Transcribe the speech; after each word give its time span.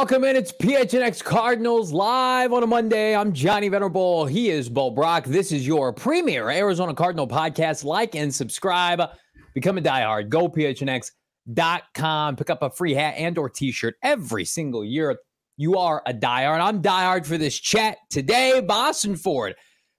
Welcome 0.00 0.24
in. 0.24 0.34
It's 0.34 0.50
PHNX 0.50 1.22
Cardinals 1.22 1.92
live 1.92 2.54
on 2.54 2.62
a 2.62 2.66
Monday. 2.66 3.14
I'm 3.14 3.34
Johnny 3.34 3.68
Venerable. 3.68 4.24
He 4.24 4.48
is 4.48 4.66
Bo 4.66 4.90
Brack. 4.90 5.26
This 5.26 5.52
is 5.52 5.66
your 5.66 5.92
premier 5.92 6.48
Arizona 6.48 6.94
Cardinal 6.94 7.28
podcast. 7.28 7.84
Like 7.84 8.14
and 8.14 8.34
subscribe. 8.34 9.02
Become 9.52 9.76
a 9.76 9.82
diehard. 9.82 10.30
Go 10.30 10.48
PHNX.com. 10.48 12.36
Pick 12.36 12.48
up 12.48 12.62
a 12.62 12.70
free 12.70 12.94
hat 12.94 13.12
and 13.18 13.36
or 13.36 13.50
t-shirt 13.50 13.96
every 14.02 14.46
single 14.46 14.86
year. 14.86 15.18
You 15.58 15.76
are 15.76 16.02
a 16.06 16.14
diehard. 16.14 16.60
I'm 16.62 16.80
diehard 16.80 17.26
for 17.26 17.36
this 17.36 17.60
chat 17.60 17.98
today. 18.08 18.62
Boston 18.66 19.16
Ford. 19.16 19.54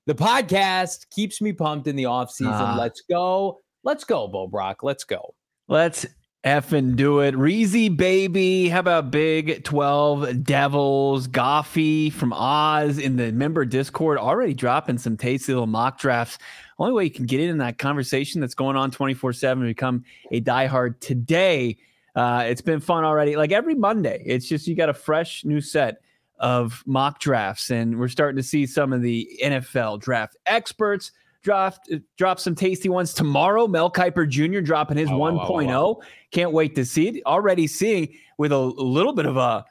The 0.07 0.15
podcast 0.15 1.11
keeps 1.11 1.41
me 1.41 1.53
pumped 1.53 1.85
in 1.85 1.95
the 1.95 2.05
off 2.05 2.31
season. 2.31 2.53
Uh, 2.53 2.75
Let's 2.75 3.03
go. 3.07 3.59
Let's 3.83 4.03
go, 4.03 4.27
Bo 4.27 4.47
Brack. 4.47 4.81
Let's 4.81 5.03
go. 5.03 5.35
Let's 5.67 6.07
effing 6.43 6.95
do 6.95 7.19
it. 7.19 7.35
Reezy 7.35 7.95
baby. 7.95 8.67
How 8.67 8.79
about 8.79 9.11
Big 9.11 9.63
12 9.63 10.43
Devils? 10.43 11.27
Goffy 11.27 12.11
from 12.11 12.33
Oz 12.33 12.97
in 12.97 13.15
the 13.15 13.31
member 13.31 13.63
Discord 13.63 14.17
already 14.17 14.53
dropping 14.53 14.97
some 14.97 15.17
tasty 15.17 15.53
little 15.53 15.67
mock 15.67 15.99
drafts. 15.99 16.39
Only 16.79 16.93
way 16.93 17.03
you 17.03 17.11
can 17.11 17.25
get 17.27 17.41
in 17.41 17.59
that 17.59 17.77
conversation 17.77 18.41
that's 18.41 18.55
going 18.55 18.75
on 18.75 18.89
24 18.89 19.33
7 19.33 19.63
become 19.63 20.03
a 20.31 20.41
diehard 20.41 20.99
today. 20.99 21.77
Uh, 22.15 22.43
it's 22.47 22.61
been 22.61 22.79
fun 22.79 23.03
already. 23.03 23.35
Like 23.35 23.51
every 23.51 23.75
Monday, 23.75 24.23
it's 24.25 24.47
just 24.47 24.67
you 24.67 24.75
got 24.75 24.89
a 24.89 24.93
fresh 24.93 25.45
new 25.45 25.61
set 25.61 26.01
of 26.39 26.81
mock 26.87 27.19
drafts, 27.19 27.69
and 27.69 27.99
we're 27.99 28.07
starting 28.07 28.37
to 28.37 28.43
see 28.43 28.65
some 28.65 28.93
of 28.93 29.03
the 29.03 29.29
NFL 29.43 30.01
draft 30.01 30.35
experts 30.47 31.11
drop 31.43 31.75
drop 32.17 32.39
some 32.39 32.55
tasty 32.55 32.89
ones 32.89 33.13
tomorrow. 33.13 33.67
Mel 33.67 33.91
Kiper 33.91 34.27
Jr. 34.27 34.61
dropping 34.61 34.97
his 34.97 35.09
oh, 35.09 35.13
1.0. 35.13 35.49
Wow, 35.49 35.65
wow. 35.65 35.99
Can't 36.31 36.51
wait 36.51 36.75
to 36.75 36.85
see 36.85 37.07
it. 37.07 37.23
Already 37.25 37.67
seeing 37.67 38.13
with 38.37 38.51
a, 38.51 38.55
a 38.55 38.57
little 38.57 39.13
bit 39.13 39.25
of 39.25 39.37
a 39.37 39.65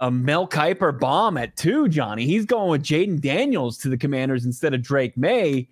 a 0.00 0.10
Mel 0.10 0.48
Kiper 0.48 0.98
bomb 0.98 1.36
at 1.36 1.56
two, 1.56 1.86
Johnny. 1.88 2.24
He's 2.24 2.46
going 2.46 2.70
with 2.70 2.82
Jayden 2.82 3.20
Daniels 3.20 3.76
to 3.78 3.88
the 3.88 3.98
Commanders 3.98 4.46
instead 4.46 4.72
of 4.72 4.82
Drake 4.82 5.16
Maye. 5.16 5.68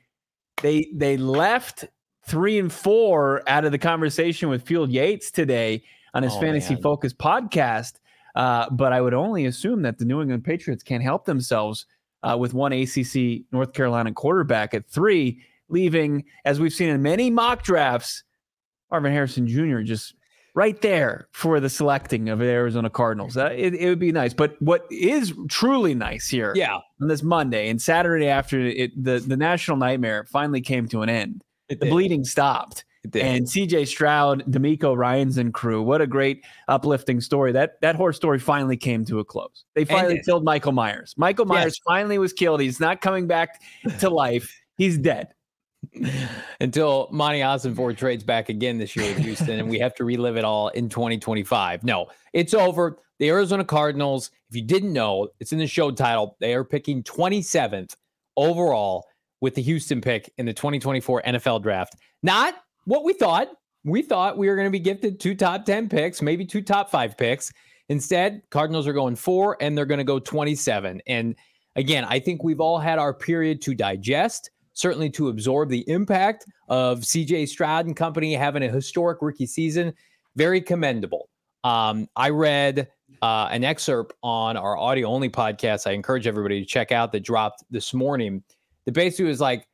They 0.61 0.89
they 0.93 1.17
left 1.17 1.87
three 2.27 2.59
and 2.59 2.71
four 2.71 3.43
out 3.49 3.65
of 3.65 3.73
the 3.73 3.79
conversation 3.79 4.51
with 4.51 4.63
Field 4.63 4.91
Yates 4.91 5.31
today 5.31 5.83
on 6.13 6.23
his 6.23 6.35
oh, 6.35 6.41
Fantasy 6.41 6.75
man. 6.75 6.83
Focus 6.83 7.13
podcast. 7.15 7.95
Uh, 8.35 8.69
but 8.71 8.93
I 8.93 9.01
would 9.01 9.15
only 9.15 9.47
assume 9.47 9.83
that 9.83 9.99
the 9.99 10.05
New 10.05 10.21
England 10.21 10.45
Patriots 10.45 10.83
can't 10.83 11.03
help 11.03 11.25
themselves 11.25 11.87
uh, 12.23 12.37
with 12.39 12.55
one 12.55 12.73
ACC 12.73 13.43
North 13.53 13.73
Carolina 13.73 14.13
quarterback 14.13 14.75
at 14.75 14.89
three, 14.89 15.41
leaving, 15.69 16.25
as 16.45 16.61
we've 16.61 16.73
seen 16.73 16.89
in 16.89 17.03
many 17.03 17.31
mock 17.31 17.63
drafts, 17.63 18.25
Marvin 18.91 19.13
Harrison 19.13 19.47
Jr. 19.47 19.81
just 19.81 20.15
right 20.55 20.81
there 20.83 21.29
for 21.31 21.61
the 21.61 21.69
selecting 21.69 22.29
of 22.29 22.41
the 22.41 22.47
Arizona 22.47 22.91
Cardinals. 22.91 23.37
Uh, 23.37 23.51
it, 23.55 23.75
it, 23.75 23.89
would 23.89 23.99
be 23.99 24.11
nice. 24.11 24.35
But 24.35 24.61
what 24.61 24.87
is 24.91 25.33
truly 25.49 25.95
nice 25.95 26.29
here 26.29 26.53
yeah. 26.57 26.79
on 27.01 27.09
this 27.09 27.23
Monday 27.23 27.69
and 27.69 27.81
Saturday 27.81 28.27
after 28.27 28.59
it, 28.59 28.91
the, 29.03 29.21
the 29.21 29.37
national 29.37 29.77
nightmare 29.77 30.27
finally 30.29 30.61
came 30.61 30.89
to 30.89 31.03
an 31.03 31.09
end, 31.09 31.45
it 31.69 31.79
the 31.79 31.87
did. 31.87 31.93
bleeding 31.93 32.25
stopped. 32.25 32.85
And 33.05 33.47
CJ 33.47 33.87
Stroud, 33.87 34.45
DeMeco 34.51 34.97
Ryans 34.97 35.39
and 35.39 35.55
crew. 35.55 35.83
What 35.83 36.01
a 36.01 36.07
great 36.07 36.45
uplifting 36.67 37.21
story. 37.21 37.53
That 37.53 37.81
that 37.81 37.97
horror 37.97 38.13
story 38.13 38.39
finally 38.39 38.77
came 38.77 39.05
to 39.07 39.21
a 39.21 39.25
close. 39.25 39.65
They 39.75 39.85
finally 39.85 40.17
and, 40.17 40.25
killed 40.25 40.45
Michael 40.45 40.73
Myers. 40.73 41.15
Michael 41.17 41.47
Myers 41.47 41.77
yes. 41.79 41.85
finally 41.87 42.19
was 42.19 42.33
killed. 42.33 42.61
He's 42.61 42.81
not 42.81 43.01
coming 43.01 43.27
back 43.27 43.63
to 44.01 44.11
life. 44.11 44.53
He's 44.77 44.99
dead. 44.99 45.29
Until 46.61 47.09
Monti 47.13 47.39
Ossenfort 47.39 47.97
trades 47.97 48.25
back 48.25 48.49
again 48.49 48.79
this 48.79 48.97
year 48.97 49.15
with 49.15 49.25
Houston, 49.25 49.61
and 49.61 49.71
we 49.71 49.79
have 49.79 49.95
to 49.95 50.05
relive 50.05 50.37
it 50.37 50.45
all 50.45 50.69
in 50.69 50.89
2025. 50.89 51.85
No, 51.85 52.09
it's 52.33 52.53
over. 52.53 52.99
The 53.21 53.29
Arizona 53.31 53.65
Cardinals, 53.65 54.31
if 54.51 54.57
you 54.57 54.63
didn't 54.63 54.93
know, 54.93 55.29
it's 55.41 55.53
in 55.53 55.59
the 55.59 55.67
show 55.67 55.91
title. 55.91 56.37
They 56.41 56.55
are 56.55 56.65
picking 56.65 57.03
27th 57.05 57.95
overall 58.37 59.07
with 59.41 59.55
the 59.55 59.63
Houston 59.63 60.01
pick 60.01 60.33
in 60.39 60.47
the 60.47 60.53
2024 60.53 61.23
NFL 61.23 61.63
draft. 61.63 61.97
Not 62.23 62.55
what 62.89 63.05
we 63.05 63.13
thought. 63.13 63.49
We 63.85 64.03
thought 64.03 64.39
we 64.39 64.49
were 64.49 64.57
going 64.57 64.67
to 64.67 64.73
be 64.73 64.81
gifted 64.81 65.21
two 65.21 65.35
top 65.35 65.65
10 65.65 65.89
picks, 65.89 66.21
maybe 66.21 66.45
two 66.45 66.63
top 66.63 66.91
five 66.91 67.17
picks. 67.17 67.53
Instead, 67.91 68.43
Cardinals 68.51 68.87
are 68.87 68.93
going 68.93 69.15
four 69.15 69.57
and 69.61 69.77
they're 69.77 69.87
going 69.87 69.99
to 69.99 70.05
go 70.05 70.19
27. 70.19 71.01
And 71.07 71.37
again, 71.77 72.05
I 72.05 72.19
think 72.19 72.43
we've 72.43 72.61
all 72.61 72.79
had 72.79 72.99
our 72.99 73.13
period 73.13 73.63
to 73.63 73.75
digest, 73.75 74.51
certainly 74.73 75.11
to 75.11 75.29
absorb 75.29 75.69
the 75.69 75.89
impact 75.89 76.47
of 76.69 77.01
CJ 77.01 77.49
Stroud 77.49 77.87
and 77.87 77.95
company 77.95 78.35
having 78.35 78.63
a 78.63 78.69
historic 78.69 79.21
rookie 79.21 79.47
season. 79.47 79.93
Very 80.37 80.61
commendable. 80.61 81.29
Um, 81.65 82.09
I 82.17 82.31
read 82.31 82.89
uh, 83.21 83.49
an 83.51 83.65
excerpt 83.65 84.15
on 84.23 84.57
our 84.57 84.79
audio 84.79 85.09
only 85.09 85.29
podcast. 85.29 85.87
I 85.87 85.93
encourage 85.93 86.27
everybody 86.27 86.61
to 86.61 86.67
check 86.67 86.91
out 86.91 87.13
that 87.13 87.21
dropped 87.21 87.65
this 87.71 87.93
morning. 87.93 88.43
That 88.87 88.93
basically 88.93 89.27
was 89.27 89.41
like, 89.41 89.68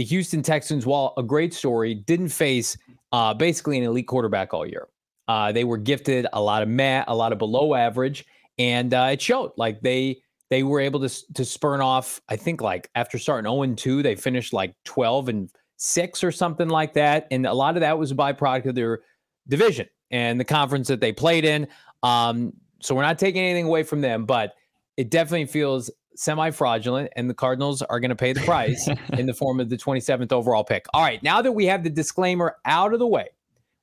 the 0.00 0.04
Houston 0.04 0.42
Texans, 0.42 0.86
while 0.86 1.12
a 1.18 1.22
great 1.22 1.52
story, 1.52 1.94
didn't 1.94 2.30
face 2.30 2.74
uh, 3.12 3.34
basically 3.34 3.76
an 3.76 3.84
elite 3.84 4.06
quarterback 4.06 4.54
all 4.54 4.66
year. 4.66 4.88
Uh, 5.28 5.52
they 5.52 5.62
were 5.62 5.76
gifted 5.76 6.26
a 6.32 6.40
lot 6.40 6.62
of 6.62 6.70
mat, 6.70 7.04
a 7.06 7.14
lot 7.14 7.32
of 7.32 7.38
below 7.38 7.74
average, 7.74 8.24
and 8.56 8.94
uh, 8.94 9.10
it 9.12 9.20
showed. 9.20 9.52
Like 9.58 9.82
they 9.82 10.22
they 10.48 10.62
were 10.62 10.80
able 10.80 11.06
to 11.06 11.32
to 11.34 11.44
spurn 11.44 11.82
off. 11.82 12.18
I 12.30 12.36
think 12.36 12.62
like 12.62 12.88
after 12.94 13.18
starting 13.18 13.44
0 13.44 13.60
and 13.60 13.76
2, 13.76 14.02
they 14.02 14.14
finished 14.14 14.54
like 14.54 14.74
12 14.86 15.28
and 15.28 15.50
six 15.76 16.24
or 16.24 16.32
something 16.32 16.70
like 16.70 16.94
that, 16.94 17.26
and 17.30 17.44
a 17.44 17.52
lot 17.52 17.76
of 17.76 17.82
that 17.82 17.98
was 17.98 18.10
a 18.10 18.14
byproduct 18.14 18.64
of 18.64 18.74
their 18.74 19.00
division 19.48 19.86
and 20.10 20.40
the 20.40 20.46
conference 20.46 20.88
that 20.88 21.02
they 21.02 21.12
played 21.12 21.44
in. 21.44 21.68
Um, 22.02 22.54
so 22.80 22.94
we're 22.94 23.02
not 23.02 23.18
taking 23.18 23.42
anything 23.42 23.66
away 23.66 23.82
from 23.82 24.00
them, 24.00 24.24
but 24.24 24.54
it 24.96 25.10
definitely 25.10 25.44
feels 25.44 25.90
semi 26.20 26.50
fraudulent, 26.50 27.10
and 27.16 27.30
the 27.30 27.34
Cardinals 27.34 27.80
are 27.82 27.98
going 27.98 28.10
to 28.10 28.16
pay 28.16 28.32
the 28.32 28.42
price 28.42 28.88
in 29.14 29.26
the 29.26 29.32
form 29.32 29.58
of 29.58 29.70
the 29.70 29.76
27th 29.76 30.32
overall 30.32 30.62
pick. 30.62 30.84
All 30.92 31.02
right, 31.02 31.22
now 31.22 31.40
that 31.40 31.52
we 31.52 31.64
have 31.66 31.82
the 31.82 31.90
disclaimer 31.90 32.56
out 32.66 32.92
of 32.92 32.98
the 32.98 33.06
way, 33.06 33.28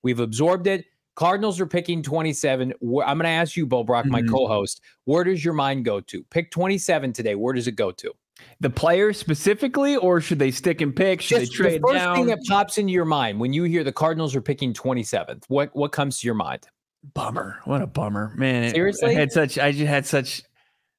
we've 0.04 0.20
absorbed 0.20 0.68
it. 0.68 0.86
Cardinals 1.16 1.60
are 1.60 1.66
picking 1.66 2.04
27. 2.04 2.74
I'm 2.80 3.18
going 3.18 3.20
to 3.22 3.28
ask 3.28 3.58
you, 3.58 3.66
Bo 3.66 3.84
Brack, 3.84 4.06
mm-hmm. 4.06 4.12
my 4.12 4.22
co-host, 4.22 4.82
where 5.06 5.24
does 5.24 5.44
your 5.44 5.56
mind 5.56 5.84
go 5.84 6.00
to? 6.00 6.24
Pick 6.26 6.52
27 6.52 7.12
today. 7.12 7.34
Where 7.34 7.56
does 7.56 7.68
it 7.68 7.72
go 7.72 7.92
to? 7.92 8.14
The 8.60 8.70
player 8.70 9.14
specifically, 9.14 9.96
or 9.96 10.22
should 10.22 10.38
they 10.38 10.52
stick 10.52 10.82
and 10.82 10.96
pick? 10.96 11.22
Should 11.22 11.40
Just 11.40 11.54
they 11.54 11.58
trade 11.58 11.72
down? 11.72 11.82
the 11.82 11.88
first 11.88 12.06
down? 12.06 12.16
thing 12.16 12.26
that 12.28 12.40
pops 12.48 12.78
into 12.78 12.94
your 12.94 13.06
mind 13.06 13.40
when 13.40 13.52
you 13.52 13.64
hear 13.64 13.84
the 13.84 13.92
Cardinals 13.92 14.36
are 14.36 14.42
picking 14.42 14.74
27th. 14.74 15.46
What 15.48 15.76
what 15.76 15.92
comes 15.92 16.20
to 16.20 16.28
your 16.28 16.36
mind? 16.36 16.68
Bummer. 17.16 17.58
What 17.66 17.82
a 17.82 17.88
bummer, 17.88 18.34
man. 18.36 18.72
Seriously, 18.76 19.10
I 19.10 19.14
had 19.14 19.32
such. 19.32 19.58
I 19.58 19.72
just 19.72 19.88
had 19.88 20.06
such 20.06 20.44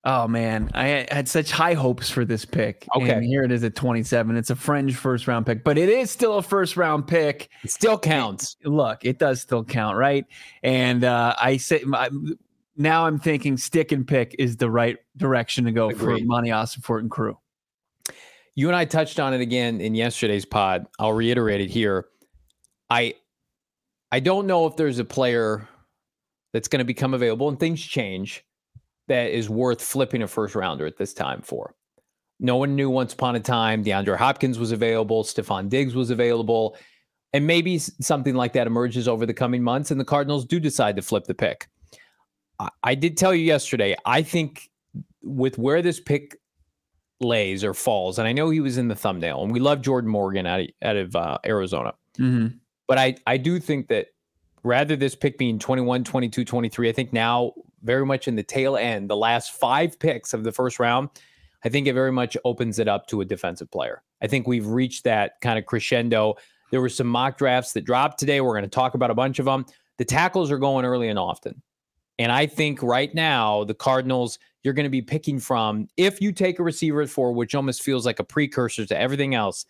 Oh 0.05 0.29
man, 0.29 0.71
I 0.75 1.07
had 1.11 1.29
such 1.29 1.51
high 1.51 1.75
hopes 1.75 2.09
for 2.09 2.25
this 2.25 2.45
pick. 2.45 2.87
Okay, 2.95 3.11
and 3.11 3.25
here 3.25 3.43
it 3.43 3.51
is 3.51 3.65
at 3.65 3.75
27. 3.75 4.37
It's 4.37 4.51
a 4.51 4.57
fringe 4.57 4.95
first 4.95 5.27
round 5.27 5.45
pick, 5.45 5.65
but 5.65 5.77
it 5.77 5.89
is 5.89 6.11
still 6.11 6.39
a 6.39 6.43
first 6.43 6.77
round 6.77 7.09
pick. 7.09 7.51
It 7.65 7.71
still 7.71 7.99
counts. 7.99 8.57
look, 8.65 9.05
it 9.05 9.19
does 9.19 9.41
still 9.41 9.65
count, 9.65 9.97
right? 9.97 10.25
And 10.63 11.03
uh, 11.03 11.35
I 11.41 11.57
say 11.57 11.83
my, 11.85 12.09
now 12.77 13.07
I'm 13.07 13.19
thinking 13.19 13.57
stick 13.57 13.91
and 13.91 14.07
pick 14.07 14.37
is 14.39 14.57
the 14.57 14.71
right 14.71 14.99
direction 15.17 15.65
to 15.65 15.73
go 15.73 15.91
Agreed. 15.91 16.21
for 16.21 16.25
Monti 16.25 16.51
Ossenfort 16.51 17.01
and 17.01 17.11
crew. 17.11 17.37
You 18.55 18.69
and 18.69 18.77
I 18.77 18.85
touched 18.85 19.19
on 19.19 19.35
it 19.35 19.41
again 19.41 19.81
in 19.81 19.95
yesterday's 19.97 20.45
pod. 20.45 20.87
I'll 21.01 21.13
reiterate 21.13 21.61
it 21.61 21.71
here. 21.71 22.07
I 22.89 23.15
I 24.13 24.21
don't 24.21 24.47
know 24.47 24.67
if 24.67 24.77
there's 24.77 25.01
a 25.01 25.05
player 25.05 25.69
that's 26.53 26.69
going 26.69 26.79
to 26.79 26.85
become 26.85 27.15
available 27.15 27.49
and 27.49 27.59
things 27.59 27.83
change 27.83 28.45
that 29.09 29.31
is 29.31 29.51
worth 29.51 29.83
flipping 29.83 30.23
a 30.23 30.29
first 30.29 30.55
rounder 30.55 30.87
at 30.87 30.97
this 30.97 31.13
time 31.13 31.43
for. 31.43 31.75
No 32.41 32.57
one 32.57 32.77
knew 32.77 32.89
once 32.89 33.13
upon 33.13 33.35
a 33.35 33.41
time 33.41 33.85
DeAndre 33.85 34.17
Hopkins 34.17 34.59
was 34.59 34.71
available, 34.71 35.25
Stefon 35.25 35.69
Diggs 35.69 35.95
was 35.95 36.11
available, 36.11 36.77
and 37.33 37.47
maybe 37.47 37.79
something 37.79 38.35
like 38.35 38.53
that 38.53 38.67
emerges 38.67 39.09
over 39.09 39.27
the 39.27 39.35
coming 39.35 39.63
months, 39.63 39.91
and 39.91 40.01
the 40.01 40.05
Cardinals 40.05 40.45
do 40.45 40.61
decide 40.61 40.97
to 40.97 41.03
flip 41.03 41.25
the 41.25 41.35
pick. 41.35 41.69
I, 42.59 42.69
I 42.83 42.95
did 42.95 43.17
tell 43.17 43.35
you 43.35 43.43
yesterday, 43.43 43.97
I 44.05 44.23
think 44.23 44.71
with 45.23 45.59
where 45.59 45.83
this 45.83 45.99
pick 45.99 46.37
lays 47.21 47.65
or 47.65 47.75
falls, 47.75 48.19
and 48.19 48.29
I 48.29 48.33
know 48.33 48.51
he 48.51 48.61
was 48.61 48.79
in 48.79 48.89
the 48.89 48.95
thumbnail, 48.95 49.43
and 49.43 49.53
we 49.53 49.59
love 49.59 49.83
Jordan 49.83 50.11
Morgan 50.11 50.47
out 50.47 50.61
of, 50.61 50.69
out 50.83 50.97
of 50.97 51.17
uh, 51.17 51.39
Arizona. 51.45 51.95
Mm-hmm. 52.19 52.57
But 52.87 52.99
I, 52.99 53.17
I 53.27 53.37
do 53.37 53.59
think 53.59 53.89
that 53.89 54.07
rather 54.63 54.97
this 54.97 55.15
pick 55.15 55.39
being 55.39 55.59
21, 55.59 56.05
22, 56.05 56.45
23, 56.45 56.89
I 56.89 56.93
think 56.93 57.13
now 57.13 57.53
very 57.83 58.05
much 58.07 58.29
in 58.29 58.37
the 58.37 58.43
tail 58.43 58.77
end, 58.77 59.09
the 59.09 59.17
last 59.17 59.53
five 59.53 59.99
picks 59.99 60.35
of 60.35 60.45
the 60.45 60.53
first 60.53 60.79
round, 60.79 61.09
I 61.65 61.69
think 61.69 61.87
it 61.87 61.95
very 61.95 62.13
much 62.13 62.37
opens 62.45 62.79
it 62.79 62.89
up 62.89 63.07
to 63.09 63.21
a 63.21 63.25
defensive 63.25 63.71
player. 63.71 64.03
I 64.23 64.27
think 64.27 64.47
we've 64.47 64.67
reached 64.67 65.05
that 65.05 65.41
kind 65.41 65.59
of 65.59 65.67
crescendo. 65.67 66.35
There 66.71 66.81
were 66.81 66.89
some 66.89 67.07
mock 67.07 67.39
drafts 67.39 67.73
that 67.73 67.85
dropped 67.85 68.19
today. 68.19 68.41
We're 68.41 68.53
going 68.53 68.63
to 68.63 68.69
talk 68.69 68.95
about 68.95 69.11
a 69.11 69.15
bunch 69.15 69.39
of 69.39 69.47
them. 69.47 69.67
The 69.97 70.05
tackles 70.05 70.51
are 70.51 70.59
going 70.59 70.85
early 70.85 71.09
and 71.09 71.19
often. 71.19 71.61
And 72.19 72.33
I 72.33 72.47
think 72.47 72.83
right 72.83 73.15
now, 73.15 73.65
the 73.65 73.75
Cardinals, 73.75 74.39
you're 74.63 74.75
going 74.75 74.85
to 74.85 74.91
be 74.91 75.03
picking 75.03 75.39
from, 75.39 75.89
if 75.97 76.21
you 76.21 76.33
take 76.33 76.59
a 76.59 76.65
receiver 76.65 77.03
at 77.03 77.09
four, 77.09 77.33
which 77.33 77.55
almost 77.55 77.83
feels 77.83 78.05
like 78.05 78.19
a 78.19 78.25
precursor 78.25 78.85
to 78.87 79.01
everything 79.01 79.35
else, 79.35 79.65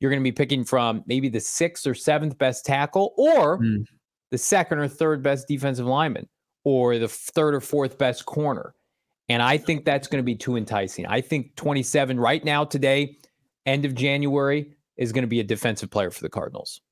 you're 0.00 0.10
going 0.10 0.22
to 0.22 0.24
be 0.24 0.32
picking 0.32 0.64
from 0.64 1.02
maybe 1.06 1.28
the 1.28 1.40
sixth 1.40 1.86
or 1.86 1.94
seventh 1.94 2.38
best 2.38 2.64
tackle 2.64 3.14
or 3.16 3.58
mm. 3.58 3.84
the 4.30 4.38
second 4.38 4.78
or 4.78 4.88
third 4.88 5.22
best 5.22 5.48
defensive 5.48 5.86
lineman 5.86 6.28
or 6.68 6.98
the 6.98 7.08
third 7.08 7.54
or 7.54 7.60
fourth 7.60 7.96
best 7.96 8.26
corner. 8.26 8.74
And 9.30 9.40
I 9.40 9.56
think 9.56 9.86
that's 9.86 10.06
going 10.06 10.18
to 10.18 10.24
be 10.24 10.34
too 10.34 10.56
enticing. 10.56 11.06
I 11.06 11.22
think 11.22 11.56
27 11.56 12.20
right 12.20 12.44
now, 12.44 12.66
today, 12.66 13.16
end 13.64 13.86
of 13.86 13.94
January, 13.94 14.74
is 14.98 15.12
going 15.12 15.22
to 15.22 15.28
be 15.28 15.40
a 15.40 15.44
defensive 15.44 15.90
player 15.90 16.10
for 16.10 16.20
the 16.20 16.28
Cardinals. 16.28 16.82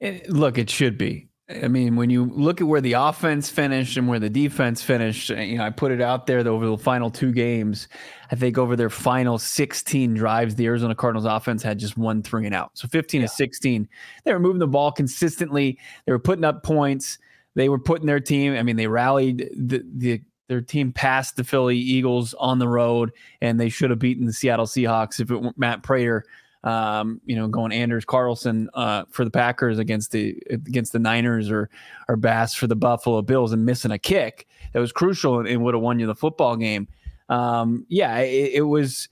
Eh, 0.00 0.20
look, 0.28 0.56
it 0.56 0.70
should 0.70 0.96
be. 0.96 1.28
I 1.50 1.68
mean, 1.68 1.96
when 1.96 2.08
you 2.08 2.24
look 2.24 2.62
at 2.62 2.66
where 2.66 2.80
the 2.80 2.94
offense 2.94 3.50
finished 3.50 3.98
and 3.98 4.08
where 4.08 4.18
the 4.18 4.30
defense 4.30 4.82
finished, 4.82 5.30
eh, 5.30 5.42
you 5.42 5.58
know, 5.58 5.64
I 5.64 5.70
put 5.70 5.92
it 5.92 6.00
out 6.00 6.26
there 6.26 6.42
that 6.42 6.48
over 6.48 6.66
the 6.66 6.78
final 6.78 7.10
two 7.10 7.32
games, 7.32 7.88
I 8.30 8.36
think 8.36 8.56
over 8.56 8.76
their 8.76 8.88
final 8.88 9.38
16 9.38 10.14
drives, 10.14 10.54
the 10.54 10.64
Arizona 10.64 10.94
Cardinals 10.94 11.26
offense 11.26 11.62
had 11.62 11.78
just 11.78 11.98
one 11.98 12.22
three 12.22 12.46
and 12.46 12.54
out. 12.54 12.70
So 12.74 12.88
15 12.88 13.20
yeah. 13.20 13.26
to 13.26 13.32
16. 13.32 13.88
They 14.24 14.32
were 14.32 14.40
moving 14.40 14.60
the 14.60 14.66
ball 14.66 14.90
consistently. 14.90 15.78
They 16.06 16.12
were 16.12 16.18
putting 16.18 16.44
up 16.44 16.62
points. 16.62 17.18
They 17.54 17.68
were 17.68 17.78
putting 17.78 18.06
their 18.06 18.20
team. 18.20 18.54
I 18.54 18.62
mean, 18.62 18.76
they 18.76 18.86
rallied 18.86 19.50
the, 19.56 19.84
the 19.94 20.22
their 20.48 20.60
team 20.60 20.92
past 20.92 21.36
the 21.36 21.44
Philly 21.44 21.78
Eagles 21.78 22.34
on 22.34 22.58
the 22.58 22.68
road, 22.68 23.12
and 23.40 23.58
they 23.58 23.68
should 23.68 23.90
have 23.90 23.98
beaten 23.98 24.26
the 24.26 24.32
Seattle 24.32 24.66
Seahawks 24.66 25.20
if 25.20 25.30
it 25.30 25.36
weren't 25.36 25.58
Matt 25.58 25.82
Prater 25.82 26.24
um, 26.64 27.20
you 27.24 27.34
know, 27.34 27.48
going 27.48 27.72
Anders 27.72 28.04
Carlson 28.04 28.70
uh, 28.74 29.04
for 29.10 29.24
the 29.24 29.30
Packers 29.30 29.78
against 29.78 30.12
the 30.12 30.40
against 30.50 30.92
the 30.92 30.98
Niners 30.98 31.50
or 31.50 31.68
or 32.08 32.16
Bass 32.16 32.54
for 32.54 32.66
the 32.66 32.76
Buffalo 32.76 33.20
Bills 33.22 33.52
and 33.52 33.64
missing 33.64 33.90
a 33.90 33.98
kick 33.98 34.46
that 34.72 34.80
was 34.80 34.92
crucial 34.92 35.40
and, 35.40 35.48
and 35.48 35.62
would 35.62 35.74
have 35.74 35.82
won 35.82 35.98
you 35.98 36.06
the 36.06 36.14
football 36.14 36.56
game. 36.56 36.86
Um, 37.28 37.86
yeah, 37.88 38.18
it, 38.18 38.52
it, 38.54 38.62
was 38.62 39.08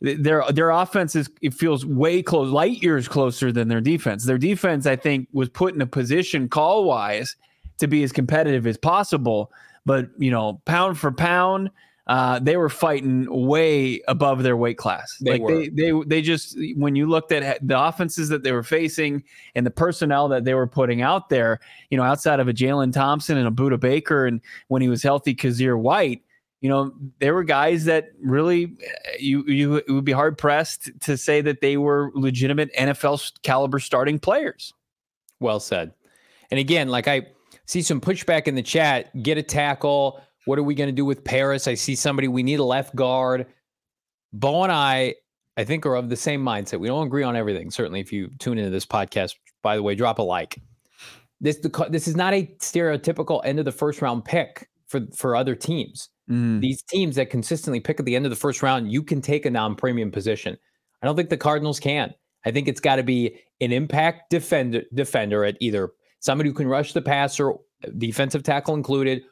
their 0.00 0.44
their 0.50 0.70
offense 0.70 1.14
is 1.14 1.28
it 1.42 1.52
feels 1.52 1.84
way 1.84 2.22
close, 2.22 2.50
light 2.50 2.82
years 2.82 3.06
closer 3.06 3.52
than 3.52 3.68
their 3.68 3.80
defense. 3.80 4.24
Their 4.24 4.38
defense, 4.38 4.86
I 4.86 4.96
think, 4.96 5.28
was 5.32 5.50
put 5.50 5.74
in 5.74 5.82
a 5.82 5.86
position 5.86 6.48
call 6.48 6.84
wise 6.84 7.36
to 7.78 7.86
be 7.86 8.02
as 8.02 8.12
competitive 8.12 8.66
as 8.66 8.76
possible. 8.76 9.52
But 9.86 10.08
you 10.18 10.30
know, 10.30 10.60
pound 10.64 10.98
for 10.98 11.12
pound, 11.12 11.70
uh, 12.06 12.38
they 12.38 12.56
were 12.56 12.68
fighting 12.68 13.26
way 13.30 14.00
above 14.08 14.42
their 14.42 14.56
weight 14.56 14.76
class. 14.76 15.16
They 15.20 15.32
like 15.32 15.40
were. 15.42 15.58
they, 15.58 15.68
they, 15.68 15.92
they 16.06 16.22
just 16.22 16.56
when 16.76 16.96
you 16.96 17.06
looked 17.06 17.32
at 17.32 17.66
the 17.66 17.80
offenses 17.80 18.28
that 18.28 18.42
they 18.42 18.52
were 18.52 18.62
facing 18.62 19.24
and 19.54 19.64
the 19.64 19.70
personnel 19.70 20.28
that 20.28 20.44
they 20.44 20.54
were 20.54 20.66
putting 20.66 21.00
out 21.00 21.28
there, 21.28 21.60
you 21.90 21.96
know, 21.96 22.04
outside 22.04 22.40
of 22.40 22.48
a 22.48 22.52
Jalen 22.52 22.92
Thompson 22.92 23.38
and 23.38 23.48
a 23.48 23.50
Budda 23.50 23.80
Baker, 23.80 24.26
and 24.26 24.40
when 24.68 24.82
he 24.82 24.88
was 24.88 25.02
healthy, 25.02 25.34
Kyzir 25.34 25.78
White, 25.78 26.22
you 26.60 26.68
know, 26.68 26.92
there 27.20 27.34
were 27.34 27.44
guys 27.44 27.84
that 27.86 28.12
really 28.22 28.76
you 29.18 29.44
you 29.44 29.82
would 29.88 30.04
be 30.04 30.12
hard 30.12 30.36
pressed 30.36 30.90
to 31.00 31.16
say 31.16 31.40
that 31.40 31.62
they 31.62 31.78
were 31.78 32.10
legitimate 32.14 32.74
NFL 32.74 33.32
caliber 33.42 33.78
starting 33.78 34.18
players. 34.18 34.74
Well 35.40 35.60
said. 35.60 35.92
And 36.50 36.60
again, 36.60 36.88
like 36.88 37.08
I 37.08 37.26
see 37.66 37.82
some 37.82 38.00
pushback 38.00 38.46
in 38.46 38.54
the 38.54 38.62
chat, 38.62 39.22
get 39.22 39.38
a 39.38 39.42
tackle 39.42 40.20
what 40.44 40.58
are 40.58 40.62
we 40.62 40.74
going 40.74 40.88
to 40.88 40.92
do 40.92 41.04
with 41.04 41.24
Paris? 41.24 41.66
I 41.66 41.74
see 41.74 41.94
somebody, 41.94 42.28
we 42.28 42.42
need 42.42 42.60
a 42.60 42.64
left 42.64 42.94
guard. 42.94 43.46
Bo 44.32 44.62
and 44.62 44.72
I, 44.72 45.14
I 45.56 45.64
think, 45.64 45.86
are 45.86 45.94
of 45.94 46.08
the 46.08 46.16
same 46.16 46.44
mindset. 46.44 46.80
We 46.80 46.88
don't 46.88 47.06
agree 47.06 47.22
on 47.22 47.36
everything. 47.36 47.70
Certainly, 47.70 48.00
if 48.00 48.12
you 48.12 48.30
tune 48.38 48.58
into 48.58 48.70
this 48.70 48.86
podcast, 48.86 49.36
by 49.62 49.76
the 49.76 49.82
way, 49.82 49.94
drop 49.94 50.18
a 50.18 50.22
like. 50.22 50.60
This 51.40 51.58
the, 51.58 51.86
this 51.90 52.08
is 52.08 52.16
not 52.16 52.34
a 52.34 52.46
stereotypical 52.58 53.40
end 53.44 53.58
of 53.58 53.64
the 53.64 53.72
first 53.72 54.02
round 54.02 54.24
pick 54.24 54.68
for 54.86 55.00
for 55.14 55.36
other 55.36 55.54
teams. 55.54 56.08
Mm. 56.30 56.60
These 56.60 56.82
teams 56.82 57.16
that 57.16 57.30
consistently 57.30 57.80
pick 57.80 58.00
at 58.00 58.06
the 58.06 58.16
end 58.16 58.26
of 58.26 58.30
the 58.30 58.36
first 58.36 58.62
round, 58.62 58.90
you 58.90 59.02
can 59.02 59.20
take 59.20 59.46
a 59.46 59.50
non-premium 59.50 60.10
position. 60.10 60.56
I 61.02 61.06
don't 61.06 61.16
think 61.16 61.28
the 61.28 61.36
Cardinals 61.36 61.78
can. 61.78 62.14
I 62.46 62.50
think 62.50 62.66
it's 62.66 62.80
got 62.80 62.96
to 62.96 63.02
be 63.02 63.38
an 63.60 63.72
impact 63.72 64.30
defender 64.30 64.82
defender 64.92 65.44
at 65.44 65.56
either 65.60 65.90
somebody 66.24 66.48
who 66.48 66.54
can 66.54 66.66
rush 66.66 66.94
the 66.94 67.02
passer, 67.02 67.52
defensive 67.98 68.42
tackle 68.42 68.74
included, 68.74 69.24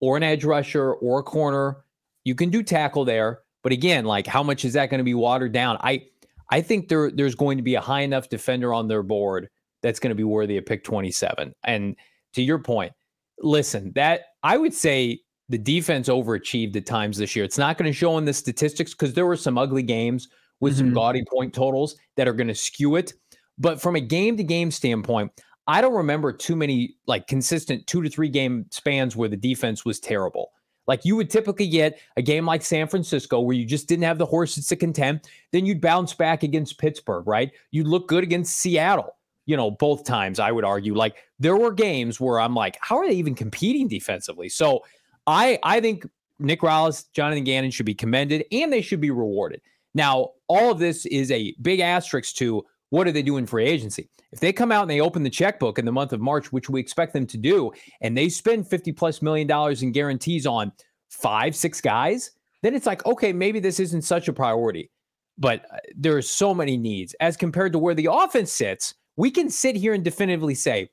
or 0.00 0.16
an 0.16 0.22
edge 0.22 0.42
rusher 0.42 0.94
or 0.94 1.20
a 1.20 1.22
corner. 1.22 1.84
You 2.24 2.34
can 2.34 2.48
do 2.48 2.62
tackle 2.62 3.04
there, 3.04 3.40
but 3.62 3.72
again, 3.72 4.06
like 4.06 4.26
how 4.26 4.42
much 4.42 4.64
is 4.64 4.72
that 4.72 4.88
going 4.88 4.98
to 4.98 5.04
be 5.04 5.14
watered 5.14 5.52
down? 5.52 5.76
I 5.80 6.06
I 6.48 6.62
think 6.62 6.88
there 6.88 7.10
there's 7.10 7.34
going 7.34 7.58
to 7.58 7.62
be 7.62 7.74
a 7.74 7.80
high 7.80 8.00
enough 8.00 8.30
defender 8.30 8.72
on 8.72 8.88
their 8.88 9.02
board 9.02 9.48
that's 9.82 10.00
going 10.00 10.10
to 10.10 10.16
be 10.16 10.24
worthy 10.24 10.56
of 10.56 10.64
pick 10.64 10.82
27. 10.82 11.52
And 11.64 11.94
to 12.32 12.42
your 12.42 12.58
point, 12.58 12.92
listen, 13.38 13.92
that 13.94 14.22
I 14.42 14.56
would 14.56 14.74
say 14.74 15.20
the 15.50 15.58
defense 15.58 16.08
overachieved 16.08 16.76
at 16.76 16.86
times 16.86 17.18
this 17.18 17.36
year. 17.36 17.44
It's 17.44 17.58
not 17.58 17.76
going 17.76 17.90
to 17.90 17.96
show 17.96 18.16
in 18.18 18.24
the 18.24 18.32
statistics 18.32 18.92
because 18.92 19.14
there 19.14 19.26
were 19.26 19.36
some 19.36 19.58
ugly 19.58 19.82
games 19.82 20.28
with 20.60 20.74
mm-hmm. 20.74 20.86
some 20.86 20.94
gaudy 20.94 21.24
point 21.30 21.52
totals 21.52 21.96
that 22.16 22.28
are 22.28 22.32
going 22.32 22.48
to 22.48 22.54
skew 22.54 22.96
it. 22.96 23.12
But 23.58 23.80
from 23.80 23.96
a 23.96 24.00
game 24.00 24.36
to 24.36 24.44
game 24.44 24.70
standpoint, 24.70 25.32
I 25.70 25.80
don't 25.80 25.94
remember 25.94 26.32
too 26.32 26.56
many 26.56 26.96
like 27.06 27.28
consistent 27.28 27.86
two 27.86 28.02
to 28.02 28.10
three 28.10 28.28
game 28.28 28.66
spans 28.70 29.14
where 29.14 29.28
the 29.28 29.36
defense 29.36 29.84
was 29.84 30.00
terrible. 30.00 30.50
Like 30.88 31.04
you 31.04 31.14
would 31.14 31.30
typically 31.30 31.68
get 31.68 32.00
a 32.16 32.22
game 32.22 32.44
like 32.44 32.62
San 32.62 32.88
Francisco 32.88 33.38
where 33.38 33.54
you 33.54 33.64
just 33.64 33.86
didn't 33.86 34.02
have 34.02 34.18
the 34.18 34.26
horses 34.26 34.66
to 34.66 34.74
contend. 34.74 35.20
Then 35.52 35.66
you'd 35.66 35.80
bounce 35.80 36.12
back 36.12 36.42
against 36.42 36.78
Pittsburgh, 36.78 37.24
right? 37.24 37.52
You'd 37.70 37.86
look 37.86 38.08
good 38.08 38.24
against 38.24 38.56
Seattle, 38.56 39.14
you 39.46 39.56
know, 39.56 39.70
both 39.70 40.02
times, 40.02 40.40
I 40.40 40.50
would 40.50 40.64
argue. 40.64 40.92
Like 40.96 41.18
there 41.38 41.56
were 41.56 41.70
games 41.70 42.18
where 42.18 42.40
I'm 42.40 42.54
like, 42.54 42.76
how 42.80 42.98
are 42.98 43.06
they 43.06 43.14
even 43.14 43.36
competing 43.36 43.86
defensively? 43.86 44.48
So 44.48 44.84
I 45.28 45.60
I 45.62 45.80
think 45.80 46.04
Nick 46.40 46.62
Rallis, 46.62 47.04
Jonathan 47.12 47.44
Gannon 47.44 47.70
should 47.70 47.86
be 47.86 47.94
commended 47.94 48.44
and 48.50 48.72
they 48.72 48.82
should 48.82 49.00
be 49.00 49.12
rewarded. 49.12 49.60
Now, 49.94 50.30
all 50.48 50.72
of 50.72 50.80
this 50.80 51.06
is 51.06 51.30
a 51.30 51.54
big 51.62 51.78
asterisk 51.78 52.34
to 52.36 52.66
what 52.90 53.04
do 53.04 53.12
they 53.12 53.22
do 53.22 53.36
in 53.36 53.46
free 53.46 53.66
agency? 53.66 54.08
If 54.32 54.40
they 54.40 54.52
come 54.52 54.70
out 54.70 54.82
and 54.82 54.90
they 54.90 55.00
open 55.00 55.22
the 55.22 55.30
checkbook 55.30 55.78
in 55.78 55.84
the 55.84 55.92
month 55.92 56.12
of 56.12 56.20
March, 56.20 56.52
which 56.52 56.68
we 56.68 56.80
expect 56.80 57.12
them 57.12 57.26
to 57.28 57.38
do, 57.38 57.72
and 58.00 58.16
they 58.16 58.28
spend 58.28 58.68
50 58.68 58.92
plus 58.92 59.22
million 59.22 59.46
dollars 59.46 59.82
in 59.82 59.92
guarantees 59.92 60.46
on 60.46 60.72
five, 61.08 61.56
six 61.56 61.80
guys, 61.80 62.32
then 62.62 62.74
it's 62.74 62.86
like, 62.86 63.04
okay, 63.06 63.32
maybe 63.32 63.60
this 63.60 63.80
isn't 63.80 64.02
such 64.02 64.28
a 64.28 64.32
priority. 64.32 64.90
But 65.38 65.64
uh, 65.72 65.78
there 65.96 66.16
are 66.16 66.22
so 66.22 66.52
many 66.52 66.76
needs 66.76 67.14
as 67.20 67.36
compared 67.36 67.72
to 67.72 67.78
where 67.78 67.94
the 67.94 68.08
offense 68.12 68.52
sits. 68.52 68.94
We 69.16 69.30
can 69.30 69.50
sit 69.50 69.76
here 69.76 69.94
and 69.94 70.04
definitively 70.04 70.54
say 70.54 70.90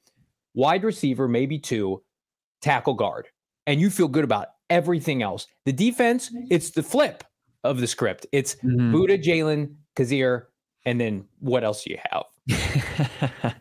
wide 0.53 0.83
receiver, 0.83 1.27
maybe 1.27 1.59
two, 1.59 2.03
tackle 2.61 2.93
guard, 2.93 3.27
and 3.65 3.81
you 3.81 3.89
feel 3.89 4.07
good 4.07 4.23
about 4.23 4.47
everything 4.69 5.21
else. 5.21 5.47
The 5.65 5.73
defense, 5.73 6.31
it's 6.49 6.71
the 6.71 6.83
flip 6.83 7.23
of 7.63 7.79
the 7.79 7.87
script. 7.87 8.25
It's 8.31 8.55
mm-hmm. 8.55 8.95
Budda, 8.95 9.21
Jalen, 9.21 9.75
Kyzir, 9.95 10.43
and 10.87 11.01
then 11.01 11.25
what 11.41 11.65
else 11.65 11.83
do 11.83 11.91
you 11.91 11.99
have? 12.09 13.53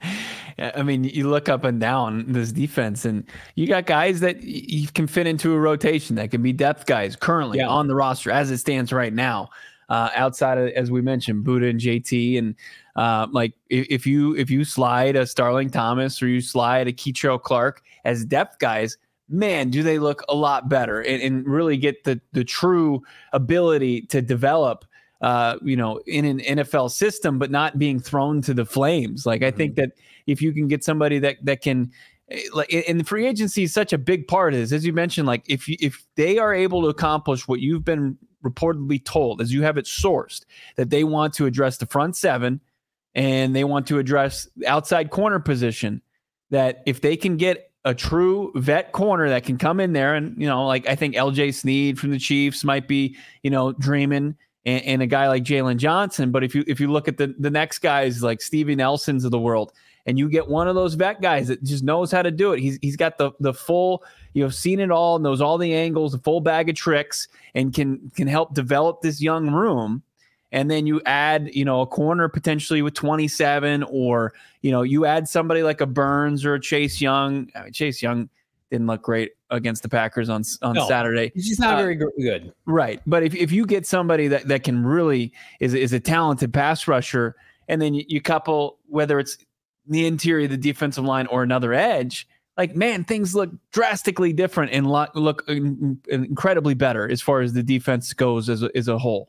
I 0.77 0.83
mean, 0.83 1.03
you 1.03 1.29
look 1.29 1.49
up 1.49 1.65
and 1.65 1.81
down 1.81 2.33
this 2.33 2.53
defense, 2.53 3.05
and 3.05 3.25
you 3.57 3.67
got 3.67 3.85
guys 3.85 4.21
that 4.21 4.45
you 4.45 4.87
can 4.87 5.09
fit 5.09 5.27
into 5.27 5.53
a 5.53 5.59
rotation 5.59 6.15
that 6.17 6.31
can 6.31 6.41
be 6.41 6.53
depth 6.53 6.87
guys 6.87 7.17
currently 7.17 7.59
yeah. 7.59 7.67
on 7.67 7.89
the 7.89 7.97
roster 7.97 8.31
as 8.31 8.53
it 8.53 8.59
stands 8.59 8.93
right 8.93 9.13
now. 9.13 9.51
Uh, 9.89 10.11
outside 10.15 10.57
of, 10.57 10.69
as 10.71 10.89
we 10.89 11.03
mentioned, 11.03 11.45
Budda 11.45 11.69
and 11.69 11.81
JT, 11.81 12.39
and 12.39 12.55
uh, 12.95 13.27
like 13.33 13.55
if, 13.71 13.89
if, 13.91 14.07
you 14.07 14.37
if 14.37 14.49
you 14.49 14.65
slide 14.65 15.17
a 15.17 15.27
Starling 15.27 15.69
Thomas 15.69 16.23
or 16.23 16.29
you 16.29 16.41
slide 16.41 16.87
a 16.87 16.93
Kei'Trel 16.93 17.43
Clark 17.43 17.83
as 18.05 18.25
depth 18.25 18.61
guys, 18.61 18.99
man, 19.29 19.71
do 19.71 19.83
they 19.83 19.99
look 19.99 20.23
a 20.29 20.35
lot 20.35 20.69
better 20.69 21.01
and, 21.01 21.21
and 21.23 21.49
really 21.49 21.77
get 21.77 22.05
the 22.05 22.21
the 22.33 22.45
true 22.45 23.03
ability 23.33 24.03
to 24.03 24.23
develop 24.23 24.85
uh, 25.21 25.57
you 25.63 25.77
know, 25.77 26.01
in 26.07 26.25
an 26.25 26.41
NFL 26.41 26.91
system, 26.91 27.39
but 27.39 27.51
not 27.51 27.79
being 27.79 27.99
thrown 28.01 28.43
to 28.43 28.55
the 28.55 28.67
flames. 28.67 29.25
Like 29.25 29.43
I 29.43 29.47
mm-hmm. 29.49 29.57
think 29.57 29.75
that 29.77 29.93
if 30.27 30.43
you 30.43 30.53
can 30.53 30.69
get 30.69 30.85
somebody 30.85 31.19
that 31.21 31.37
that 31.43 31.63
can 31.63 31.91
eh, 32.31 32.43
like 32.53 32.69
in 32.71 32.99
the 32.99 33.05
free 33.05 33.27
agency 33.27 33.63
is 33.65 33.73
such 33.73 33.93
a 33.93 33.99
big 33.99 34.29
part 34.29 34.55
is 34.55 34.73
as 34.73 34.85
you 34.85 34.93
mentioned 34.93 35.27
like 35.27 35.45
if 35.49 35.69
you, 35.69 35.77
if 35.81 36.05
they 36.17 36.39
are 36.39 36.53
able 36.53 36.83
to 36.83 36.89
accomplish 36.89 37.49
what 37.49 37.61
you've 37.61 37.85
been 37.85 38.19
reportedly 38.45 39.03
told 39.05 39.41
as 39.41 39.53
you 39.53 39.63
have 39.63 39.79
it 39.79 39.87
sourced 39.87 40.45
that 40.77 40.91
they 40.91 41.05
want 41.05 41.33
to 41.35 41.47
address 41.47 41.79
the 41.79 41.87
front 41.87 42.17
seven 42.17 42.61
and 43.15 43.57
they 43.57 43.65
want 43.65 43.87
to 43.87 43.99
address 43.99 44.49
outside 44.67 45.11
corner 45.11 45.39
position 45.41 46.03
that 46.51 46.83
if 46.87 47.01
they 47.01 47.17
can 47.17 47.37
get 47.37 47.71
a 47.85 47.95
true 47.95 48.53
vet 48.57 48.93
corner 48.93 49.29
that 49.29 49.45
can 49.45 49.57
come 49.57 49.79
in 49.79 49.93
there 49.93 50.15
and 50.15 50.41
you 50.41 50.47
know 50.47 50.67
like 50.67 50.89
I 50.89 50.97
think 50.97 51.15
LJ 51.15 51.55
Sneed 51.55 51.99
from 51.99 52.11
the 52.11 52.19
Chiefs 52.19 52.65
might 52.65 52.89
be 52.89 53.17
you 53.43 53.51
know 53.51 53.73
dreaming 53.73 54.37
and, 54.67 54.85
and 54.85 55.03
a 55.03 55.07
guy 55.07 55.29
like 55.29 55.45
Jaylon 55.45 55.79
Johnson. 55.79 56.31
But 56.31 56.45
if 56.45 56.55
you 56.55 56.65
if 56.67 56.81
you 56.81 56.93
look 56.93 57.09
at 57.09 57.17
the 57.17 57.35
the 57.39 57.51
next 57.51 57.79
guys 57.79 58.23
like 58.23 58.43
Stevie 58.43 58.75
Nelsons 58.75 59.25
of 59.25 59.31
the 59.31 59.39
world, 59.39 59.73
and 60.05 60.19
you 60.19 60.29
get 60.29 60.47
one 60.47 60.69
of 60.69 60.75
those 60.75 60.95
vet 60.95 61.23
guys 61.23 61.49
that 61.49 61.63
just 61.63 61.85
knows 61.85 62.11
how 62.13 62.23
to 62.23 62.31
do 62.31 62.53
it. 62.53 62.61
He's 62.61 62.79
he's 62.83 62.97
got 62.97 63.17
the 63.17 63.31
the 63.41 63.55
full, 63.55 64.05
you 64.35 64.43
know, 64.43 64.51
seen 64.51 64.81
it 64.81 64.91
all, 64.91 65.19
knows 65.19 65.41
all 65.41 65.57
the 65.57 65.73
angles, 65.73 66.13
a 66.13 66.19
full 66.19 66.41
bag 66.41 66.69
of 66.69 66.75
tricks, 66.75 67.29
and 67.55 67.73
can 67.73 68.11
can 68.15 68.27
help 68.27 68.53
develop 68.53 69.01
this 69.01 69.23
young 69.23 69.51
room. 69.51 70.03
And 70.53 70.71
then 70.71 70.87
you 70.87 71.03
add, 71.07 71.51
you 71.53 71.65
know, 71.65 71.81
a 71.81 71.87
corner 71.87 72.29
potentially 72.29 72.81
with 72.81 72.95
27, 72.95 73.83
or 73.85 74.33
you 74.63 74.71
know, 74.71 74.83
you 74.83 75.05
add 75.07 75.29
somebody 75.29 75.63
like 75.63 75.81
a 75.81 75.87
Burns 75.87 76.45
or 76.45 76.55
a 76.55 76.61
Chase 76.61 77.01
Young. 77.01 77.51
I 77.55 77.65
mean, 77.65 77.73
Chase 77.73 78.03
Young 78.03 78.29
didn't 78.71 78.87
look 78.87 79.03
great 79.03 79.36
against 79.51 79.83
the 79.83 79.89
Packers 79.89 80.29
on 80.29 80.43
on 80.63 80.75
no, 80.75 80.89
Saturday. 80.89 81.33
He's 81.35 81.59
not 81.59 81.75
uh, 81.75 81.79
very 81.79 81.95
good. 81.95 82.53
Right. 82.67 83.01
But 83.07 83.23
if, 83.23 83.35
if 83.35 83.53
you 83.53 83.67
get 83.67 83.87
somebody 83.87 84.29
that, 84.29 84.49
that 84.49 84.65
can 84.65 84.85
really 84.85 85.33
is 85.61 85.75
is 85.75 85.93
a 85.93 86.01
talented 86.01 86.53
pass 86.53 86.89
rusher, 86.89 87.37
and 87.69 87.81
then 87.81 87.95
you, 87.95 88.05
you 88.09 88.21
couple 88.21 88.79
whether 88.89 89.19
it's 89.19 89.39
the 89.87 90.07
interior 90.07 90.45
of 90.45 90.51
the 90.51 90.57
defensive 90.57 91.05
line 91.05 91.27
or 91.29 91.43
another 91.43 91.73
edge, 91.73 92.27
like 92.57 92.75
man, 92.75 93.05
things 93.05 93.35
look 93.35 93.51
drastically 93.73 94.33
different 94.33 94.73
and 94.73 94.87
lo- 94.87 95.07
look 95.15 95.45
in- 95.49 96.01
incredibly 96.09 96.75
better 96.75 97.09
as 97.09 97.23
far 97.23 97.41
as 97.41 97.53
the 97.53 97.63
defense 97.63 98.13
goes 98.13 98.49
as 98.49 98.63
a, 98.63 98.71
as 98.77 98.89
a 98.89 98.99
whole. 98.99 99.29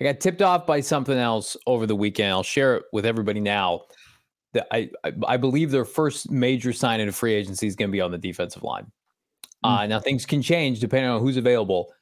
I 0.00 0.04
got 0.04 0.20
tipped 0.20 0.42
off 0.42 0.66
by 0.66 0.80
something 0.80 1.18
else 1.18 1.56
over 1.66 1.86
the 1.86 1.96
weekend. 1.96 2.30
I'll 2.30 2.42
share 2.42 2.76
it 2.76 2.84
with 2.92 3.04
everybody 3.04 3.40
now. 3.40 3.82
That 4.54 4.66
I, 4.70 4.90
I, 5.04 5.12
I 5.26 5.36
believe 5.36 5.70
their 5.70 5.84
first 5.84 6.30
major 6.30 6.72
sign 6.72 7.00
in 7.00 7.08
a 7.08 7.12
free 7.12 7.34
agency 7.34 7.66
is 7.66 7.76
going 7.76 7.90
to 7.90 7.92
be 7.92 8.00
on 8.00 8.10
the 8.10 8.18
defensive 8.18 8.62
line. 8.62 8.90
Uh, 9.64 9.86
now 9.86 10.00
things 10.00 10.24
can 10.24 10.42
change 10.42 10.80
depending 10.80 11.10
on 11.10 11.20
who's 11.20 11.36
available. 11.36 11.92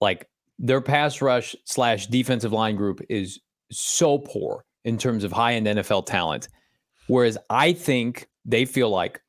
Like 0.00 0.28
their 0.58 0.80
pass 0.80 1.20
rush 1.20 1.54
slash 1.64 2.06
defensive 2.06 2.52
line 2.52 2.76
group 2.76 3.00
is 3.08 3.40
so 3.70 4.18
poor 4.18 4.64
in 4.84 4.98
terms 4.98 5.24
of 5.24 5.32
high 5.32 5.54
end 5.54 5.66
NFL 5.66 6.06
talent. 6.06 6.48
Whereas 7.06 7.36
I 7.50 7.72
think 7.72 8.28
they 8.44 8.64
feel 8.64 8.90
like 8.90 9.20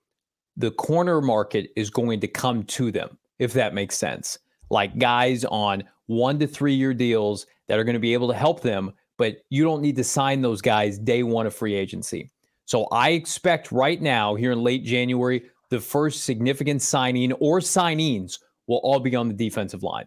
the 0.57 0.71
corner 0.71 1.21
market 1.21 1.69
is 1.75 1.89
going 1.89 2.21
to 2.21 2.27
come 2.27 2.63
to 2.63 2.91
them, 2.91 3.17
if 3.39 3.53
that 3.53 3.73
makes 3.73 3.97
sense. 3.97 4.37
Like 4.69 4.97
guys 4.97 5.43
on 5.45 5.83
one 6.07 6.39
to 6.39 6.47
three 6.47 6.73
year 6.73 6.93
deals 6.93 7.45
that 7.67 7.79
are 7.79 7.83
going 7.83 7.95
to 7.95 7.99
be 7.99 8.13
able 8.13 8.27
to 8.29 8.33
help 8.33 8.61
them, 8.61 8.93
but 9.17 9.37
you 9.49 9.63
don't 9.63 9.81
need 9.81 9.95
to 9.97 10.03
sign 10.03 10.41
those 10.41 10.61
guys 10.61 10.97
day 10.99 11.23
one 11.23 11.45
of 11.45 11.53
free 11.53 11.75
agency. 11.75 12.29
So 12.65 12.85
I 12.85 13.11
expect 13.11 13.71
right 13.71 14.01
now, 14.01 14.35
here 14.35 14.51
in 14.51 14.61
late 14.61 14.83
January, 14.83 15.43
the 15.75 15.81
first 15.81 16.23
significant 16.23 16.81
signing 16.81 17.33
or 17.33 17.59
signings 17.59 18.39
will 18.67 18.77
all 18.77 18.97
be 18.97 19.13
on 19.13 19.27
the 19.27 19.33
defensive 19.33 19.83
line. 19.83 20.05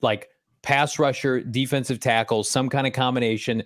Like 0.00 0.28
pass 0.64 0.98
rusher, 0.98 1.40
defensive 1.40 2.00
tackle, 2.00 2.42
some 2.42 2.68
kind 2.68 2.84
of 2.84 2.92
combination. 2.92 3.62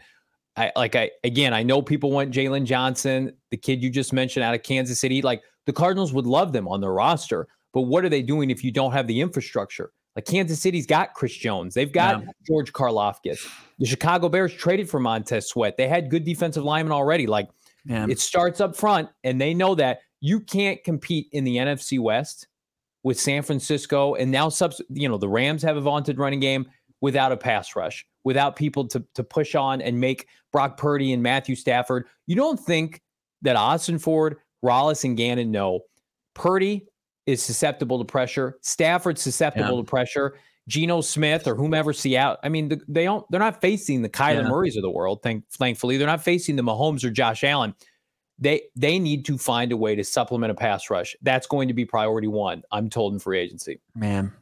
I 0.59 0.71
like 0.77 0.95
I 0.95 1.11
again, 1.25 1.55
I 1.55 1.63
know 1.63 1.81
people 1.81 2.11
want 2.11 2.35
Jalen 2.35 2.67
Johnson, 2.67 3.33
the 3.51 3.57
kid 3.57 3.83
you 3.83 3.89
just 3.89 4.13
mentioned 4.13 4.45
out 4.45 4.55
of 4.55 4.63
Kansas 4.63 5.01
City. 5.01 5.23
Like 5.23 5.41
the 5.65 5.73
Cardinals 5.73 6.13
would 6.13 6.27
love 6.27 6.53
them 6.53 6.69
on 6.69 6.83
their 6.83 6.93
roster, 6.93 7.49
but 7.73 7.83
what 7.83 8.05
are 8.05 8.11
they 8.11 8.21
doing 8.21 8.51
if 8.51 8.63
you 8.63 8.71
don't 8.71 8.93
have 8.93 9.07
the 9.07 9.19
infrastructure? 9.19 9.91
Like 10.17 10.27
Kansas 10.27 10.61
City's 10.61 10.85
got 10.85 11.15
Chris 11.15 11.35
Jones, 11.35 11.73
they've 11.73 11.91
got 11.91 12.21
yeah. 12.21 12.31
George 12.47 12.75
Karlaftis. 12.75 13.39
The 13.79 13.87
Chicago 13.87 14.29
Bears 14.29 14.53
traded 14.53 14.91
for 14.91 15.01
Montez 15.01 15.49
Sweat. 15.49 15.79
They 15.79 15.89
had 15.89 16.11
good 16.11 16.25
defensive 16.25 16.65
linemen 16.65 16.93
already. 16.93 17.27
Like 17.27 17.49
yeah. 17.87 18.07
it 18.07 18.21
starts 18.21 18.61
up 18.61 18.77
front, 18.77 19.09
and 19.25 19.41
they 19.41 19.55
know 19.55 19.75
that 19.77 20.01
you 20.21 20.41
can't 20.41 20.83
compete 20.85 21.29
in 21.33 21.45
the 21.45 21.57
NFC 21.57 21.99
West 21.99 22.49
with 23.03 23.19
San 23.19 23.43
Francisco 23.43 24.15
and 24.15 24.31
now 24.31 24.49
subs. 24.49 24.81
You 24.91 25.09
know 25.09 25.19
the 25.19 25.29
Rams 25.29 25.63
have 25.63 25.77
a 25.77 25.81
vaunted 25.81 26.19
running 26.19 26.41
game 26.41 26.67
without 27.01 27.33
a 27.33 27.37
pass 27.37 27.77
rush, 27.77 28.07
without 28.25 28.57
people 28.57 28.87
to 28.89 29.05
to 29.15 29.25
push 29.25 29.55
on 29.55 29.81
and 29.81 30.01
make 30.01 30.27
Brock 30.53 30.77
Purdy 30.77 31.13
and 31.13 31.23
Matthew 31.23 31.55
Stafford. 31.55 32.07
You 32.27 32.37
don't 32.37 32.59
think 32.59 33.03
that 33.43 33.57
Ossenfort, 33.57 34.37
Rallis, 34.65 35.05
and 35.05 35.17
Gannon 35.17 35.51
know 35.51 35.81
Purdy 36.35 36.87
is 37.27 37.43
susceptible 37.43 37.99
to 37.99 38.05
pressure, 38.05 38.59
Stafford 38.63 39.19
susceptible 39.19 39.77
yeah. 39.77 39.83
to 39.83 39.85
pressure, 39.85 40.37
Geno 40.69 41.01
Smith 41.01 41.47
or 41.47 41.55
whomever 41.55 41.93
Seattle. 41.93 42.37
I 42.43 42.49
mean, 42.49 42.81
they 42.89 43.05
don't. 43.05 43.25
They're 43.31 43.41
not 43.41 43.61
facing 43.61 44.03
the 44.03 44.09
Kyler 44.09 44.43
yeah. 44.43 44.49
Murrays 44.49 44.77
of 44.77 44.83
the 44.83 44.91
world. 44.91 45.23
Thank, 45.23 45.49
thankfully, 45.51 45.97
they're 45.97 46.07
not 46.07 46.23
facing 46.23 46.57
the 46.57 46.63
Mahomes 46.63 47.05
or 47.05 47.11
Josh 47.11 47.43
Allen. 47.45 47.75
They 48.39 48.63
they 48.77 48.99
need 48.99 49.25
to 49.27 49.37
find 49.37 49.73
a 49.73 49.77
way 49.77 49.95
to 49.97 50.05
supplement 50.05 50.51
a 50.51 50.55
pass 50.55 50.91
rush. 50.91 51.17
That's 51.23 51.47
going 51.47 51.69
to 51.69 51.75
be 51.75 51.85
priority 51.85 52.29
one. 52.29 52.63
I'm 52.71 52.89
told 52.89 53.13
in 53.13 53.19
free 53.19 53.39
agency. 53.39 53.81
Man, 53.95 54.33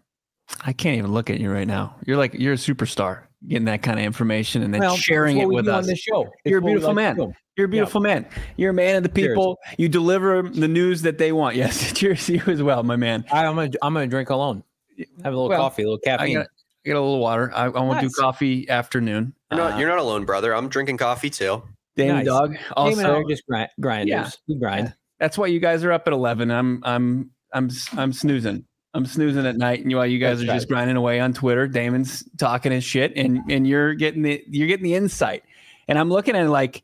I 0.65 0.73
can't 0.73 0.99
even 0.99 1.13
look 1.13 1.31
at 1.31 1.41
you 1.41 1.51
right 1.51 1.67
now. 1.67 1.97
You're 2.07 2.17
like 2.17 2.35
you're 2.35 2.55
a 2.55 2.57
superstar 2.57 3.23
getting 3.49 3.67
that 3.67 3.83
kind 3.83 3.99
of 3.99 4.05
information 4.05 4.63
and 4.63 4.73
then 4.73 4.81
well, 4.81 4.97
sharing 4.97 5.39
it 5.39 5.49
with 5.49 5.69
us. 5.69 5.85
On 5.85 5.89
the 5.89 5.97
show. 5.97 6.31
You're 6.45 6.59
a 6.59 6.63
beautiful 6.63 6.95
like 6.95 7.17
man. 7.17 7.35
You're 7.57 7.67
a 7.67 7.69
beautiful 7.69 8.03
yeah. 8.03 8.15
man. 8.15 8.27
You're 8.57 8.71
a 8.71 8.75
man 8.75 8.97
of 8.97 9.03
the 9.03 9.09
people. 9.09 9.59
Cheers. 9.65 9.77
You 9.79 9.89
deliver 9.89 10.43
the 10.43 10.69
news 10.69 11.03
that 11.03 11.19
they 11.19 11.33
want. 11.33 11.57
Yes, 11.67 11.93
cheers 11.93 12.27
to 12.27 12.35
you 12.35 12.43
as 12.47 12.63
well, 12.63 12.83
my 12.83 12.97
man. 12.97 13.25
I, 13.33 13.45
am 13.45 13.55
gonna 13.55 13.71
I'm 13.81 13.95
gonna 13.95 14.07
drink 14.07 14.29
alone. 14.29 14.63
Have 14.99 15.33
a 15.33 15.37
little 15.37 15.49
well, 15.49 15.61
coffee, 15.61 15.83
a 15.83 15.87
little 15.87 15.99
caffeine. 15.99 16.37
I 16.37 16.41
got, 16.41 16.49
I 16.85 16.89
got 16.89 16.97
a 16.97 17.01
little 17.01 17.19
water. 17.19 17.51
I, 17.55 17.65
I 17.65 17.69
won't 17.69 18.03
nice. 18.03 18.03
do 18.03 18.11
coffee 18.11 18.69
afternoon. 18.69 19.33
You're 19.51 19.61
not, 19.61 19.73
uh, 19.73 19.79
you're 19.79 19.89
not 19.89 19.99
alone, 19.99 20.27
brother. 20.27 20.55
I'm 20.55 20.69
drinking 20.69 20.99
coffee 20.99 21.31
too. 21.31 21.63
Danny 21.97 22.13
nice. 22.13 22.27
Dog. 22.27 22.57
Also, 22.77 23.23
just 23.29 23.47
grind, 23.47 23.71
grinders. 23.81 24.11
Yeah. 24.11 24.31
We 24.49 24.59
grind. 24.59 24.95
That's 25.19 25.39
why 25.39 25.47
you 25.47 25.61
guys 25.61 25.83
are 25.85 25.93
up 25.93 26.07
at 26.07 26.13
eleven. 26.13 26.51
I'm 26.51 26.83
I'm 26.85 27.31
I'm 27.53 27.71
I'm 27.97 28.13
snoozing. 28.13 28.65
I'm 28.95 29.07
snoozing 29.07 29.47
at 29.47 29.57
night, 29.57 29.85
and 29.85 29.95
while 29.95 30.07
you 30.07 30.19
guys 30.19 30.39
That's 30.39 30.49
are 30.49 30.53
right. 30.53 30.57
just 30.57 30.69
grinding 30.69 30.97
away 30.97 31.21
on 31.21 31.33
Twitter, 31.33 31.69
Damon's 31.69 32.25
talking 32.39 32.73
his 32.73 32.85
shit, 32.85 33.13
and 33.17 33.41
and 33.51 33.67
you're 33.67 33.95
getting 33.95 34.23
the 34.23 34.43
you're 34.49 34.69
getting 34.69 34.85
the 34.85 34.95
insight. 34.95 35.43
And 35.89 35.99
I'm 35.99 36.09
looking 36.09 36.35
at 36.35 36.49
like 36.49 36.83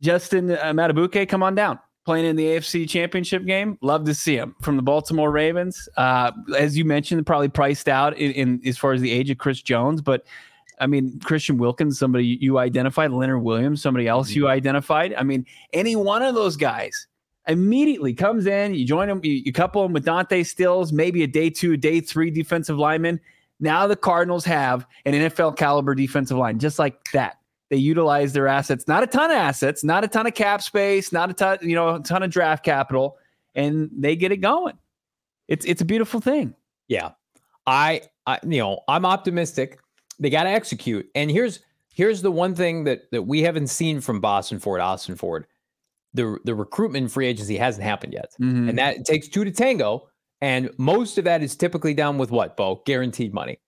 Justin 0.00 0.52
uh, 0.52 0.72
Madubuike, 0.72 1.28
come 1.28 1.42
on 1.42 1.54
down, 1.54 1.78
playing 2.06 2.24
in 2.24 2.36
the 2.36 2.44
AFC 2.44 2.88
Championship 2.88 3.44
game. 3.44 3.78
Love 3.82 4.04
to 4.04 4.14
see 4.14 4.36
him 4.36 4.54
from 4.62 4.76
the 4.76 4.82
Baltimore 4.82 5.30
Ravens. 5.30 5.88
Uh, 5.96 6.30
as 6.56 6.78
you 6.78 6.84
mentioned, 6.84 7.26
probably 7.26 7.48
priced 7.48 7.88
out 7.88 8.16
in, 8.16 8.32
in 8.32 8.60
as 8.64 8.78
far 8.78 8.92
as 8.92 9.00
the 9.00 9.10
age 9.10 9.30
of 9.30 9.38
Chris 9.38 9.60
Jones, 9.60 10.00
but 10.00 10.24
I 10.80 10.86
mean, 10.86 11.20
Christian 11.20 11.58
Wilkins, 11.58 11.98
somebody 11.98 12.38
you 12.40 12.58
identified, 12.58 13.12
Leonard 13.12 13.42
Williams, 13.42 13.82
somebody 13.82 14.08
else 14.08 14.30
mm-hmm. 14.30 14.40
you 14.40 14.48
identified. 14.48 15.14
I 15.14 15.22
mean, 15.22 15.46
any 15.72 15.94
one 15.94 16.22
of 16.22 16.34
those 16.34 16.56
guys 16.56 17.06
immediately 17.46 18.14
comes 18.14 18.46
in, 18.46 18.74
you 18.74 18.86
join 18.86 19.08
them, 19.08 19.20
you, 19.22 19.32
you 19.32 19.52
couple 19.52 19.82
them 19.82 19.92
with 19.92 20.04
Dante 20.04 20.42
Stills, 20.42 20.92
maybe 20.92 21.22
a 21.22 21.26
day 21.26 21.50
two, 21.50 21.76
day 21.76 22.00
three 22.00 22.30
defensive 22.30 22.78
lineman. 22.78 23.20
Now 23.60 23.86
the 23.86 23.96
Cardinals 23.96 24.44
have 24.46 24.86
an 25.04 25.12
NFL 25.12 25.56
caliber 25.56 25.94
defensive 25.94 26.38
line, 26.38 26.58
just 26.58 26.78
like 26.78 26.98
that. 27.12 27.36
They 27.68 27.76
utilize 27.76 28.32
their 28.32 28.48
assets, 28.48 28.88
not 28.88 29.04
a 29.04 29.06
ton 29.06 29.30
of 29.30 29.36
assets, 29.36 29.84
not 29.84 30.02
a 30.02 30.08
ton 30.08 30.26
of 30.26 30.34
cap 30.34 30.60
space, 30.62 31.12
not 31.12 31.30
a 31.30 31.34
ton, 31.34 31.58
you 31.62 31.76
know, 31.76 31.96
a 31.96 32.00
ton 32.00 32.22
of 32.22 32.30
draft 32.30 32.64
capital, 32.64 33.16
and 33.54 33.90
they 33.96 34.16
get 34.16 34.32
it 34.32 34.38
going. 34.38 34.76
It's 35.46 35.64
it's 35.66 35.80
a 35.80 35.84
beautiful 35.84 36.20
thing. 36.20 36.54
Yeah. 36.88 37.10
I, 37.66 38.02
I 38.26 38.40
you 38.42 38.58
know, 38.58 38.80
I'm 38.88 39.04
optimistic. 39.04 39.78
They 40.20 40.30
got 40.30 40.44
to 40.44 40.50
execute. 40.50 41.08
And 41.14 41.30
here's 41.30 41.60
here's 41.92 42.22
the 42.22 42.30
one 42.30 42.54
thing 42.54 42.84
that 42.84 43.10
that 43.10 43.22
we 43.22 43.42
haven't 43.42 43.66
seen 43.66 44.00
from 44.00 44.20
Boston 44.20 44.60
Ford, 44.60 44.80
Ossenfort 44.80 45.44
the 46.14 46.38
the 46.44 46.54
recruitment 46.54 47.10
free 47.10 47.26
agency 47.26 47.56
hasn't 47.56 47.84
happened 47.84 48.12
yet, 48.12 48.32
mm-hmm. 48.40 48.68
and 48.68 48.78
that 48.78 49.04
takes 49.04 49.28
two 49.28 49.44
to 49.44 49.50
tango. 49.50 50.08
And 50.42 50.70
most 50.78 51.18
of 51.18 51.24
that 51.24 51.42
is 51.42 51.54
typically 51.54 51.92
done 51.92 52.16
with 52.16 52.30
what, 52.30 52.56
Bo? 52.56 52.82
Guaranteed 52.86 53.34
money. 53.34 53.60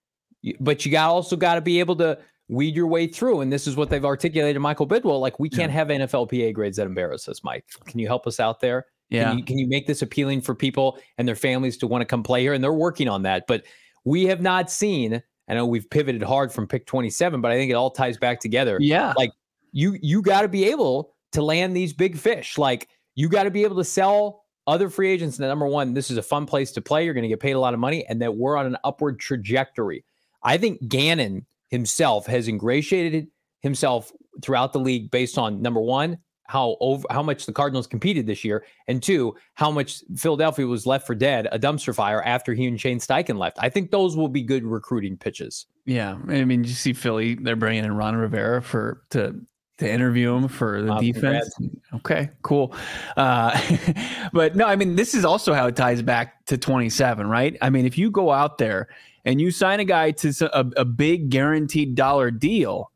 But 0.58 0.86
you 0.86 0.90
got 0.90 1.10
also 1.10 1.36
got 1.36 1.56
to 1.56 1.60
be 1.60 1.78
able 1.80 1.96
to 1.96 2.18
weed 2.48 2.74
your 2.74 2.86
way 2.86 3.06
through. 3.06 3.42
And 3.42 3.52
this 3.52 3.66
is 3.66 3.76
what 3.76 3.90
they've 3.90 4.04
articulated, 4.04 4.60
Michael 4.60 4.88
Bidwill. 4.88 5.20
Like 5.20 5.38
we 5.38 5.50
can't 5.50 5.70
yeah. 5.70 5.78
have 5.78 5.88
NFLPA 5.88 6.54
grades 6.54 6.78
that 6.78 6.86
embarrass 6.86 7.28
us, 7.28 7.44
Mike. 7.44 7.66
Can 7.84 8.00
you 8.00 8.06
help 8.06 8.26
us 8.26 8.40
out 8.40 8.60
there? 8.60 8.86
Yeah. 9.10 9.28
Can 9.28 9.38
you, 9.38 9.44
can 9.44 9.58
you 9.58 9.68
make 9.68 9.86
this 9.86 10.00
appealing 10.00 10.40
for 10.40 10.54
people 10.54 10.98
and 11.18 11.28
their 11.28 11.36
families 11.36 11.76
to 11.78 11.86
want 11.86 12.00
to 12.00 12.06
come 12.06 12.22
play 12.22 12.40
here? 12.40 12.54
And 12.54 12.64
they're 12.64 12.72
working 12.72 13.06
on 13.06 13.22
that. 13.22 13.44
But 13.46 13.64
we 14.04 14.24
have 14.24 14.40
not 14.40 14.70
seen. 14.70 15.22
I 15.52 15.54
know 15.54 15.66
we've 15.66 15.88
pivoted 15.90 16.22
hard 16.22 16.50
from 16.50 16.66
pick 16.66 16.86
27, 16.86 17.42
but 17.42 17.50
I 17.52 17.56
think 17.56 17.70
it 17.70 17.74
all 17.74 17.90
ties 17.90 18.16
back 18.16 18.40
together. 18.40 18.78
Yeah. 18.80 19.12
Like 19.18 19.32
you 19.72 19.98
you 20.00 20.22
got 20.22 20.42
to 20.42 20.48
be 20.48 20.64
able 20.70 21.12
to 21.32 21.42
land 21.42 21.76
these 21.76 21.92
big 21.92 22.16
fish. 22.16 22.56
Like 22.56 22.88
you 23.16 23.28
got 23.28 23.42
to 23.42 23.50
be 23.50 23.62
able 23.62 23.76
to 23.76 23.84
sell 23.84 24.44
other 24.66 24.88
free 24.88 25.10
agents 25.10 25.36
that 25.36 25.48
number 25.48 25.66
one, 25.66 25.92
this 25.92 26.10
is 26.10 26.16
a 26.16 26.22
fun 26.22 26.46
place 26.46 26.72
to 26.72 26.80
play. 26.80 27.04
You're 27.04 27.12
going 27.12 27.22
to 27.22 27.28
get 27.28 27.40
paid 27.40 27.52
a 27.52 27.60
lot 27.60 27.74
of 27.74 27.80
money, 27.80 28.06
and 28.08 28.22
that 28.22 28.34
we're 28.34 28.56
on 28.56 28.64
an 28.64 28.78
upward 28.82 29.20
trajectory. 29.20 30.06
I 30.42 30.56
think 30.56 30.88
Gannon 30.88 31.44
himself 31.68 32.26
has 32.28 32.48
ingratiated 32.48 33.28
himself 33.60 34.10
throughout 34.40 34.72
the 34.72 34.80
league 34.80 35.10
based 35.10 35.36
on 35.36 35.60
number 35.60 35.82
one, 35.82 36.16
how 36.44 36.76
over 36.80 37.06
how 37.10 37.22
much 37.22 37.46
the 37.46 37.52
Cardinals 37.52 37.86
competed 37.86 38.26
this 38.26 38.44
year, 38.44 38.64
and 38.88 39.02
two, 39.02 39.34
how 39.54 39.70
much 39.70 40.02
Philadelphia 40.16 40.66
was 40.66 40.86
left 40.86 41.06
for 41.06 41.14
dead, 41.14 41.48
a 41.52 41.58
dumpster 41.58 41.94
fire 41.94 42.22
after 42.22 42.54
he 42.54 42.66
and 42.66 42.80
Shane 42.80 42.98
Steichen 42.98 43.38
left. 43.38 43.58
I 43.60 43.68
think 43.68 43.90
those 43.90 44.16
will 44.16 44.28
be 44.28 44.42
good 44.42 44.64
recruiting 44.64 45.16
pitches. 45.16 45.66
Yeah, 45.86 46.18
I 46.28 46.44
mean, 46.44 46.64
you 46.64 46.70
see 46.70 46.92
Philly, 46.92 47.34
they're 47.34 47.56
bringing 47.56 47.84
in 47.84 47.96
Ron 47.96 48.16
Rivera 48.16 48.62
for 48.62 49.02
to 49.10 49.34
to 49.78 49.90
interview 49.90 50.34
him 50.34 50.48
for 50.48 50.82
the 50.82 50.94
defense. 50.96 51.54
Okay, 51.94 52.30
cool. 52.42 52.74
Uh, 53.16 53.58
but 54.32 54.54
no, 54.54 54.66
I 54.66 54.76
mean, 54.76 54.96
this 54.96 55.14
is 55.14 55.24
also 55.24 55.54
how 55.54 55.66
it 55.66 55.76
ties 55.76 56.02
back 56.02 56.44
to 56.46 56.56
27, 56.58 57.26
right? 57.26 57.56
I 57.60 57.70
mean, 57.70 57.86
if 57.86 57.98
you 57.98 58.10
go 58.10 58.30
out 58.30 58.58
there 58.58 58.88
and 59.24 59.40
you 59.40 59.50
sign 59.50 59.80
a 59.80 59.84
guy 59.84 60.12
to 60.12 60.50
a, 60.56 60.66
a 60.76 60.84
big 60.84 61.30
guaranteed 61.30 61.94
dollar 61.94 62.30
deal, 62.30 62.90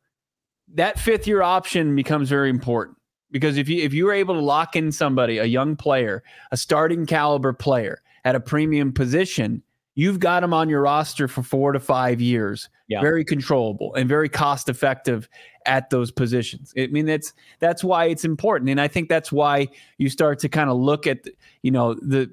that 0.74 0.98
fifth 0.98 1.26
year 1.26 1.42
option 1.42 1.96
becomes 1.96 2.28
very 2.28 2.50
important 2.50 2.95
because 3.30 3.56
if 3.56 3.68
you 3.68 3.82
if 3.82 3.92
you're 3.92 4.12
able 4.12 4.34
to 4.34 4.40
lock 4.40 4.76
in 4.76 4.92
somebody, 4.92 5.38
a 5.38 5.44
young 5.44 5.76
player, 5.76 6.22
a 6.52 6.56
starting 6.56 7.06
caliber 7.06 7.52
player 7.52 8.02
at 8.24 8.34
a 8.34 8.40
premium 8.40 8.92
position, 8.92 9.62
you've 9.94 10.20
got 10.20 10.40
them 10.40 10.52
on 10.52 10.68
your 10.68 10.82
roster 10.82 11.26
for 11.26 11.42
four 11.42 11.72
to 11.72 11.80
five 11.80 12.20
years. 12.20 12.68
Yeah. 12.88 13.00
Very 13.00 13.24
controllable 13.24 13.94
and 13.94 14.08
very 14.08 14.28
cost 14.28 14.68
effective 14.68 15.28
at 15.64 15.90
those 15.90 16.12
positions. 16.12 16.72
I 16.78 16.86
mean, 16.86 17.06
that's 17.06 17.32
that's 17.58 17.82
why 17.82 18.04
it's 18.04 18.24
important, 18.24 18.70
and 18.70 18.80
I 18.80 18.86
think 18.86 19.08
that's 19.08 19.32
why 19.32 19.68
you 19.98 20.08
start 20.08 20.38
to 20.40 20.48
kind 20.48 20.70
of 20.70 20.76
look 20.76 21.06
at 21.08 21.26
you 21.62 21.72
know 21.72 21.94
the 21.94 22.30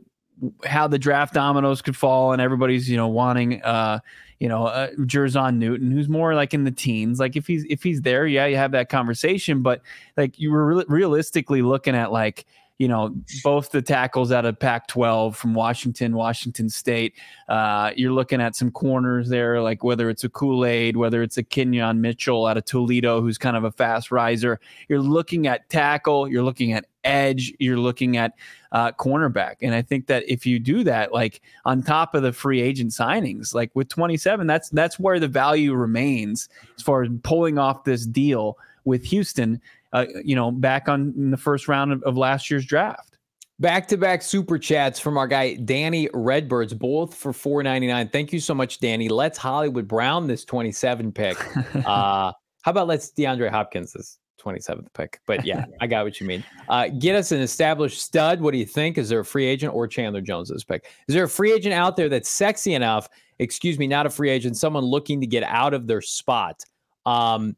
how 0.64 0.88
the 0.88 1.00
draft 1.00 1.34
dominoes 1.34 1.82
could 1.82 1.96
fall, 1.96 2.34
and 2.34 2.42
everybody's 2.42 2.88
you 2.88 2.98
know 2.98 3.08
wanting 3.08 3.64
uh 3.64 4.00
you 4.44 4.50
know 4.50 4.66
uh, 4.66 4.90
Jer'Zhan 5.00 5.56
Newton, 5.56 5.90
who's 5.90 6.10
more 6.10 6.36
like 6.36 6.54
in 6.54 6.66
the 6.66 6.72
teens. 6.72 7.18
Like 7.18 7.38
if 7.38 7.48
he's 7.48 7.64
if 7.70 7.82
he's 7.82 8.02
there, 8.02 8.28
yeah, 8.28 8.46
you 8.46 8.58
have 8.58 8.72
that 8.74 8.90
conversation, 8.90 9.62
but 9.62 9.82
like 10.18 10.38
you 10.38 10.52
were 10.52 10.66
re- 10.66 10.86
realistically 10.90 11.62
looking 11.62 11.96
at 11.96 12.12
like 12.12 12.46
you 12.80 12.88
know, 12.88 13.16
both 13.44 13.70
the 13.72 13.82
tackles 13.82 14.32
out 14.32 14.46
of 14.46 14.60
Pac 14.60 14.88
12 14.88 15.36
from 15.36 15.54
Washington, 15.54 16.16
Washington 16.16 16.70
State. 16.70 17.14
Uh, 17.48 17.92
you're 17.96 18.12
looking 18.12 18.42
at 18.42 18.56
some 18.56 18.72
corners 18.72 19.30
there, 19.30 19.62
like 19.62 19.84
whether 19.84 20.10
it's 20.10 20.24
a 20.24 20.30
Kool 20.30 20.66
Aid, 20.66 20.98
whether 20.98 21.22
it's 21.22 21.38
a 21.38 21.44
Quinyon 21.44 22.00
Mitchell 22.00 22.48
out 22.48 22.58
of 22.58 22.66
Toledo, 22.66 23.22
who's 23.22 23.38
kind 23.38 23.56
of 23.56 23.64
a 23.64 23.72
fast 23.72 24.12
riser. 24.12 24.60
You're 24.90 25.02
looking 25.02 25.46
at 25.48 25.70
tackle, 25.70 26.28
you're 26.28 26.44
looking 26.44 26.74
at 26.74 26.86
edge, 27.04 27.54
you're 27.60 27.78
looking 27.78 28.18
at 28.18 28.34
uh, 28.72 28.92
cornerback. 28.94 29.58
And 29.62 29.76
I 29.76 29.82
think 29.82 30.08
that 30.08 30.24
if 30.28 30.46
you 30.46 30.58
do 30.58 30.84
that, 30.84 31.14
like 31.14 31.42
on 31.66 31.84
top 31.84 32.16
of 32.16 32.24
the 32.24 32.34
free 32.34 32.60
agent 32.60 32.92
signings, 32.92 33.54
like 33.54 33.70
with 33.76 33.88
27, 33.90 34.48
that's 34.48 34.70
that's 34.70 35.00
where 35.00 35.20
the 35.20 35.28
value 35.28 35.74
remains 35.74 36.50
as 36.76 36.82
far 36.82 37.04
as 37.04 37.10
pulling 37.22 37.60
off 37.60 37.84
this 37.84 38.06
deal 38.06 38.58
with 38.86 39.04
Houston 39.06 39.62
uh, 39.94 40.06
you 40.26 40.36
know, 40.36 40.52
back 40.52 40.90
on 40.90 41.14
in 41.16 41.32
the 41.32 41.38
first 41.38 41.68
round 41.68 41.94
of, 41.94 42.04
of 42.04 42.18
last 42.18 42.52
year's 42.52 42.66
draft. 42.66 43.18
Back 43.60 43.88
to 43.90 43.98
back 43.98 44.24
super 44.24 44.58
chats 44.58 45.00
from 45.00 45.18
our 45.18 45.28
guy 45.28 45.54
Danny 45.54 46.10
Redbirds, 46.14 46.74
both 46.74 47.14
for 47.14 47.32
four 47.32 47.62
ninety 47.62 47.88
nine. 47.88 48.10
Thank 48.10 48.34
you 48.34 48.40
so 48.40 48.54
much, 48.54 48.80
Danny. 48.80 49.08
Let's 49.08 49.38
Hollywood 49.38 49.88
Brown 49.88 50.28
this 50.28 50.44
twenty 50.44 50.72
seven 50.72 51.12
pick. 51.12 51.38
Uh, 51.86 52.32
how 52.64 52.72
about 52.72 52.88
let's 52.88 53.12
DeAndre 53.12 53.50
Hopkins 53.50 53.94
this 53.94 54.18
twenty 54.38 54.60
seventh 54.60 54.92
pick? 54.94 55.20
But 55.28 55.46
yeah, 55.46 55.66
I 55.82 55.88
got 55.88 56.06
what 56.06 56.20
you 56.20 56.26
mean. 56.26 56.44
Uh, 56.68 56.88
get 56.88 57.16
us 57.16 57.32
an 57.32 57.42
established 57.42 58.02
stud. 58.02 58.42
What 58.42 58.52
do 58.52 58.58
you 58.58 58.66
think? 58.66 58.98
Is 58.98 59.10
there 59.10 59.20
a 59.20 59.26
free 59.26 59.46
agent 59.46 59.74
or 59.76 59.88
Chandler 59.88 60.22
Jones 60.22 60.50
this 60.50 60.64
pick? 60.64 60.86
Is 61.08 61.14
there 61.14 61.26
a 61.26 61.30
free 61.30 61.54
agent 61.54 61.74
out 61.74 61.96
there 61.96 62.10
that's 62.10 62.30
sexy 62.30 62.74
enough? 62.74 63.08
Excuse 63.40 63.78
me, 63.78 63.86
not 63.86 64.06
a 64.06 64.10
free 64.10 64.30
agent, 64.30 64.58
someone 64.58 64.84
looking 64.84 65.22
to 65.22 65.28
get 65.28 65.44
out 65.44 65.74
of 65.74 65.86
their 65.88 66.02
spot. 66.02 66.64
Um, 67.06 67.56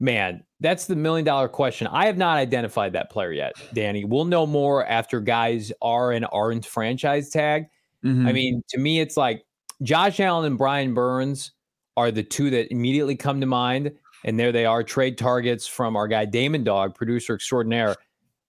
man, 0.00 0.44
that's 0.60 0.86
the 0.86 0.96
million 0.96 1.24
dollar 1.24 1.48
question. 1.48 1.86
I 1.88 2.06
have 2.06 2.16
not 2.16 2.38
identified 2.38 2.92
that 2.94 3.10
player 3.10 3.32
yet, 3.32 3.52
Danny. 3.74 4.04
We'll 4.04 4.24
know 4.24 4.46
more 4.46 4.86
after 4.86 5.20
guys 5.20 5.72
are 5.82 6.12
and 6.12 6.26
aren't 6.32 6.64
franchise 6.64 7.30
tag. 7.30 7.66
Mm-hmm. 8.04 8.26
I 8.26 8.32
mean, 8.32 8.62
to 8.70 8.78
me, 8.78 9.00
it's 9.00 9.16
like 9.16 9.44
Josh 9.82 10.20
Allen 10.20 10.46
and 10.46 10.58
Brian 10.58 10.94
Burns 10.94 11.52
are 11.96 12.10
the 12.10 12.22
two 12.22 12.50
that 12.50 12.70
immediately 12.72 13.16
come 13.16 13.40
to 13.40 13.46
mind. 13.46 13.92
And 14.24 14.38
there 14.40 14.52
they 14.52 14.64
are, 14.64 14.82
trade 14.82 15.18
targets 15.18 15.66
from 15.66 15.94
our 15.96 16.08
guy 16.08 16.24
Damon 16.24 16.64
Dog, 16.64 16.94
producer 16.94 17.34
extraordinaire. 17.34 17.94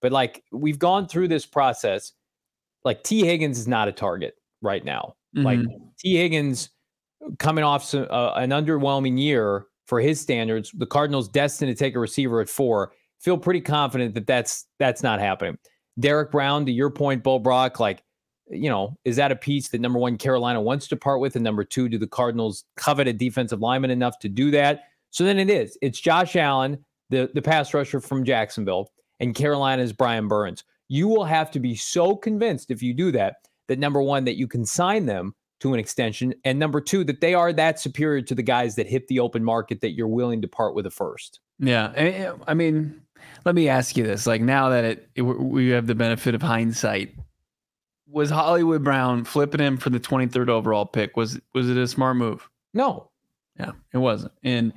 But 0.02 0.12
like 0.12 0.44
we've 0.52 0.80
gone 0.80 1.08
through 1.08 1.28
this 1.28 1.46
process, 1.46 2.14
like 2.84 3.04
Tee 3.04 3.26
Higgins 3.26 3.60
is 3.60 3.68
not 3.68 3.88
a 3.88 3.92
target 3.92 4.36
right 4.62 4.84
now. 4.84 5.16
Mm-hmm. 5.36 5.46
Like 5.46 5.60
Tee 6.00 6.16
Higgins 6.18 6.70
coming 7.38 7.64
off 7.64 7.84
some, 7.84 8.08
uh, 8.10 8.34
an 8.36 8.52
underwhelming 8.52 9.20
year 9.20 9.66
for 9.88 10.00
his 10.00 10.20
standards. 10.20 10.72
The 10.72 10.86
Cardinals 10.86 11.27
destined 11.27 11.75
to 11.75 11.75
take 11.75 11.96
a 11.96 12.00
receiver 12.00 12.41
at 12.41 12.50
four. 12.50 12.91
Feel 13.20 13.38
pretty 13.38 13.62
confident 13.62 14.13
that 14.13 14.27
that's 14.27 14.67
that's 14.77 15.01
not 15.01 15.20
happening. 15.20 15.58
Derrick 16.00 16.32
Brown, 16.32 16.65
to 16.67 16.72
your 16.72 16.91
point, 16.91 17.24
Bo 17.24 17.39
Brack, 17.39 17.79
like, 17.79 18.03
you 18.50 18.70
know, 18.70 18.96
is 19.03 19.15
that 19.15 19.32
a 19.32 19.36
piece 19.36 19.70
that 19.70 19.82
number 19.82 19.98
one 19.98 20.17
Carolina 20.17 20.62
wants 20.62 20.88
to 20.89 20.96
part 20.96 21.20
with, 21.20 21.36
and 21.36 21.44
number 21.44 21.63
two, 21.63 21.89
do 21.89 21.98
the 21.98 22.06
Cardinals 22.06 22.65
covet 22.75 23.08
a 23.08 23.13
defensive 23.13 23.62
lineman 23.62 23.89
enough 23.89 24.20
to 24.20 24.29
do 24.29 24.51
that? 24.51 24.84
So 25.10 25.24
then 25.24 25.39
it 25.39 25.50
is. 25.50 25.77
It's 25.82 26.00
Josh 26.00 26.36
Allen, 26.36 26.86
the 27.10 27.32
the 27.34 27.41
pass 27.41 27.74
rusher 27.74 28.00
from 28.00 28.24
Jacksonville, 28.24 28.91
and 29.20 29.34
Carolina's 29.34 29.94
Brian 29.94 30.27
Burns. 30.27 30.63
You 30.89 31.08
will 31.08 31.25
have 31.25 31.50
to 31.51 31.60
be 31.60 31.75
so 31.75 32.15
convinced 32.15 32.70
if 32.72 32.84
you 32.84 32.94
do 32.94 33.12
that 33.13 33.38
that 33.67 33.79
number 33.79 34.01
one 34.01 34.24
that 34.25 34.38
you 34.38 34.48
can 34.48 34.65
sign 34.65 35.06
them 35.06 35.34
to 35.60 35.74
an 35.74 35.80
extension, 35.80 36.34
and 36.44 36.60
number 36.60 36.80
two, 36.82 37.04
that 37.06 37.22
they 37.22 37.34
are 37.34 37.52
that 37.54 37.80
superior 37.80 38.22
to 38.22 38.36
the 38.36 38.44
guys 38.44 38.76
that 38.76 38.88
hit 38.88 39.08
the 39.08 39.20
open 39.20 39.44
market 39.44 39.82
that 39.82 39.92
you're 39.92 40.08
willing 40.08 40.42
to 40.42 40.48
part 40.48 40.76
with 40.76 40.86
a 40.86 40.92
first. 40.92 41.40
Yeah, 41.60 42.36
I 42.48 42.54
mean, 42.54 43.02
let 43.46 43.56
me 43.56 43.68
ask 43.68 43.98
you 43.98 44.04
this: 44.04 44.28
like 44.28 44.42
now 44.42 44.70
that 44.70 44.86
it, 44.86 45.10
it 45.16 45.22
we 45.22 45.70
have 45.70 45.88
the 45.88 45.96
benefit 45.96 46.36
of 46.36 46.41
hindsight, 46.41 47.15
was 48.08 48.30
Hollywood 48.30 48.84
Brown 48.84 49.24
flipping 49.24 49.60
him 49.60 49.78
for 49.78 49.89
the 49.89 50.00
23rd 50.00 50.50
overall 50.50 50.86
pick? 50.86 51.17
Was 51.17 51.39
was 51.54 51.70
it 51.70 51.78
a 51.78 51.88
smart 51.88 52.17
move? 52.17 52.48
No. 52.74 53.10
Yeah, 53.60 53.72
it 53.91 53.98
wasn't. 53.98 54.34
And 54.43 54.72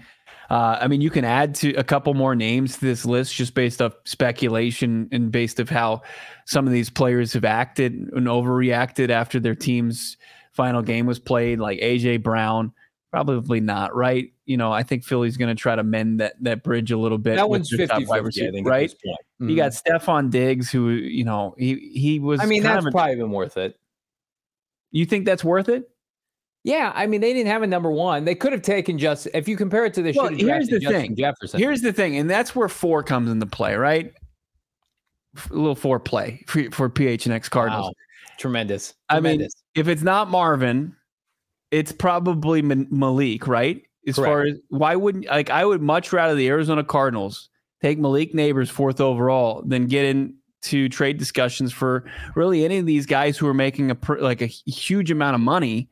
uh, 0.49 0.79
I 0.81 0.89
mean, 0.89 1.01
you 1.03 1.11
can 1.11 1.25
add 1.25 1.55
to 1.57 1.75
a 1.75 1.85
couple 1.85 2.15
more 2.15 2.35
names 2.35 2.79
to 2.79 2.81
this 2.81 3.05
list 3.05 3.35
just 3.35 3.55
based 3.55 3.83
off 3.83 3.93
speculation 4.05 5.09
and 5.13 5.31
based 5.31 5.61
of 5.61 5.69
how 5.69 6.03
some 6.47 6.67
of 6.67 6.73
these 6.73 6.89
players 6.89 7.35
have 7.35 7.45
acted 7.45 7.93
and 7.93 8.27
overreacted 8.27 9.11
after 9.11 9.39
their 9.39 9.55
teams 9.55 10.17
final 10.53 10.83
game 10.83 11.07
was 11.07 11.19
played, 11.19 11.59
like 11.59 11.81
AJ 11.81 12.23
Brown. 12.23 12.73
Probably 13.11 13.61
not, 13.61 13.95
right? 13.95 14.33
You 14.47 14.57
know, 14.57 14.73
I 14.73 14.85
think 14.85 15.05
Philly's 15.05 15.37
going 15.37 15.49
to 15.49 15.61
try 15.61 15.75
to 15.75 15.83
mend 15.83 16.21
that 16.21 16.35
that 16.43 16.63
bridge 16.63 16.93
a 16.93 16.97
little 16.97 17.19
bit. 17.19 17.37
That 17.37 17.51
one's 17.51 17.69
50 17.69 18.05
50, 18.05 18.63
right? 18.63 18.91
Mm-hmm. 18.91 19.49
You 19.49 19.57
got 19.57 19.73
mm-hmm. 19.73 20.29
Diggs, 20.29 20.71
who, 20.71 20.91
you 20.91 21.25
know, 21.25 21.55
he 21.59 21.91
he 21.93 22.21
was. 22.21 22.41
I 22.41 22.47
mean, 22.47 22.63
that's 22.63 22.87
a, 22.87 22.91
probably 22.91 23.17
been 23.17 23.33
worth 23.33 23.57
it. 23.57 23.79
You 24.93 25.07
think 25.07 25.27
that's 25.27 25.43
worth 25.43 25.69
it? 25.69 25.91
Yeah, 26.63 26.93
I 26.95 27.07
mean, 27.07 27.21
they 27.21 27.33
didn't 27.33 27.51
have 27.51 27.63
a 27.63 27.67
number 27.67 27.91
one. 27.91 28.25
They 28.25 28.35
could 28.35 28.53
have 28.53 28.63
taken 28.63 28.99
just 28.99 29.27
if 29.33 29.49
you 29.49 29.57
compare 29.57 29.87
it 29.87 29.95
to 29.95 30.03
the. 30.03 30.13
Well, 30.15 30.29
here's 30.29 30.69
the 30.69 30.79
Justin 30.79 31.01
thing. 31.01 31.17
Jefferson. 31.17 31.59
Here's 31.59 31.81
the 31.81 31.93
thing, 31.93 32.17
and 32.17 32.29
that's 32.29 32.55
where 32.55 32.69
four 32.69 33.03
comes 33.03 33.31
into 33.31 33.47
play, 33.47 33.77
right? 33.77 34.13
A 35.51 35.55
little 35.55 35.75
four 35.75 35.99
play 35.99 36.45
for, 36.47 36.71
for 36.71 36.91
PHNX 36.91 37.49
Cardinals. 37.49 37.87
Wow. 37.87 37.93
Tremendous. 38.39 38.95
Tremendous. 39.11 39.11
I 39.11 39.21
mean, 39.21 39.49
if 39.75 39.89
it's 39.89 40.03
not 40.03 40.31
Marvin, 40.31 40.95
it's 41.71 41.93
probably 41.93 42.63
Malik, 42.63 43.47
right? 43.47 43.83
As 44.07 44.17
Correct. 44.17 44.29
far 44.29 44.43
as 44.45 44.55
why 44.69 44.97
wouldn't 44.97 45.27
like 45.27 45.51
I 45.51 45.65
would 45.65 45.83
much 45.83 46.13
rather 46.13 46.35
the 46.35 46.49
Arizona 46.49 46.83
Cardinals 46.83 47.51
take 47.83 47.99
Malik 47.99 48.33
Nabers 48.33 48.71
fourth 48.71 49.01
overall 49.01 49.63
than 49.67 49.87
get 49.87 50.05
into 50.05 50.89
trade 50.89 51.19
discussions 51.19 51.73
for 51.73 52.05
really 52.35 52.65
any 52.65 52.79
of 52.79 52.87
these 52.87 53.07
guys 53.07 53.37
who 53.37 53.47
are 53.47 53.55
making 53.55 53.91
a 53.91 53.97
like 54.19 54.41
a 54.41 54.47
huge 54.47 55.11
amount 55.11 55.35
of 55.35 55.41
money 55.41 55.89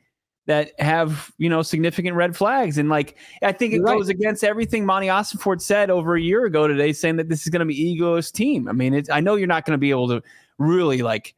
that 0.46 0.72
have 0.80 1.30
you 1.36 1.50
know 1.50 1.60
significant 1.60 2.16
red 2.16 2.34
flags 2.34 2.78
and 2.78 2.88
like 2.88 3.16
I 3.42 3.52
think 3.52 3.74
it 3.74 3.76
You're 3.76 3.84
goes 3.84 4.08
against 4.08 4.42
everything 4.42 4.86
Monti 4.86 5.08
Ossenfort 5.08 5.60
said 5.60 5.90
over 5.90 6.16
a 6.16 6.20
year 6.20 6.46
ago 6.46 6.66
today, 6.66 6.94
saying 6.94 7.16
that 7.16 7.28
this 7.28 7.42
is 7.42 7.50
going 7.50 7.60
to 7.60 7.66
be 7.66 7.78
egoist 7.78 8.34
team. 8.34 8.68
I 8.68 8.72
mean, 8.72 9.04
I 9.12 9.20
know 9.20 9.36
you're 9.36 9.46
not 9.46 9.66
going 9.66 9.74
to 9.76 9.78
be 9.78 9.90
able 9.90 10.08
to 10.08 10.22
really 10.58 11.02
like 11.02 11.34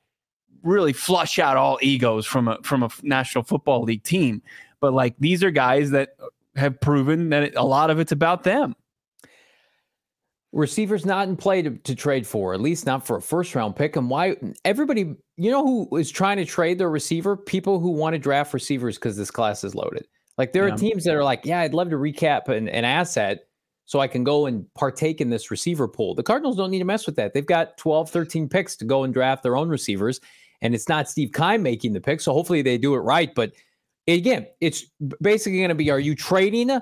really 0.63 0.93
flush 0.93 1.39
out 1.39 1.57
all 1.57 1.79
egos 1.83 2.27
from 2.27 2.49
a 2.49 2.59
from 2.63 2.83
a 2.83 2.91
National 3.03 3.45
Football 3.45 3.83
League 3.83 4.03
team. 4.03 4.43
But 4.81 4.93
like 4.93 5.15
these 5.19 5.45
are 5.45 5.51
guys 5.51 5.91
that 5.91 6.11
have 6.57 6.81
proven 6.81 7.31
that 7.31 7.43
it, 7.45 7.55
a 7.57 7.65
lot 7.65 7.91
of 7.91 7.99
it's 7.99 8.13
about 8.13 8.45
them. 8.45 8.75
Receivers 10.53 11.07
not 11.07 11.29
in 11.29 11.37
play 11.37 11.63
to, 11.63 11.71
to 11.71 11.95
trade 11.95 12.27
for, 12.27 12.53
at 12.53 12.61
least 12.61 12.85
not 12.85 13.07
for 13.07 13.17
a 13.17 13.23
first 13.23 13.55
round 13.55 13.77
pick. 13.77 13.95
And 13.95 14.11
why 14.11 14.37
everybody, 14.65 15.15
you 15.37 15.51
know, 15.51 15.65
who 15.65 15.97
is 15.97 16.11
trying 16.11 16.39
to 16.39 16.45
trade 16.45 16.79
their 16.79 16.91
receiver? 16.91 17.37
People 17.37 17.79
who 17.79 17.91
want 17.91 18.15
to 18.15 18.19
draft 18.19 18.53
receivers 18.53 18.97
because 18.97 19.17
this 19.17 19.31
class 19.31 19.63
is 19.63 19.77
loaded. 19.77 20.09
Like 20.39 20.53
there 20.53 20.67
yeah. 20.67 20.75
are 20.75 20.77
teams 20.77 21.05
that 21.05 21.15
are 21.15 21.23
like, 21.23 21.45
yeah, 21.45 21.61
I'd 21.61 21.75
love 21.75 21.91
to 21.91 21.97
recap 21.97 22.49
an, 22.49 22.69
an 22.69 22.85
asset 22.85 23.45
so 23.85 24.01
I 24.01 24.09
can 24.09 24.25
go 24.25 24.47
and 24.47 24.65
partake 24.75 25.21
in 25.21 25.31
this 25.31 25.51
receiver 25.51 25.87
pool. 25.87 26.15
The 26.15 26.23
Cardinals 26.23 26.57
don't 26.57 26.71
need 26.71 26.79
to 26.79 26.85
mess 26.85 27.07
with 27.07 27.17
that. 27.17 27.35
They've 27.35 27.45
got 27.45 27.77
12, 27.77 28.11
13 28.11 28.49
picks 28.49 28.77
to 28.77 28.85
go 28.85 29.05
and 29.05 29.13
draft 29.13 29.43
their 29.43 29.57
own 29.57 29.69
receivers 29.69 30.21
and 30.63 30.75
it's 30.75 30.89
not 30.89 31.09
Steve 31.09 31.33
Keim 31.33 31.63
making 31.63 31.93
the 31.93 32.01
pick. 32.01 32.21
So 32.21 32.33
hopefully 32.33 32.63
they 32.63 32.79
do 32.79 32.95
it 32.95 32.99
right. 32.99 33.35
But 33.35 33.53
again, 34.07 34.47
it's 34.61 34.85
basically 35.21 35.59
going 35.59 35.71
to 35.71 35.75
be: 35.75 35.91
Are 35.91 36.01
you 36.01 36.15
trading 36.15 36.71
uh, 36.71 36.81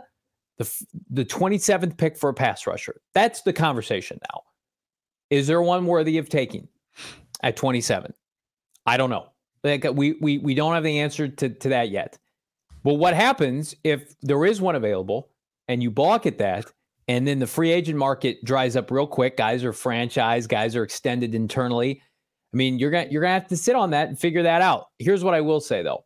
the 0.59 0.71
the 1.11 1.25
27th 1.25 1.97
pick 1.97 2.17
for 2.17 2.31
a 2.31 2.35
pass 2.35 2.67
rusher? 2.67 3.01
That's 3.15 3.43
the 3.43 3.53
conversation 3.53 4.19
now. 4.33 4.43
Is 5.31 5.47
there 5.47 5.63
one 5.63 5.87
worthy 5.87 6.19
of 6.19 6.29
taking 6.29 6.69
at 7.43 7.57
27? 7.57 8.13
I 8.87 8.97
don't 8.97 9.11
know. 9.11 9.29
Like 9.63 9.85
uh, 9.85 9.93
we 9.93 10.17
we 10.21 10.39
we 10.39 10.55
don't 10.55 10.75
have 10.75 10.85
the 10.85 11.01
answer 11.01 11.29
to 11.29 11.49
to 11.49 11.69
that 11.71 11.91
yet. 11.91 12.19
But 12.85 12.95
what 12.95 13.15
happens 13.15 13.75
if 13.85 14.15
there 14.23 14.45
is 14.45 14.61
one 14.61 14.77
available 14.77 15.31
and 15.67 15.83
you 15.83 15.91
balk 15.91 16.27
at 16.27 16.39
that? 16.39 16.67
And 17.09 17.27
then 17.27 17.39
the 17.39 17.47
free 17.47 17.73
agent 17.73 17.97
market 17.97 18.45
dries 18.45 18.77
up 18.77 18.91
real 18.91 19.07
quick. 19.07 19.39
Guys 19.39 19.65
are 19.65 19.73
franchise, 19.73 20.47
guys 20.47 20.77
are 20.77 20.83
extended 20.83 21.35
internally 21.35 22.03
I 22.53 22.57
mean, 22.57 22.79
you're 22.79 22.91
gonna 22.91 23.09
you're 23.11 23.23
gonna 23.23 23.35
have 23.35 23.49
to 23.49 23.57
sit 23.57 23.77
on 23.77 23.91
that 23.91 24.09
and 24.09 24.19
figure 24.19 24.43
that 24.43 24.63
out. 24.63 24.87
Here's 24.99 25.23
what 25.23 25.35
I 25.35 25.41
will 25.41 25.61
say 25.61 25.83
though. 25.83 26.05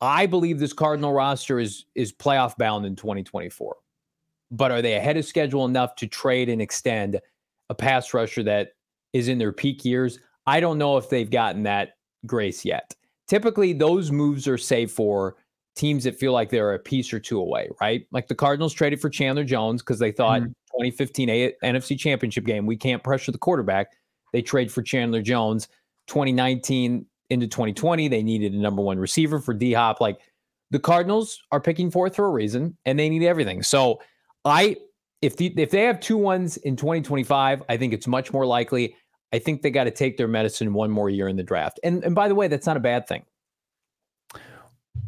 I 0.00 0.26
believe 0.26 0.58
this 0.58 0.72
Cardinal 0.72 1.12
roster 1.12 1.60
is 1.60 1.86
is 1.94 2.12
playoff 2.12 2.56
bound 2.56 2.86
in 2.86 2.96
2024. 2.96 3.76
But 4.50 4.72
are 4.72 4.82
they 4.82 4.94
ahead 4.94 5.16
of 5.16 5.24
schedule 5.24 5.64
enough 5.64 5.94
to 5.96 6.08
trade 6.08 6.48
and 6.48 6.60
extend 6.60 7.20
a 7.68 7.74
pass 7.74 8.12
rusher 8.12 8.42
that 8.42 8.72
is 9.12 9.28
in 9.28 9.38
their 9.38 9.52
peak 9.52 9.84
years? 9.84 10.18
I 10.46 10.58
don't 10.58 10.78
know 10.78 10.96
if 10.96 11.08
they've 11.08 11.30
gotten 11.30 11.62
that 11.64 11.90
grace 12.26 12.64
yet. 12.64 12.94
Typically, 13.28 13.72
those 13.72 14.10
moves 14.10 14.48
are 14.48 14.58
safe 14.58 14.90
for 14.90 15.36
teams 15.76 16.02
that 16.02 16.18
feel 16.18 16.32
like 16.32 16.50
they're 16.50 16.74
a 16.74 16.78
piece 16.80 17.12
or 17.12 17.20
two 17.20 17.38
away, 17.38 17.68
right? 17.80 18.06
Like 18.10 18.26
the 18.26 18.34
Cardinals 18.34 18.72
traded 18.72 19.00
for 19.00 19.08
Chandler 19.08 19.44
Jones 19.44 19.82
because 19.82 20.00
they 20.00 20.10
thought 20.10 20.40
mm-hmm. 20.40 20.50
2015 20.78 21.30
a- 21.30 21.54
NFC 21.62 21.96
Championship 21.96 22.44
game, 22.44 22.66
we 22.66 22.76
can't 22.76 23.04
pressure 23.04 23.30
the 23.30 23.38
quarterback. 23.38 23.92
They 24.32 24.42
trade 24.42 24.72
for 24.72 24.82
Chandler 24.82 25.22
Jones. 25.22 25.68
2019 26.08 27.06
into 27.30 27.46
2020, 27.46 28.08
they 28.08 28.22
needed 28.22 28.52
a 28.52 28.58
number 28.58 28.82
one 28.82 28.98
receiver 28.98 29.38
for 29.38 29.54
D 29.54 29.72
Hop. 29.72 30.00
Like 30.00 30.18
the 30.70 30.78
Cardinals 30.78 31.40
are 31.52 31.60
picking 31.60 31.90
fourth 31.90 32.16
for 32.16 32.26
a 32.26 32.30
reason, 32.30 32.76
and 32.84 32.98
they 32.98 33.08
need 33.08 33.24
everything. 33.24 33.62
So 33.62 34.00
I, 34.44 34.76
if 35.22 35.36
the, 35.36 35.54
if 35.56 35.70
they 35.70 35.82
have 35.82 36.00
two 36.00 36.16
ones 36.16 36.56
in 36.58 36.76
2025, 36.76 37.62
I 37.68 37.76
think 37.76 37.92
it's 37.92 38.06
much 38.06 38.32
more 38.32 38.46
likely. 38.46 38.96
I 39.32 39.38
think 39.38 39.62
they 39.62 39.70
got 39.70 39.84
to 39.84 39.92
take 39.92 40.16
their 40.16 40.28
medicine 40.28 40.72
one 40.72 40.90
more 40.90 41.08
year 41.08 41.28
in 41.28 41.36
the 41.36 41.44
draft. 41.44 41.78
And 41.84 42.02
and 42.04 42.14
by 42.14 42.28
the 42.28 42.34
way, 42.34 42.48
that's 42.48 42.66
not 42.66 42.76
a 42.76 42.80
bad 42.80 43.06
thing. 43.06 43.22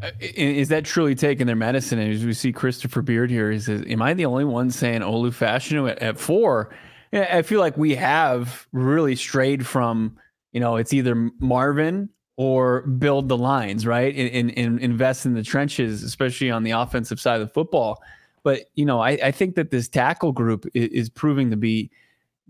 Uh, 0.00 0.10
is 0.20 0.68
that 0.68 0.84
truly 0.84 1.14
taking 1.14 1.46
their 1.46 1.56
medicine? 1.56 1.98
And 1.98 2.12
as 2.12 2.24
we 2.24 2.32
see 2.32 2.52
Christopher 2.52 3.02
Beard 3.02 3.30
here, 3.30 3.50
he 3.52 3.60
says, 3.60 3.84
Am 3.86 4.02
I 4.02 4.14
the 4.14 4.26
only 4.26 4.44
one 4.44 4.70
saying 4.70 5.00
Olu 5.00 5.30
Fashanu 5.30 5.90
at, 5.90 5.98
at 6.00 6.18
four? 6.18 6.70
I 7.12 7.42
feel 7.42 7.60
like 7.60 7.76
we 7.76 7.94
have 7.94 8.66
really 8.72 9.16
strayed 9.16 9.66
from, 9.66 10.16
you 10.52 10.60
know, 10.60 10.76
it's 10.76 10.92
either 10.92 11.14
Marvin 11.38 12.08
or 12.36 12.82
build 12.82 13.28
the 13.28 13.36
lines, 13.36 13.86
right? 13.86 14.14
And, 14.14 14.56
and, 14.56 14.80
invest 14.80 15.26
in 15.26 15.34
the 15.34 15.42
trenches, 15.42 16.02
especially 16.02 16.50
on 16.50 16.62
the 16.62 16.70
offensive 16.70 17.20
side 17.20 17.40
of 17.40 17.46
the 17.46 17.52
football. 17.52 18.02
But, 18.42 18.70
you 18.74 18.86
know, 18.86 19.00
I, 19.00 19.10
I 19.22 19.30
think 19.30 19.54
that 19.56 19.70
this 19.70 19.88
tackle 19.88 20.32
group 20.32 20.66
is, 20.74 20.88
is 20.88 21.08
proving 21.10 21.50
to 21.50 21.56
be 21.56 21.90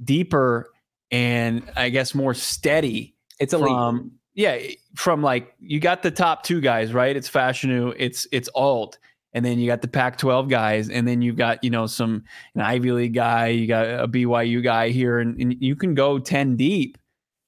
deeper 0.03 0.71
and 1.11 1.71
I 1.77 1.91
guess 1.91 2.15
more 2.15 2.33
steady. 2.33 3.15
It's 3.39 3.53
a 3.53 3.59
from, 3.59 4.13
yeah, 4.35 4.59
from 4.95 5.23
like 5.23 5.55
you 5.61 5.79
got 5.79 6.03
the 6.03 6.11
top 6.11 6.43
two 6.43 6.61
guys, 6.61 6.95
right? 6.95 7.15
It's 7.15 7.31
Fashanu, 7.31 7.95
it's 7.99 8.27
it's 8.33 8.49
Alt, 8.55 8.99
and 9.35 9.45
then 9.45 9.59
you 9.59 9.67
got 9.67 9.83
the 9.83 9.89
Pac-12 9.89 10.49
guys, 10.49 10.91
and 10.91 11.07
then 11.07 11.23
you've 11.23 11.37
got 11.37 11.63
you 11.65 11.71
know 11.71 11.87
some 11.87 12.25
an 12.55 12.61
Ivy 12.61 12.93
League 12.93 13.15
guy, 13.15 13.49
you 13.49 13.67
got 13.67 13.87
a 13.87 14.09
BYU 14.09 14.63
guy 14.63 14.91
here, 14.91 15.19
and, 15.19 15.41
and 15.41 15.57
you 15.61 15.77
can 15.77 15.95
go 15.95 16.19
ten 16.19 16.57
deep. 16.57 16.99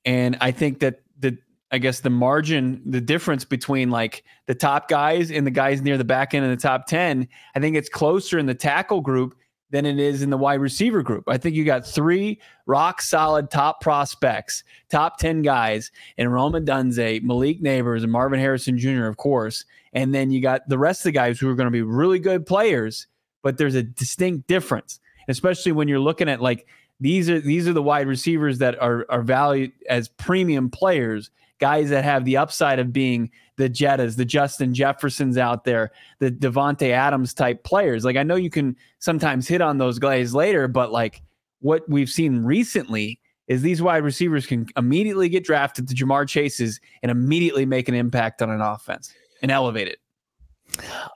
And 0.05 0.37
I 0.41 0.51
think 0.51 0.81
that 0.81 1.03
the 1.19 1.37
I 1.71 1.79
guess 1.79 2.01
the 2.01 2.11
margin, 2.11 2.83
the 2.87 3.01
difference 3.01 3.45
between 3.45 3.91
like 3.91 4.25
the 4.47 4.55
top 4.55 4.89
guys 4.89 5.31
and 5.31 5.47
the 5.47 5.51
guys 5.51 5.83
near 5.83 5.99
the 5.99 6.05
back 6.05 6.35
end 6.35 6.45
of 6.45 6.51
the 6.51 6.63
top 6.63 6.87
ten, 6.87 7.29
I 7.55 7.61
think 7.61 7.77
it's 7.77 7.89
closer 7.89 8.39
in 8.39 8.47
the 8.47 8.55
tackle 8.55 9.01
group 9.01 9.37
than 9.75 9.87
it 9.87 9.99
is 9.99 10.23
in 10.23 10.31
the 10.31 10.39
wide 10.39 10.61
receiver 10.61 11.03
group. 11.03 11.25
I 11.27 11.37
think 11.37 11.57
you 11.57 11.65
got 11.65 11.85
three 11.85 12.41
rock 12.67 13.03
solid 13.03 13.51
top 13.51 13.81
prospects, 13.81 14.63
top 14.89 15.19
10 15.19 15.43
guys 15.43 15.91
in 16.17 16.29
Rome 16.29 16.53
Odunze, 16.53 17.21
Malik 17.25 17.61
Nabers, 17.61 18.05
and 18.05 18.13
Marvin 18.13 18.39
Harrison 18.39 18.79
Jr., 18.79 19.07
of 19.07 19.17
course. 19.17 19.65
And 19.93 20.15
then 20.15 20.31
you 20.31 20.41
got 20.41 20.69
the 20.69 20.79
rest 20.79 21.01
of 21.01 21.05
the 21.07 21.11
guys 21.11 21.41
who 21.41 21.51
are 21.51 21.57
going 21.57 21.67
to 21.67 21.73
be 21.73 21.83
really 21.83 22.21
good 22.21 22.47
players, 22.47 23.09
but 23.43 23.59
there's 23.59 23.75
a 23.75 23.83
distinct 23.83 24.47
difference, 24.47 25.01
especially 25.27 25.73
when 25.73 25.89
you're 25.89 25.99
looking 25.99 26.29
at 26.29 26.41
like 26.41 26.69
these 27.01 27.29
are 27.29 27.41
these 27.41 27.67
are 27.67 27.73
the 27.73 27.83
wide 27.83 28.07
receivers 28.07 28.59
that 28.59 28.81
are 28.81 29.05
are 29.09 29.23
valued 29.23 29.73
as 29.91 30.07
premium 30.07 30.71
players, 30.71 31.33
guys 31.65 31.89
that 31.89 32.05
have 32.05 32.27
the 32.27 32.37
upside 32.37 32.79
of 32.79 32.93
being 32.93 33.31
the 33.57 33.71
Jettas, 33.71 34.17
the 34.17 34.25
Justin 34.27 34.75
Jeffersons 34.75 35.39
out 35.39 35.65
there, 35.65 35.93
the 36.19 36.31
Davante 36.31 36.91
Adams 36.91 37.33
type 37.33 37.65
players. 37.65 38.05
Like 38.05 38.17
I 38.17 38.23
know 38.23 38.37
you 38.37 38.51
can 38.51 38.77
sometimes 38.99 39.49
hit 39.49 39.63
on 39.63 39.79
those 39.79 39.99
guys 39.99 40.35
later, 40.35 40.69
but 40.69 40.93
like 40.93 41.23
what 41.61 41.89
we've 41.89 42.11
seen 42.11 42.41
recently 42.45 43.19
is 43.49 43.63
these 43.63 43.81
wide 43.81 44.05
receivers 44.05 44.45
can 44.45 44.67
immediately 44.77 45.31
get 45.31 45.43
drafted 45.43 45.89
to 45.89 45.95
Ja'Marr 45.95 46.29
Chases 46.29 46.81
and 47.03 47.11
immediately 47.11 47.65
make 47.65 47.89
an 47.89 47.95
impact 47.95 48.43
on 48.43 48.51
an 48.51 48.61
offense 48.61 49.15
and 49.41 49.51
elevate 49.51 49.89
it. 49.89 49.99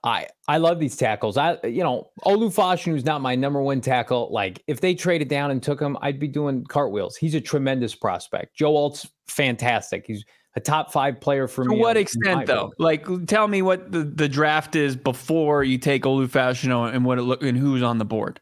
I 0.03 0.29
I 0.47 0.57
love 0.57 0.79
these 0.79 0.97
tackles. 0.97 1.37
I 1.37 1.59
you 1.65 1.83
know 1.83 2.09
Olu 2.25 2.55
Fashanu 2.55 2.97
is 2.97 3.05
not 3.05 3.21
my 3.21 3.35
number 3.35 3.61
one 3.61 3.83
tackle. 3.83 4.29
Like 4.31 4.63
if 4.67 4.81
they 4.81 4.95
traded 4.95 5.29
down 5.29 5.51
and 5.51 5.63
took 5.63 5.79
him, 5.79 5.99
I'd 6.01 6.19
be 6.19 6.29
doing 6.29 6.65
cartwheels. 6.65 7.17
He's 7.17 7.35
a 7.35 7.41
tremendous 7.41 7.95
prospect. 7.95 8.57
Joe 8.57 8.77
Alt's 8.77 9.07
fantastic. 9.27 10.05
He's 10.07 10.25
a 10.59 10.61
top 10.61 10.93
five 10.93 11.21
player 11.21 11.47
for 11.47 11.65
to 11.65 11.71
me. 11.71 11.77
To 11.77 11.81
what 11.81 11.97
extent, 11.97 12.47
though? 12.47 12.73
Like, 12.79 13.07
tell 13.27 13.49
me 13.49 13.63
what 13.63 13.91
the, 13.91 14.03
the 14.03 14.29
draft 14.29 14.75
is 14.77 14.97
before 14.97 15.63
you 15.63 15.79
take 15.79 16.03
Olu 16.03 16.29
Fashanu 16.29 16.93
and 16.93 17.05
what 17.05 17.19
it 17.19 17.23
look 17.23 17.43
and 17.43 17.57
who's 17.57 17.83
on 17.83 17.99
the 17.99 18.05
board. 18.05 18.41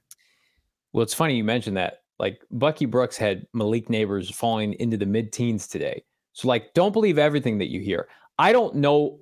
Well, 0.92 1.02
it's 1.02 1.14
funny 1.14 1.37
you 1.37 1.44
mentioned 1.44 1.76
that. 1.76 2.00
Like 2.18 2.40
Bucky 2.50 2.87
Brooks 2.87 3.18
had 3.18 3.46
Malik 3.52 3.88
Nabers 3.88 4.33
falling 4.33 4.72
into 4.74 4.96
the 4.96 5.05
mid 5.05 5.33
teens 5.33 5.68
today. 5.68 6.02
So, 6.33 6.48
like, 6.48 6.72
don't 6.72 6.92
believe 6.92 7.18
everything 7.18 7.59
that 7.59 7.70
you 7.70 7.81
hear. 7.81 8.09
I 8.38 8.52
don't 8.52 8.76
know. 8.76 9.20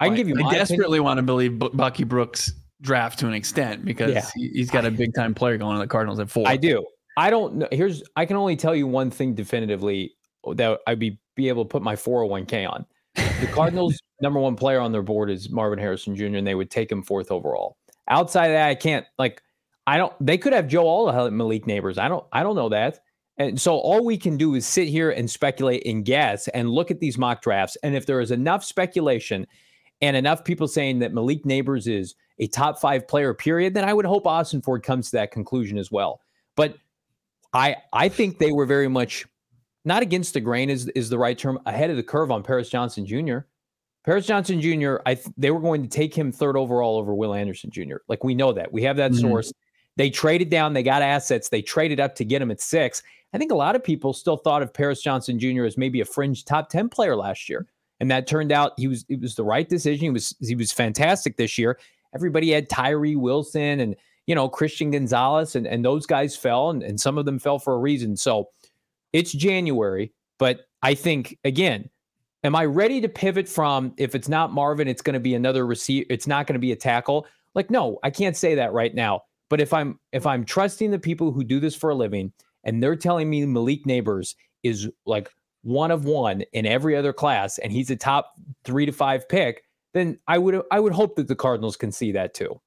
I 0.00 0.08
can 0.08 0.16
give 0.16 0.28
you. 0.28 0.34
I 0.44 0.52
desperately 0.52 0.98
opinion. 0.98 1.04
want 1.04 1.18
to 1.18 1.22
believe 1.22 1.58
Bucky 1.58 2.02
Brooks 2.04 2.52
draft 2.80 3.20
to 3.20 3.28
an 3.28 3.34
extent 3.34 3.84
because 3.84 4.12
yeah. 4.12 4.28
he's 4.34 4.70
got 4.70 4.84
a 4.84 4.90
big 4.90 5.14
time 5.14 5.34
player 5.34 5.56
going 5.56 5.76
to 5.76 5.80
the 5.80 5.86
Cardinals 5.86 6.18
at 6.18 6.28
four. 6.28 6.48
I 6.48 6.56
do. 6.56 6.84
I 7.16 7.30
don't 7.30 7.54
know. 7.54 7.68
Here's 7.70 8.02
I 8.16 8.26
can 8.26 8.36
only 8.36 8.56
tell 8.56 8.74
you 8.74 8.88
one 8.88 9.10
thing 9.10 9.34
definitively 9.34 10.16
that 10.54 10.80
I'd 10.86 10.98
be 10.98 11.18
be 11.34 11.48
able 11.48 11.64
to 11.64 11.68
put 11.68 11.82
my 11.82 11.96
401k 11.96 12.68
on. 12.68 12.84
The 13.14 13.48
Cardinals' 13.52 13.98
number 14.20 14.38
one 14.40 14.56
player 14.56 14.80
on 14.80 14.92
their 14.92 15.02
board 15.02 15.30
is 15.30 15.50
Marvin 15.50 15.78
Harrison 15.78 16.14
Jr., 16.14 16.36
and 16.36 16.46
they 16.46 16.54
would 16.54 16.70
take 16.70 16.90
him 16.90 17.02
fourth 17.02 17.30
overall. 17.30 17.76
Outside 18.08 18.46
of 18.46 18.52
that, 18.52 18.68
I 18.68 18.74
can't 18.74 19.06
like 19.18 19.42
I 19.86 19.96
don't 19.96 20.12
they 20.20 20.38
could 20.38 20.52
have 20.52 20.68
Joe 20.68 20.86
Alt 20.86 21.32
Malik 21.32 21.66
Nabers. 21.66 21.98
I 21.98 22.08
don't 22.08 22.24
I 22.32 22.42
don't 22.42 22.56
know 22.56 22.68
that. 22.68 23.00
And 23.38 23.60
so 23.60 23.76
all 23.76 24.04
we 24.04 24.18
can 24.18 24.36
do 24.36 24.54
is 24.54 24.66
sit 24.66 24.88
here 24.88 25.10
and 25.10 25.30
speculate 25.30 25.86
and 25.86 26.04
guess 26.04 26.48
and 26.48 26.70
look 26.70 26.90
at 26.90 27.00
these 27.00 27.16
mock 27.16 27.42
drafts. 27.42 27.76
And 27.82 27.96
if 27.96 28.04
there 28.06 28.20
is 28.20 28.30
enough 28.30 28.62
speculation 28.62 29.46
and 30.02 30.16
enough 30.16 30.44
people 30.44 30.68
saying 30.68 30.98
that 30.98 31.14
Malik 31.14 31.44
Nabers 31.44 31.88
is 31.88 32.14
a 32.38 32.46
top 32.48 32.78
five 32.78 33.08
player, 33.08 33.32
period, 33.32 33.72
then 33.74 33.84
I 33.84 33.94
would 33.94 34.04
hope 34.04 34.24
Ossenfort 34.24 34.82
comes 34.82 35.10
to 35.10 35.16
that 35.16 35.30
conclusion 35.30 35.78
as 35.78 35.90
well. 35.90 36.20
But 36.56 36.76
I 37.52 37.76
I 37.92 38.08
think 38.08 38.38
they 38.38 38.52
were 38.52 38.66
very 38.66 38.88
much 38.88 39.26
not 39.84 40.02
against 40.02 40.34
the 40.34 40.40
grain 40.40 40.70
is 40.70 40.88
is 40.88 41.08
the 41.08 41.18
right 41.18 41.36
term, 41.36 41.58
ahead 41.66 41.90
of 41.90 41.96
the 41.96 42.02
curve 42.02 42.30
on 42.30 42.42
Paris 42.42 42.68
Johnson 42.68 43.06
Jr. 43.06 43.38
Paris 44.04 44.26
Johnson 44.26 44.60
Jr. 44.60 44.96
I 45.06 45.14
th- 45.14 45.34
they 45.36 45.50
were 45.50 45.60
going 45.60 45.82
to 45.82 45.88
take 45.88 46.14
him 46.14 46.32
third 46.32 46.56
overall 46.56 46.98
over 46.98 47.14
Will 47.14 47.34
Anderson 47.34 47.70
Jr. 47.70 47.96
Like 48.08 48.24
we 48.24 48.34
know 48.34 48.52
that 48.52 48.72
we 48.72 48.82
have 48.82 48.96
that 48.96 49.12
mm-hmm. 49.12 49.20
source. 49.20 49.52
They 49.96 50.10
traded 50.10 50.48
down, 50.48 50.72
they 50.72 50.82
got 50.82 51.02
assets, 51.02 51.48
they 51.48 51.62
traded 51.62 52.00
up 52.00 52.14
to 52.16 52.24
get 52.24 52.42
him 52.42 52.50
at 52.50 52.60
six. 52.60 53.02
I 53.34 53.38
think 53.38 53.52
a 53.52 53.56
lot 53.56 53.76
of 53.76 53.84
people 53.84 54.12
still 54.12 54.36
thought 54.36 54.62
of 54.62 54.74
Paris 54.74 55.02
Johnson 55.02 55.38
Jr. 55.38 55.64
as 55.64 55.78
maybe 55.78 56.00
a 56.00 56.04
fringe 56.04 56.44
top 56.44 56.68
ten 56.68 56.88
player 56.88 57.16
last 57.16 57.48
year, 57.48 57.66
and 58.00 58.10
that 58.10 58.26
turned 58.26 58.52
out 58.52 58.72
he 58.76 58.88
was 58.88 59.04
it 59.08 59.20
was 59.20 59.34
the 59.34 59.44
right 59.44 59.68
decision. 59.68 60.00
He 60.00 60.10
was 60.10 60.34
he 60.40 60.54
was 60.54 60.72
fantastic 60.72 61.36
this 61.36 61.56
year. 61.56 61.78
Everybody 62.14 62.50
had 62.50 62.68
Tyree 62.68 63.16
Wilson 63.16 63.80
and 63.80 63.96
you 64.26 64.34
know 64.34 64.48
Christian 64.48 64.90
Gonzalez, 64.90 65.54
and 65.54 65.66
and 65.66 65.84
those 65.84 66.06
guys 66.06 66.36
fell, 66.36 66.70
and, 66.70 66.82
and 66.82 67.00
some 67.00 67.18
of 67.18 67.24
them 67.24 67.38
fell 67.38 67.58
for 67.58 67.74
a 67.74 67.78
reason. 67.78 68.16
So 68.16 68.48
it's 69.12 69.32
January, 69.32 70.12
but 70.38 70.60
I 70.82 70.94
think 70.94 71.38
again, 71.44 71.88
am 72.44 72.54
I 72.56 72.64
ready 72.64 73.00
to 73.00 73.08
pivot 73.08 73.48
from 73.48 73.94
if 73.96 74.14
it's 74.14 74.28
not 74.28 74.52
Marvin, 74.52 74.88
it's 74.88 75.02
going 75.02 75.14
to 75.14 75.20
be 75.20 75.34
another 75.34 75.66
receiver, 75.66 76.06
it's 76.10 76.26
not 76.26 76.46
going 76.46 76.54
to 76.54 76.60
be 76.60 76.72
a 76.72 76.76
tackle? 76.76 77.26
Like 77.54 77.70
no, 77.70 77.98
I 78.02 78.10
can't 78.10 78.36
say 78.36 78.54
that 78.54 78.72
right 78.72 78.94
now. 78.94 79.22
But 79.50 79.60
if 79.60 79.72
I'm 79.72 79.98
if 80.12 80.26
I'm 80.26 80.44
trusting 80.44 80.90
the 80.90 80.98
people 80.98 81.32
who 81.32 81.44
do 81.44 81.60
this 81.60 81.74
for 81.74 81.90
a 81.90 81.94
living 81.94 82.32
and 82.64 82.82
they're 82.82 82.96
telling 82.96 83.28
me 83.28 83.44
Malik 83.44 83.84
Nabers 83.84 84.34
is 84.62 84.88
like 85.04 85.30
one 85.62 85.90
of 85.90 86.04
one 86.04 86.42
in 86.52 86.66
every 86.66 86.96
other 86.96 87.12
class 87.12 87.58
and 87.58 87.72
he's 87.72 87.90
a 87.90 87.96
top 87.96 88.32
3 88.64 88.86
to 88.86 88.92
5 88.92 89.28
pick, 89.28 89.62
then 89.94 90.18
I 90.26 90.38
would 90.38 90.62
I 90.70 90.80
would 90.80 90.92
hope 90.92 91.16
that 91.16 91.28
the 91.28 91.36
Cardinals 91.36 91.76
can 91.76 91.92
see 91.92 92.12
that 92.12 92.34
too. 92.34 92.60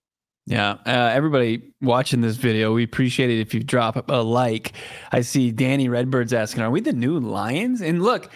Yeah, 0.47 0.77
uh, 0.85 1.09
everybody 1.11 1.73
watching 1.81 2.21
this 2.21 2.35
video, 2.35 2.71
we 2.71 2.83
appreciate 2.83 3.31
it 3.31 3.39
if 3.39 3.53
you 3.53 3.61
drop 3.61 4.09
a 4.09 4.21
like. 4.21 4.73
I 5.11 5.21
see 5.21 5.51
Danny 5.51 5.89
Redbird's 5.89 6.33
asking, 6.33 6.61
"Are 6.61 6.69
we 6.69 6.81
the 6.81 6.93
new 6.93 7.19
Lions?" 7.19 7.81
And 7.81 8.03
look, 8.03 8.29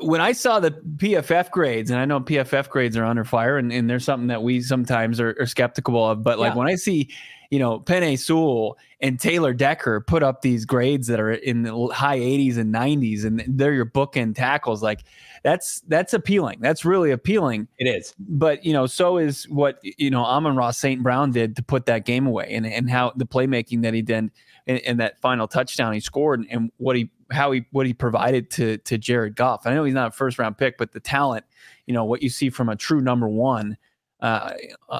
when 0.00 0.20
I 0.20 0.32
saw 0.32 0.60
the 0.60 0.70
PFF 0.70 1.50
grades, 1.50 1.90
and 1.90 1.98
I 1.98 2.04
know 2.04 2.20
PFF 2.20 2.68
grades 2.68 2.96
are 2.96 3.04
under 3.04 3.24
fire, 3.24 3.58
and, 3.58 3.72
and 3.72 3.88
there's 3.88 4.04
something 4.04 4.28
that 4.28 4.42
we 4.42 4.60
sometimes 4.60 5.20
are, 5.20 5.36
are 5.40 5.46
skeptical 5.46 6.10
of, 6.10 6.22
but 6.22 6.38
like 6.38 6.52
yeah. 6.52 6.58
when 6.58 6.68
I 6.68 6.74
see, 6.74 7.10
you 7.50 7.58
know, 7.58 7.80
Penei 7.80 8.18
Sewell 8.18 8.78
and 9.00 9.20
Taylor 9.20 9.52
Decker 9.52 10.00
put 10.00 10.22
up 10.22 10.42
these 10.42 10.64
grades 10.64 11.06
that 11.08 11.20
are 11.20 11.32
in 11.32 11.62
the 11.62 11.88
high 11.88 12.18
80s 12.18 12.56
and 12.56 12.74
90s, 12.74 13.24
and 13.24 13.42
they're 13.46 13.74
your 13.74 13.86
bookend 13.86 14.36
tackles, 14.36 14.82
like 14.82 15.00
that's 15.44 15.82
that's 15.88 16.14
appealing. 16.14 16.58
That's 16.60 16.86
really 16.86 17.10
appealing. 17.10 17.68
It 17.78 17.84
is. 17.84 18.14
But 18.18 18.64
you 18.64 18.72
know, 18.72 18.86
so 18.86 19.18
is 19.18 19.46
what 19.50 19.78
you 19.82 20.10
know 20.10 20.24
Amon-Ra 20.24 20.70
St. 20.70 21.02
Brown 21.02 21.32
did 21.32 21.54
to 21.56 21.62
put 21.62 21.84
that 21.86 22.06
game 22.06 22.26
away, 22.26 22.48
and 22.50 22.66
and 22.66 22.90
how 22.90 23.12
the 23.14 23.26
playmaking 23.26 23.82
that 23.82 23.92
he 23.92 24.00
did, 24.00 24.30
and, 24.66 25.00
that 25.00 25.20
final 25.20 25.46
touchdown 25.46 25.92
he 25.92 26.00
scored, 26.00 26.40
and, 26.40 26.50
and 26.50 26.72
what 26.78 26.96
he 26.96 27.10
how 27.30 27.52
he 27.52 27.66
what 27.72 27.86
he 27.86 27.92
provided 27.92 28.50
to 28.52 28.78
to 28.78 28.96
Jared 28.96 29.36
Goff. 29.36 29.66
I 29.66 29.74
know 29.74 29.84
he's 29.84 29.92
not 29.92 30.08
a 30.08 30.12
first 30.12 30.38
round 30.38 30.56
pick, 30.56 30.78
but 30.78 30.92
the 30.92 31.00
talent, 31.00 31.44
you 31.86 31.92
know, 31.92 32.04
what 32.04 32.22
you 32.22 32.30
see 32.30 32.48
from 32.48 32.70
a 32.70 32.76
true 32.76 33.02
number 33.02 33.28
one 33.28 33.76
uh, 34.20 34.54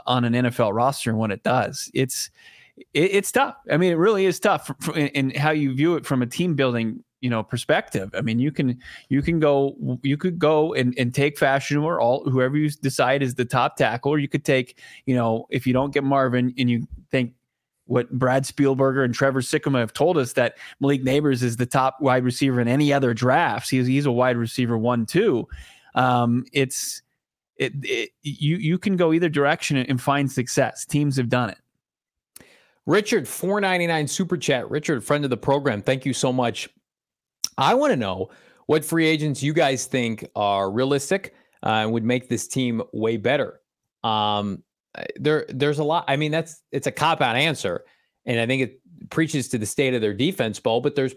on 0.06 0.26
an 0.26 0.34
NFL 0.34 0.74
roster 0.74 1.08
and 1.08 1.18
what 1.18 1.30
it 1.30 1.42
does, 1.42 1.90
it's 1.94 2.30
it's 2.92 3.30
tough. 3.30 3.56
I 3.70 3.76
mean, 3.76 3.92
it 3.92 3.96
really 3.96 4.26
is 4.26 4.40
tough 4.40 4.70
in, 4.94 5.06
in, 5.08 5.30
how 5.30 5.52
you 5.52 5.74
view 5.74 5.94
it 5.94 6.04
from 6.04 6.22
a 6.22 6.26
team 6.26 6.54
building 6.54 7.03
you 7.24 7.30
know 7.30 7.42
perspective. 7.42 8.10
I 8.14 8.20
mean, 8.20 8.38
you 8.38 8.52
can 8.52 8.78
you 9.08 9.22
can 9.22 9.40
go 9.40 9.98
you 10.02 10.18
could 10.18 10.38
go 10.38 10.74
and, 10.74 10.94
and 10.98 11.14
take 11.14 11.38
Fashanu 11.38 11.82
or 11.82 11.98
Alt 11.98 12.28
whoever 12.28 12.54
you 12.54 12.68
decide 12.68 13.22
is 13.22 13.34
the 13.34 13.46
top 13.46 13.76
tackle, 13.76 14.12
or 14.12 14.18
you 14.18 14.28
could 14.28 14.44
take 14.44 14.78
you 15.06 15.14
know 15.14 15.46
if 15.48 15.66
you 15.66 15.72
don't 15.72 15.90
get 15.94 16.04
Marvin 16.04 16.52
and 16.58 16.68
you 16.68 16.86
think 17.10 17.32
what 17.86 18.10
Brad 18.10 18.44
Spielberger 18.44 19.06
and 19.06 19.14
Trevor 19.14 19.40
Sikkema 19.40 19.78
have 19.78 19.94
told 19.94 20.18
us 20.18 20.34
that 20.34 20.58
Malik 20.80 21.02
Nabers 21.02 21.42
is 21.42 21.56
the 21.56 21.64
top 21.64 21.98
wide 21.98 22.24
receiver 22.24 22.60
in 22.60 22.68
any 22.68 22.92
other 22.92 23.14
drafts. 23.14 23.70
He's 23.70 23.86
he's 23.86 24.04
a 24.04 24.12
wide 24.12 24.36
receiver 24.36 24.76
one 24.76 25.06
too. 25.06 25.48
Um, 25.94 26.44
it's 26.52 27.00
it, 27.56 27.72
it 27.84 28.10
you 28.20 28.56
you 28.56 28.78
can 28.78 28.96
go 28.96 29.14
either 29.14 29.30
direction 29.30 29.78
and 29.78 29.98
find 29.98 30.30
success. 30.30 30.84
Teams 30.84 31.16
have 31.16 31.30
done 31.30 31.48
it. 31.48 31.58
Richard, 32.84 33.26
four 33.26 33.62
ninety 33.62 33.86
nine 33.86 34.08
super 34.08 34.36
chat. 34.36 34.70
Richard, 34.70 35.02
friend 35.02 35.24
of 35.24 35.30
the 35.30 35.38
program. 35.38 35.80
Thank 35.80 36.04
you 36.04 36.12
so 36.12 36.30
much. 36.30 36.68
I 37.58 37.74
want 37.74 37.92
to 37.92 37.96
know 37.96 38.30
what 38.66 38.84
free 38.84 39.06
agents 39.06 39.42
you 39.42 39.52
guys 39.52 39.86
think 39.86 40.26
are 40.34 40.70
realistic 40.70 41.34
uh, 41.62 41.68
and 41.68 41.92
would 41.92 42.04
make 42.04 42.28
this 42.28 42.48
team 42.48 42.82
way 42.92 43.16
better. 43.16 43.60
Um, 44.02 44.62
there, 45.16 45.46
there's 45.48 45.78
a 45.78 45.84
lot. 45.84 46.04
I 46.08 46.16
mean, 46.16 46.30
that's 46.30 46.62
it's 46.70 46.86
a 46.86 46.92
cop 46.92 47.20
out 47.20 47.36
answer, 47.36 47.84
and 48.26 48.38
I 48.38 48.46
think 48.46 48.62
it 48.62 48.80
preaches 49.10 49.48
to 49.48 49.58
the 49.58 49.66
state 49.66 49.94
of 49.94 50.00
their 50.00 50.14
defense, 50.14 50.60
Bo. 50.60 50.80
But 50.80 50.94
there's 50.94 51.14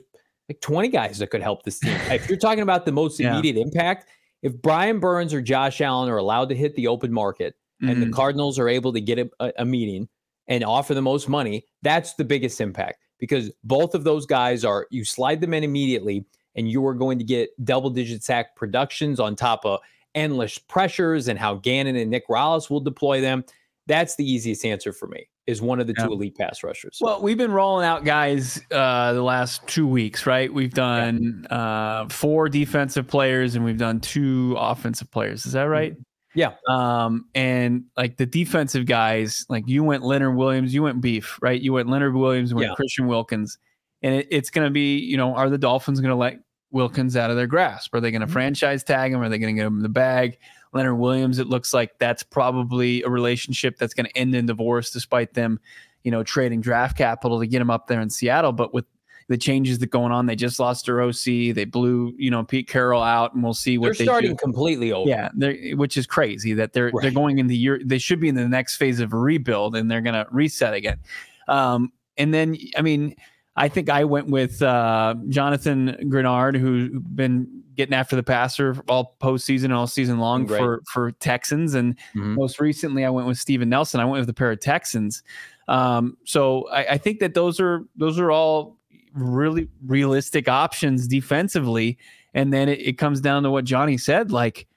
like 0.49 0.61
20 0.61 0.87
guys 0.87 1.19
that 1.19 1.27
could 1.27 1.41
help 1.41 1.63
this 1.63 1.79
team. 1.79 1.97
if 2.09 2.27
you're 2.29 2.37
talking 2.37 2.63
about 2.63 2.85
the 2.85 2.91
most 2.91 3.19
immediate 3.19 3.55
yeah. 3.55 3.63
impact, 3.63 4.07
if 4.41 4.59
Brian 4.61 4.99
Burns 4.99 5.33
or 5.33 5.41
Josh 5.41 5.81
Allen 5.81 6.09
are 6.09 6.17
allowed 6.17 6.49
to 6.49 6.55
hit 6.55 6.75
the 6.75 6.87
open 6.87 7.11
market 7.11 7.55
mm-hmm. 7.81 7.91
and 7.91 8.01
the 8.01 8.07
mm-hmm. 8.07 8.15
Cardinals 8.15 8.57
are 8.57 8.69
able 8.69 8.93
to 8.93 9.01
get 9.01 9.19
a, 9.19 9.53
a 9.57 9.65
meeting 9.65 10.07
and 10.47 10.63
offer 10.63 10.93
the 10.93 11.01
most 11.01 11.27
money, 11.27 11.65
that's 11.81 12.13
the 12.13 12.23
biggest 12.23 12.61
impact 12.61 13.03
because 13.19 13.51
both 13.63 13.95
of 13.95 14.03
those 14.03 14.25
guys 14.25 14.63
are 14.63 14.87
you 14.91 15.03
slide 15.03 15.41
them 15.41 15.53
in 15.53 15.63
immediately 15.63 16.25
and 16.55 16.69
you 16.69 16.85
are 16.85 16.93
going 16.93 17.17
to 17.17 17.23
get 17.23 17.49
double 17.63 17.89
digit 17.89 18.23
sack 18.23 18.55
productions 18.55 19.19
on 19.19 19.35
top 19.35 19.65
of 19.65 19.79
endless 20.15 20.57
pressures 20.57 21.27
and 21.27 21.37
how 21.37 21.55
Gannon 21.55 21.95
and 21.95 22.09
Nick 22.09 22.27
Rallis 22.27 22.69
will 22.69 22.79
deploy 22.79 23.21
them. 23.21 23.45
That's 23.85 24.15
the 24.15 24.29
easiest 24.29 24.65
answer 24.65 24.91
for 24.91 25.07
me 25.07 25.29
is 25.45 25.61
one 25.61 25.79
of 25.79 25.87
the 25.87 25.93
yeah. 25.97 26.05
two 26.05 26.11
elite 26.11 26.35
pass 26.35 26.61
rushers. 26.61 26.97
Well, 26.99 27.21
we've 27.21 27.37
been 27.37 27.53
rolling 27.53 27.85
out 27.85 28.03
guys 28.03 28.61
uh, 28.71 29.13
the 29.13 29.21
last 29.21 29.65
two 29.65 29.87
weeks, 29.87 30.25
right? 30.25 30.53
We've 30.53 30.73
done 30.73 31.45
yeah. 31.49 31.57
uh, 31.57 32.09
four 32.09 32.49
defensive 32.49 33.07
players 33.07 33.55
and 33.55 33.63
we've 33.63 33.77
done 33.77 34.01
two 34.01 34.55
offensive 34.59 35.09
players. 35.09 35.45
Is 35.45 35.53
that 35.53 35.63
right? 35.63 35.95
Yeah. 36.37 36.51
Um, 36.67 37.25
and 37.33 37.85
like 37.97 38.17
the 38.17 38.27
defensive 38.27 38.85
guys, 38.85 39.43
like 39.49 39.67
you 39.67 39.83
went 39.83 40.03
Leonard 40.03 40.35
Williams, 40.35 40.71
you 40.71 40.83
went 40.83 41.01
Beef, 41.01 41.39
right? 41.41 41.59
You 41.59 41.73
went 41.73 41.89
Leonard 41.89 42.13
Williams, 42.13 42.53
went 42.53 42.69
yeah. 42.69 42.75
Christian 42.75 43.07
Wilkins, 43.07 43.57
and 44.03 44.13
it, 44.13 44.27
it's 44.29 44.51
going 44.51 44.67
to 44.67 44.71
be, 44.71 44.99
you 44.99 45.17
know, 45.17 45.33
are 45.33 45.49
the 45.49 45.57
Dolphins 45.57 45.99
going 45.99 46.11
to 46.11 46.15
let 46.15 46.37
Wilkins 46.69 47.17
out 47.17 47.31
of 47.31 47.37
their 47.37 47.47
grasp? 47.47 47.91
Are 47.95 47.99
they 47.99 48.11
going 48.11 48.21
to 48.21 48.27
mm-hmm. 48.27 48.33
franchise 48.33 48.83
tag 48.83 49.13
him? 49.13 49.19
Are 49.19 49.29
they 49.29 49.39
going 49.39 49.55
to 49.55 49.59
get 49.59 49.65
him 49.65 49.77
in 49.77 49.81
the 49.81 49.89
bag? 49.89 50.37
Leonard 50.73 50.99
Williams, 50.99 51.39
it 51.39 51.47
looks 51.47 51.73
like 51.73 51.97
that's 51.97 52.21
probably 52.21 53.01
a 53.01 53.09
relationship 53.09 53.79
that's 53.79 53.95
going 53.95 54.05
to 54.05 54.15
end 54.15 54.35
in 54.35 54.45
divorce, 54.45 54.91
despite 54.91 55.33
them, 55.33 55.59
you 56.03 56.11
know, 56.11 56.21
trading 56.21 56.61
draft 56.61 56.95
capital 56.95 57.39
to 57.39 57.47
get 57.47 57.61
him 57.61 57.71
up 57.71 57.87
there 57.87 57.99
in 57.99 58.11
Seattle. 58.11 58.51
But 58.51 58.75
with 58.75 58.85
the 59.27 59.37
changes 59.37 59.79
that 59.79 59.87
going 59.87 60.11
on, 60.11 60.25
they 60.25 60.35
just 60.35 60.59
lost 60.59 60.85
their 60.85 61.01
OC. 61.01 61.53
They 61.53 61.65
blew, 61.65 62.13
you 62.17 62.31
know, 62.31 62.43
Pete 62.43 62.67
Carroll 62.67 63.03
out, 63.03 63.33
and 63.33 63.43
we'll 63.43 63.53
see 63.53 63.77
what 63.77 63.87
they're 63.87 63.93
they 63.93 64.03
starting 64.05 64.31
do. 64.31 64.37
completely 64.37 64.91
over. 64.91 65.09
Yeah, 65.09 65.29
which 65.73 65.97
is 65.97 66.07
crazy 66.07 66.53
that 66.53 66.73
they're 66.73 66.91
right. 66.91 67.01
they're 67.01 67.11
going 67.11 67.39
in 67.39 67.47
the 67.47 67.57
year. 67.57 67.81
They 67.83 67.97
should 67.97 68.19
be 68.19 68.29
in 68.29 68.35
the 68.35 68.47
next 68.47 68.77
phase 68.77 68.99
of 68.99 69.13
a 69.13 69.17
rebuild, 69.17 69.75
and 69.75 69.89
they're 69.89 70.01
going 70.01 70.15
to 70.15 70.27
reset 70.31 70.73
again. 70.73 70.99
Um, 71.47 71.91
and 72.17 72.33
then, 72.33 72.57
I 72.75 72.81
mean 72.81 73.15
I 73.57 73.67
think 73.69 73.89
I 73.89 74.05
went 74.05 74.27
with 74.27 74.61
uh, 74.61 75.15
Jonathan 75.29 75.97
Greenard, 76.03 76.55
who's 76.55 76.91
been 76.91 77.63
getting 77.75 77.95
after 77.95 78.15
the 78.15 78.21
passer 78.21 78.77
all 78.87 79.17
postseason, 79.19 79.73
all 79.73 79.87
season 79.87 80.19
long 80.19 80.45
Great. 80.45 80.59
for 80.59 80.83
for 80.93 81.11
Texans, 81.13 81.73
and 81.73 81.95
mm-hmm. 82.15 82.35
most 82.35 82.59
recently 82.59 83.03
I 83.03 83.09
went 83.09 83.27
with 83.27 83.39
Steven 83.39 83.67
Nelson. 83.67 83.99
I 83.99 84.05
went 84.05 84.21
with 84.21 84.29
a 84.29 84.33
pair 84.33 84.51
of 84.51 84.59
Texans. 84.59 85.23
Um, 85.67 86.17
so 86.23 86.69
I, 86.69 86.93
I 86.93 86.97
think 86.99 87.19
that 87.19 87.33
those 87.33 87.59
are 87.59 87.83
those 87.95 88.19
are 88.19 88.29
all 88.29 88.76
really 89.17 89.67
realistic 89.85 90.47
options 90.47 91.07
defensively. 91.07 91.97
And 92.33 92.53
then 92.53 92.69
it, 92.69 92.79
it 92.79 92.93
comes 92.97 93.21
down 93.21 93.43
to 93.43 93.51
what 93.51 93.65
Johnny 93.65 93.97
said, 93.97 94.31
like 94.31 94.67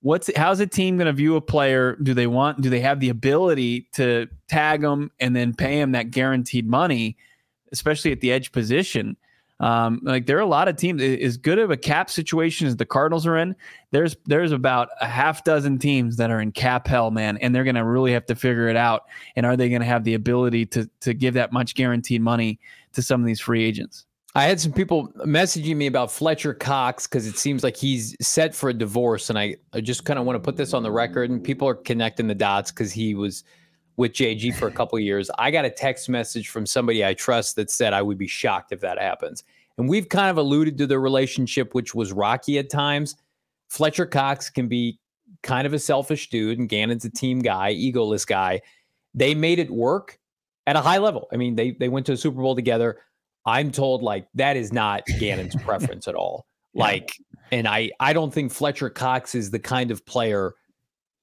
what's 0.00 0.30
how's 0.36 0.60
a 0.60 0.66
team 0.66 0.96
going 0.96 1.06
to 1.06 1.12
view 1.12 1.34
a 1.34 1.40
player 1.40 1.96
do 1.96 2.14
they 2.14 2.28
want 2.28 2.60
do 2.60 2.70
they 2.70 2.78
have 2.78 3.00
the 3.00 3.08
ability 3.08 3.88
to 3.92 4.28
tag 4.46 4.80
them 4.80 5.10
and 5.18 5.34
then 5.34 5.52
pay 5.52 5.80
them 5.80 5.90
that 5.90 6.12
guaranteed 6.12 6.68
money 6.68 7.16
especially 7.72 8.12
at 8.12 8.20
the 8.20 8.32
edge 8.32 8.52
position. 8.52 9.16
Um, 9.60 10.00
like 10.04 10.26
there 10.26 10.36
are 10.36 10.42
a 10.42 10.46
lot 10.46 10.68
of 10.68 10.76
teams 10.76 11.02
as 11.02 11.36
good 11.36 11.58
of 11.58 11.72
a 11.72 11.76
cap 11.76 12.10
situation 12.10 12.68
as 12.68 12.76
the 12.76 12.86
Cardinals 12.86 13.26
are 13.26 13.36
in. 13.36 13.56
There's 13.90 14.14
there's 14.26 14.52
about 14.52 14.88
a 15.00 15.06
half 15.06 15.42
dozen 15.42 15.78
teams 15.78 16.16
that 16.16 16.30
are 16.30 16.40
in 16.40 16.52
cap 16.52 16.86
hell, 16.86 17.10
man, 17.10 17.38
and 17.38 17.52
they're 17.52 17.64
going 17.64 17.74
to 17.74 17.84
really 17.84 18.12
have 18.12 18.24
to 18.26 18.36
figure 18.36 18.68
it 18.68 18.76
out. 18.76 19.06
And 19.34 19.44
are 19.44 19.56
they 19.56 19.68
going 19.68 19.80
to 19.80 19.86
have 19.86 20.04
the 20.04 20.14
ability 20.14 20.66
to 20.66 20.88
to 21.00 21.12
give 21.12 21.34
that 21.34 21.52
much 21.52 21.74
guaranteed 21.74 22.22
money 22.22 22.60
to 22.98 23.02
some 23.02 23.20
of 23.20 23.26
these 23.26 23.40
free 23.40 23.64
agents? 23.64 24.04
I 24.34 24.44
had 24.44 24.60
some 24.60 24.72
people 24.72 25.08
messaging 25.24 25.76
me 25.76 25.86
about 25.86 26.12
Fletcher 26.12 26.52
Cox 26.52 27.06
because 27.06 27.26
it 27.26 27.38
seems 27.38 27.64
like 27.64 27.76
he's 27.76 28.16
set 28.20 28.54
for 28.54 28.68
a 28.68 28.74
divorce, 28.74 29.30
and 29.30 29.38
I, 29.38 29.56
I 29.72 29.80
just 29.80 30.04
kind 30.04 30.18
of 30.18 30.26
want 30.26 30.36
to 30.36 30.40
put 30.40 30.56
this 30.56 30.74
on 30.74 30.82
the 30.82 30.90
record. 30.90 31.30
And 31.30 31.42
people 31.42 31.66
are 31.68 31.74
connecting 31.74 32.26
the 32.26 32.34
dots 32.34 32.70
because 32.70 32.92
he 32.92 33.14
was 33.14 33.44
with 33.96 34.12
JG 34.12 34.54
for 34.54 34.68
a 34.68 34.72
couple 34.72 34.98
years. 34.98 35.30
I 35.38 35.50
got 35.50 35.64
a 35.64 35.70
text 35.70 36.08
message 36.08 36.48
from 36.48 36.66
somebody 36.66 37.04
I 37.04 37.14
trust 37.14 37.56
that 37.56 37.70
said 37.70 37.92
I 37.92 38.02
would 38.02 38.18
be 38.18 38.28
shocked 38.28 38.70
if 38.70 38.80
that 38.80 39.00
happens. 39.00 39.44
And 39.76 39.88
we've 39.88 40.08
kind 40.08 40.30
of 40.30 40.36
alluded 40.36 40.76
to 40.78 40.86
the 40.86 40.98
relationship, 40.98 41.74
which 41.74 41.94
was 41.94 42.12
rocky 42.12 42.58
at 42.58 42.68
times. 42.68 43.16
Fletcher 43.68 44.06
Cox 44.06 44.50
can 44.50 44.68
be 44.68 44.98
kind 45.42 45.66
of 45.66 45.72
a 45.72 45.78
selfish 45.78 46.30
dude, 46.30 46.58
and 46.58 46.68
Gannon's 46.68 47.04
a 47.04 47.10
team 47.10 47.40
guy, 47.40 47.74
egoless 47.74 48.26
guy. 48.26 48.60
They 49.14 49.34
made 49.34 49.58
it 49.58 49.70
work 49.70 50.18
at 50.68 50.76
a 50.76 50.82
high 50.82 50.98
level. 50.98 51.28
I 51.32 51.36
mean, 51.36 51.56
they 51.56 51.70
they 51.70 51.88
went 51.88 52.04
to 52.06 52.12
a 52.12 52.16
Super 52.16 52.42
Bowl 52.42 52.54
together. 52.54 52.98
I'm 53.46 53.72
told 53.72 54.02
like 54.02 54.28
that 54.34 54.56
is 54.56 54.70
not 54.70 55.02
Gannon's 55.18 55.56
preference 55.64 56.06
at 56.06 56.14
all. 56.14 56.46
Like, 56.74 57.16
and 57.50 57.66
I 57.66 57.90
I 57.98 58.12
don't 58.12 58.32
think 58.32 58.52
Fletcher 58.52 58.90
Cox 58.90 59.34
is 59.34 59.50
the 59.50 59.58
kind 59.58 59.90
of 59.90 60.04
player 60.04 60.54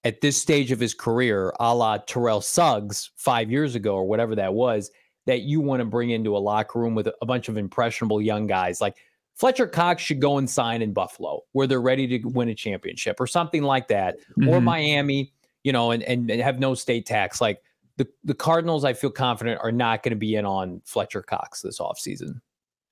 at 0.04 0.22
this 0.22 0.36
stage 0.36 0.72
of 0.72 0.80
his 0.80 0.96
career, 0.96 1.54
a 1.60 1.76
la 1.76 2.00
Terrell 2.00 2.42
Suggs 2.42 3.12
five 3.18 3.52
years 3.52 3.76
ago 3.76 3.94
or 3.96 4.06
whatever 4.06 4.36
that 4.36 4.56
was, 4.56 4.90
that 5.28 5.42
you 5.42 5.62
want 5.62 5.80
to 5.80 5.86
bring 5.86 6.10
into 6.10 6.36
a 6.36 6.40
locker 6.40 6.80
room 6.80 6.96
with 6.96 7.08
a 7.22 7.26
bunch 7.26 7.48
of 7.48 7.56
impressionable 7.56 8.22
young 8.22 8.48
guys. 8.48 8.82
Like 8.82 8.98
Fletcher 9.36 9.68
Cox 9.68 10.02
should 10.02 10.20
go 10.20 10.40
and 10.40 10.50
sign 10.50 10.82
in 10.82 10.92
Buffalo 10.92 11.42
where 11.52 11.68
they're 11.68 11.82
ready 11.82 12.08
to 12.08 12.28
win 12.30 12.50
a 12.50 12.56
championship 12.56 13.20
or 13.20 13.28
something 13.28 13.62
like 13.62 13.88
that, 13.90 14.18
mm-hmm. 14.40 14.50
or 14.50 14.60
Miami, 14.60 15.32
you 15.64 15.72
know, 15.72 15.92
and, 15.92 16.02
and, 16.04 16.32
and 16.32 16.42
have 16.42 16.60
no 16.60 16.74
state 16.74 17.06
tax. 17.06 17.40
Like 17.40 17.62
the, 17.98 18.08
the 18.24 18.34
Cardinals, 18.34 18.84
I 18.84 18.94
feel 18.94 19.12
confident, 19.12 19.60
are 19.64 19.72
not 19.72 20.04
going 20.04 20.12
to 20.12 20.18
be 20.18 20.36
in 20.36 20.46
on 20.46 20.82
Fletcher 20.86 21.22
Cox 21.22 21.62
this 21.62 21.80
offseason. 21.80 22.42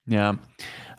Yeah, 0.05 0.35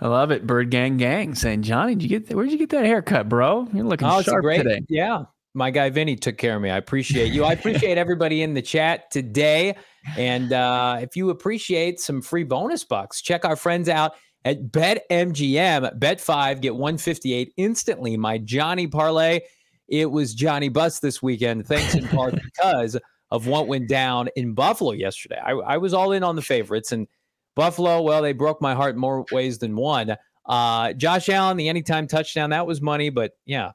I 0.00 0.08
love 0.08 0.30
it. 0.30 0.46
Bird 0.46 0.70
Gang 0.70 0.96
Gang 0.96 1.34
saying, 1.34 1.62
Johnny, 1.62 1.94
did 1.94 2.10
you 2.10 2.20
get 2.20 2.34
where'd 2.34 2.50
you 2.50 2.58
get 2.58 2.70
that 2.70 2.86
haircut, 2.86 3.28
bro? 3.28 3.68
You're 3.72 3.84
looking 3.84 4.08
oh, 4.08 4.22
sharp 4.22 4.42
great, 4.42 4.58
today. 4.62 4.80
Yeah, 4.88 5.24
my 5.52 5.70
guy 5.70 5.90
Vinny 5.90 6.16
took 6.16 6.38
care 6.38 6.56
of 6.56 6.62
me. 6.62 6.70
I 6.70 6.78
appreciate 6.78 7.32
you. 7.32 7.44
I 7.44 7.52
appreciate 7.54 7.98
everybody 7.98 8.42
in 8.42 8.54
the 8.54 8.62
chat 8.62 9.10
today. 9.10 9.76
And 10.16 10.52
uh, 10.52 10.98
if 11.00 11.16
you 11.16 11.30
appreciate 11.30 12.00
some 12.00 12.22
free 12.22 12.44
bonus 12.44 12.84
bucks, 12.84 13.20
check 13.20 13.44
our 13.44 13.56
friends 13.56 13.88
out 13.88 14.12
at 14.44 14.72
BetMGM. 14.72 15.98
Bet 15.98 16.20
five, 16.20 16.60
get 16.60 16.74
158 16.74 17.52
instantly. 17.56 18.16
My 18.16 18.38
Johnny 18.38 18.86
parlay. 18.86 19.40
It 19.86 20.10
was 20.10 20.32
Johnny 20.32 20.70
Bus 20.70 21.00
this 21.00 21.22
weekend, 21.22 21.66
thanks 21.66 21.94
in 21.94 22.08
part 22.08 22.34
because 22.42 22.98
of 23.34 23.48
what 23.48 23.66
went 23.66 23.88
down 23.88 24.28
in 24.36 24.52
Buffalo 24.52 24.92
yesterday. 24.92 25.40
I, 25.44 25.50
I, 25.50 25.76
was 25.76 25.92
all 25.92 26.12
in 26.12 26.22
on 26.22 26.36
the 26.36 26.42
favorites, 26.42 26.92
and 26.92 27.08
Buffalo, 27.56 28.00
well, 28.00 28.22
they 28.22 28.32
broke 28.32 28.62
my 28.62 28.76
heart 28.76 28.96
more 28.96 29.26
ways 29.32 29.58
than 29.58 29.74
one. 29.74 30.16
Uh, 30.46 30.92
Josh 30.92 31.28
Allen, 31.28 31.56
the 31.56 31.68
anytime 31.68 32.06
touchdown, 32.06 32.50
that 32.50 32.64
was 32.64 32.80
money, 32.80 33.10
but 33.10 33.32
yeah, 33.44 33.72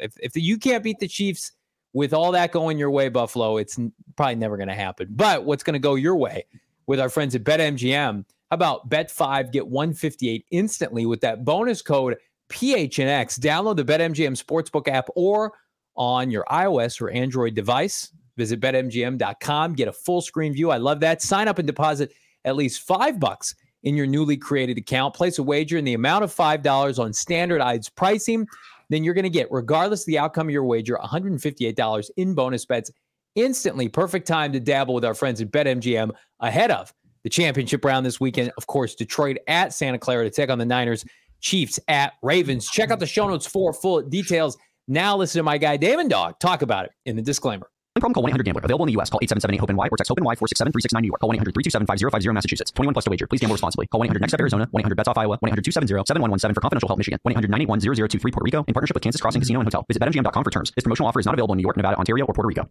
if 0.00 0.14
if 0.18 0.34
you 0.34 0.56
can't 0.56 0.82
beat 0.82 0.98
the 0.98 1.06
Chiefs 1.06 1.52
with 1.92 2.14
all 2.14 2.32
that 2.32 2.52
going 2.52 2.78
your 2.78 2.90
way, 2.90 3.10
Buffalo, 3.10 3.58
it's 3.58 3.78
probably 4.16 4.36
never 4.36 4.56
going 4.56 4.70
to 4.70 4.74
happen. 4.74 5.08
But 5.10 5.44
what's 5.44 5.62
going 5.62 5.74
to 5.74 5.78
go 5.78 5.94
your 5.96 6.16
way 6.16 6.46
with 6.86 6.98
our 6.98 7.10
friends 7.10 7.34
at 7.34 7.44
BetMGM? 7.44 8.24
How 8.50 8.54
about 8.54 8.88
Bet 8.88 9.10
Five 9.10 9.52
get 9.52 9.66
158 9.66 10.46
instantly 10.50 11.04
with 11.04 11.20
that 11.20 11.44
bonus 11.44 11.82
code 11.82 12.16
PHNX? 12.48 13.38
Download 13.38 13.76
the 13.76 13.84
BetMGM 13.84 14.42
Sportsbook 14.42 14.88
app 14.88 15.10
or 15.14 15.52
on 15.96 16.30
your 16.30 16.46
iOS 16.50 16.98
or 17.02 17.10
Android 17.10 17.54
device. 17.54 18.10
Visit 18.36 18.60
betmgm.com, 18.60 19.74
get 19.74 19.88
a 19.88 19.92
full 19.92 20.22
screen 20.22 20.52
view. 20.52 20.70
I 20.70 20.78
love 20.78 21.00
that. 21.00 21.22
Sign 21.22 21.48
up 21.48 21.58
and 21.58 21.66
deposit 21.66 22.12
at 22.44 22.56
least 22.56 22.86
five 22.86 23.20
bucks 23.20 23.54
in 23.82 23.94
your 23.94 24.06
newly 24.06 24.36
created 24.36 24.78
account. 24.78 25.14
Place 25.14 25.38
a 25.38 25.42
wager 25.42 25.76
in 25.76 25.84
the 25.84 25.94
amount 25.94 26.24
of 26.24 26.34
$5 26.34 26.98
on 26.98 27.12
standardized 27.12 27.94
pricing 27.94 28.46
then 28.92 29.02
you're 29.02 29.14
going 29.14 29.24
to 29.24 29.30
get, 29.30 29.50
regardless 29.50 30.02
of 30.02 30.06
the 30.06 30.18
outcome 30.18 30.48
of 30.48 30.52
your 30.52 30.64
wager, 30.64 30.98
$158 31.02 32.10
in 32.18 32.34
bonus 32.34 32.66
bets 32.66 32.90
instantly. 33.34 33.88
Perfect 33.88 34.26
time 34.26 34.52
to 34.52 34.60
dabble 34.60 34.92
with 34.92 35.04
our 35.04 35.14
friends 35.14 35.40
at 35.40 35.50
BetMGM 35.50 36.10
ahead 36.40 36.70
of 36.70 36.92
the 37.24 37.30
championship 37.30 37.84
round 37.86 38.04
this 38.04 38.20
weekend. 38.20 38.52
Of 38.58 38.66
course, 38.66 38.94
Detroit 38.94 39.38
at 39.48 39.72
Santa 39.72 39.98
Clara 39.98 40.24
to 40.24 40.30
take 40.30 40.50
on 40.50 40.58
the 40.58 40.66
Niners, 40.66 41.06
Chiefs 41.40 41.80
at 41.88 42.12
Ravens. 42.22 42.68
Check 42.68 42.90
out 42.90 43.00
the 43.00 43.06
show 43.06 43.26
notes 43.26 43.46
for 43.46 43.72
full 43.72 44.02
details. 44.02 44.58
Now, 44.86 45.16
listen 45.16 45.38
to 45.38 45.42
my 45.42 45.56
guy, 45.56 45.78
Damon 45.78 46.08
Dog, 46.08 46.38
talk 46.38 46.60
about 46.60 46.84
it 46.84 46.92
in 47.06 47.16
the 47.16 47.22
disclaimer. 47.22 47.71
Problem 48.00 48.14
call 48.14 48.22
1 48.22 48.30
800 48.30 48.44
Gambler. 48.44 48.62
Available 48.64 48.86
in 48.86 48.88
the 48.88 48.92
U.S. 48.94 49.10
Call 49.10 49.20
877 49.20 49.60
HOPE 49.60 49.76
NY 49.76 49.88
or 49.92 49.96
text 49.98 50.08
HOPE 50.08 50.18
NY 50.24 50.34
467 50.40 50.72
369 50.72 51.02
New 51.04 51.08
York. 51.12 51.20
Call 51.20 51.28
1 51.28 51.36
800 51.36 51.52
327 51.52 51.86
5050 51.86 52.32
Massachusetts. 52.32 52.70
21 52.72 52.94
plus 52.94 53.04
to 53.04 53.10
wager. 53.10 53.26
Please 53.26 53.40
gamble 53.40 53.52
responsibly. 53.54 53.86
Call 53.88 54.00
1 54.00 54.06
800 54.08 54.20
NEXT 54.22 54.40
Arizona. 54.40 54.68
1 54.72 54.80
800 54.80 54.96
BETS 54.96 55.08
off 55.08 55.18
Iowa. 55.18 55.36
1 55.44 55.48
800 55.52 55.60
270 55.60 56.08
7117 56.08 56.54
for 56.56 56.60
confidential 56.64 56.88
help 56.88 56.96
Michigan. 56.98 57.20
1 57.22 57.32
800 57.36 57.50
981 57.52 57.80
0023 58.08 58.32
Puerto 58.32 58.44
Rico 58.48 58.64
in 58.64 58.72
partnership 58.72 58.96
with 58.96 59.02
Kansas 59.04 59.20
Crossing 59.20 59.42
Casino 59.44 59.60
and 59.60 59.66
Hotel. 59.68 59.84
Visit 59.92 60.00
BetMGM.com 60.00 60.40
for 60.44 60.50
terms. 60.50 60.72
This 60.72 60.84
promotional 60.88 61.08
offer 61.08 61.20
is 61.20 61.26
not 61.26 61.34
available 61.36 61.52
in 61.52 61.58
New 61.60 61.68
York, 61.68 61.76
Nevada, 61.76 61.98
Ontario, 62.00 62.24
or 62.24 62.32
Puerto 62.32 62.48
Rico. 62.48 62.64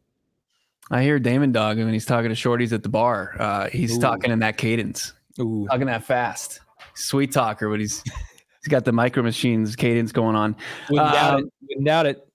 I 0.90 1.04
hear 1.04 1.20
Damon 1.20 1.52
Dog 1.52 1.78
when 1.78 1.94
he's 1.94 2.06
talking 2.10 2.30
to 2.34 2.36
shorties 2.36 2.74
at 2.74 2.82
the 2.82 2.90
bar. 2.90 3.36
Uh, 3.38 3.70
he's 3.70 3.96
Ooh. 3.96 4.02
talking 4.02 4.32
in 4.32 4.40
that 4.40 4.58
cadence. 4.58 5.14
Ooh. 5.40 5.68
Talking 5.70 5.86
that 5.86 6.04
fast. 6.04 6.62
Sweet 6.96 7.32
talker, 7.32 7.70
but 7.70 7.80
he's 7.80 8.02
He's 8.04 8.70
got 8.70 8.86
the 8.86 8.92
micro 8.92 9.24
machines 9.24 9.76
cadence 9.76 10.12
going 10.12 10.36
on. 10.36 10.56
Wouldn't 10.90 11.14
doubt 11.14 11.34
Um, 11.36 11.40
it. 11.46 11.54
Wouldn't 11.70 11.86
doubt 11.86 12.06
it. 12.08 12.28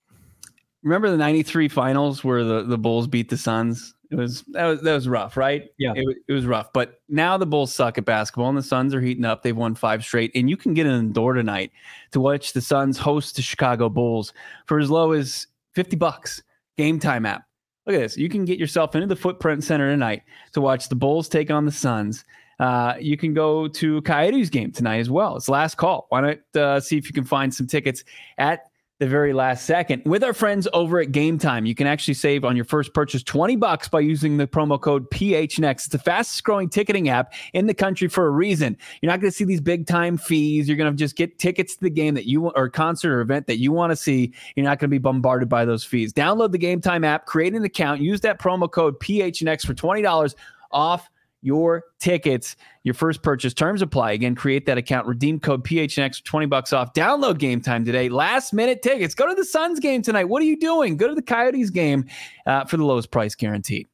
Remember 0.87 1.11
the 1.11 1.16
'93 1.16 1.68
finals 1.68 2.22
where 2.22 2.44
the, 2.44 2.62
the 2.62 2.79
Bulls 2.79 3.09
beat 3.09 3.29
the 3.29 3.37
Suns? 3.37 3.92
It 4.12 4.14
was 4.14 4.42
that 4.53 4.66
was 4.66 4.81
that 4.83 4.94
was 4.94 5.09
rough, 5.09 5.37
right? 5.37 5.64
Yeah. 5.79 5.94
it, 5.96 6.18
it 6.29 6.33
was 6.33 6.46
rough. 6.46 6.72
But 6.72 7.01
now 7.09 7.37
the 7.37 7.44
Bulls 7.44 7.75
suck 7.75 7.99
at 7.99 8.05
basketball, 8.05 8.51
and 8.51 8.57
the 8.57 8.62
Suns 8.62 8.94
are 8.94 9.01
heating 9.01 9.25
up. 9.25 9.42
They've 9.42 9.57
won 9.57 9.75
five 9.75 10.05
straight, 10.05 10.31
and 10.37 10.49
you 10.49 10.57
can 10.57 10.75
get 10.75 10.87
in 10.87 11.09
the 11.09 11.12
door 11.12 11.33
tonight 11.33 11.72
to 12.12 12.20
watch 12.20 12.53
the 12.53 12.61
Suns 12.61 12.99
host 12.99 13.35
the 13.35 13.42
Chicago 13.42 13.88
Bulls 13.88 14.33
for 14.66 14.79
as 14.79 14.88
low 14.88 15.11
as 15.11 15.49
fifty 15.75 15.96
bucks. 15.96 16.40
Game 16.77 17.01
Time 17.01 17.27
app. 17.27 17.42
Look 17.85 17.96
at 17.96 18.01
this. 18.01 18.16
You 18.16 18.29
can 18.29 18.44
get 18.44 18.61
yourself 18.61 18.94
into 18.94 19.09
the 19.09 19.16
Footprint 19.16 19.64
Center 19.64 19.90
tonight 19.90 20.22
to 20.53 20.61
watch 20.61 20.88
the 20.88 20.94
Bulls 20.94 21.29
take 21.29 21.51
on 21.51 21.66
the 21.66 21.72
Suns. 21.72 22.25
Uh, 22.61 22.94
you 23.01 23.16
can 23.16 23.35
go 23.35 23.66
to 23.66 24.03
Coyotes 24.03 24.51
game 24.51 24.70
tonight 24.70 24.99
as 24.99 25.11
well. 25.11 25.37
It's 25.37 25.49
last 25.49 25.79
call. 25.79 26.07
Why 26.11 26.20
not 26.20 26.61
uh, 26.61 26.79
see 26.79 26.96
if 26.96 27.07
you 27.07 27.12
can 27.12 27.25
find 27.25 27.53
some 27.53 27.66
tickets 27.66 28.05
at 28.38 28.70
the 28.98 29.06
very 29.06 29.35
last 29.35 29.66
second 29.66 30.02
with 30.06 30.24
our 30.24 30.32
friends 30.32 30.66
over 30.72 31.00
at 31.00 31.12
Game 31.12 31.38
Time. 31.38 31.66
You 31.66 31.74
can 31.74 31.87
actually 31.87 32.14
save 32.14 32.44
on 32.44 32.56
your 32.56 32.64
first 32.64 32.94
purchase 32.94 33.22
20 33.22 33.56
bucks 33.56 33.88
by 33.88 34.00
using 34.00 34.38
the 34.38 34.46
promo 34.46 34.80
code 34.80 35.11
PHNX. 35.11 35.72
It's 35.72 35.88
the 35.88 35.98
fastest 35.98 36.42
growing 36.44 36.70
ticketing 36.70 37.11
app 37.11 37.35
in 37.52 37.66
the 37.66 37.74
country 37.74 38.09
for 38.09 38.26
a 38.26 38.30
reason. 38.30 38.76
You're 39.02 39.12
not 39.12 39.20
going 39.20 39.30
to 39.30 39.37
see 39.37 39.44
these 39.44 39.61
big 39.61 39.87
time 39.87 40.16
fees. 40.16 40.66
You're 40.66 40.78
going 40.78 40.90
to 40.90 40.96
just 40.96 41.16
get 41.16 41.38
tickets 41.38 41.74
to 41.76 41.82
the 41.82 41.90
game 41.90 42.14
that 42.14 42.26
you 42.26 42.48
or 42.48 42.70
concert 42.70 43.12
or 43.12 43.20
event 43.20 43.46
that 43.48 43.59
you 43.59 43.70
want 43.70 43.90
to 43.90 43.96
see. 43.96 44.32
You're 44.54 44.64
not 44.64 44.78
going 44.78 44.88
to 44.88 44.94
be 44.94 44.98
bombarded 44.98 45.48
by 45.48 45.66
those 45.66 45.85
fees. 45.85 46.12
Download 46.14 46.50
the 46.50 46.59
Game 46.59 46.80
Time 46.80 47.04
app, 47.04 47.26
create 47.26 47.54
an 47.54 47.64
account, 47.64 48.00
use 48.00 48.22
that 48.22 48.40
promo 48.40 48.70
code 48.70 48.98
PHNX 49.00 49.66
for 49.66 49.74
$20 49.74 50.35
off 50.70 51.11
your 51.46 51.85
tickets. 52.00 52.56
Your 52.82 52.94
first 52.94 53.22
purchase 53.22 53.54
terms 53.54 53.80
apply. 53.80 54.12
Again, 54.12 54.35
create 54.35 54.66
that 54.66 54.76
account, 54.76 55.06
redeem 55.06 55.40
code 55.40 55.64
PHNX 55.64 56.18
for 56.18 56.24
20 56.24 56.46
bucks 56.46 56.72
off. 56.72 56.92
Download 56.92 57.38
game 57.38 57.61
time 57.61 57.85
today. 57.85 58.09
Last 58.09 58.52
minute 58.52 58.82
tickets. 58.82 59.14
Go 59.14 59.28
to 59.28 59.35
the 59.35 59.44
Suns 59.44 59.80
game 59.80 60.02
tonight. 60.02 60.24
What 60.24 60.42
are 60.42 60.46
you 60.46 60.59
doing? 60.59 60.96
Go 60.96 61.09
to 61.09 61.14
the 61.14 61.22
Coyotes 61.22 61.70
game 61.70 62.04
uh, 62.46 62.64
for 62.64 62.76
the 62.76 62.85
lowest 62.85 63.11
price 63.11 63.35
guaranteed. 63.35 63.87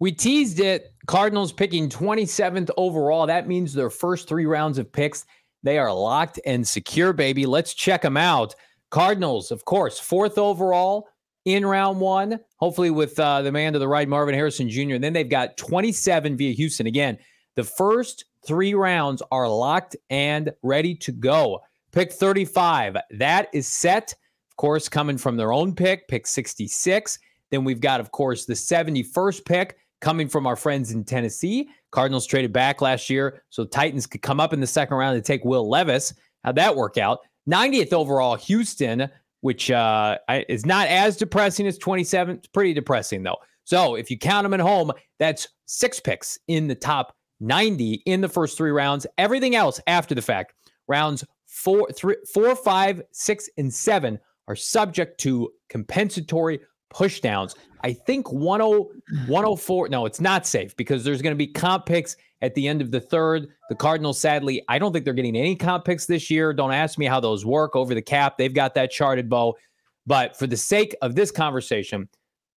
We 0.00 0.12
teased 0.12 0.60
it. 0.60 0.92
Cardinals 1.06 1.52
picking 1.52 1.88
27th 1.88 2.70
overall. 2.76 3.26
That 3.26 3.48
means 3.48 3.72
their 3.72 3.90
first 3.90 4.28
three 4.28 4.46
rounds 4.46 4.78
of 4.78 4.92
picks, 4.92 5.24
they 5.62 5.78
are 5.78 5.92
locked 5.92 6.38
and 6.46 6.66
secure, 6.66 7.12
baby. 7.12 7.46
Let's 7.46 7.74
check 7.74 8.02
them 8.02 8.16
out. 8.16 8.54
Cardinals, 8.90 9.50
of 9.50 9.64
course, 9.64 9.98
fourth 9.98 10.38
overall 10.38 11.08
in 11.44 11.64
round 11.64 12.00
one, 12.00 12.40
hopefully 12.56 12.90
with 12.90 13.18
uh, 13.18 13.42
the 13.42 13.52
man 13.52 13.72
to 13.72 13.78
the 13.78 13.88
right, 13.88 14.08
Marvin 14.08 14.34
Harrison 14.34 14.68
Jr. 14.68 14.94
And 14.94 15.04
then 15.04 15.12
they've 15.12 15.28
got 15.28 15.56
27 15.56 16.36
via 16.36 16.52
Houston. 16.52 16.86
Again, 16.86 17.18
the 17.54 17.64
first 17.64 18.24
three 18.46 18.74
rounds 18.74 19.22
are 19.30 19.48
locked 19.48 19.96
and 20.10 20.52
ready 20.62 20.94
to 20.96 21.12
go. 21.12 21.60
Pick 21.92 22.12
35, 22.12 22.96
that 23.12 23.48
is 23.52 23.66
set. 23.66 24.14
Of 24.50 24.56
course, 24.56 24.88
coming 24.88 25.18
from 25.18 25.36
their 25.36 25.52
own 25.52 25.74
pick, 25.74 26.06
pick 26.08 26.26
66. 26.26 27.18
Then 27.50 27.64
we've 27.64 27.80
got, 27.80 28.00
of 28.00 28.10
course, 28.10 28.44
the 28.44 28.54
71st 28.54 29.44
pick 29.44 29.78
coming 30.00 30.28
from 30.28 30.46
our 30.46 30.56
friends 30.56 30.92
in 30.92 31.04
Tennessee. 31.04 31.68
Cardinals 31.90 32.26
traded 32.26 32.52
back 32.52 32.82
last 32.82 33.08
year, 33.08 33.42
so 33.50 33.64
Titans 33.64 34.06
could 34.06 34.22
come 34.22 34.40
up 34.40 34.52
in 34.52 34.60
the 34.60 34.66
second 34.66 34.96
round 34.96 35.16
and 35.16 35.24
take 35.24 35.44
Will 35.44 35.68
Levis. 35.68 36.12
How'd 36.44 36.56
that 36.56 36.76
work 36.76 36.98
out? 36.98 37.20
90th 37.48 37.92
overall, 37.92 38.36
Houston, 38.36 39.08
which 39.40 39.70
uh, 39.70 40.18
is 40.48 40.66
not 40.66 40.88
as 40.88 41.16
depressing 41.16 41.66
as 41.66 41.78
27. 41.78 42.36
It's 42.36 42.48
pretty 42.48 42.74
depressing, 42.74 43.22
though. 43.22 43.38
So 43.64 43.94
if 43.94 44.10
you 44.10 44.18
count 44.18 44.44
them 44.44 44.54
at 44.54 44.60
home, 44.60 44.92
that's 45.18 45.48
six 45.66 46.00
picks 46.00 46.38
in 46.48 46.68
the 46.68 46.74
top 46.74 47.14
90 47.40 48.02
in 48.06 48.20
the 48.20 48.28
first 48.28 48.56
three 48.56 48.70
rounds. 48.70 49.06
Everything 49.18 49.54
else 49.54 49.80
after 49.86 50.14
the 50.14 50.22
fact, 50.22 50.54
rounds 50.88 51.24
four, 51.46 51.88
three, 51.92 52.16
four, 52.32 52.56
five, 52.56 53.02
six, 53.12 53.48
and 53.58 53.72
seven 53.72 54.18
are 54.48 54.56
subject 54.56 55.20
to 55.20 55.50
compensatory 55.68 56.60
pushdowns. 56.92 57.54
I 57.84 57.92
think 57.92 58.26
10, 58.26 58.36
104. 58.38 59.88
No, 59.88 60.06
it's 60.06 60.20
not 60.20 60.46
safe 60.46 60.76
because 60.76 61.04
there's 61.04 61.22
going 61.22 61.34
to 61.34 61.38
be 61.38 61.46
comp 61.46 61.86
picks 61.86 62.16
at 62.42 62.54
the 62.54 62.68
end 62.68 62.80
of 62.80 62.90
the 62.90 63.00
third. 63.00 63.48
The 63.68 63.74
Cardinals, 63.74 64.18
sadly, 64.18 64.62
I 64.68 64.78
don't 64.78 64.92
think 64.92 65.04
they're 65.04 65.14
getting 65.14 65.36
any 65.36 65.56
comp 65.56 65.84
picks 65.84 66.06
this 66.06 66.30
year. 66.30 66.52
Don't 66.52 66.72
ask 66.72 66.98
me 66.98 67.06
how 67.06 67.20
those 67.20 67.44
work 67.44 67.74
over 67.76 67.94
the 67.94 68.02
cap. 68.02 68.38
They've 68.38 68.54
got 68.54 68.74
that 68.74 68.90
charted, 68.90 69.28
Bo. 69.28 69.56
But 70.06 70.36
for 70.36 70.46
the 70.46 70.56
sake 70.56 70.96
of 71.02 71.14
this 71.14 71.30
conversation, 71.30 72.08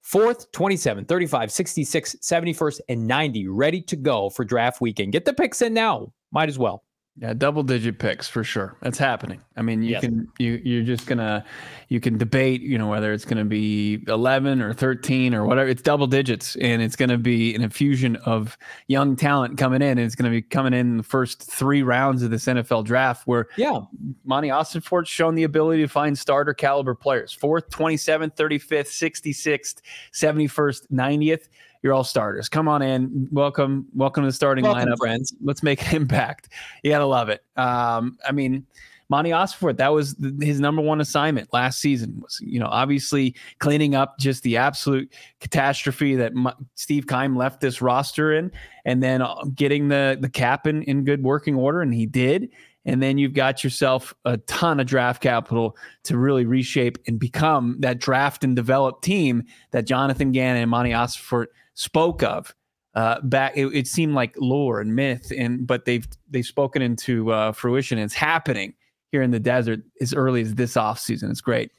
fourth, 0.01 0.51
27, 0.51 1.05
35, 1.05 1.51
66, 1.51 2.15
71st, 2.21 2.79
and 2.89 3.07
90 3.07 3.47
ready 3.47 3.81
to 3.81 3.95
go 3.95 4.29
for 4.29 4.45
draft 4.45 4.81
weekend. 4.81 5.11
Get 5.11 5.25
the 5.25 5.33
picks 5.33 5.61
in 5.61 5.73
now. 5.73 6.13
Might 6.31 6.49
as 6.49 6.57
well. 6.57 6.83
Yeah, 7.17 7.33
double 7.33 7.61
digit 7.61 7.99
picks 7.99 8.29
for 8.29 8.41
sure. 8.43 8.77
That's 8.81 8.97
happening. 8.97 9.41
I 9.57 9.61
mean, 9.61 9.81
you 9.83 9.91
Yes. 9.91 10.01
can 10.01 10.29
you 10.39 10.61
you're 10.63 10.83
just 10.83 11.07
gonna 11.07 11.43
you 11.89 11.99
can 11.99 12.17
debate, 12.17 12.61
you 12.61 12.77
know, 12.77 12.87
whether 12.87 13.11
it's 13.11 13.25
gonna 13.25 13.43
be 13.45 14.01
eleven 14.07 14.61
or 14.61 14.73
thirteen 14.73 15.35
or 15.35 15.45
whatever. 15.45 15.69
It's 15.69 15.81
double 15.81 16.07
digits, 16.07 16.55
and 16.55 16.81
it's 16.81 16.95
gonna 16.95 17.17
be 17.17 17.53
an 17.53 17.61
infusion 17.61 18.15
of 18.25 18.57
young 18.87 19.17
talent 19.17 19.57
coming 19.57 19.81
in, 19.81 19.89
and 19.97 19.99
it's 19.99 20.15
gonna 20.15 20.29
be 20.29 20.41
coming 20.41 20.73
in 20.73 20.97
the 20.97 21.03
first 21.03 21.43
three 21.43 21.83
rounds 21.83 22.23
of 22.23 22.31
this 22.31 22.47
NFL 22.47 22.83
draft, 22.85 23.27
where 23.27 23.47
Yeah. 23.57 23.81
Monti 24.23 24.47
Ossenfort's 24.49 25.09
shown 25.09 25.35
the 25.35 25.43
ability 25.43 25.81
to 25.81 25.89
find 25.89 26.17
starter 26.17 26.53
caliber 26.53 26.95
players. 26.95 27.33
Fourth, 27.33 27.69
27th, 27.69 28.37
35th, 28.37 28.87
66th, 28.87 29.81
71st, 30.13 30.89
90th. 30.89 31.49
You're 31.83 31.93
all 31.93 32.03
starters. 32.03 32.47
Come 32.47 32.67
on 32.67 32.81
in. 32.81 33.27
Welcome. 33.31 33.87
Welcome 33.95 34.23
to 34.23 34.27
the 34.27 34.33
starting 34.33 34.63
Welcome, 34.63 34.89
lineup 34.89 34.97
friends. 34.97 35.33
let's 35.41 35.63
make 35.63 35.81
an 35.89 35.95
impact. 35.95 36.49
You 36.83 36.91
gotta 36.91 37.05
love 37.05 37.29
it. 37.29 37.43
Um, 37.55 38.17
I 38.27 38.31
mean, 38.31 38.65
Monti 39.09 39.31
Ossenfort, 39.31 39.75
that 39.77 39.89
was 39.89 40.15
his 40.39 40.59
number 40.61 40.81
one 40.81 41.01
assignment 41.01 41.51
last 41.51 41.79
season. 41.79 42.19
Was 42.21 42.39
you 42.41 42.59
know 42.59 42.67
obviously 42.67 43.35
cleaning 43.59 43.95
up 43.95 44.17
just 44.19 44.43
the 44.43 44.57
absolute 44.57 45.11
catastrophe 45.39 46.15
that 46.15 46.31
M- 46.31 46.67
Steve 46.75 47.07
Keim 47.07 47.35
left 47.35 47.61
this 47.61 47.81
roster 47.81 48.33
in, 48.33 48.51
and 48.85 49.01
then 49.01 49.21
uh, 49.21 49.43
getting 49.55 49.89
the 49.89 50.17
the 50.21 50.29
cap 50.29 50.67
in 50.67 50.83
in 50.83 51.03
good 51.03 51.23
working 51.23 51.55
order, 51.55 51.81
and 51.81 51.93
he 51.93 52.05
did. 52.05 52.49
And 52.83 53.01
then 53.01 53.17
you've 53.17 53.33
got 53.33 53.63
yourself 53.63 54.13
a 54.25 54.37
ton 54.37 54.79
of 54.79 54.87
draft 54.87 55.21
capital 55.21 55.77
to 56.05 56.17
really 56.17 56.45
reshape 56.45 56.97
and 57.07 57.19
become 57.19 57.77
that 57.79 57.99
draft 57.99 58.43
and 58.43 58.55
develop 58.55 59.01
team 59.01 59.43
that 59.71 59.85
Jonathan 59.85 60.31
Gannon 60.31 60.63
and 60.63 60.71
Monti 60.71 60.91
Ossenfort 60.91 61.47
spoke 61.75 62.23
of 62.23 62.55
uh, 62.95 63.21
back 63.21 63.53
it, 63.55 63.67
it 63.67 63.87
seemed 63.87 64.15
like 64.15 64.35
lore 64.37 64.81
and 64.81 64.95
myth 64.95 65.31
and 65.37 65.65
but 65.65 65.85
they've 65.85 66.05
they've 66.29 66.45
spoken 66.45 66.81
into 66.81 67.31
uh, 67.31 67.53
fruition 67.53 67.97
it's 67.97 68.13
happening 68.13 68.73
here 69.11 69.21
in 69.21 69.31
the 69.31 69.39
desert 69.39 69.81
as 69.99 70.13
early 70.13 70.41
as 70.41 70.55
this 70.55 70.73
offseason. 70.73 71.29
It's 71.29 71.41
great. 71.41 71.71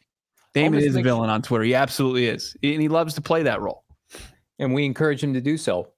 Damon 0.55 0.75
Almost 0.75 0.87
is 0.89 0.97
a 0.97 1.03
villain 1.03 1.31
on 1.31 1.41
Twitter. 1.43 1.65
He 1.65 1.75
absolutely 1.75 2.27
is. 2.27 2.55
And 2.63 2.81
he 2.81 2.89
loves 2.89 3.15
to 3.15 3.23
play 3.23 3.43
that 3.43 3.61
role. 3.61 3.85
And 4.59 4.75
we 4.75 4.85
encourage 4.85 5.25
him 5.25 5.33
to 5.35 5.41
do 5.41 5.57
so. 5.57 5.89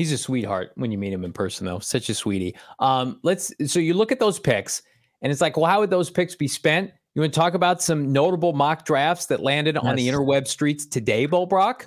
He's 0.00 0.12
a 0.12 0.16
sweetheart 0.18 0.72
when 0.76 0.90
you 0.90 0.96
meet 0.96 1.12
him 1.12 1.26
in 1.26 1.32
person, 1.34 1.66
though. 1.66 1.78
Such 1.78 2.08
a 2.08 2.14
sweetie. 2.14 2.56
Um, 2.78 3.20
let's. 3.22 3.52
So 3.70 3.80
you 3.80 3.92
look 3.92 4.10
at 4.12 4.18
those 4.18 4.38
picks, 4.38 4.80
and 5.20 5.30
it's 5.30 5.42
like, 5.42 5.58
well, 5.58 5.66
how 5.66 5.80
would 5.80 5.90
those 5.90 6.08
picks 6.08 6.34
be 6.34 6.48
spent? 6.48 6.90
You 7.14 7.20
want 7.20 7.34
to 7.34 7.38
talk 7.38 7.52
about 7.52 7.82
some 7.82 8.10
notable 8.10 8.54
mock 8.54 8.86
drafts 8.86 9.26
that 9.26 9.40
landed 9.40 9.76
on 9.76 9.96
the 9.96 10.02
Yes. 10.04 10.14
interweb 10.14 10.48
streets 10.48 10.86
today, 10.86 11.26
Bo 11.26 11.44
Brack? 11.44 11.86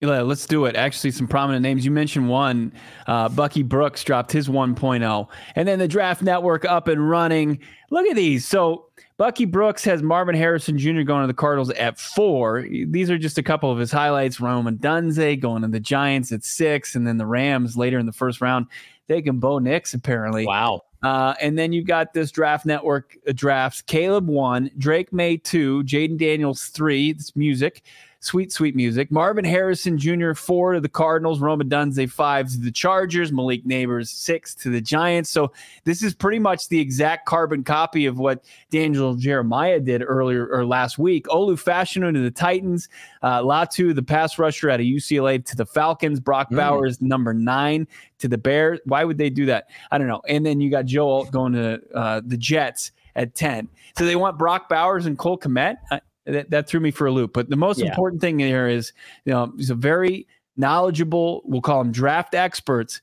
Yeah, 0.00 0.20
let's 0.20 0.46
do 0.46 0.66
it. 0.66 0.76
Actually, 0.76 1.12
some 1.12 1.26
prominent 1.26 1.62
names. 1.62 1.84
You 1.84 1.90
mentioned 1.90 2.28
one. 2.28 2.72
Uh, 3.06 3.30
Bucky 3.30 3.62
Brooks 3.62 4.04
dropped 4.04 4.30
his 4.30 4.46
1.0. 4.46 5.28
And 5.54 5.66
then 5.66 5.78
the 5.78 5.88
Draft 5.88 6.20
Network 6.20 6.66
up 6.66 6.86
and 6.88 7.08
running. 7.08 7.60
Look 7.90 8.06
at 8.06 8.14
these. 8.14 8.46
So 8.46 8.86
Bucky 9.16 9.46
Brooks 9.46 9.84
has 9.84 10.02
Marvin 10.02 10.34
Harrison 10.34 10.76
Jr. 10.76 11.00
going 11.00 11.22
to 11.22 11.26
the 11.26 11.34
Cardinals 11.34 11.70
at 11.70 11.98
four. 11.98 12.66
These 12.68 13.10
are 13.10 13.16
just 13.16 13.38
a 13.38 13.42
couple 13.42 13.72
of 13.72 13.78
his 13.78 13.90
highlights. 13.90 14.38
Rome 14.38 14.66
Odunze 14.66 15.40
going 15.40 15.62
to 15.62 15.68
the 15.68 15.80
Giants 15.80 16.30
at 16.30 16.44
six. 16.44 16.94
And 16.94 17.06
then 17.06 17.16
the 17.16 17.26
Rams 17.26 17.74
later 17.74 17.98
in 17.98 18.04
the 18.04 18.12
first 18.12 18.42
round 18.42 18.66
taking 19.08 19.38
Bo 19.38 19.58
Nix, 19.58 19.94
apparently. 19.94 20.46
Wow. 20.46 20.82
Uh, 21.02 21.34
and 21.40 21.58
then 21.58 21.72
you've 21.72 21.86
got 21.86 22.12
this 22.12 22.30
draft 22.30 22.66
network 22.66 23.16
uh, 23.28 23.32
drafts. 23.34 23.82
Caleb 23.82 24.28
one, 24.28 24.70
Drake 24.76 25.12
Maye 25.12 25.36
two, 25.36 25.82
Jayden 25.84 26.18
Daniels 26.18 26.66
three. 26.66 27.10
It's 27.10 27.36
music, 27.36 27.82
sweet, 28.20 28.52
sweet 28.52 28.74
music. 28.74 29.10
Marvin 29.10 29.44
Harrison 29.44 29.98
Jr. 29.98 30.32
four 30.32 30.72
to 30.74 30.80
the 30.80 30.88
Cardinals. 30.88 31.40
Rome 31.40 31.60
Odunze 31.60 32.10
five 32.10 32.50
to 32.50 32.58
the 32.58 32.70
Chargers. 32.70 33.32
Malik 33.32 33.64
Nabers 33.64 34.08
six 34.08 34.54
to 34.56 34.70
the 34.70 34.80
Giants. 34.80 35.30
So 35.30 35.52
this 35.84 36.02
is 36.02 36.14
pretty 36.14 36.38
much 36.38 36.68
the 36.68 36.80
exact 36.80 37.26
carbon 37.26 37.62
copy 37.62 38.06
of 38.06 38.18
what 38.18 38.44
Daniel 38.70 39.14
Jeremiah 39.14 39.80
did 39.80 40.02
earlier 40.02 40.46
or 40.46 40.64
last 40.64 40.98
week. 40.98 41.26
Olu 41.26 41.62
Fashanu 41.62 42.12
to 42.12 42.20
the 42.20 42.30
Titans. 42.30 42.88
Uh, 43.22 43.42
Latu, 43.42 43.94
the 43.94 44.02
pass 44.02 44.38
rusher 44.38 44.70
out 44.70 44.80
of 44.80 44.86
UCLA 44.86 45.44
to 45.44 45.56
the 45.56 45.66
Falcons. 45.66 46.20
Brock 46.20 46.46
Mm. 46.50 46.56
Bowers, 46.56 47.00
number 47.00 47.34
nine 47.34 47.86
to 48.18 48.28
the 48.28 48.38
Bears. 48.38 48.80
Why 48.84 49.04
would 49.04 49.18
they 49.18 49.30
do 49.30 49.46
that? 49.46 49.68
I 49.90 49.98
don't 49.98 50.06
know. 50.06 50.22
And 50.28 50.44
then 50.44 50.60
you 50.60 50.70
got 50.70 50.86
Joe 50.86 51.08
Alt 51.08 51.30
going 51.30 51.52
to 51.52 51.80
uh, 51.94 52.20
the 52.24 52.36
Jets 52.36 52.92
at 53.14 53.34
10. 53.34 53.68
So 53.98 54.04
they 54.04 54.16
want 54.16 54.38
Brock 54.38 54.68
Bowers 54.68 55.06
and 55.06 55.18
Cole 55.18 55.38
Kmet. 55.38 55.76
That, 56.26 56.50
that 56.50 56.68
threw 56.68 56.80
me 56.80 56.90
for 56.90 57.06
a 57.06 57.12
loop. 57.12 57.32
But 57.32 57.48
the 57.48 57.56
most 57.56 57.78
Yeah. 57.80 57.88
important 57.88 58.20
thing 58.20 58.38
here 58.38 58.66
is, 58.66 58.92
you 59.24 59.32
know, 59.32 59.52
he's 59.56 59.70
a 59.70 59.74
very 59.74 60.26
knowledgeable, 60.56 61.42
we'll 61.44 61.60
call 61.60 61.82
them 61.82 61.92
draft 61.92 62.34
experts, 62.34 63.00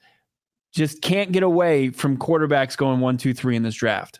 just 0.71 1.01
can't 1.01 1.31
get 1.31 1.43
away 1.43 1.89
from 1.89 2.17
quarterbacks 2.17 2.75
going 2.75 2.99
one, 2.99 3.17
two, 3.17 3.33
three 3.33 3.55
in 3.55 3.63
this 3.63 3.75
draft. 3.75 4.19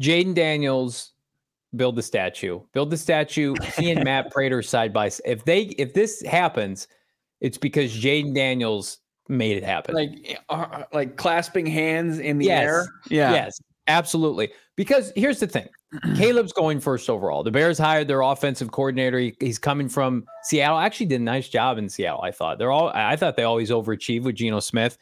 Jayden 0.00 0.34
Daniels 0.34 1.12
build 1.74 1.96
the 1.96 2.02
statue. 2.02 2.60
Build 2.72 2.90
the 2.90 2.96
statue. 2.96 3.56
He 3.76 3.90
and 3.90 4.04
Matt 4.04 4.30
Prater 4.30 4.62
side 4.62 4.92
by 4.92 5.08
side. 5.08 5.24
If 5.26 5.44
they 5.44 5.62
if 5.62 5.94
this 5.94 6.22
happens, 6.22 6.86
it's 7.40 7.58
because 7.58 7.90
Jayden 7.92 8.34
Daniels 8.34 8.98
made 9.28 9.56
it 9.56 9.64
happen. 9.64 9.94
Like 9.94 10.38
uh, 10.50 10.84
like 10.92 11.16
clasping 11.16 11.66
hands 11.66 12.18
in 12.18 12.38
the 12.38 12.46
Yes. 12.46 12.62
air. 12.62 12.86
Yeah. 13.08 13.32
Yes, 13.32 13.60
absolutely. 13.88 14.52
Because 14.76 15.12
here's 15.16 15.40
the 15.40 15.46
thing. 15.46 15.68
Caleb's 16.16 16.52
going 16.52 16.80
first 16.80 17.08
overall. 17.08 17.42
The 17.42 17.50
Bears 17.50 17.78
hired 17.78 18.08
their 18.08 18.20
offensive 18.20 18.70
coordinator. 18.72 19.18
He- 19.18 19.36
he's 19.40 19.58
coming 19.58 19.88
from 19.88 20.26
Seattle. 20.44 20.78
Actually, 20.78 21.06
did 21.06 21.20
a 21.20 21.24
nice 21.24 21.48
job 21.48 21.78
in 21.78 21.88
Seattle. 21.88 22.20
I 22.22 22.30
thought 22.30 22.58
they're 22.58 22.70
all. 22.72 22.88
I 22.94 23.16
thought 23.16 23.36
they 23.36 23.44
always 23.44 23.70
overachieve 23.70 24.22
with 24.22 24.34
Geno 24.36 24.60
Smith. 24.60 24.98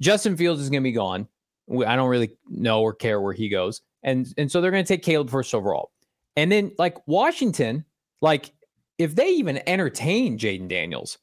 Justin 0.00 0.36
Fields 0.36 0.60
is 0.60 0.70
going 0.70 0.82
to 0.82 0.88
be 0.88 0.92
gone. 0.92 1.26
We- 1.66 1.84
I 1.84 1.96
don't 1.96 2.08
really 2.08 2.36
know 2.48 2.82
or 2.82 2.92
care 2.94 3.20
where 3.20 3.32
he 3.32 3.48
goes, 3.48 3.82
and 4.02 4.26
and 4.38 4.50
so 4.50 4.60
they're 4.60 4.70
going 4.70 4.84
to 4.84 4.88
take 4.88 5.02
Caleb 5.02 5.30
first 5.30 5.52
overall. 5.54 5.90
And 6.36 6.52
then 6.52 6.70
like 6.78 6.96
Washington, 7.08 7.84
like 8.22 8.52
if 8.98 9.14
they 9.16 9.30
even 9.30 9.60
entertain 9.68 10.38
Jayden 10.38 10.68
Daniels, 10.68 11.18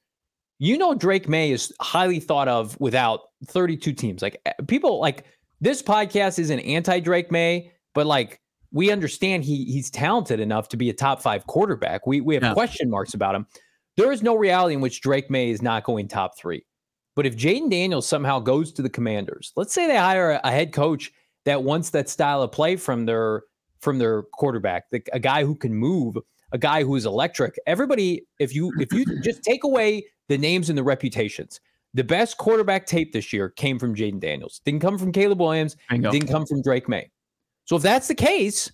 you 0.59 0.77
know 0.77 0.93
Drake 0.95 1.29
Maye 1.29 1.51
is 1.51 1.71
highly 1.79 2.19
thought 2.19 2.47
of 2.49 2.77
without 2.81 3.21
32 3.45 3.93
teams. 3.93 4.21
Like 4.21 4.41
eh, 4.45 4.51
people 4.67 4.99
like 4.99 5.23
this 5.63 5.81
podcast 5.81 6.39
isn't 6.39 6.59
anti 6.59 6.99
Drake 6.99 7.31
Maye, 7.31 7.71
but 7.95 8.05
like 8.05 8.41
we 8.71 8.91
understand 8.91 9.43
he 9.43 9.63
he's 9.65 9.89
talented 9.89 10.39
enough 10.39 10.67
to 10.69 10.77
be 10.77 10.89
a 10.89 10.93
top 10.93 11.21
five 11.21 11.47
quarterback. 11.47 12.05
We 12.05 12.21
we 12.21 12.35
have 12.35 12.43
Yeah. 12.43 12.53
question 12.53 12.89
marks 12.89 13.13
about 13.13 13.33
him. 13.33 13.47
There 13.95 14.11
is 14.11 14.21
no 14.21 14.35
reality 14.35 14.75
in 14.75 14.81
which 14.81 15.01
Drake 15.01 15.29
Maye 15.29 15.51
is 15.51 15.61
not 15.61 15.83
going 15.83 16.07
top 16.07 16.37
three. 16.37 16.65
But 17.15 17.25
if 17.27 17.37
Jayden 17.37 17.69
Daniels 17.69 18.07
somehow 18.07 18.39
goes 18.39 18.73
to 18.73 18.81
the 18.81 18.89
Commanders, 18.89 19.53
let's 19.55 19.71
say 19.73 19.85
they 19.87 19.95
hire 19.97 20.31
a, 20.31 20.41
a 20.43 20.51
head 20.51 20.73
coach 20.73 21.11
that 21.45 21.63
wants 21.63 21.91
that 21.91 22.09
style 22.09 22.41
of 22.41 22.51
play 22.51 22.75
from 22.75 23.05
their 23.05 23.43
from 23.79 23.99
their 23.99 24.23
quarterback, 24.33 24.89
the, 24.91 25.01
a 25.13 25.19
guy 25.19 25.43
who 25.43 25.55
can 25.55 25.73
move, 25.75 26.17
a 26.51 26.57
guy 26.57 26.83
who 26.83 26.95
is 26.95 27.05
electric. 27.05 27.55
Everybody, 27.67 28.25
if 28.39 28.53
you 28.53 28.73
if 28.79 28.91
you 28.91 29.05
just 29.23 29.43
take 29.43 29.63
away 29.63 30.05
the 30.27 30.37
names 30.37 30.69
and 30.69 30.77
the 30.77 30.83
reputations, 30.83 31.61
the 31.93 32.03
best 32.03 32.37
quarterback 32.37 32.85
tape 32.85 33.13
this 33.13 33.31
year 33.31 33.49
came 33.49 33.77
from 33.77 33.95
Jayden 33.95 34.19
Daniels. 34.19 34.61
Didn't 34.65 34.81
come 34.81 34.97
from 34.97 35.11
Caleb 35.11 35.39
Williams. 35.39 35.75
Didn't 35.89 36.27
come 36.27 36.45
from 36.45 36.61
Drake 36.61 36.89
Maye. 36.89 37.09
So 37.65 37.75
if 37.75 37.81
that's 37.83 38.07
the 38.07 38.15
case, 38.15 38.71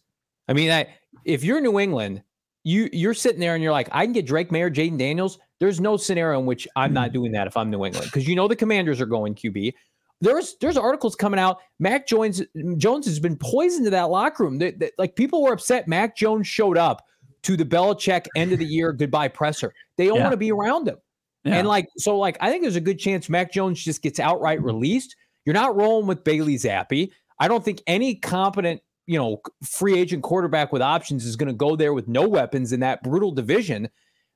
I 0.48 0.54
mean, 0.54 0.72
I, 0.72 0.88
if 1.26 1.44
you're 1.44 1.62
New 1.62 1.80
England, 1.80 2.24
you 2.64 2.90
you're 2.92 3.14
sitting 3.14 3.40
there 3.40 3.56
and 3.56 3.64
you're 3.64 3.72
like, 3.72 3.90
I 3.92 4.06
can 4.06 4.14
get 4.14 4.26
Drake 4.26 4.52
Maye 4.52 4.62
or 4.62 4.72
Jayden 4.72 4.98
Daniels. 4.98 5.40
There's 5.60 5.80
no 5.80 5.98
scenario 5.98 6.40
in 6.40 6.46
which 6.46 6.68
I'm 6.76 6.94
not 6.94 7.08
mm-hmm. 7.08 7.14
doing 7.14 7.32
that 7.34 7.48
if 7.48 7.58
I'm 7.58 7.70
New 7.70 7.86
England 7.86 8.06
because 8.06 8.28
you 8.28 8.36
know 8.36 8.48
the 8.48 8.56
Commanders 8.56 9.02
are 9.02 9.06
going 9.06 9.36
QB. 9.36 9.74
There's 10.22 10.56
there's 10.60 10.78
articles 10.78 11.16
coming 11.16 11.40
out. 11.40 11.60
Mac 11.80 12.08
Jones 12.08 12.42
Jones 12.78 13.06
has 13.06 13.20
been 13.20 13.38
poisoned 13.38 13.86
to 13.86 13.92
that 13.92 14.10
locker 14.10 14.44
room. 14.44 14.58
That, 14.58 14.80
that- 14.80 14.94
like 14.98 15.16
people 15.16 15.44
were 15.44 15.54
upset. 15.54 15.88
Mac 15.88 16.16
Jones 16.16 16.48
showed 16.48 16.78
up 16.78 17.06
to 17.44 17.56
the 17.56 17.66
Belichick 17.66 18.28
end 18.36 18.52
of 18.52 18.60
the 18.60 18.66
year 18.66 18.92
goodbye 18.92 19.30
presser. 19.30 19.74
They 19.98 20.08
don't 20.08 20.18
Yeah. 20.18 20.24
want 20.24 20.34
to 20.34 20.38
be 20.38 20.52
around 20.52 20.88
him. 20.88 20.98
Yeah. 21.44 21.56
And 21.56 21.68
like, 21.68 21.88
so 21.98 22.18
like, 22.18 22.38
I 22.42 22.50
think 22.50 22.64
there's 22.64 22.76
a 22.76 22.82
good 22.82 23.00
chance 23.00 23.30
Mac 23.30 23.52
Jones 23.52 23.84
just 23.84 24.02
gets 24.02 24.20
outright 24.20 24.60
mm-hmm. 24.60 24.68
released. 24.68 25.16
You're 25.46 25.54
not 25.54 25.76
rolling 25.76 26.08
with 26.08 26.24
Bailey 26.24 26.56
Zappe. 26.56 27.12
I 27.40 27.48
don't 27.48 27.64
think 27.64 27.82
any 27.88 28.16
competent, 28.16 28.82
you 29.08 29.18
know, 29.18 29.42
free 29.64 29.98
agent 29.98 30.24
quarterback 30.24 30.72
with 30.72 30.82
options 30.82 31.26
is 31.26 31.36
going 31.36 31.48
to 31.48 31.54
go 31.54 31.76
there 31.76 31.94
with 31.94 32.08
no 32.08 32.28
weapons 32.28 32.74
in 32.74 32.82
that 32.82 33.02
brutal 33.04 33.32
division. 33.32 33.90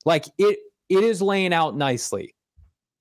Like 0.05 0.25
it, 0.37 0.57
it 0.89 1.03
is 1.03 1.21
laying 1.21 1.53
out 1.53 1.75
nicely, 1.75 2.35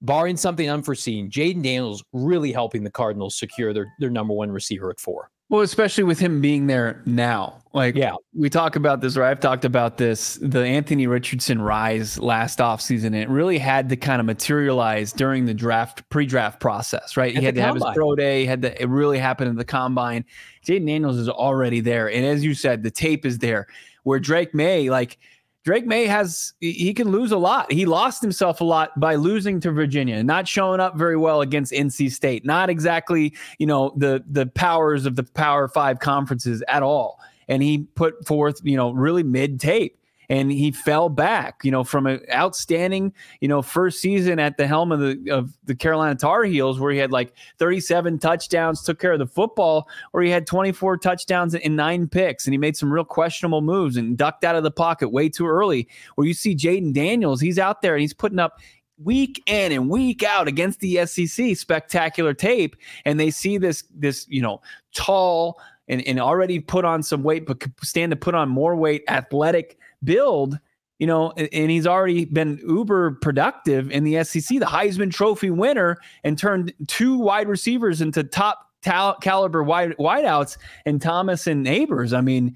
barring 0.00 0.36
something 0.36 0.68
unforeseen. 0.68 1.30
Jayden 1.30 1.62
Daniels 1.62 2.05
really 2.12 2.53
helping 2.53 2.84
the 2.84 2.90
Cardinals 2.90 3.38
secure 3.38 3.72
their 3.72 3.92
their 3.98 4.11
number 4.11 4.34
one 4.34 4.50
receiver 4.50 4.90
at 4.90 5.00
four. 5.00 5.30
Well, 5.53 5.61
especially 5.61 6.05
with 6.05 6.18
him 6.18 6.40
being 6.40 6.66
there 6.66 7.03
now. 7.05 7.59
Like, 7.74 7.94
Yeah. 7.94 8.14
we 8.34 8.48
talk 8.48 8.74
about 8.74 9.03
this, 9.03 9.18
or 9.18 9.22
I've 9.22 9.38
talked 9.38 9.66
about 9.66 9.98
this, 9.98 10.36
the 10.40 10.64
Anthony 10.64 11.07
Richardson 11.07 11.61
rise 11.61 12.18
last 12.18 12.59
offseason. 12.59 13.14
It 13.14 13.28
really 13.28 13.59
had 13.59 13.90
to 13.90 13.96
kind 13.96 14.18
of 14.18 14.24
materialize 14.24 15.12
during 15.12 15.44
the 15.44 15.53
draft, 15.53 16.09
pre 16.09 16.24
draft 16.24 16.59
process, 16.59 17.18
right? 17.18 17.34
At 17.36 17.40
he 17.40 17.44
had 17.44 17.55
to 17.57 17.61
have 17.61 17.74
his 17.74 17.82
combine. 17.82 17.94
pro 17.94 18.14
day, 18.14 18.40
he 18.40 18.46
had 18.46 18.62
to, 18.62 18.80
it 18.82 18.88
really 18.88 19.18
happened 19.18 19.50
in 19.50 19.57
the 19.57 19.64
combine. 19.64 20.24
Jayden 20.64 20.86
Daniels 20.86 21.18
is 21.18 21.28
already 21.28 21.80
there. 21.80 22.11
And 22.11 22.24
as 22.24 22.42
you 22.42 22.55
said, 22.55 22.82
the 22.82 22.90
tape 22.90 23.26
is 23.26 23.36
there 23.36 23.66
where 24.05 24.18
Drake 24.18 24.55
Maye, 24.55 24.88
like, 24.88 25.18
Drake 25.64 25.86
Maye 25.86 26.06
has 26.06 26.54
he- 26.60 26.92
can 26.92 27.10
lose 27.10 27.30
a 27.30 27.36
lot. 27.36 27.70
He 27.70 27.86
lost 27.86 28.20
himself 28.20 28.60
a 28.60 28.64
lot 28.64 28.98
by 28.98 29.14
losing 29.14 29.60
to 29.60 29.70
Virginia, 29.70 30.22
not 30.22 30.48
showing 30.48 30.80
up 30.80 30.96
very 30.96 31.16
well 31.16 31.40
against 31.40 31.72
NC 31.72 32.10
State. 32.10 32.44
Not 32.44 32.68
exactly, 32.68 33.32
you 33.58 33.66
know, 33.66 33.94
the 33.96 34.24
the 34.28 34.46
powers 34.46 35.06
of 35.06 35.16
the 35.16 35.22
Power 35.22 35.68
5 35.68 36.00
conferences 36.00 36.62
at 36.66 36.82
all. 36.82 37.20
And 37.48 37.62
he 37.62 37.86
put 37.94 38.26
forth, 38.26 38.60
you 38.64 38.76
know, 38.76 38.92
really 38.92 39.22
mid 39.22 39.60
tape 39.60 39.98
and 40.32 40.50
he 40.50 40.70
fell 40.70 41.10
back, 41.10 41.60
you 41.62 41.70
know, 41.70 41.84
from 41.84 42.06
an 42.06 42.18
outstanding, 42.32 43.12
you 43.42 43.48
know, 43.48 43.60
first 43.60 44.00
season 44.00 44.38
at 44.38 44.56
the 44.56 44.66
helm 44.66 44.90
of 44.90 44.98
the 44.98 45.30
of 45.30 45.52
the 45.64 45.74
Carolina 45.74 46.14
Tar 46.14 46.44
Heels 46.44 46.80
where 46.80 46.90
he 46.90 46.96
had 46.96 47.12
like 47.12 47.34
37 47.58 48.18
touchdowns, 48.18 48.82
took 48.82 48.98
care 48.98 49.12
of 49.12 49.18
the 49.18 49.26
football, 49.26 49.90
or 50.14 50.22
he 50.22 50.30
had 50.30 50.46
24 50.46 50.96
touchdowns 50.96 51.54
and 51.54 51.76
nine 51.76 52.08
picks, 52.08 52.46
and 52.46 52.54
he 52.54 52.58
made 52.58 52.78
some 52.78 52.90
real 52.90 53.04
questionable 53.04 53.60
moves 53.60 53.98
and 53.98 54.16
ducked 54.16 54.42
out 54.42 54.56
of 54.56 54.62
the 54.62 54.70
pocket 54.70 55.10
way 55.10 55.28
too 55.28 55.46
early. 55.46 55.86
Where 56.14 56.26
you 56.26 56.32
see 56.32 56.56
Jayden 56.56 56.94
Daniels, 56.94 57.42
he's 57.42 57.58
out 57.58 57.82
there 57.82 57.94
and 57.94 58.00
he's 58.00 58.14
putting 58.14 58.38
up 58.38 58.58
week 59.04 59.42
in 59.44 59.70
and 59.70 59.90
week 59.90 60.22
out 60.22 60.48
against 60.48 60.80
the 60.80 61.04
SEC 61.04 61.58
spectacular 61.58 62.32
tape, 62.32 62.74
and 63.04 63.20
they 63.20 63.30
see 63.30 63.58
this 63.58 63.84
this 63.94 64.26
you 64.30 64.40
know 64.40 64.62
tall 64.94 65.60
and, 65.88 66.00
and 66.06 66.18
already 66.18 66.58
put 66.58 66.86
on 66.86 67.02
some 67.02 67.22
weight, 67.22 67.44
but 67.44 67.62
stand 67.82 68.08
to 68.12 68.16
put 68.16 68.34
on 68.34 68.48
more 68.48 68.74
weight, 68.74 69.04
athletic 69.08 69.76
build. 70.05 70.59
You 70.98 71.09
know, 71.09 71.32
and, 71.36 71.68
he's 71.68 71.86
already 71.86 72.26
been 72.26 72.61
uber 72.64 73.18
productive 73.22 73.90
in 73.90 74.05
the 74.05 74.22
SEC, 74.22 74.61
the 74.61 74.66
Heisman 74.66 75.11
Trophy 75.11 75.50
winner, 75.50 75.96
and 76.22 76.38
turned 76.38 76.72
two 76.86 77.16
wide 77.18 77.48
receivers 77.48 78.00
into 78.00 78.22
top 78.22 78.70
tal- 78.82 79.16
caliber 79.20 79.64
wide 79.64 79.96
wideouts 79.98 80.59
and 80.86 81.03
Thomas 81.03 81.48
and 81.48 81.66
Nabers. 81.66 82.16
I 82.16 82.20
mean, 82.20 82.55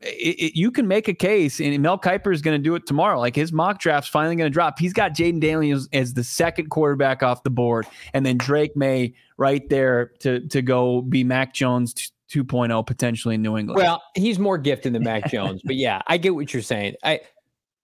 it, 0.00 0.06
it- 0.40 0.56
you 0.58 0.72
can 0.72 0.88
make 0.88 1.06
a 1.06 1.14
case, 1.14 1.60
and 1.60 1.80
Mel 1.80 1.96
Kiper 1.96 2.34
is 2.34 2.42
going 2.42 2.58
to 2.58 2.62
do 2.62 2.74
it 2.74 2.86
tomorrow. 2.86 3.20
Like 3.20 3.36
his 3.36 3.52
mock 3.52 3.78
draft's 3.78 4.10
finally 4.10 4.34
going 4.34 4.50
to 4.50 4.52
drop. 4.52 4.76
He's 4.80 4.92
got 4.92 5.14
Jayden 5.14 5.40
Daniels 5.40 5.88
as 5.92 6.14
the 6.14 6.24
second 6.24 6.70
quarterback 6.70 7.22
off 7.22 7.44
the 7.44 7.50
board, 7.50 7.86
and 8.14 8.26
then 8.26 8.36
Drake 8.36 8.76
Maye 8.76 9.14
right 9.36 9.68
there 9.68 10.06
to 10.20 10.40
to 10.48 10.60
go 10.60 11.02
be 11.02 11.22
Mac 11.22 11.54
Jones 11.54 12.10
2.0 12.32 12.86
potentially 12.86 13.34
in 13.34 13.42
New 13.42 13.56
England. 13.56 13.78
Well, 13.78 14.02
he's 14.14 14.38
more 14.38 14.58
gifted 14.58 14.92
than 14.92 15.02
Mac 15.02 15.30
Jones, 15.30 15.60
but 15.64 15.76
yeah, 15.76 16.00
I 16.06 16.16
get 16.16 16.34
what 16.34 16.52
you're 16.52 16.62
saying. 16.62 16.94
I, 17.02 17.20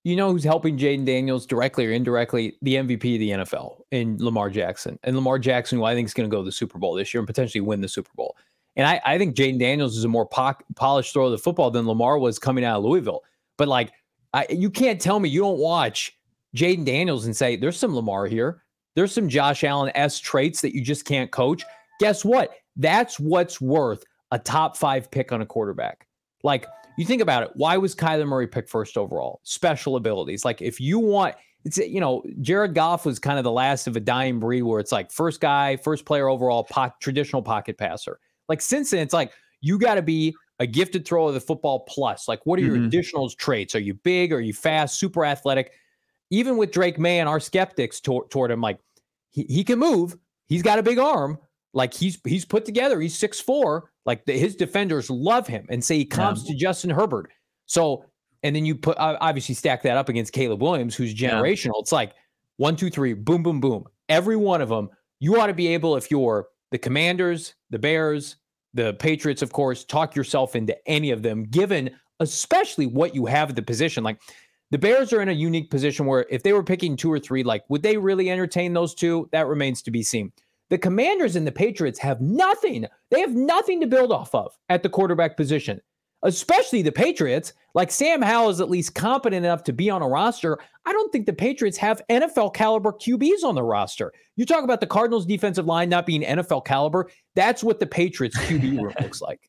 you 0.05 0.15
know, 0.15 0.31
who's 0.31 0.45
helping 0.45 0.79
Jayden 0.79 1.05
Daniels 1.05 1.47
directly 1.47 1.85
or 1.85 1.91
indirectly? 1.91 2.57
The 2.63 2.77
MVP 2.77 3.15
of 3.15 3.21
the 3.21 3.31
NFL 3.31 3.81
in 3.91 4.17
Lamar 4.19 4.51
Jackson, 4.51 4.99
and 5.03 5.17
Lamar 5.17 5.39
Jackson, 5.41 5.79
who 5.79 5.85
I 5.85 5.95
think 5.95 6.07
is 6.07 6.15
going 6.15 6.31
to 6.31 6.35
go 6.35 6.43
to 6.43 6.45
the 6.45 6.53
Super 6.53 6.79
Bowl 6.79 6.95
this 6.95 7.13
year 7.13 7.21
and 7.21 7.27
potentially 7.27 7.61
win 7.61 7.81
the 7.81 7.89
Super 7.89 8.13
Bowl. 8.15 8.37
And 8.77 8.87
I, 8.87 9.01
I 9.05 9.19
think 9.19 9.35
Jayden 9.35 9.59
Daniels 9.59 9.97
is 9.97 10.05
a 10.05 10.09
more 10.09 10.27
po- 10.27 10.55
polished 10.77 11.13
thrower 11.13 11.27
of 11.27 11.33
the 11.33 11.39
football 11.39 11.71
than 11.71 11.89
Lamar 11.89 12.19
was 12.19 12.39
coming 12.39 12.65
out 12.65 12.79
of 12.79 12.85
Louisville. 12.85 13.25
But 13.57 13.69
like, 13.69 13.93
I, 14.33 14.47
you 14.51 14.71
can't 14.71 15.01
tell 15.01 15.19
me 15.19 15.29
you 15.29 15.41
don't 15.41 15.59
watch 15.59 16.17
Jayden 16.55 16.85
Daniels 16.85 17.27
and 17.27 17.35
say 17.35 17.57
there's 17.57 17.79
some 17.79 17.95
Lamar 17.95 18.27
here. 18.27 18.63
There's 18.95 19.13
some 19.13 19.29
Josh 19.29 19.65
Allen 19.65 19.91
s 19.95 20.19
traits 20.19 20.61
that 20.61 20.75
you 20.75 20.83
just 20.83 21.05
can't 21.05 21.31
coach. 21.31 21.65
Guess 22.01 22.25
what? 22.25 22.51
That's 22.77 23.19
what's 23.19 23.61
worth 23.61 24.05
a 24.31 24.39
top 24.39 24.77
five 24.77 25.11
pick 25.11 25.33
on 25.33 25.41
a 25.41 25.47
quarterback. 25.47 26.07
Like 26.43 26.67
you 26.99 27.05
think 27.05 27.23
about 27.23 27.43
it, 27.43 27.51
why 27.55 27.77
was 27.77 27.95
Kyler 27.95 28.27
Murray 28.27 28.47
picked 28.47 28.69
first 28.71 28.97
overall? 28.97 29.41
Special 29.45 29.97
abilities. 29.97 30.45
Like 30.45 30.63
if 30.63 30.81
you 30.81 30.99
want, 30.99 31.35
it's 31.65 31.79
you 31.79 32.01
know, 32.01 32.23
Jared 32.41 32.75
Goff 32.75 33.05
was 33.05 33.19
kind 33.19 33.39
of 33.39 33.45
the 33.45 33.51
last 33.53 33.87
of 33.87 33.97
a 33.97 34.01
dying 34.01 34.39
breed 34.39 34.63
where 34.63 34.81
it's 34.81 34.93
like 34.93 35.11
first 35.11 35.41
guy, 35.41 35.77
first 35.77 36.05
player 36.05 36.29
overall, 36.29 36.65
po- 36.65 36.93
traditional 37.01 37.43
pocket 37.43 37.77
passer. 37.79 38.19
Like 38.49 38.61
since 38.61 38.91
then, 38.91 39.01
it's 39.01 39.13
like 39.15 39.33
you 39.61 39.79
got 39.79 39.95
to 39.97 40.03
be 40.03 40.35
a 40.59 40.67
gifted 40.67 41.05
thrower 41.07 41.29
of 41.29 41.35
the 41.35 41.41
football 41.41 41.81
plus. 41.89 42.29
Like 42.29 42.45
what 42.47 42.59
are 42.59 42.63
your 42.63 42.77
Mhm. 42.77 42.87
additional 42.87 43.29
traits? 43.31 43.75
Are 43.75 43.81
you 43.81 43.95
big? 43.95 44.33
Are 44.33 44.41
you 44.41 44.53
fast? 44.55 44.99
Super 44.99 45.25
athletic? 45.25 45.73
Even 46.31 46.57
with 46.57 46.73
Drake 46.73 46.99
Maye 46.99 47.21
and 47.21 47.29
our 47.29 47.41
skeptics 47.41 48.01
tor- 48.01 48.27
toward 48.29 48.51
him, 48.51 48.61
like 48.61 48.79
he, 49.31 49.45
he 49.49 49.65
can 49.65 49.79
move. 49.79 50.17
He's 50.49 50.63
got 50.63 50.79
a 50.79 50.83
big 50.83 50.99
arm. 50.99 51.39
Like 51.77 51.93
he's 51.93 52.19
he's 52.27 52.47
put 52.47 52.65
together. 52.65 52.99
He's 53.01 53.17
six 53.17 53.39
four. 53.39 53.91
Like 54.07 54.25
the, 54.25 54.33
his 54.33 54.57
defenders 54.57 55.11
love 55.11 55.47
him 55.47 55.67
and 55.69 55.85
say 55.85 55.99
he 55.99 56.07
comps 56.07 56.43
to 56.45 56.55
Justin 56.55 56.89
Herbert. 56.89 57.31
So 57.67 58.07
and 58.43 58.57
then 58.57 58.65
you 58.65 58.75
put 58.75 58.97
obviously 58.99 59.55
stack 59.55 59.83
that 59.83 59.99
up 59.99 60.09
against 60.09 60.33
Caleb 60.33 60.63
Williams, 60.63 60.97
who's 60.97 61.15
generational. 61.15 61.81
It's 61.81 61.93
like 61.93 62.15
one, 62.57 62.77
two, 62.77 62.89
three, 62.89 63.13
boom, 63.13 63.43
boom, 63.43 63.61
boom. 63.61 63.85
Every 64.09 64.37
one 64.37 64.63
of 64.63 64.71
them. 64.71 64.89
You 65.19 65.39
ought 65.39 65.49
to 65.49 65.55
be 65.55 65.69
able, 65.69 65.97
if 65.97 66.11
you're 66.11 66.47
the 66.71 66.79
Commanders, 66.79 67.55
the 67.71 67.79
Bears, 67.79 68.37
the 68.73 68.95
Patriots, 68.95 69.43
of 69.43 69.53
course, 69.53 69.85
talk 69.85 70.15
yourself 70.17 70.57
into 70.57 70.77
any 70.89 71.11
of 71.11 71.23
them, 71.23 71.45
given 71.45 71.91
especially 72.21 72.87
what 72.87 73.15
you 73.15 73.27
have 73.27 73.51
at 73.51 73.57
the 73.57 73.63
position. 73.63 74.03
Like 74.03 74.21
the 74.71 74.79
Bears 74.79 75.13
are 75.13 75.21
in 75.21 75.29
a 75.29 75.33
unique 75.33 75.71
position 75.71 76.07
where 76.07 76.25
if 76.31 76.43
they 76.43 76.55
were 76.55 76.65
picking 76.65 76.97
two 76.97 77.13
or 77.13 77.19
three, 77.19 77.43
like 77.43 77.65
would 77.69 77.83
they 77.83 77.99
really 77.99 78.31
entertain 78.31 78.73
those 78.73 78.95
two? 78.95 79.29
That 79.33 79.47
remains 79.47 79.83
to 79.83 79.91
be 79.91 80.03
seen. 80.03 80.33
The 80.71 80.79
Commanders 80.79 81.37
and 81.37 81.47
the 81.47 81.53
Patriots 81.53 81.99
have 82.01 82.21
nothing. 82.21 82.87
They 83.11 83.21
have 83.21 83.35
nothing 83.35 83.81
to 83.81 83.87
build 83.87 84.11
off 84.13 84.35
of 84.35 84.53
at 84.69 84.83
the 84.83 84.89
quarterback 84.89 85.37
position, 85.37 85.81
especially 86.23 86.83
the 86.83 86.91
Patriots. 86.93 87.53
Like 87.75 87.91
Sam 87.91 88.21
Howell 88.23 88.51
is 88.51 88.61
at 88.61 88.71
least 88.71 88.95
competent 88.95 89.45
enough 89.47 89.63
to 89.65 89.73
be 89.73 89.91
on 89.91 90.03
a 90.03 90.09
roster. 90.09 90.59
I 90.85 90.93
don't 90.93 91.13
think 91.13 91.27
the 91.27 91.33
Patriots 91.33 91.77
have 91.79 92.03
NFL 92.11 92.55
caliber 92.55 92.93
QBs 92.93 93.45
on 93.45 93.55
the 93.55 93.63
roster. 93.63 94.13
You 94.37 94.45
talk 94.45 94.65
about 94.65 94.81
the 94.81 94.87
Cardinals 94.87 95.25
defensive 95.27 95.67
line 95.67 95.89
not 95.89 96.05
being 96.07 96.23
NFL 96.23 96.65
caliber. 96.65 97.11
That's 97.37 97.63
what 97.63 97.79
the 97.79 97.87
Patriots 97.87 98.37
QB 98.39 98.63
room 98.83 98.95
looks 99.01 99.21
like. 99.21 99.49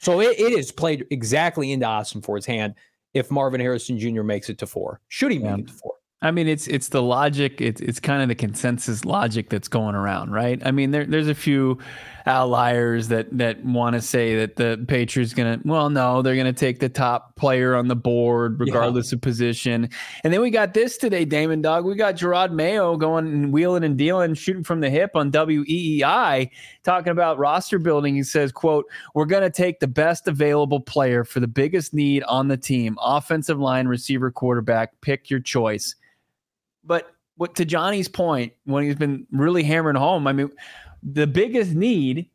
So 0.00 0.20
it, 0.20 0.38
it 0.38 0.52
is 0.52 0.72
played 0.72 1.06
exactly 1.10 1.72
into 1.72 1.86
Ossenfort's 1.86 2.46
hand 2.46 2.74
if 3.12 3.30
Marvin 3.30 3.60
Harrison 3.60 3.98
Jr. 3.98 4.22
makes 4.22 4.48
it 4.50 4.58
to 4.58 4.66
four. 4.66 5.00
Should 5.08 5.30
he 5.32 5.38
make 5.38 5.46
Yeah. 5.46 5.56
it 5.58 5.66
to 5.68 5.72
four? 5.74 5.93
I 6.24 6.30
mean, 6.30 6.48
it's 6.48 6.66
it's 6.68 6.88
the 6.88 7.02
logic. 7.02 7.60
It's 7.60 7.82
it's 7.82 8.00
kind 8.00 8.22
of 8.22 8.28
the 8.28 8.34
consensus 8.34 9.04
logic 9.04 9.50
that's 9.50 9.68
going 9.68 9.94
around, 9.94 10.32
right? 10.32 10.58
I 10.64 10.70
mean, 10.70 10.90
there, 10.90 11.04
there's 11.04 11.28
a 11.28 11.34
few 11.34 11.78
outliers 12.24 13.08
that 13.08 13.26
that 13.36 13.62
want 13.62 13.92
to 13.92 14.00
say 14.00 14.34
that 14.36 14.56
the 14.56 14.82
Patriots 14.88 15.34
going 15.34 15.60
to. 15.60 15.68
Well, 15.68 15.90
no, 15.90 16.22
they're 16.22 16.34
going 16.34 16.46
to 16.46 16.54
take 16.54 16.80
the 16.80 16.88
top 16.88 17.36
player 17.36 17.74
on 17.74 17.88
the 17.88 17.94
board 17.94 18.58
regardless 18.58 19.12
of 19.12 19.20
position. 19.20 19.90
And 20.24 20.32
then 20.32 20.40
we 20.40 20.48
got 20.48 20.72
this 20.72 20.96
today, 20.96 21.26
Damon 21.26 21.60
Dog. 21.60 21.84
We 21.84 21.94
got 21.94 22.14
Jerod 22.14 22.52
Mayo 22.52 22.96
going 22.96 23.26
and 23.26 23.52
wheeling 23.52 23.84
and 23.84 23.98
dealing, 23.98 24.32
shooting 24.32 24.64
from 24.64 24.80
the 24.80 24.88
hip 24.88 25.10
on 25.16 25.30
WEEI, 25.30 26.50
talking 26.84 27.10
about 27.10 27.36
roster 27.36 27.78
building. 27.78 28.14
He 28.14 28.22
says, 28.22 28.50
"quote 28.50 28.86
We're 29.14 29.26
going 29.26 29.42
to 29.42 29.50
take 29.50 29.80
the 29.80 29.88
best 29.88 30.26
available 30.26 30.80
player 30.80 31.22
for 31.22 31.40
the 31.40 31.48
biggest 31.48 31.92
need 31.92 32.22
on 32.22 32.48
the 32.48 32.56
team: 32.56 32.96
offensive 33.02 33.58
line, 33.58 33.88
receiver, 33.88 34.30
quarterback. 34.30 34.98
Pick 35.02 35.28
your 35.28 35.40
choice." 35.40 35.94
But 36.84 37.10
what 37.36 37.54
to 37.56 37.64
Johnny's 37.64 38.08
point, 38.08 38.52
when 38.64 38.84
he's 38.84 38.96
been 38.96 39.26
really 39.32 39.62
hammering 39.62 39.96
home, 39.96 40.26
I 40.26 40.32
mean, 40.32 40.50
the 41.02 41.26
biggest 41.26 41.72
need 41.72 42.28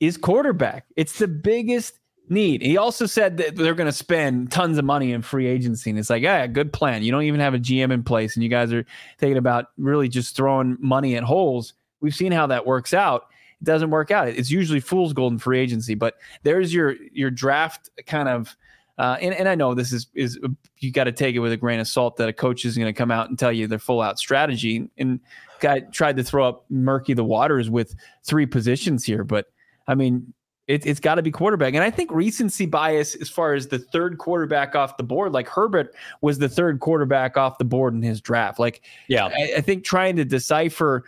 is 0.00 0.16
quarterback. 0.16 0.86
It's 0.96 1.18
the 1.18 1.28
biggest 1.28 1.98
need. 2.28 2.62
He 2.62 2.76
also 2.76 3.06
said 3.06 3.36
that 3.38 3.56
they're 3.56 3.74
going 3.74 3.88
to 3.88 3.92
spend 3.92 4.50
tons 4.50 4.78
of 4.78 4.84
money 4.84 5.12
in 5.12 5.22
free 5.22 5.46
agency. 5.46 5.90
And 5.90 5.98
it's 5.98 6.10
like, 6.10 6.22
yeah, 6.22 6.46
good 6.46 6.72
plan. 6.72 7.02
You 7.02 7.12
don't 7.12 7.22
even 7.22 7.40
have 7.40 7.54
a 7.54 7.58
GM 7.58 7.92
in 7.92 8.02
place, 8.02 8.34
and 8.34 8.42
you 8.42 8.48
guys 8.48 8.72
are 8.72 8.84
thinking 9.18 9.38
about 9.38 9.66
really 9.78 10.08
just 10.08 10.36
throwing 10.36 10.76
money 10.80 11.16
at 11.16 11.22
holes. 11.22 11.74
We've 12.00 12.14
seen 12.14 12.32
how 12.32 12.46
that 12.48 12.66
works 12.66 12.92
out. 12.92 13.26
It 13.60 13.64
doesn't 13.64 13.90
work 13.90 14.10
out. 14.10 14.28
It's 14.28 14.50
usually 14.50 14.80
fool's 14.80 15.12
gold 15.12 15.34
in 15.34 15.38
free 15.38 15.60
agency. 15.60 15.94
But 15.94 16.16
there's 16.42 16.74
your 16.74 16.96
your 17.12 17.30
draft 17.30 17.90
kind 18.06 18.28
of 18.28 18.56
uh, 18.98 19.16
and, 19.20 19.34
and 19.34 19.48
I 19.48 19.54
know 19.54 19.74
this 19.74 19.92
is 19.92 20.08
is 20.14 20.38
you 20.78 20.92
got 20.92 21.04
to 21.04 21.12
take 21.12 21.34
it 21.34 21.38
with 21.38 21.52
a 21.52 21.56
grain 21.56 21.80
of 21.80 21.88
salt 21.88 22.16
that 22.16 22.28
a 22.28 22.32
coach 22.32 22.64
is 22.64 22.76
going 22.76 22.92
to 22.92 22.96
come 22.96 23.10
out 23.10 23.28
and 23.28 23.38
tell 23.38 23.52
you 23.52 23.66
their 23.66 23.78
full 23.78 24.00
out 24.00 24.18
strategy. 24.18 24.88
And 24.98 25.20
guy 25.60 25.80
tried 25.80 26.16
to 26.16 26.24
throw 26.24 26.46
up 26.46 26.64
murky 26.70 27.14
the 27.14 27.24
waters 27.24 27.70
with 27.70 27.94
three 28.24 28.46
positions 28.46 29.04
here, 29.04 29.24
but 29.24 29.46
I 29.88 29.94
mean 29.94 30.32
it, 30.68 30.86
it's 30.86 31.00
got 31.00 31.16
to 31.16 31.22
be 31.22 31.30
quarterback. 31.30 31.74
And 31.74 31.82
I 31.82 31.90
think 31.90 32.10
recency 32.12 32.66
bias 32.66 33.16
as 33.16 33.28
far 33.28 33.54
as 33.54 33.66
the 33.66 33.78
third 33.78 34.18
quarterback 34.18 34.76
off 34.76 34.96
the 34.96 35.02
board, 35.02 35.32
like 35.32 35.48
Herbert 35.48 35.94
was 36.20 36.38
the 36.38 36.48
third 36.48 36.80
quarterback 36.80 37.36
off 37.36 37.58
the 37.58 37.64
board 37.64 37.94
in 37.94 38.02
his 38.02 38.20
draft. 38.20 38.58
Like 38.58 38.82
Yeah. 39.08 39.26
I, 39.26 39.54
I 39.56 39.60
think 39.60 39.84
trying 39.84 40.16
to 40.16 40.24
decipher 40.24 41.04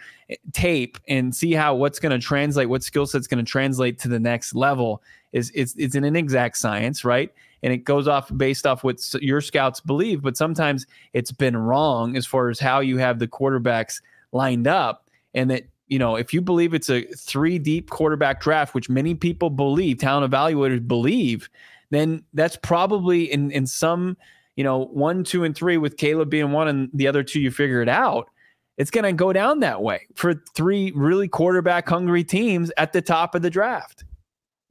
tape 0.52 0.98
and 1.06 1.34
see 1.34 1.52
how 1.52 1.76
what's 1.76 2.00
going 2.00 2.18
to 2.18 2.18
translate, 2.18 2.68
what 2.68 2.82
skill 2.82 3.06
set's 3.06 3.26
going 3.26 3.44
to 3.44 3.50
translate 3.50 3.98
to 4.00 4.08
the 4.08 4.18
next 4.18 4.54
level 4.54 5.02
is 5.32 5.52
it's 5.54 5.74
it's 5.76 5.94
an 5.94 6.04
inexact 6.04 6.56
science, 6.56 7.04
right? 7.04 7.32
And 7.64 7.72
it 7.72 7.78
goes 7.78 8.06
off 8.06 8.30
based 8.36 8.66
off 8.66 8.84
what 8.84 9.00
your 9.20 9.40
scouts 9.40 9.80
believe, 9.80 10.22
but 10.22 10.36
sometimes 10.36 10.86
it's 11.14 11.32
been 11.32 11.56
wrong 11.56 12.16
as 12.16 12.26
far 12.26 12.48
as 12.48 12.60
how 12.60 12.78
you 12.78 12.98
have 12.98 13.18
the 13.18 13.26
quarterbacks 13.26 14.00
lined 14.30 14.68
up, 14.68 15.08
and 15.34 15.50
that 15.50 15.64
you 15.88 15.98
know 15.98 16.14
if 16.14 16.32
you 16.32 16.40
believe 16.40 16.74
it's 16.74 16.90
a 16.90 17.02
three 17.16 17.58
deep 17.58 17.90
quarterback 17.90 18.40
draft, 18.40 18.74
which 18.74 18.88
many 18.88 19.14
people 19.14 19.50
believe, 19.50 19.98
talent 19.98 20.30
evaluators 20.30 20.86
believe, 20.86 21.48
then 21.90 22.22
that's 22.34 22.56
probably 22.56 23.32
in 23.32 23.50
in 23.50 23.66
some 23.66 24.16
you 24.54 24.62
know 24.62 24.84
one, 24.92 25.24
two, 25.24 25.42
and 25.42 25.56
three 25.56 25.78
with 25.78 25.96
Caleb 25.96 26.30
being 26.30 26.52
one, 26.52 26.68
and 26.68 26.90
the 26.92 27.08
other 27.08 27.24
two 27.24 27.40
you 27.40 27.50
figure 27.50 27.82
it 27.82 27.88
out 27.88 28.28
it's 28.76 28.90
going 28.90 29.04
to 29.04 29.12
go 29.12 29.32
down 29.32 29.60
that 29.60 29.82
way 29.82 30.06
for 30.14 30.34
three 30.54 30.92
really 30.94 31.28
quarterback 31.28 31.88
hungry 31.88 32.24
teams 32.24 32.72
at 32.76 32.92
the 32.92 33.00
top 33.00 33.34
of 33.34 33.42
the 33.42 33.50
draft. 33.50 34.04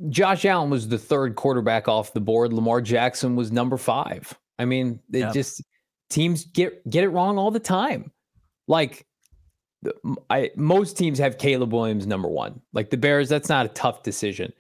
Josh 0.09 0.45
Allen 0.45 0.69
was 0.69 0.87
the 0.87 0.97
third 0.97 1.35
quarterback 1.35 1.87
off 1.87 2.13
the 2.13 2.19
board. 2.21 2.51
Lamar 2.53 2.81
Jackson 2.81 3.35
was 3.35 3.51
number 3.51 3.77
five. 3.77 4.37
I 4.59 4.65
mean, 4.65 4.99
it 5.11 5.19
Yeah. 5.19 5.31
just 5.31 5.63
teams 6.09 6.45
get 6.45 6.87
get 6.89 7.03
it 7.03 7.09
wrong 7.09 7.37
all 7.37 7.51
the 7.51 7.59
time. 7.59 8.11
Like, 8.67 9.05
I 10.29 10.51
most 10.55 10.97
teams 10.97 11.19
have 11.19 11.37
Caleb 11.37 11.73
Williams 11.73 12.07
number 12.07 12.27
one. 12.27 12.61
Like 12.73 12.89
the 12.89 12.97
Bears, 12.97 13.29
that's 13.29 13.49
not 13.49 13.65
a 13.65 13.69
tough 13.69 14.03
decision. 14.03 14.51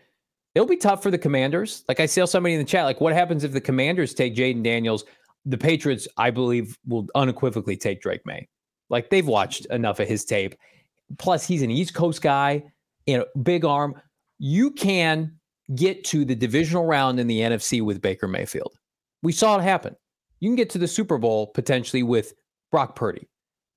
It'll 0.55 0.67
be 0.67 0.77
tough 0.77 1.01
for 1.01 1.09
the 1.11 1.17
Commanders. 1.17 1.83
Like 1.87 1.99
I 1.99 2.05
saw 2.05 2.25
somebody 2.25 2.53
in 2.53 2.59
the 2.59 2.65
chat, 2.65 2.85
like 2.85 3.01
what 3.01 3.13
happens 3.13 3.43
if 3.43 3.53
the 3.53 3.61
Commanders 3.61 4.13
take 4.13 4.35
Jayden 4.35 4.63
Daniels? 4.63 5.05
The 5.45 5.57
Patriots, 5.57 6.07
I 6.17 6.29
believe, 6.31 6.77
will 6.87 7.07
unequivocally 7.15 7.75
take 7.75 8.01
Drake 8.01 8.25
Maye. 8.25 8.47
Like 8.89 9.09
they've 9.09 9.27
watched 9.27 9.65
enough 9.67 9.99
of 9.99 10.07
his 10.07 10.23
tape. 10.25 10.55
Plus, 11.17 11.45
he's 11.45 11.61
an 11.61 11.71
East 11.71 11.93
Coast 11.93 12.21
guy, 12.21 12.63
you 13.05 13.17
know, 13.17 13.25
big 13.41 13.65
arm. 13.65 13.99
You 14.45 14.71
can 14.71 15.39
get 15.73 16.03
to 16.03 16.25
the 16.25 16.35
divisional 16.35 16.85
round 16.85 17.17
in 17.17 17.27
the 17.27 17.39
NFC 17.39 17.81
with 17.81 18.01
Baker 18.01 18.27
Mayfield. 18.27 18.73
We 19.21 19.31
saw 19.31 19.57
it 19.57 19.63
happen. 19.63 19.95
You 20.41 20.49
can 20.49 20.57
get 20.57 20.69
to 20.71 20.77
the 20.77 20.87
Super 20.89 21.17
Bowl 21.17 21.47
potentially 21.47 22.03
with 22.03 22.33
Brock 22.69 22.93
Purdy. 22.97 23.29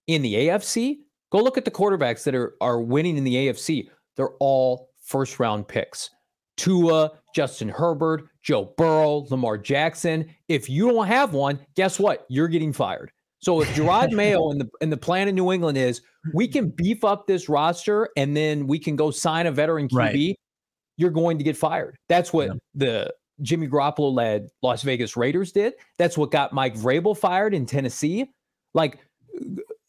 In 0.08 0.22
the 0.22 0.34
AFC, 0.34 0.96
go 1.30 1.38
look 1.38 1.56
at 1.56 1.64
the 1.64 1.70
quarterbacks 1.70 2.24
that 2.24 2.34
are 2.34 2.54
are 2.60 2.80
winning 2.80 3.16
in 3.16 3.22
the 3.22 3.36
AFC. 3.36 3.88
They're 4.16 4.34
all 4.40 4.88
first 5.00 5.38
round 5.38 5.68
picks. 5.68 6.10
Tua, 6.56 7.12
Justin 7.32 7.68
Herbert, 7.68 8.24
Joe 8.42 8.74
Burrow, 8.76 9.24
Lamar 9.30 9.58
Jackson. 9.58 10.28
If 10.48 10.68
you 10.68 10.90
don't 10.90 11.06
have 11.06 11.32
one, 11.32 11.60
guess 11.76 12.00
what? 12.00 12.26
You're 12.28 12.48
getting 12.48 12.72
fired. 12.72 13.12
So 13.38 13.60
if 13.60 13.72
Jerod 13.76 14.10
Mayo 14.16 14.50
and 14.50 14.60
the 14.60 14.68
and 14.80 14.90
the 14.90 14.96
plan 14.96 15.28
in 15.28 15.36
New 15.36 15.52
England 15.52 15.78
is 15.78 16.02
we 16.34 16.48
can 16.48 16.70
beef 16.70 17.04
up 17.04 17.28
this 17.28 17.48
roster 17.48 18.08
and 18.16 18.36
then 18.36 18.66
we 18.66 18.80
can 18.80 18.96
go 18.96 19.12
sign 19.12 19.46
a 19.46 19.52
veteran 19.52 19.86
QB, 19.86 19.96
Right. 19.96 20.36
You're 20.96 21.10
going 21.10 21.38
to 21.38 21.44
get 21.44 21.56
fired. 21.56 21.96
That's 22.08 22.32
what 22.32 22.48
Yeah. 22.48 22.54
the 22.74 23.14
Jimmy 23.42 23.68
Garoppolo 23.68 24.12
led 24.14 24.48
Las 24.62 24.82
Vegas 24.82 25.16
Raiders 25.16 25.52
did. 25.52 25.74
That's 25.98 26.16
what 26.16 26.30
got 26.30 26.52
Mike 26.52 26.74
Vrabel 26.74 27.16
fired 27.16 27.52
in 27.54 27.66
Tennessee. 27.66 28.26
Like, 28.72 28.98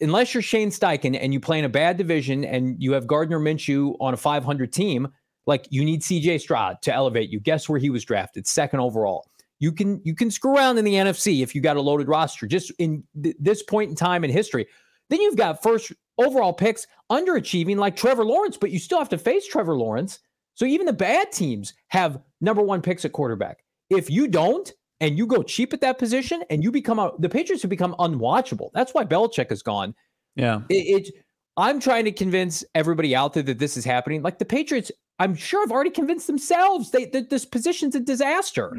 unless 0.02 0.34
you're 0.34 0.44
Shane 0.44 0.70
Steichen 0.70 1.18
and 1.20 1.34
you 1.34 1.40
play 1.40 1.60
in 1.60 1.66
a 1.66 1.70
bad 1.70 1.98
division 1.98 2.44
and 2.44 2.76
you 2.82 2.92
have 2.94 3.08
Gardner 3.08 3.40
Minshew 3.40 3.96
on 4.00 4.14
a 4.14 4.18
500 4.18 4.72
team, 4.74 5.08
like 5.46 5.66
you 5.70 5.86
need 5.86 6.02
CJ 6.02 6.42
Stroud 6.42 6.82
to 6.82 6.94
elevate 6.94 7.30
you. 7.30 7.40
Guess 7.40 7.70
where 7.70 7.80
he 7.80 7.90
was 7.90 8.04
drafted? 8.04 8.46
Second 8.48 8.82
overall. 8.82 9.26
You 9.60 9.72
can 9.72 10.02
you 10.04 10.14
can 10.14 10.30
screw 10.30 10.56
around 10.56 10.78
in 10.78 10.86
the 10.86 10.94
NFC 10.94 11.42
if 11.42 11.56
you 11.56 11.62
got 11.62 11.78
a 11.78 11.82
loaded 11.82 12.08
roster. 12.08 12.46
Just 12.46 12.72
in 12.78 13.04
th- 13.24 13.36
this 13.40 13.64
point 13.64 13.90
in 13.90 13.96
time 13.96 14.24
in 14.24 14.30
history, 14.30 14.68
then 15.10 15.20
you've 15.22 15.38
got 15.38 15.64
first 15.64 15.92
overall 16.20 16.54
picks 16.54 16.86
underachieving 17.12 17.78
like 17.78 17.96
Trevor 17.96 18.26
Lawrence, 18.26 18.58
but 18.58 18.70
you 18.72 18.78
still 18.78 19.00
have 19.00 19.10
to 19.10 19.18
face 19.18 19.48
Trevor 19.48 19.76
Lawrence. 19.76 20.20
So 20.58 20.66
even 20.66 20.88
the 20.88 20.94
bad 20.94 21.32
teams 21.32 21.76
have 21.90 22.20
number 22.42 22.64
one 22.64 22.82
picks 22.82 23.06
at 23.06 23.12
quarterback. 23.12 23.60
If 23.92 24.10
you 24.10 24.28
don't, 24.28 24.74
and 25.00 25.16
you 25.16 25.28
go 25.28 25.44
cheap 25.44 25.72
at 25.72 25.82
that 25.82 26.00
position, 26.00 26.44
and 26.50 26.64
you 26.64 26.72
become 26.72 26.98
a, 26.98 27.12
the 27.20 27.30
Patriots 27.30 27.62
have 27.62 27.70
become 27.70 27.96
unwatchable. 28.00 28.72
That's 28.74 28.92
why 28.96 29.06
Belichick 29.06 29.52
is 29.52 29.62
gone. 29.62 29.94
Yeah. 30.36 30.62
It, 30.70 31.06
it 31.06 31.14
I'm 31.58 31.80
trying 31.80 32.06
to 32.06 32.12
convince 32.12 32.64
everybody 32.74 33.16
out 33.16 33.36
there 33.36 33.44
that 33.44 33.60
this 33.60 33.78
is 33.78 33.86
happening. 33.86 34.24
Like 34.24 34.40
the 34.40 34.46
Patriots, 34.46 34.92
I'm 35.20 35.36
sure 35.36 35.62
have 35.62 35.72
already 35.72 35.92
convinced 35.92 36.26
themselves 36.26 36.90
they, 36.90 37.06
that 37.06 37.30
this 37.30 37.46
position's 37.46 37.94
a 37.94 38.00
disaster. 38.00 38.76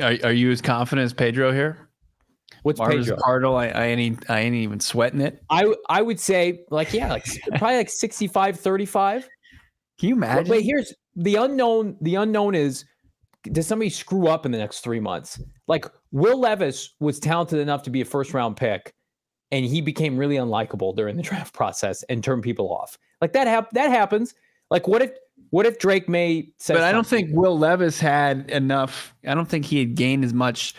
Are, 0.00 0.16
are 0.24 0.32
you 0.32 0.50
as 0.50 0.60
confident 0.60 1.04
as 1.04 1.12
Pedro 1.12 1.52
here? 1.52 1.88
What's 2.64 2.80
Marvin's 2.80 3.06
Pedro? 3.06 3.22
Cardinal, 3.22 3.56
I, 3.56 3.68
I 3.68 3.84
ain't 3.86 4.28
I 4.28 4.40
ain't 4.40 4.56
even 4.56 4.80
sweating 4.80 5.20
it. 5.20 5.40
I 5.48 5.72
I 5.88 6.02
would 6.02 6.18
say 6.18 6.64
like 6.70 6.92
yeah, 6.92 7.08
like 7.08 7.24
probably 7.56 7.76
like 7.76 7.90
65 7.90 8.58
35. 8.58 9.28
Can 9.98 10.08
you 10.10 10.16
But, 10.16 10.24
imagine? 10.26 10.48
but 10.48 10.62
here's 10.62 10.94
the 11.16 11.36
unknown. 11.36 11.96
The 12.00 12.14
unknown 12.16 12.54
is 12.54 12.84
does 13.52 13.66
somebody 13.66 13.88
screw 13.90 14.26
up 14.28 14.44
in 14.46 14.52
the 14.52 14.58
next 14.58 14.80
three 14.80 15.00
months? 15.00 15.40
Like 15.68 15.86
Will 16.12 16.38
Levis 16.40 16.94
was 17.00 17.18
talented 17.20 17.58
enough 17.60 17.82
to 17.84 17.90
be 17.90 18.00
a 18.00 18.04
first 18.04 18.34
round 18.34 18.56
pick, 18.56 18.94
and 19.52 19.64
he 19.64 19.80
became 19.80 20.16
really 20.16 20.36
unlikable 20.36 20.94
during 20.94 21.16
the 21.16 21.22
draft 21.30 21.54
process 21.54 22.02
and 22.04 22.22
turned 22.22 22.42
people 22.42 22.72
off. 22.72 22.98
Like 23.20 23.32
that 23.32 23.46
hap- 23.46 23.70
that 23.72 23.90
happens. 23.90 24.34
Like 24.70 24.86
what 24.86 25.02
if 25.02 25.12
what 25.50 25.66
if 25.66 25.78
Drake 25.78 26.08
Maye 26.08 26.52
says 26.58 26.76
but 26.76 26.84
I 26.84 26.92
don't 26.92 27.04
something? 27.04 27.26
think 27.28 27.38
Will 27.38 27.58
Levis 27.58 27.98
had 28.00 28.50
enough. 28.50 29.14
I 29.26 29.34
don't 29.34 29.48
think 29.48 29.64
he 29.64 29.78
had 29.78 29.94
gained 29.94 30.24
as 30.24 30.34
much 30.34 30.74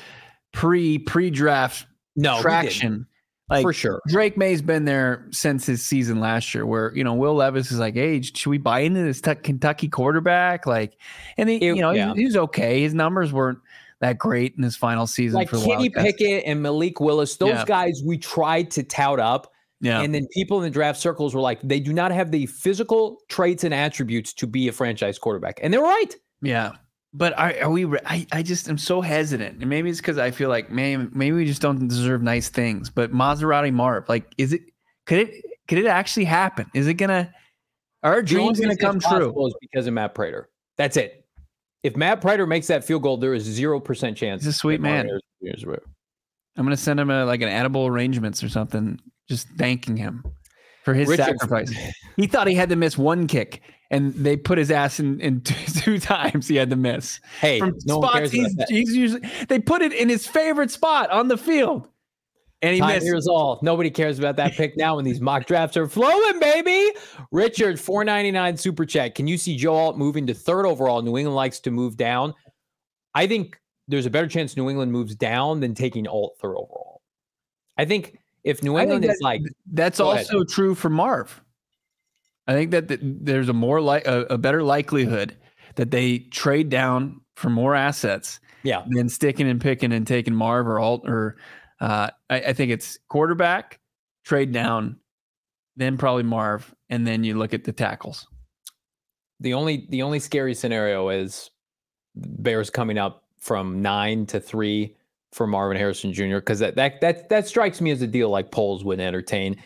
pre 0.54 1.00
pre 1.00 1.30
draft 1.30 1.86
no 2.16 2.32
he 2.32 2.36
didn't, 2.38 2.44
traction. 2.44 3.08
Like 3.50 3.64
for 3.64 3.74
sure. 3.74 4.02
Drake 4.08 4.38
Maye's 4.38 4.62
been 4.62 4.86
there 4.86 5.28
since 5.32 5.66
his 5.66 5.82
season 5.84 6.20
last 6.20 6.54
year, 6.54 6.66
where 6.66 6.94
you 6.96 7.04
know 7.04 7.14
Will 7.14 7.34
Levis 7.36 7.72
is 7.72 7.80
like, 7.80 7.96
"Hey, 7.96 8.22
should 8.22 8.50
we 8.50 8.58
buy 8.58 8.82
into 8.82 9.02
this 9.02 9.22
t- 9.22 9.34
Kentucky 9.36 9.88
quarterback?" 9.88 10.66
Like, 10.68 10.98
and 11.38 11.50
he, 11.50 11.56
It- 11.56 11.76
you 11.76 11.82
know, 11.82 11.92
yeah. 11.92 12.14
he, 12.14 12.20
he 12.22 12.26
was 12.26 12.36
okay. 12.36 12.82
His 12.82 12.94
numbers 12.94 13.34
weren't 13.34 13.60
that 14.02 14.18
great 14.18 14.54
in 14.56 14.64
his 14.64 14.78
final 14.78 15.06
season 15.08 15.36
Like 15.40 15.50
for 15.50 15.58
Kenny. 15.58 15.90
Pickett 15.90 16.44
and 16.46 16.62
Malik 16.62 17.00
Willis, 17.02 17.36
those 17.38 17.50
Yeah. 17.50 17.66
guys 17.66 18.02
we 18.06 18.18
tried 18.18 18.72
to 18.72 18.84
tout 18.84 19.20
up 19.20 19.52
Yeah. 19.82 20.02
And 20.02 20.14
then 20.16 20.26
people 20.34 20.58
in 20.58 20.64
the 20.64 20.70
draft 20.70 21.00
circles 21.02 21.36
were 21.36 21.42
like, 21.42 21.60
they 21.64 21.80
do 21.82 21.92
not 21.92 22.12
have 22.12 22.32
the 22.32 22.46
physical 22.46 23.18
traits 23.30 23.64
and 23.66 23.74
attributes 23.74 24.32
to 24.36 24.48
be 24.48 24.68
a 24.70 24.72
franchise 24.72 25.20
quarterback. 25.20 25.60
And 25.62 25.74
they 25.74 25.78
were 25.80 25.84
right. 25.86 26.16
Yeah. 26.42 26.72
But 27.14 27.38
are, 27.40 27.54
are 27.62 27.70
we? 27.72 27.86
I, 28.06 28.28
I 28.32 28.44
just 28.44 28.70
am 28.70 28.78
so 28.78 29.02
hesitant, 29.02 29.62
and 29.62 29.70
maybe 29.70 29.90
it's 29.90 30.00
because 30.00 30.20
I 30.20 30.30
feel 30.30 30.50
like 30.50 30.70
maybe 30.70 31.08
maybe 31.12 31.36
we 31.36 31.46
just 31.46 31.62
don't 31.62 31.88
deserve 31.88 32.22
nice 32.22 32.50
things. 32.50 32.90
But 32.90 33.12
Maserati 33.12 33.74
Marv, 33.74 34.08
like, 34.08 34.32
is 34.38 34.54
it? 34.54 34.62
Could 35.08 35.30
it? 35.30 35.44
Could 35.68 35.80
it 35.80 35.88
actually 35.88 36.26
happen? 36.26 36.68
Is 36.76 36.88
it 36.88 36.96
gonna? 36.96 37.34
Are 38.04 38.14
our 38.14 38.22
dreams 38.22 38.60
gonna 38.60 38.78
come 38.78 39.00
true? 39.00 39.34
Because 39.60 39.88
of 39.88 39.94
Matt 39.94 40.14
Prater. 40.14 40.50
That's 40.78 40.98
it. 40.98 41.26
If 41.82 41.96
Matt 41.96 42.22
Prater 42.22 42.46
makes 42.46 42.68
that 42.68 42.84
field 42.84 43.04
goal, 43.04 43.18
there 43.18 43.34
is 43.34 43.44
zero 43.44 43.80
percent 43.80 44.16
chance. 44.16 44.44
He's 44.44 44.56
a 44.56 44.58
sweet 44.58 44.80
man. 44.80 45.08
Harrison 45.08 45.28
Jr. 45.42 45.56
is 45.56 45.66
right. 45.66 45.80
I'm 46.58 46.66
gonna 46.66 46.78
send 46.78 47.00
him 47.00 47.10
a 47.10 47.26
like 47.26 47.42
an 47.42 47.50
edible 47.50 47.88
arrangements 47.88 48.44
or 48.44 48.50
something, 48.50 49.00
just 49.28 49.48
thanking 49.58 49.98
him 49.98 50.24
for 50.84 50.94
his 50.94 51.14
sacrifice. 51.16 51.74
He 52.18 52.28
thought 52.28 52.48
he 52.48 52.56
had 52.56 52.70
to 52.70 52.76
miss 52.76 52.98
one 52.98 53.28
kick, 53.28 53.62
and 53.92 54.14
they 54.14 54.38
put 54.38 54.58
his 54.58 54.70
ass 54.72 55.00
in, 55.00 55.20
in 55.20 55.42
two, 55.42 56.00
times. 56.00 56.48
He 56.48 56.56
had 56.56 56.70
to 56.70 56.76
miss 56.76 57.20
Hey, 57.42 57.60
from 57.60 57.76
no 57.86 58.02
spots 58.02 58.32
he's, 58.32 58.54
that. 58.56 58.70
he's 58.70 58.96
usually. 58.96 59.22
They 59.48 59.60
put 59.60 59.82
it 59.82 59.94
in 59.94 60.10
his 60.10 60.28
favorite 60.28 60.72
spot 60.72 61.10
on 61.10 61.28
the 61.28 61.38
field, 61.38 61.88
and 62.62 62.74
he 62.76 62.80
Time 62.82 62.96
missed. 62.96 63.06
years 63.06 63.28
all. 63.28 63.60
Nobody 63.64 63.90
cares 63.90 64.20
about 64.20 64.36
that 64.36 64.54
pick 64.54 64.78
now 64.78 64.98
when 64.98 65.06
these 65.06 65.20
mock 65.22 65.46
drafts 65.48 65.76
are 65.78 65.88
flowing, 65.88 66.40
baby. 66.40 66.92
Richard, 67.32 67.80
four 67.80 68.04
ninety 68.04 68.32
nine 68.32 68.58
super 68.58 68.86
chat. 68.86 69.16
Can 69.16 69.28
you 69.28 69.38
see 69.38 69.56
Joe 69.58 69.76
Alt 69.76 69.98
moving 69.98 70.28
to 70.28 70.34
third 70.34 70.66
overall? 70.66 71.02
New 71.02 71.18
England 71.18 71.36
likes 71.36 71.60
to 71.62 71.72
move 71.72 71.98
down. 71.98 72.34
I 73.16 73.26
think 73.28 73.60
there's 73.88 74.06
a 74.06 74.10
better 74.12 74.28
chance 74.28 74.56
New 74.56 74.70
England 74.70 74.92
moves 74.92 75.16
down 75.16 75.62
than 75.62 75.74
taking 75.74 76.08
Alt 76.08 76.36
third 76.40 76.52
overall. 76.56 77.02
I 77.78 77.86
think 77.86 78.20
if 78.44 78.62
New 78.62 78.78
think 78.78 78.84
England 78.92 79.06
is 79.06 79.20
like, 79.22 79.42
That's 79.72 79.98
Go 79.98 80.12
ahead. 80.12 80.26
also 80.28 80.44
true 80.44 80.76
for 80.76 80.90
Marv. 80.90 81.42
I 82.50 82.54
think 82.54 82.72
that 82.72 82.88
th- 82.88 83.00
there's 83.04 83.48
a 83.48 83.54
more 83.54 83.80
like 83.80 84.08
a, 84.08 84.22
a 84.32 84.38
better 84.40 84.64
likelihood 84.64 85.38
that 85.76 85.92
they 85.92 86.18
trade 86.18 86.70
down 86.70 87.22
for 87.36 87.52
more 87.52 87.76
assets 87.76 88.40
yeah, 88.64 88.84
than 88.90 89.08
sticking 89.08 89.48
and 89.48 89.62
picking 89.62 89.94
and 89.94 90.08
taking 90.08 90.34
Marv 90.34 90.68
or 90.68 90.80
Alt 90.80 91.08
or 91.08 91.38
uh, 91.80 92.10
I, 92.28 92.40
I 92.42 92.54
think 92.54 92.72
it's 92.72 92.98
quarterback, 93.08 93.80
trade 94.24 94.52
down, 94.52 94.98
then 95.76 95.96
probably 95.96 96.24
Marv, 96.24 96.74
and 96.90 97.06
then 97.06 97.24
you 97.24 97.38
look 97.38 97.54
at 97.54 97.66
the 97.66 97.72
tackles. 97.72 98.28
the 99.40 99.54
only 99.54 99.86
the 99.90 100.02
only 100.02 100.20
scary 100.20 100.56
scenario 100.56 101.10
is 101.10 101.52
Bears 102.16 102.72
coming 102.72 102.98
up 102.98 103.26
from 103.38 103.82
nine 103.84 104.26
to 104.26 104.40
three 104.40 104.96
for 105.32 105.46
Marvin 105.46 105.78
Harrison 105.78 106.12
Jr. 106.12 106.38
because 106.38 106.58
that 106.60 106.76
that 106.76 107.00
that 107.02 107.30
that 107.30 107.48
strikes 107.48 107.80
me 107.80 107.92
as 107.92 108.02
a 108.02 108.08
deal 108.08 108.30
like 108.30 108.52
Poles 108.52 108.84
would 108.84 109.00
entertain. 109.00 109.62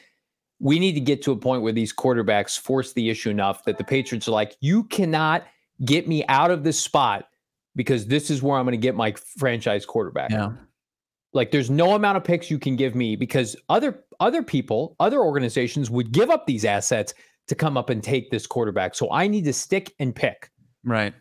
We 0.64 0.80
need 0.80 0.94
to 0.94 1.02
get 1.02 1.22
to 1.24 1.34
a 1.34 1.36
point 1.36 1.62
where 1.62 1.74
these 1.74 1.94
quarterbacks 1.94 2.58
force 2.58 2.94
the 2.94 3.10
issue 3.10 3.30
enough 3.30 3.66
that 3.66 3.78
the 3.78 3.84
Patriots 3.84 4.30
are 4.30 4.32
like, 4.32 4.56
you 4.62 4.86
cannot 4.86 5.46
get 5.84 6.08
me 6.08 6.26
out 6.28 6.52
of 6.52 6.64
this 6.64 6.80
spot 6.80 7.28
because 7.76 8.08
this 8.08 8.30
is 8.30 8.42
where 8.42 8.58
I'm 8.58 8.64
going 8.64 8.72
to 8.72 8.78
get 8.78 8.96
my 8.96 9.14
franchise 9.38 9.86
quarterback. 9.86 10.32
Yeah. 10.32 10.54
Like 11.34 11.52
there's 11.52 11.70
no 11.70 11.96
amount 11.96 12.16
of 12.16 12.24
picks 12.24 12.50
you 12.50 12.60
can 12.60 12.78
give 12.78 12.96
me 12.96 13.18
because 13.18 13.58
other 13.68 14.06
other 14.22 14.42
people, 14.42 14.96
other 15.02 15.20
organizations 15.20 15.90
would 15.90 16.14
give 16.14 16.30
up 16.30 16.46
these 16.46 16.64
assets 16.64 17.14
to 17.48 17.56
come 17.56 17.76
up 17.76 17.90
and 17.90 18.02
take 18.02 18.32
this 18.32 18.48
quarterback. 18.48 18.96
So 18.96 19.12
I 19.12 19.28
need 19.28 19.44
to 19.44 19.54
stick 19.54 19.94
and 20.00 20.16
pick. 20.16 20.50
Right. 20.86 21.14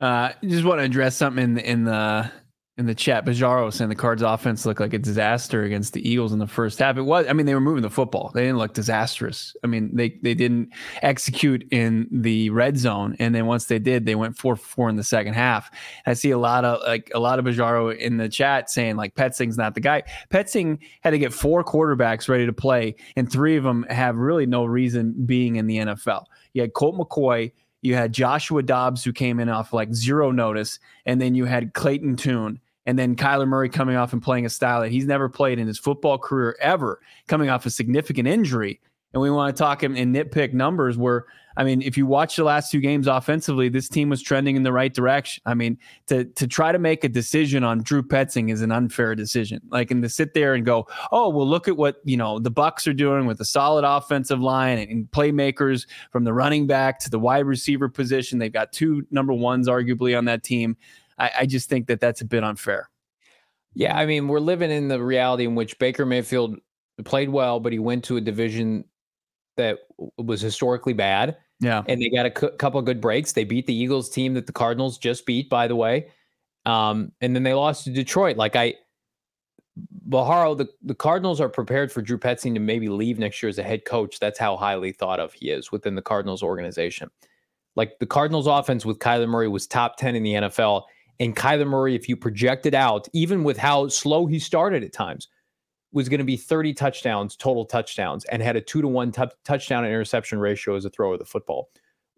Uh, 0.00 0.30
just 0.42 0.64
want 0.64 0.78
to 0.78 0.84
address 0.84 1.16
something 1.16 1.44
in 1.44 1.54
the 1.54 1.70
in 1.70 1.84
the 1.84 2.30
in 2.78 2.86
the 2.86 2.94
chat. 2.94 3.26
Bizarro 3.26 3.72
saying 3.72 3.90
the 3.90 3.96
Cards 3.96 4.22
offense 4.22 4.64
looked 4.64 4.80
like 4.80 4.94
a 4.94 4.98
disaster 4.98 5.64
against 5.64 5.92
the 5.92 6.08
Eagles 6.08 6.32
in 6.32 6.38
the 6.38 6.46
first 6.46 6.78
half. 6.78 6.96
It 6.96 7.02
was. 7.02 7.26
I 7.28 7.32
mean, 7.32 7.44
they 7.44 7.54
were 7.54 7.60
moving 7.60 7.82
the 7.82 7.90
football. 7.90 8.30
They 8.32 8.42
didn't 8.42 8.58
look 8.58 8.72
disastrous. 8.72 9.56
I 9.64 9.66
mean, 9.66 9.90
they 9.94 10.10
they 10.22 10.34
didn't 10.34 10.70
execute 11.02 11.66
in 11.72 12.06
the 12.10 12.50
red 12.50 12.78
zone, 12.78 13.16
and 13.18 13.34
then 13.34 13.46
once 13.46 13.64
they 13.66 13.80
did, 13.80 14.06
they 14.06 14.14
went 14.14 14.38
four 14.38 14.54
four 14.54 14.88
in 14.88 14.94
the 14.94 15.02
second 15.02 15.34
half. 15.34 15.70
I 16.06 16.14
see 16.14 16.30
a 16.30 16.38
lot 16.38 16.64
of 16.64 16.80
like 16.86 17.10
a 17.12 17.18
lot 17.18 17.40
of 17.40 17.44
Bizarro 17.44 17.96
in 17.96 18.16
the 18.16 18.28
chat 18.28 18.70
saying 18.70 18.96
like 18.96 19.16
Petzing's 19.16 19.58
not 19.58 19.74
the 19.74 19.80
guy. 19.80 20.04
Petzing 20.30 20.78
had 21.00 21.10
to 21.10 21.18
get 21.18 21.32
four 21.32 21.64
quarterbacks 21.64 22.28
ready 22.28 22.46
to 22.46 22.52
play, 22.52 22.94
and 23.16 23.30
three 23.30 23.56
of 23.56 23.64
them 23.64 23.84
have 23.90 24.16
really 24.16 24.46
no 24.46 24.64
reason 24.64 25.14
being 25.26 25.56
in 25.56 25.66
the 25.66 25.78
NFL. 25.78 26.26
You 26.54 26.62
had 26.62 26.74
Colt 26.74 26.96
McCoy. 26.96 27.52
You 27.80 27.94
had 27.94 28.12
Joshua 28.12 28.62
Dobbs, 28.64 29.04
who 29.04 29.12
came 29.12 29.38
in 29.38 29.48
off 29.48 29.72
like 29.72 29.94
zero 29.94 30.32
notice, 30.32 30.80
and 31.06 31.20
then 31.20 31.36
you 31.36 31.44
had 31.44 31.74
Clayton 31.74 32.16
Tune, 32.16 32.58
and 32.88 32.98
then 32.98 33.16
Kyler 33.16 33.46
Murray 33.46 33.68
coming 33.68 33.96
off 33.96 34.14
and 34.14 34.22
playing 34.22 34.46
a 34.46 34.48
style 34.48 34.80
that 34.80 34.90
he's 34.90 35.04
never 35.04 35.28
played 35.28 35.58
in 35.58 35.66
his 35.66 35.78
football 35.78 36.16
career 36.16 36.56
ever, 36.58 37.02
coming 37.26 37.50
off 37.50 37.66
a 37.66 37.70
significant 37.70 38.26
injury. 38.26 38.80
And 39.12 39.20
we 39.20 39.30
want 39.30 39.54
to 39.54 39.62
talk 39.62 39.82
him 39.82 39.94
and 39.94 40.14
nitpick 40.14 40.54
numbers 40.54 40.96
where, 40.96 41.26
I 41.58 41.64
mean, 41.64 41.82
if 41.82 41.98
you 41.98 42.06
watch 42.06 42.36
the 42.36 42.44
last 42.44 42.70
two 42.70 42.80
games 42.80 43.06
offensively, 43.06 43.68
this 43.68 43.90
team 43.90 44.08
was 44.08 44.22
trending 44.22 44.56
in 44.56 44.62
the 44.62 44.72
right 44.72 44.92
direction. 44.92 45.42
I 45.44 45.52
mean, 45.52 45.76
to 46.06 46.24
to 46.24 46.46
try 46.46 46.72
to 46.72 46.78
make 46.78 47.04
a 47.04 47.10
decision 47.10 47.62
on 47.62 47.82
Drew 47.82 48.02
Petzing 48.02 48.50
is 48.50 48.62
an 48.62 48.72
unfair 48.72 49.14
decision. 49.14 49.60
Like, 49.68 49.90
and 49.90 50.02
to 50.02 50.08
sit 50.08 50.32
there 50.32 50.54
and 50.54 50.64
go, 50.64 50.86
oh, 51.12 51.28
well, 51.28 51.46
look 51.46 51.68
at 51.68 51.76
what 51.76 51.96
you 52.04 52.16
know 52.16 52.38
the 52.38 52.50
Bucks 52.50 52.86
are 52.86 52.94
doing 52.94 53.26
with 53.26 53.38
a 53.42 53.44
solid 53.44 53.84
offensive 53.84 54.40
line 54.40 54.78
and, 54.78 54.90
and 54.90 55.10
playmakers 55.10 55.86
from 56.10 56.24
the 56.24 56.32
running 56.32 56.66
back 56.66 57.00
to 57.00 57.10
the 57.10 57.18
wide 57.18 57.44
receiver 57.44 57.90
position. 57.90 58.38
They've 58.38 58.50
got 58.50 58.72
two 58.72 59.06
number 59.10 59.34
ones 59.34 59.68
arguably 59.68 60.16
on 60.16 60.24
that 60.24 60.42
team. 60.42 60.78
I, 61.18 61.30
I 61.40 61.46
just 61.46 61.68
think 61.68 61.86
that 61.88 62.00
that's 62.00 62.20
a 62.20 62.24
bit 62.24 62.44
unfair. 62.44 62.88
Yeah, 63.74 63.96
I 63.96 64.06
mean, 64.06 64.28
we're 64.28 64.40
living 64.40 64.70
in 64.70 64.88
the 64.88 65.00
reality 65.02 65.44
in 65.44 65.54
which 65.54 65.78
Baker 65.78 66.06
Mayfield 66.06 66.56
played 67.04 67.28
well, 67.28 67.60
but 67.60 67.72
he 67.72 67.78
went 67.78 68.04
to 68.04 68.16
a 68.16 68.20
division 68.20 68.84
that 69.56 69.78
was 70.16 70.40
historically 70.40 70.92
bad, 70.94 71.36
Yeah. 71.60 71.82
and 71.86 72.00
they 72.00 72.08
got 72.10 72.26
a 72.26 72.30
cou- 72.30 72.50
couple 72.56 72.80
of 72.80 72.86
good 72.86 73.00
breaks. 73.00 73.32
They 73.32 73.44
beat 73.44 73.66
the 73.66 73.74
Eagles 73.74 74.08
team 74.08 74.34
that 74.34 74.46
the 74.46 74.52
Cardinals 74.52 74.98
just 74.98 75.26
beat, 75.26 75.48
by 75.48 75.68
the 75.68 75.76
way, 75.76 76.08
um, 76.64 77.12
and 77.20 77.34
then 77.34 77.42
they 77.42 77.54
lost 77.54 77.84
to 77.84 77.90
Detroit. 77.90 78.36
Like 78.36 78.56
I, 78.56 78.74
Baharo, 80.08 80.56
the, 80.56 80.68
the 80.82 80.94
Cardinals 80.94 81.40
are 81.40 81.48
prepared 81.48 81.92
for 81.92 82.02
Drew 82.02 82.18
Petzing 82.18 82.54
to 82.54 82.60
maybe 82.60 82.88
leave 82.88 83.18
next 83.18 83.42
year 83.42 83.48
as 83.50 83.58
a 83.58 83.62
head 83.62 83.84
coach. 83.84 84.18
That's 84.18 84.38
how 84.38 84.56
highly 84.56 84.92
thought 84.92 85.20
of 85.20 85.32
he 85.32 85.50
is 85.50 85.70
within 85.70 85.94
the 85.94 86.02
Cardinals 86.02 86.42
organization. 86.42 87.10
Like 87.76 87.98
the 88.00 88.06
Cardinals 88.06 88.46
offense 88.46 88.84
with 88.84 88.98
Kyler 88.98 89.28
Murray 89.28 89.48
was 89.48 89.66
top 89.66 89.96
10 89.98 90.16
in 90.16 90.22
the 90.22 90.32
NFL. 90.34 90.84
And 91.20 91.34
Kyler 91.36 91.66
Murray, 91.66 91.94
if 91.94 92.08
you 92.08 92.16
project 92.16 92.64
it 92.66 92.74
out, 92.74 93.08
even 93.12 93.42
with 93.44 93.56
how 93.58 93.88
slow 93.88 94.26
he 94.26 94.38
started 94.38 94.84
at 94.84 94.92
times, 94.92 95.28
was 95.92 96.08
going 96.08 96.18
to 96.18 96.24
be 96.24 96.36
30 96.36 96.74
touchdowns, 96.74 97.34
total 97.34 97.64
touchdowns, 97.64 98.24
and 98.26 98.42
had 98.42 98.56
a 98.56 98.60
two 98.60 98.82
to 98.82 98.88
one 98.88 99.10
tou- 99.10 99.26
touchdown 99.44 99.84
and 99.84 99.92
interception 99.92 100.38
ratio 100.38 100.76
as 100.76 100.84
a 100.84 100.90
thrower 100.90 101.14
of 101.14 101.18
the 101.18 101.24
football. 101.24 101.70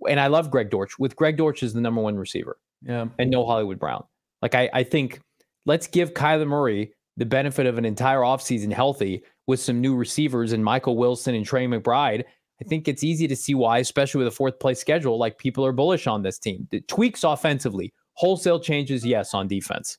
And 0.09 0.18
I 0.18 0.26
love 0.26 0.51
Greg 0.51 0.70
Dortch. 0.70 0.98
With 0.98 1.14
Greg 1.16 1.36
Dortch 1.36 1.62
as 1.62 1.72
the 1.72 1.80
number 1.80 2.01
one 2.01 2.16
receiver 2.16 2.59
Yeah. 2.82 3.07
and 3.18 3.30
no 3.30 3.46
Hollywood 3.46 3.78
Brown. 3.78 4.05
Like 4.42 4.55
I, 4.55 4.68
I 4.72 4.82
think 4.82 5.20
let's 5.66 5.86
give 5.86 6.14
Kyler 6.14 6.46
Murray 6.46 6.92
the 7.16 7.26
benefit 7.26 7.66
of 7.66 7.78
an 7.78 7.84
entire 7.84 8.20
offseason 8.20 8.72
healthy 8.72 9.22
with 9.46 9.61
some 9.61 9.80
new 9.80 9.94
receivers 9.94 10.53
and 10.53 10.64
Michael 10.64 10.96
Wilson 10.96 11.34
and 11.34 11.44
Trey 11.46 11.66
McBride. 11.66 12.24
I 12.61 12.64
think 12.64 12.88
it's 12.88 13.05
easy 13.05 13.28
to 13.28 13.36
see 13.36 13.55
why, 13.55 13.78
especially 13.78 14.18
with 14.18 14.28
a 14.28 14.36
fourth 14.36 14.59
place 14.59 14.80
schedule, 14.80 15.18
like 15.18 15.38
people 15.38 15.64
are 15.64 15.72
bullish 15.72 16.07
on 16.07 16.22
this 16.22 16.38
team. 16.38 16.66
The 16.70 16.80
tweaks 16.82 17.24
offensively, 17.24 17.92
wholesale 18.21 18.61
changes, 18.61 19.05
yes, 19.05 19.33
on 19.33 19.49
defense. 19.49 19.97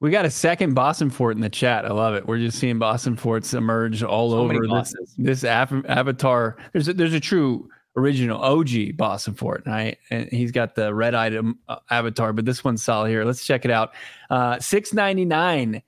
We 0.00 0.10
got 0.10 0.24
a 0.24 0.30
second 0.30 0.72
Boston 0.72 1.10
Fort 1.10 1.36
in 1.36 1.42
the 1.42 1.50
chat. 1.50 1.84
I 1.84 1.92
love 1.92 2.14
it. 2.14 2.26
We're 2.26 2.38
just 2.38 2.58
seeing 2.58 2.78
Boston 2.78 3.14
Forts 3.14 3.52
emerge 3.52 4.02
all 4.02 4.30
So 4.30 4.38
over 4.38 4.66
this, 4.66 4.94
this 5.18 5.44
av- 5.44 5.84
avatar. 5.86 6.56
There's 6.72 6.88
a, 6.88 6.94
there's 6.94 7.12
a 7.12 7.20
true 7.20 7.68
original 7.94 8.42
OG 8.42 8.96
Boston 8.96 9.34
Fort, 9.34 9.64
right? 9.66 9.98
And 10.10 10.28
he's 10.30 10.50
got 10.50 10.74
the 10.74 10.94
red 10.94 11.14
item 11.14 11.58
uh, 11.68 11.76
avatar, 11.90 12.32
but 12.32 12.46
this 12.46 12.64
one's 12.64 12.82
solid 12.82 13.10
here. 13.10 13.22
Let's 13.24 13.44
check 13.44 13.66
it 13.66 13.70
out. 13.70 13.92
Uh, 14.30 14.58
Six 14.58 14.94
ninety 14.94 15.26
nine. 15.26 15.82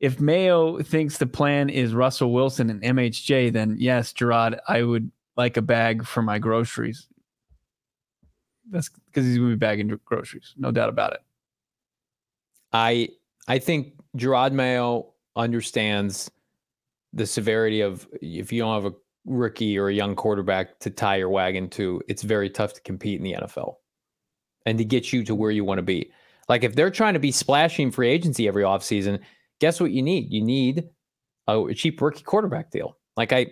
If 0.00 0.18
Mayo 0.18 0.82
thinks 0.82 1.18
the 1.18 1.26
plan 1.26 1.68
is 1.68 1.94
Russell 1.94 2.32
Wilson 2.32 2.68
and 2.70 2.82
MHJ, 2.82 3.52
then 3.52 3.76
yes, 3.78 4.12
Jerod, 4.12 4.58
I 4.66 4.82
would 4.82 5.10
like 5.36 5.56
a 5.56 5.62
bag 5.62 6.04
for 6.06 6.22
my 6.22 6.38
groceries. 6.38 7.06
That's 8.70 8.88
because 8.88 9.24
he's 9.24 9.38
going 9.38 9.50
to 9.50 9.56
be 9.56 9.58
bagging 9.58 9.98
groceries, 10.04 10.54
no 10.56 10.70
doubt 10.70 10.88
about 10.88 11.12
it. 11.12 11.20
I 12.72 13.08
I 13.48 13.58
think 13.58 13.94
Jerod 14.16 14.52
Mayo 14.52 15.12
understands 15.36 16.30
the 17.12 17.26
severity 17.26 17.80
of 17.80 18.08
if 18.20 18.52
you 18.52 18.62
don't 18.62 18.82
have 18.82 18.92
a 18.92 18.96
rookie 19.24 19.78
or 19.78 19.88
a 19.88 19.94
young 19.94 20.14
quarterback 20.14 20.78
to 20.80 20.90
tie 20.90 21.16
your 21.16 21.30
wagon 21.30 21.68
to, 21.70 22.00
it's 22.08 22.22
very 22.22 22.50
tough 22.50 22.72
to 22.74 22.80
compete 22.82 23.18
in 23.18 23.24
the 23.24 23.32
NFL 23.32 23.74
and 24.66 24.78
to 24.78 24.84
get 24.84 25.12
you 25.12 25.24
to 25.24 25.34
where 25.34 25.50
you 25.50 25.64
want 25.64 25.78
to 25.78 25.82
be. 25.82 26.10
Like 26.48 26.64
if 26.64 26.74
they're 26.74 26.90
trying 26.90 27.14
to 27.14 27.20
be 27.20 27.32
splashing 27.32 27.90
free 27.90 28.08
agency 28.08 28.48
every 28.48 28.62
offseason, 28.62 29.20
guess 29.60 29.80
what 29.80 29.92
you 29.92 30.02
need? 30.02 30.32
You 30.32 30.42
need 30.42 30.88
a 31.48 31.72
cheap 31.74 32.00
rookie 32.00 32.24
quarterback 32.24 32.70
deal. 32.70 32.98
Like 33.16 33.32
I 33.32 33.46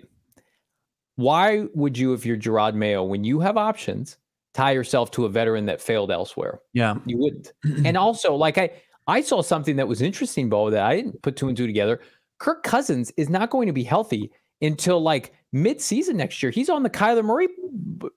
why 1.16 1.66
would 1.74 1.96
you, 1.96 2.12
if 2.12 2.26
you're 2.26 2.36
Jerod 2.36 2.74
Mayo, 2.74 3.04
when 3.04 3.22
you 3.24 3.40
have 3.40 3.56
options, 3.56 4.16
tie 4.54 4.72
yourself 4.72 5.10
to 5.12 5.26
a 5.26 5.28
veteran 5.28 5.66
that 5.66 5.80
failed 5.80 6.10
elsewhere? 6.10 6.60
Yeah. 6.72 6.96
You 7.04 7.18
wouldn't. 7.18 7.52
and 7.84 7.96
also, 7.96 8.34
like 8.34 8.56
I, 8.58 8.70
I 9.06 9.20
saw 9.20 9.42
something 9.42 9.76
that 9.76 9.86
was 9.86 10.00
interesting, 10.00 10.48
Bo, 10.48 10.70
that 10.70 10.84
I 10.84 10.96
didn't 10.96 11.20
put 11.22 11.36
two 11.36 11.48
and 11.48 11.56
two 11.56 11.66
together. 11.66 12.00
Kirk 12.38 12.62
Cousins 12.62 13.12
is 13.16 13.28
not 13.28 13.50
going 13.50 13.66
to 13.66 13.72
be 13.72 13.84
healthy 13.84 14.30
until 14.62 15.00
like 15.00 15.34
mid-season 15.52 16.16
next 16.16 16.42
year. 16.42 16.50
He's 16.50 16.70
on 16.70 16.82
the 16.82 16.90
Kyler 16.90 17.24
Murray 17.24 17.48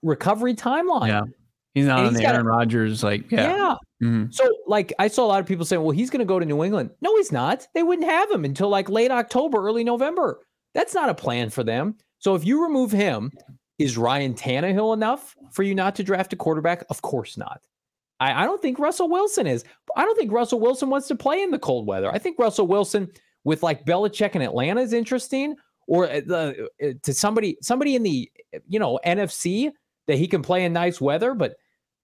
recovery 0.01 0.53
timeline. 0.53 1.07
Yeah. 1.09 1.21
He's 1.73 1.85
not 1.85 1.99
And 1.99 2.07
on 2.07 2.13
he's 2.13 2.21
the 2.21 2.27
Aaron 2.27 2.47
Rodgers. 2.47 3.03
Like, 3.03 3.31
yeah. 3.31 3.55
yeah. 3.55 3.75
Mhm. 4.01 4.33
So, 4.33 4.49
like, 4.65 4.93
I 4.97 5.07
saw 5.07 5.25
a 5.25 5.27
lot 5.27 5.41
of 5.41 5.45
people 5.45 5.63
saying, 5.65 5.83
well, 5.83 5.91
he's 5.91 6.09
going 6.09 6.19
to 6.19 6.25
go 6.25 6.39
to 6.39 6.45
New 6.45 6.63
England. 6.63 6.89
No, 7.01 7.15
he's 7.17 7.31
not. 7.31 7.67
They 7.75 7.83
wouldn't 7.83 8.07
have 8.07 8.31
him 8.31 8.45
until 8.45 8.69
like 8.69 8.89
late 8.89 9.11
October, 9.11 9.59
early 9.59 9.83
November. 9.83 10.39
That's 10.73 10.95
not 10.95 11.09
a 11.09 11.13
plan 11.13 11.51
for 11.51 11.63
them. 11.63 11.95
So, 12.17 12.33
if 12.33 12.43
you 12.45 12.63
remove 12.63 12.91
him, 12.91 13.31
is 13.79 13.97
Ryan 13.97 14.33
Tannehill 14.33 14.93
enough 14.93 15.35
for 15.51 15.63
you 15.63 15.75
not 15.75 15.95
to 15.95 16.03
draft 16.03 16.33
a 16.33 16.35
quarterback? 16.35 16.83
Of 16.89 17.01
course 17.01 17.37
not. 17.37 17.61
I, 18.19 18.43
I 18.43 18.45
don't 18.45 18.61
think 18.61 18.79
Russell 18.79 19.09
Wilson 19.09 19.45
is. 19.45 19.63
I 19.95 20.03
don't 20.03 20.17
think 20.17 20.31
Russell 20.31 20.59
Wilson 20.59 20.89
wants 20.89 21.07
to 21.07 21.15
play 21.15 21.41
in 21.41 21.51
the 21.51 21.59
cold 21.59 21.85
weather. 21.85 22.11
I 22.11 22.17
think 22.17 22.39
Russell 22.39 22.67
Wilson 22.67 23.09
with 23.43 23.63
like 23.63 23.85
Belichick 23.85 24.35
in 24.35 24.41
Atlanta 24.41 24.81
is 24.81 24.93
interesting, 24.93 25.55
or 25.87 26.09
uh, 26.09 26.21
the, 26.25 26.67
uh, 26.83 26.87
to 27.03 27.13
somebody 27.13 27.57
somebody 27.61 27.95
in 27.95 28.03
the 28.03 28.29
you 28.67 28.79
know 28.79 28.99
NFC 29.05 29.71
that 30.07 30.17
he 30.17 30.27
can 30.27 30.41
play 30.41 30.65
in 30.65 30.73
nice 30.73 30.99
weather. 30.99 31.33
But 31.33 31.57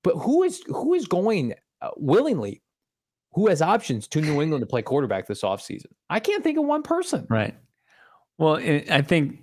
but 0.03 0.15
who 0.15 0.43
is 0.43 0.61
who 0.67 0.93
is 0.93 1.07
going 1.07 1.53
uh, 1.81 1.89
willingly? 1.97 2.61
Who 3.33 3.47
has 3.47 3.63
options 3.63 4.07
to 4.09 4.21
New 4.21 4.43
England 4.43 4.61
to 4.61 4.67
play 4.67 4.83
quarterback 4.83 5.25
this 5.25 5.41
offseason? 5.41 5.87
I 6.07 6.19
can't 6.19 6.43
think 6.43 6.59
of 6.59 6.65
one 6.65 6.83
person. 6.83 7.25
Right. 7.31 7.55
Well, 8.37 8.57
I 8.57 9.01
think 9.01 9.42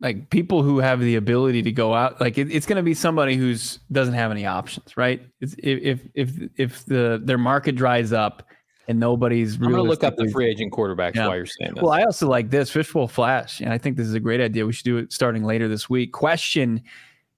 like 0.00 0.30
people 0.30 0.62
who 0.62 0.78
have 0.78 1.00
the 1.00 1.16
ability 1.16 1.62
to 1.62 1.72
go 1.72 1.94
out, 1.94 2.20
like 2.20 2.36
it, 2.38 2.50
it's 2.52 2.66
going 2.66 2.76
to 2.76 2.82
be 2.82 2.94
somebody 2.94 3.36
who's 3.36 3.78
doesn't 3.90 4.14
have 4.14 4.30
any 4.30 4.44
options, 4.44 4.96
right? 4.96 5.22
It's, 5.40 5.54
if 5.58 6.00
if 6.14 6.30
if 6.36 6.50
if 6.56 6.84
the 6.86 7.20
their 7.24 7.38
market 7.38 7.76
dries 7.76 8.12
up 8.12 8.42
and 8.88 9.00
nobody's 9.00 9.56
I'm 9.56 9.62
gonna 9.62 9.82
look 9.82 10.04
up 10.04 10.16
the 10.16 10.28
free 10.28 10.48
agent 10.48 10.72
quarterbacks 10.72 11.14
Yeah. 11.16 11.28
while 11.28 11.36
you're 11.36 11.46
saying 11.46 11.74
this. 11.74 11.82
Well, 11.82 11.92
I 11.92 12.02
also 12.04 12.28
like 12.28 12.50
this 12.50 12.70
Fishbowl 12.70 13.08
Flash, 13.08 13.60
and 13.60 13.72
I 13.72 13.78
think 13.78 13.96
this 13.96 14.06
is 14.06 14.14
a 14.14 14.20
great 14.20 14.40
idea. 14.40 14.66
We 14.66 14.72
should 14.72 14.84
do 14.84 14.98
it 14.98 15.12
starting 15.12 15.44
later 15.44 15.66
this 15.66 15.88
week. 15.90 16.12
Question: 16.12 16.82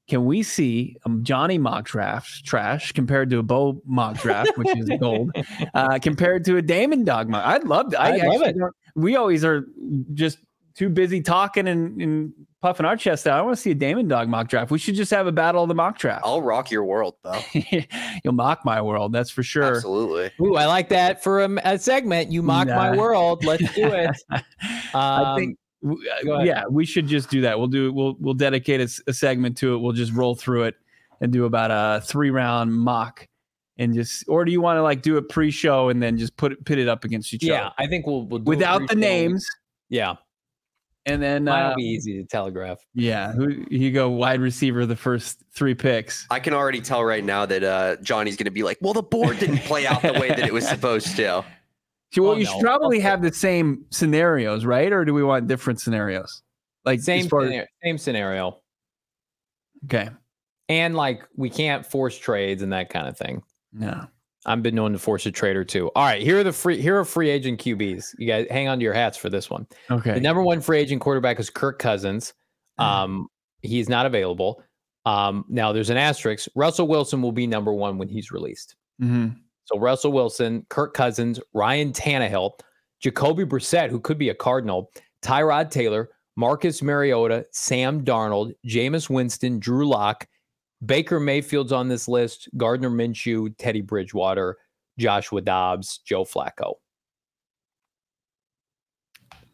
Can 0.08 0.26
we 0.26 0.42
see 0.42 0.96
a 1.06 1.10
Johnny 1.22 1.58
mock 1.58 1.84
draft 1.84 2.44
trash 2.44 2.92
compared 2.92 3.30
to 3.30 3.38
a 3.38 3.42
Bo 3.42 3.80
mock 3.86 4.18
draft, 4.18 4.58
which 4.58 4.76
is 4.76 4.90
gold, 5.00 5.30
uh, 5.74 5.98
compared 6.00 6.44
to 6.46 6.56
a 6.56 6.62
Damon 6.62 7.04
Dog 7.04 7.28
mock? 7.28 7.46
I'd 7.46 7.64
love 7.64 7.90
to. 7.92 8.00
I, 8.00 8.18
I 8.18 8.26
love 8.26 8.42
it. 8.42 8.56
We 8.94 9.16
always 9.16 9.44
are 9.44 9.64
just 10.12 10.38
too 10.74 10.88
busy 10.88 11.20
talking 11.20 11.66
and, 11.66 12.00
and 12.00 12.32
puffing 12.60 12.84
our 12.86 12.96
chest 12.96 13.26
out. 13.26 13.38
I 13.38 13.42
want 13.42 13.56
to 13.56 13.62
see 13.62 13.70
a 13.70 13.74
Damon 13.74 14.08
Dog 14.08 14.28
mock 14.28 14.48
draft. 14.48 14.70
We 14.70 14.78
should 14.78 14.94
just 14.94 15.10
have 15.12 15.26
a 15.26 15.32
battle 15.32 15.62
of 15.62 15.68
the 15.68 15.74
mock 15.74 15.98
draft. 15.98 16.22
I'll 16.24 16.42
rock 16.42 16.70
your 16.70 16.84
world, 16.84 17.14
though. 17.22 17.40
You'll 18.24 18.34
mock 18.34 18.64
my 18.64 18.82
world, 18.82 19.12
that's 19.12 19.30
for 19.30 19.42
sure. 19.42 19.76
Absolutely. 19.76 20.30
Ooh, 20.40 20.56
I 20.56 20.66
like 20.66 20.88
that 20.88 21.22
for 21.22 21.40
a, 21.44 21.50
a 21.64 21.78
segment. 21.78 22.30
You 22.32 22.42
mock 22.42 22.66
my 22.68 22.96
world. 22.96 23.44
Let's 23.44 23.72
do 23.74 23.86
it. 23.86 24.10
I 24.94 25.22
Um, 25.22 25.36
think, 25.38 25.58
w- 25.82 26.08
uh, 26.10 26.22
go 26.24 26.32
ahead. 26.34 26.46
yeah, 26.46 26.64
we 26.70 26.84
should 26.84 27.06
just 27.06 27.30
do 27.30 27.40
that. 27.42 27.58
We'll 27.58 27.68
do 27.68 27.92
we'll 27.92 28.16
we'll 28.18 28.34
dedicate 28.34 28.80
a 29.06 29.12
segment 29.12 29.56
to 29.58 29.74
it. 29.74 29.78
We'll 29.78 29.92
just 29.92 30.12
roll 30.12 30.34
through 30.34 30.64
it 30.64 30.74
and 31.20 31.32
do 31.32 31.44
about 31.44 31.70
a 31.70 32.00
three 32.04 32.30
round 32.30 32.72
mock, 32.74 33.26
and 33.76 33.94
just 33.94 34.24
or 34.28 34.44
do 34.44 34.50
you 34.52 34.60
want 34.60 34.78
to 34.78 34.82
like 34.82 35.02
do 35.02 35.16
a 35.18 35.22
pre 35.22 35.50
show 35.50 35.88
and 35.90 36.02
then 36.02 36.16
just 36.16 36.36
put 36.36 36.52
it 36.52 36.64
pit 36.64 36.78
it 36.78 36.88
up 36.88 37.04
against 37.04 37.32
each 37.34 37.44
Yeah, 37.44 37.54
other 37.54 37.74
Yeah, 37.78 37.84
I 37.84 37.88
think 37.88 38.06
we'll, 38.06 38.24
we'll 38.24 38.38
do 38.40 38.48
without 38.48 38.88
the 38.88 38.94
names, 38.96 39.46
Yeah, 39.88 40.14
and 41.08 41.22
then 41.22 41.44
that'll 41.44 41.72
uh, 41.72 41.74
be 41.76 41.82
easy 41.82 42.14
to 42.20 42.24
telegraph. 42.24 42.78
yeah, 42.94 43.32
who 43.32 43.64
you 43.70 43.90
go 43.90 44.08
wide 44.10 44.40
receiver 44.40 44.86
the 44.86 44.96
first 44.96 45.42
three 45.54 45.74
picks. 45.74 46.26
I 46.30 46.40
can 46.40 46.54
already 46.54 46.80
tell 46.80 47.04
right 47.04 47.24
now 47.24 47.46
that 47.46 47.64
uh, 47.64 47.96
Johnny's 48.02 48.36
going 48.36 48.44
to 48.46 48.50
be 48.50 48.62
like, 48.62 48.78
well, 48.80 48.92
the 48.94 49.02
board 49.02 49.38
didn't 49.38 49.58
play 49.60 49.86
out 49.86 50.02
the 50.02 50.12
way 50.14 50.28
that 50.28 50.40
it 50.46 50.52
was 50.52 50.66
supposed 50.74 51.16
to. 51.16 51.44
So, 52.12 52.22
well, 52.22 52.32
Oh, 52.32 52.36
you 52.36 52.44
no. 52.44 52.52
should 52.52 52.60
probably 52.62 52.98
Okay. 52.98 53.02
have 53.06 53.22
the 53.22 53.32
same 53.32 53.84
scenarios, 53.90 54.64
right? 54.64 54.92
Or 54.92 55.04
do 55.04 55.12
we 55.12 55.22
want 55.22 55.46
different 55.46 55.80
scenarios? 55.80 56.42
Like 56.84 57.00
Same 57.00 57.28
far 57.28 57.42
as- 57.42 57.66
same 57.84 57.98
scenario, 57.98 58.60
okay, 59.84 60.08
and 60.70 60.94
like 60.96 61.22
we 61.36 61.50
can't 61.50 61.84
force 61.84 62.16
trades 62.18 62.62
and 62.62 62.72
that 62.72 62.88
kind 62.90 63.06
of 63.08 63.16
thing. 63.18 63.42
no, 63.72 64.06
I've 64.46 64.62
been 64.62 64.74
known 64.74 64.92
to 64.92 64.98
force 64.98 65.26
a 65.26 65.30
trade 65.32 65.56
or 65.56 65.64
two. 65.64 65.90
All 65.96 66.04
right, 66.04 66.22
here 66.22 66.38
are 66.38 66.44
the 66.44 66.52
free 66.52 66.80
here 66.80 66.98
are 66.98 67.04
free 67.04 67.28
agent 67.28 67.60
QBs. 67.60 68.14
You 68.18 68.26
guys 68.26 68.46
hang 68.50 68.68
on 68.68 68.78
to 68.78 68.82
your 68.84 68.94
hats 68.94 69.16
for 69.18 69.28
this 69.30 69.50
one. 69.50 69.66
okay, 69.90 70.14
The 70.14 70.20
number 70.20 70.42
one 70.42 70.60
free 70.60 70.78
agent 70.78 71.00
quarterback 71.00 71.38
is 71.40 71.50
Kirk 71.50 71.78
Cousins. 71.78 72.32
Mhm. 72.78 72.84
Um, 72.84 73.26
he's 73.62 73.88
not 73.88 74.06
available. 74.06 74.62
Um, 75.04 75.44
now 75.48 75.72
there's 75.72 75.90
an 75.90 75.96
asterisk. 75.96 76.48
Russell 76.54 76.86
Wilson 76.86 77.20
will 77.22 77.32
be 77.32 77.46
number 77.46 77.72
one 77.72 77.98
when 77.98 78.08
he's 78.08 78.30
released. 78.30 78.76
hmm 79.00 79.28
So 79.64 79.78
Russell 79.78 80.12
Wilson, 80.12 80.64
Kirk 80.70 80.94
Cousins, 80.94 81.40
Ryan 81.54 81.92
Tannehill, 81.92 82.52
Jacoby 83.00 83.44
Brissett, 83.44 83.90
who 83.90 84.00
could 84.00 84.18
be 84.18 84.28
a 84.30 84.34
Cardinal, 84.34 84.90
Tyrod 85.22 85.70
Taylor, 85.70 86.10
Marcus 86.36 86.82
Mariota, 86.82 87.44
Sam 87.52 88.04
Darnold, 88.04 88.52
Jameis 88.66 89.10
Winston, 89.10 89.58
Drew 89.58 89.88
Lock, 89.88 90.26
Baker 90.84 91.18
Mayfield's 91.18 91.72
on 91.72 91.88
this 91.88 92.08
list, 92.08 92.48
Gardner 92.56 92.90
Minshew, 92.90 93.54
Teddy 93.58 93.80
Bridgewater, 93.80 94.56
Joshua 94.98 95.40
Dobbs, 95.40 95.98
Joe 96.04 96.24
Flacco. 96.24 96.74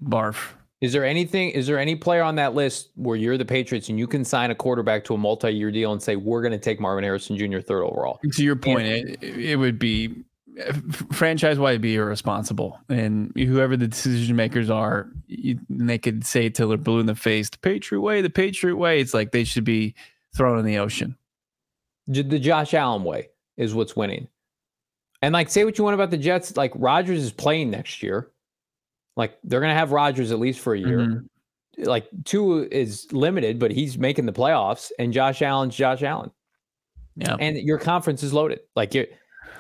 barf. 0.02 0.52
Is 0.80 0.92
there 0.92 1.04
anything? 1.04 1.50
Is 1.50 1.66
there 1.66 1.78
any 1.78 1.96
player 1.96 2.22
on 2.22 2.34
that 2.34 2.54
list 2.54 2.90
where 2.96 3.16
you're 3.16 3.38
the 3.38 3.44
Patriots 3.44 3.88
and 3.88 3.98
you 3.98 4.06
can 4.06 4.22
sign 4.24 4.50
a 4.50 4.54
quarterback 4.54 5.02
to 5.04 5.14
a 5.14 5.18
multi-year 5.18 5.70
deal 5.70 5.92
and 5.92 6.02
say 6.02 6.16
we're 6.16 6.42
going 6.42 6.52
to 6.52 6.58
take 6.58 6.78
Marvin 6.78 7.04
Harrison 7.04 7.38
Jr. 7.38 7.60
third 7.60 7.82
overall? 7.84 8.20
to 8.32 8.44
your 8.44 8.56
point, 8.56 8.86
it, 8.86 9.22
it 9.22 9.56
would 9.56 9.78
be 9.78 10.24
franchise 11.10 11.58
wide 11.58 11.80
be 11.80 11.94
irresponsible, 11.94 12.78
and 12.88 13.32
whoever 13.34 13.76
the 13.76 13.88
decision 13.88 14.36
makers 14.36 14.68
are, 14.68 15.08
you, 15.26 15.58
and 15.70 15.88
they 15.88 15.98
could 15.98 16.24
say 16.24 16.50
till 16.50 16.68
they're 16.68 16.76
blue 16.76 17.00
in 17.00 17.06
the 17.06 17.14
face, 17.14 17.48
the 17.48 17.58
Patriot 17.58 18.02
way, 18.02 18.20
the 18.20 18.28
Patriot 18.30 18.76
way. 18.76 19.00
It's 19.00 19.14
like 19.14 19.32
they 19.32 19.44
should 19.44 19.64
be 19.64 19.94
thrown 20.36 20.58
in 20.58 20.64
the 20.64 20.78
ocean. 20.78 21.16
The 22.06 22.38
Josh 22.38 22.74
Allen 22.74 23.04
way 23.04 23.28
is 23.56 23.74
what's 23.74 23.96
winning. 23.96 24.28
And 25.22 25.32
like, 25.32 25.48
say 25.48 25.64
what 25.64 25.78
you 25.78 25.84
want 25.84 25.94
about 25.94 26.10
the 26.10 26.18
Jets. 26.18 26.56
Like 26.56 26.72
Rodgers 26.74 27.22
is 27.22 27.32
playing 27.32 27.70
next 27.70 28.02
year. 28.02 28.30
Like 29.16 29.38
they're 29.42 29.60
going 29.60 29.72
to 29.72 29.78
have 29.78 29.92
Rodgers 29.92 30.32
at 30.32 30.38
least 30.38 30.60
for 30.60 30.74
a 30.74 30.78
year. 30.78 30.98
Mhm. 30.98 31.28
Like 31.78 32.06
two 32.24 32.68
is 32.70 33.10
limited, 33.10 33.58
but 33.58 33.70
he's 33.70 33.96
making 33.96 34.26
the 34.26 34.32
playoffs. 34.32 34.90
And 34.98 35.12
Josh 35.12 35.40
Allen's 35.40 35.74
Josh 35.74 36.02
Allen. 36.02 36.30
Yeah. 37.16 37.36
And 37.40 37.56
your 37.56 37.78
conference 37.78 38.22
is 38.22 38.32
loaded. 38.32 38.60
Like 38.76 38.92
you're. 38.92 39.06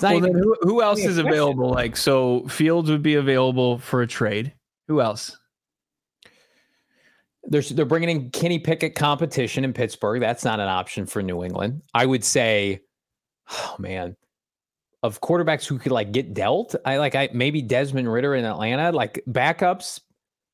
Well, 0.02 0.16
even, 0.16 0.32
then 0.32 0.42
who, 0.42 0.56
who 0.62 0.82
else 0.82 0.98
is 0.98 1.04
question. 1.04 1.28
available? 1.28 1.70
Like, 1.70 1.96
so 1.96 2.46
Fields 2.48 2.90
would 2.90 3.02
be 3.02 3.14
available 3.14 3.78
for 3.78 4.02
a 4.02 4.06
trade. 4.06 4.52
Who 4.88 5.00
else? 5.00 5.38
They're 7.46 7.62
they're 7.62 7.84
bringing 7.84 8.08
in 8.08 8.30
Kenny 8.30 8.58
Pickett 8.58 8.94
competition 8.94 9.64
in 9.64 9.72
Pittsburgh. 9.72 10.20
That's 10.20 10.44
not 10.44 10.60
an 10.60 10.68
option 10.68 11.06
for 11.06 11.22
New 11.22 11.44
England. 11.44 11.82
I 11.92 12.06
would 12.06 12.24
say, 12.24 12.80
oh 13.50 13.76
man, 13.78 14.16
of 15.02 15.20
quarterbacks 15.20 15.66
who 15.66 15.78
could 15.78 15.92
like 15.92 16.12
get 16.12 16.32
dealt. 16.32 16.74
I 16.86 16.96
like 16.96 17.14
I 17.14 17.28
maybe 17.32 17.60
Desmond 17.60 18.10
Ridder 18.10 18.34
in 18.34 18.44
Atlanta, 18.44 18.92
like 18.92 19.22
backups. 19.28 20.00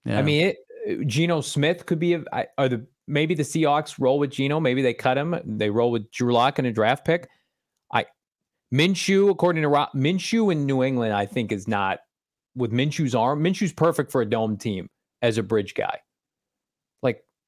Yeah. 0.04 0.18
I 0.18 0.22
mean, 0.22 0.48
it, 0.86 1.06
Geno 1.06 1.40
Smith 1.40 1.86
could 1.86 2.00
be. 2.00 2.14
A, 2.14 2.24
I- 2.32 2.48
are 2.58 2.68
the 2.68 2.86
maybe 3.06 3.34
the 3.34 3.44
Seahawks 3.44 3.96
roll 4.00 4.18
with 4.18 4.30
Geno? 4.30 4.58
Maybe 4.58 4.82
they 4.82 4.94
cut 4.94 5.16
him. 5.16 5.36
They 5.44 5.70
roll 5.70 5.92
with 5.92 6.10
Drew 6.10 6.32
Lock 6.32 6.58
in 6.58 6.66
a 6.66 6.72
draft 6.72 7.04
pick. 7.04 7.28
I 7.92 8.06
Minshew, 8.74 9.30
according 9.30 9.62
to 9.62 9.68
Rob, 9.68 9.90
Minshew 9.94 10.50
in 10.50 10.66
New 10.66 10.82
England, 10.82 11.12
I 11.12 11.26
think 11.26 11.52
is 11.52 11.68
not 11.68 12.00
with 12.56 12.72
Minshew's 12.72 13.14
arm. 13.14 13.42
Minshew's 13.44 13.72
perfect 13.72 14.10
for 14.10 14.20
a 14.22 14.26
dome 14.26 14.56
team 14.56 14.88
as 15.22 15.38
a 15.38 15.42
bridge 15.44 15.74
guy. 15.74 16.00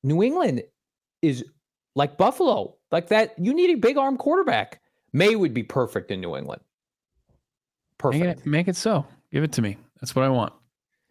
New 0.03 0.22
England 0.22 0.62
is 1.20 1.44
like 1.94 2.16
Buffalo, 2.16 2.76
like 2.90 3.09
that. 3.09 3.34
You 3.38 3.55
need 3.55 3.70
a 3.70 3.74
big 3.74 3.96
arm 3.96 4.16
quarterback. 4.16 4.80
Maye 5.12 5.36
would 5.36 5.55
be 5.55 5.62
perfect 5.62 6.11
in 6.11 6.20
New 6.20 6.36
England. 6.36 6.62
make 7.30 7.98
Perfect. 7.98 8.40
it, 8.40 8.46
make 8.46 8.68
it 8.68 8.76
so. 8.76 9.07
Give 9.30 9.44
it 9.44 9.53
to 9.53 9.62
me. 9.62 9.76
That's 10.00 10.14
what 10.14 10.24
I 10.24 10.28
want. 10.28 10.53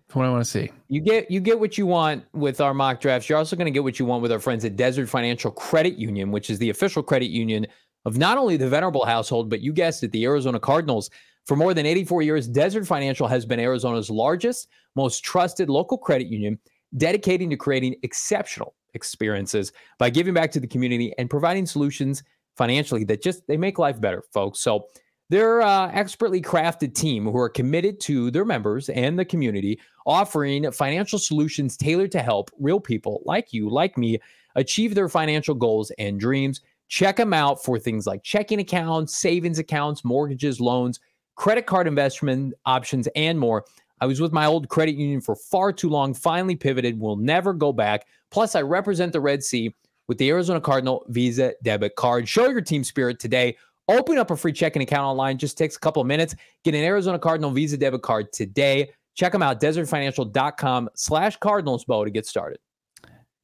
That's 0.07 0.15
what 0.15 0.25
I 0.25 0.29
want 0.29 0.43
to 0.43 0.49
see. 0.49 0.69
You 0.89 0.99
get 0.99 1.31
you 1.31 1.39
get 1.39 1.59
what 1.59 1.77
you 1.77 1.85
want 1.85 2.25
with 2.33 2.59
our 2.59 2.73
mock 2.73 2.99
drafts. 2.99 3.29
You're 3.29 3.37
also 3.37 3.55
going 3.55 3.65
to 3.65 3.71
get 3.71 3.83
what 3.83 3.97
you 3.99 4.05
want 4.05 4.21
with 4.21 4.31
our 4.31 4.39
friends 4.39 4.65
at 4.65 4.75
Desert 4.75 5.07
Financial 5.07 5.51
Credit 5.51 5.97
Union, 5.97 6.31
which 6.31 6.49
is 6.49 6.59
the 6.59 6.69
official 6.69 7.01
credit 7.01 7.29
union 7.29 7.65
of 8.05 8.17
not 8.17 8.37
only 8.37 8.57
the 8.57 8.67
Venerable 8.67 9.05
household, 9.05 9.49
but 9.49 9.61
you 9.61 9.71
guessed 9.71 10.03
it, 10.03 10.11
the 10.11 10.25
Arizona 10.25 10.59
Cardinals. 10.59 11.09
For 11.47 11.55
more 11.55 11.73
than 11.73 11.85
84 11.85 12.21
years, 12.23 12.47
Desert 12.47 12.85
Financial 12.85 13.27
has 13.27 13.45
been 13.45 13.59
Arizona's 13.59 14.09
largest, 14.09 14.67
most 14.95 15.23
trusted 15.23 15.69
local 15.69 15.97
credit 15.97 16.27
union, 16.27 16.59
dedicating 16.97 17.49
to 17.49 17.55
creating 17.55 17.95
exceptional 18.03 18.75
experiences 18.93 19.71
by 19.97 20.09
giving 20.09 20.33
back 20.33 20.51
to 20.51 20.59
the 20.59 20.67
community 20.67 21.13
and 21.17 21.29
providing 21.29 21.65
solutions 21.65 22.23
financially 22.57 23.03
that 23.05 23.21
just 23.21 23.45
they 23.47 23.57
make 23.57 23.79
life 23.79 23.99
better, 23.99 24.23
folks. 24.33 24.59
So 24.59 24.87
they're 25.29 25.61
uh, 25.61 25.89
expertly 25.93 26.41
crafted 26.41 26.93
team 26.93 27.23
who 27.23 27.37
are 27.37 27.47
committed 27.47 28.01
to 28.01 28.31
their 28.31 28.43
members 28.43 28.89
and 28.89 29.17
the 29.17 29.23
community, 29.23 29.79
offering 30.05 30.69
financial 30.71 31.17
solutions 31.17 31.77
tailored 31.77 32.11
to 32.11 32.21
help 32.21 32.51
real 32.59 32.81
people 32.81 33.21
like 33.25 33.53
you, 33.53 33.69
like 33.69 33.97
me, 33.97 34.19
achieve 34.55 34.93
their 34.93 35.07
financial 35.07 35.55
goals 35.55 35.89
and 35.97 36.19
dreams. 36.19 36.59
Check 36.89 37.15
them 37.15 37.33
out 37.33 37.63
for 37.63 37.79
things 37.79 38.05
like 38.05 38.23
checking 38.23 38.59
accounts, 38.59 39.15
savings 39.15 39.57
accounts, 39.57 40.03
mortgages, 40.03 40.59
loans, 40.59 40.99
credit 41.35 41.65
card 41.65 41.87
investment 41.87 42.53
options, 42.65 43.07
and 43.15 43.39
more. 43.39 43.63
I 44.01 44.07
was 44.07 44.19
with 44.19 44.33
my 44.33 44.47
old 44.47 44.67
credit 44.67 44.95
union 44.95 45.21
for 45.21 45.35
far 45.35 45.71
too 45.71 45.87
long, 45.87 46.13
finally 46.15 46.55
pivoted, 46.55 46.99
will 46.99 47.15
never 47.15 47.53
go 47.53 47.71
back. 47.71 48.07
Plus, 48.31 48.55
I 48.55 48.61
represent 48.63 49.13
the 49.13 49.21
Red 49.21 49.43
Sea 49.43 49.73
with 50.07 50.17
the 50.17 50.29
Arizona 50.29 50.59
Cardinal 50.59 51.05
Visa 51.09 51.53
debit 51.63 51.95
card. 51.95 52.27
Show 52.27 52.49
your 52.49 52.61
team 52.61 52.83
spirit 52.83 53.19
today. 53.19 53.55
Open 53.87 54.17
up 54.17 54.31
a 54.31 54.35
free 54.35 54.53
checking 54.53 54.81
account 54.81 55.03
online. 55.03 55.37
Just 55.37 55.57
takes 55.57 55.75
a 55.75 55.79
couple 55.79 56.01
of 56.01 56.07
minutes. 56.07 56.35
Get 56.63 56.73
an 56.73 56.83
Arizona 56.83 57.19
Cardinal 57.19 57.51
Visa 57.51 57.77
debit 57.77 58.01
card 58.01 58.33
today. 58.33 58.91
Check 59.13 59.33
them 59.33 59.43
out, 59.43 59.61
desertfinancial.com 59.61 60.89
slash 60.95 61.37
cardinalsbow 61.39 62.05
to 62.05 62.09
get 62.09 62.25
started. 62.25 62.59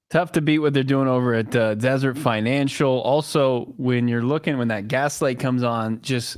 Tough 0.10 0.32
to 0.32 0.41
beat 0.41 0.60
what 0.60 0.74
they're 0.74 0.84
doing 0.84 1.10
over 1.10 1.34
at 1.34 1.53
uh, 1.53 1.76
Desert 1.76 2.18
Financial. 2.18 3.01
Also, 3.01 3.74
when 3.78 4.08
you're 4.08 4.22
looking, 4.22 4.58
when 4.58 4.70
that 4.70 4.88
gas 4.88 5.22
light 5.22 5.38
comes 5.38 5.64
on, 5.64 6.01
just 6.01 6.38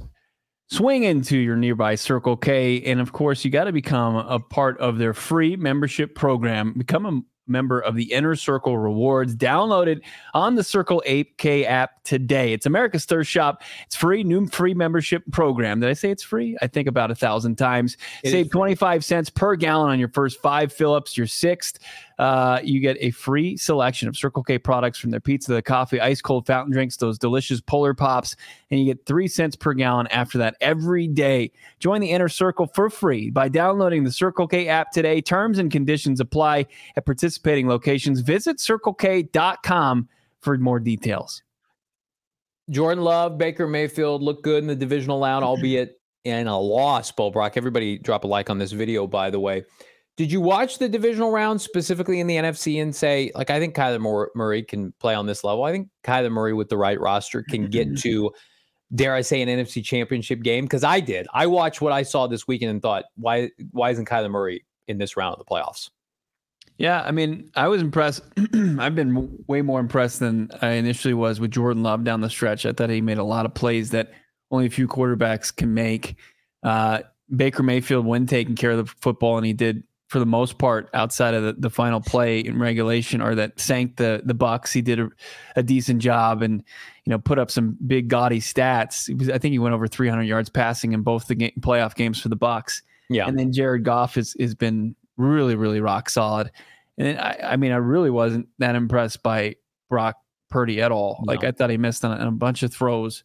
swing 0.69 1.03
into 1.03 1.37
your 1.37 1.55
nearby 1.55 1.95
Circle 1.95 2.37
K. 2.37 2.81
And 2.83 2.99
of 2.99 3.11
course, 3.11 3.43
you 3.43 3.51
got 3.51 3.65
to 3.65 3.71
become 3.71 4.15
a 4.15 4.39
part 4.39 4.77
of 4.79 4.97
their 4.97 5.13
free 5.13 5.55
membership 5.55 6.15
program. 6.15 6.73
Become 6.77 7.05
a 7.05 7.21
member 7.49 7.79
of 7.79 7.95
the 7.95 8.13
Inner 8.13 8.35
Circle 8.35 8.77
Rewards. 8.77 9.35
Download 9.35 9.87
it 9.87 10.01
on 10.33 10.55
the 10.55 10.63
Circle 10.63 11.03
8K 11.05 11.65
app 11.65 12.03
today. 12.03 12.53
It's 12.53 12.65
America's 12.65 13.05
Thirst 13.05 13.29
Shop. 13.29 13.63
It's 13.87 13.95
free, 13.95 14.23
new 14.23 14.47
free 14.47 14.73
membership 14.73 15.23
program. 15.31 15.79
Did 15.79 15.89
I 15.89 15.93
say 15.93 16.11
it's 16.11 16.23
free? 16.23 16.55
I 16.61 16.67
think 16.67 16.87
about 16.87 17.11
a 17.11 17.15
thousand 17.15 17.55
times. 17.57 17.97
It 18.23 18.31
Save 18.31 18.51
25 18.51 19.03
cents 19.03 19.29
per 19.29 19.55
gallon 19.55 19.89
on 19.89 19.99
your 19.99 20.09
first 20.09 20.39
five 20.39 20.71
fill 20.71 20.93
ups. 20.93 21.17
Your 21.17 21.27
sixth, 21.27 21.79
uh, 22.19 22.59
you 22.61 22.81
get 22.81 22.97
a 22.99 23.11
free 23.11 23.55
selection 23.55 24.09
of 24.09 24.17
Circle 24.17 24.43
K 24.43 24.59
products 24.59 24.99
from 24.99 25.09
their 25.09 25.21
pizza, 25.21 25.53
the 25.53 25.61
coffee, 25.61 26.01
ice 26.01 26.21
cold 26.21 26.45
fountain 26.45 26.73
drinks, 26.73 26.97
those 26.97 27.17
delicious 27.17 27.61
polar 27.61 27.93
pops, 27.93 28.35
and 28.69 28.79
you 28.79 28.85
get 28.85 29.05
three 29.05 29.27
cents 29.27 29.55
per 29.55 29.73
gallon 29.73 30.05
after 30.07 30.37
that 30.37 30.57
every 30.59 31.07
day. 31.07 31.49
Join 31.79 32.01
the 32.01 32.11
Inner 32.11 32.27
Circle 32.27 32.67
for 32.75 32.89
free 32.89 33.29
by 33.29 33.47
downloading 33.47 34.03
the 34.03 34.11
Circle 34.11 34.47
K 34.47 34.67
app 34.67 34.91
today. 34.91 35.21
Terms 35.21 35.59
and 35.59 35.71
conditions 35.71 36.19
apply 36.19 36.65
at 36.97 37.05
participating 37.05 37.69
locations. 37.69 38.19
Visit 38.19 38.57
circlek.com 38.57 40.09
for 40.41 40.57
more 40.57 40.79
details. 40.81 41.41
Jordan 42.69 43.03
Love, 43.03 43.37
Baker 43.37 43.65
Mayfield 43.65 44.21
look 44.21 44.43
good 44.43 44.61
in 44.61 44.67
the 44.67 44.75
divisional 44.75 45.21
round, 45.21 45.45
albeit 45.45 46.01
in 46.25 46.47
a 46.47 46.59
loss. 46.59 47.11
Bo 47.13 47.31
Brack, 47.31 47.55
everybody 47.55 47.97
drop 47.97 48.25
a 48.25 48.27
like 48.27 48.49
on 48.49 48.57
this 48.57 48.73
video, 48.73 49.07
by 49.07 49.29
the 49.29 49.39
way. 49.39 49.63
Did 50.19 50.33
you 50.33 50.41
watch 50.41 50.79
the 50.79 50.89
divisional 50.89 51.31
round 51.31 51.61
specifically 51.61 52.19
in 52.19 52.27
the 52.27 52.35
NFC 52.35 52.81
and 52.81 52.93
say, 52.93 53.31
like, 53.35 53.49
I 53.49 53.57
think 53.57 53.73
Kyler 53.73 54.27
Murray 54.35 54.63
can 54.63 54.91
play 54.99 55.15
on 55.15 55.27
this 55.27 55.45
level? 55.45 55.63
I 55.63 55.71
think 55.71 55.87
Kyler 56.03 56.29
Murray 56.29 56.51
with 56.51 56.67
the 56.67 56.75
right 56.75 56.99
roster 56.99 57.41
can 57.41 57.67
get 57.67 57.97
to, 58.01 58.29
dare 58.93 59.15
I 59.15 59.21
say, 59.21 59.41
an 59.41 59.47
NFC 59.47 59.81
championship 59.81 60.41
game? 60.41 60.65
Because 60.65 60.83
I 60.83 60.99
did. 60.99 61.25
I 61.33 61.47
watched 61.47 61.79
what 61.79 61.93
I 61.93 62.03
saw 62.03 62.27
this 62.27 62.49
weekend 62.49 62.69
and 62.69 62.81
thought, 62.81 63.05
why, 63.15 63.49
why 63.71 63.91
isn't 63.91 64.09
Kyler 64.09 64.29
Murray 64.29 64.65
in 64.89 64.97
this 64.97 65.15
round 65.15 65.35
of 65.35 65.39
the 65.39 65.45
playoffs? 65.45 65.89
Yeah, 66.77 67.01
I 67.01 67.11
mean, 67.11 67.49
I 67.55 67.69
was 67.69 67.81
impressed. 67.81 68.21
I've 68.77 68.95
been 68.95 69.41
way 69.47 69.61
more 69.61 69.79
impressed 69.79 70.19
than 70.19 70.51
I 70.61 70.71
initially 70.71 71.13
was 71.13 71.39
with 71.39 71.51
Jordan 71.51 71.81
Love 71.81 72.03
down 72.03 72.19
the 72.19 72.29
stretch. 72.29 72.65
I 72.65 72.73
thought 72.73 72.89
he 72.89 72.99
made 72.99 73.19
a 73.19 73.23
lot 73.23 73.45
of 73.45 73.53
plays 73.53 73.91
that 73.91 74.11
only 74.51 74.65
a 74.65 74.69
few 74.69 74.85
quarterbacks 74.85 75.55
can 75.55 75.73
make. 75.73 76.17
Uh, 76.61 77.03
Baker 77.33 77.63
Mayfield, 77.63 78.05
when 78.05 78.25
taking 78.25 78.55
care 78.55 78.71
of 78.71 78.85
the 78.85 78.93
football, 78.99 79.37
and 79.37 79.45
he 79.45 79.53
did 79.53 79.83
for 80.09 80.17
the 80.17 80.25
most 80.25 80.57
part 80.57 80.89
outside 80.95 81.35
of 81.35 81.43
the, 81.43 81.53
the 81.53 81.69
final 81.69 82.01
play 82.01 82.39
in 82.39 82.59
regulation 82.59 83.21
or 83.21 83.35
that 83.35 83.59
sank 83.59 83.95
the 83.97 84.21
the 84.25 84.33
Bucks. 84.33 84.73
He 84.73 84.81
did 84.81 84.99
a, 84.99 85.09
a 85.55 85.63
decent 85.63 86.01
job 86.01 86.41
and 86.41 86.63
you 87.05 87.11
know 87.11 87.19
put 87.19 87.37
up 87.37 87.51
some 87.51 87.77
big 87.85 88.07
gaudy 88.07 88.39
stats. 88.39 89.15
Was, 89.17 89.29
I 89.29 89.37
think 89.37 89.51
he 89.51 89.59
went 89.59 89.75
over 89.75 89.87
300 89.87 90.23
yards 90.23 90.49
passing 90.49 90.93
in 90.93 91.03
both 91.03 91.27
the 91.27 91.35
game, 91.35 91.51
playoff 91.59 91.93
games 91.93 92.19
for 92.19 92.29
the 92.29 92.35
Bucks. 92.35 92.81
Yeah. 93.07 93.27
And 93.27 93.37
then 93.37 93.53
Jared 93.53 93.83
Goff 93.83 94.15
has 94.15 94.35
has 94.39 94.55
been 94.55 94.95
really 95.15 95.55
really 95.55 95.79
rock 95.79 96.09
solid. 96.09 96.51
And 96.97 97.19
I, 97.19 97.39
I 97.43 97.55
mean 97.55 97.71
I 97.71 97.77
really 97.77 98.09
wasn't 98.09 98.47
that 98.57 98.73
impressed 98.73 99.21
by 99.21 99.57
Brock 99.89 100.15
Purdy 100.49 100.81
at 100.81 100.91
all. 100.91 101.23
Like 101.27 101.43
I 101.43 101.51
thought 101.51 101.69
he 101.69 101.77
missed 101.77 102.03
on 102.03 102.17
a, 102.17 102.19
on 102.19 102.27
a 102.27 102.31
bunch 102.31 102.63
of 102.63 102.73
throws. 102.73 103.23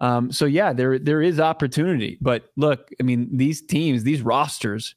Um, 0.00 0.32
so 0.32 0.46
yeah, 0.46 0.72
there 0.72 0.98
there 0.98 1.20
is 1.20 1.38
opportunity. 1.38 2.16
But 2.22 2.44
look, 2.56 2.88
I 2.98 3.02
mean 3.02 3.36
these 3.36 3.60
teams, 3.60 4.02
these 4.02 4.22
rosters 4.22 4.94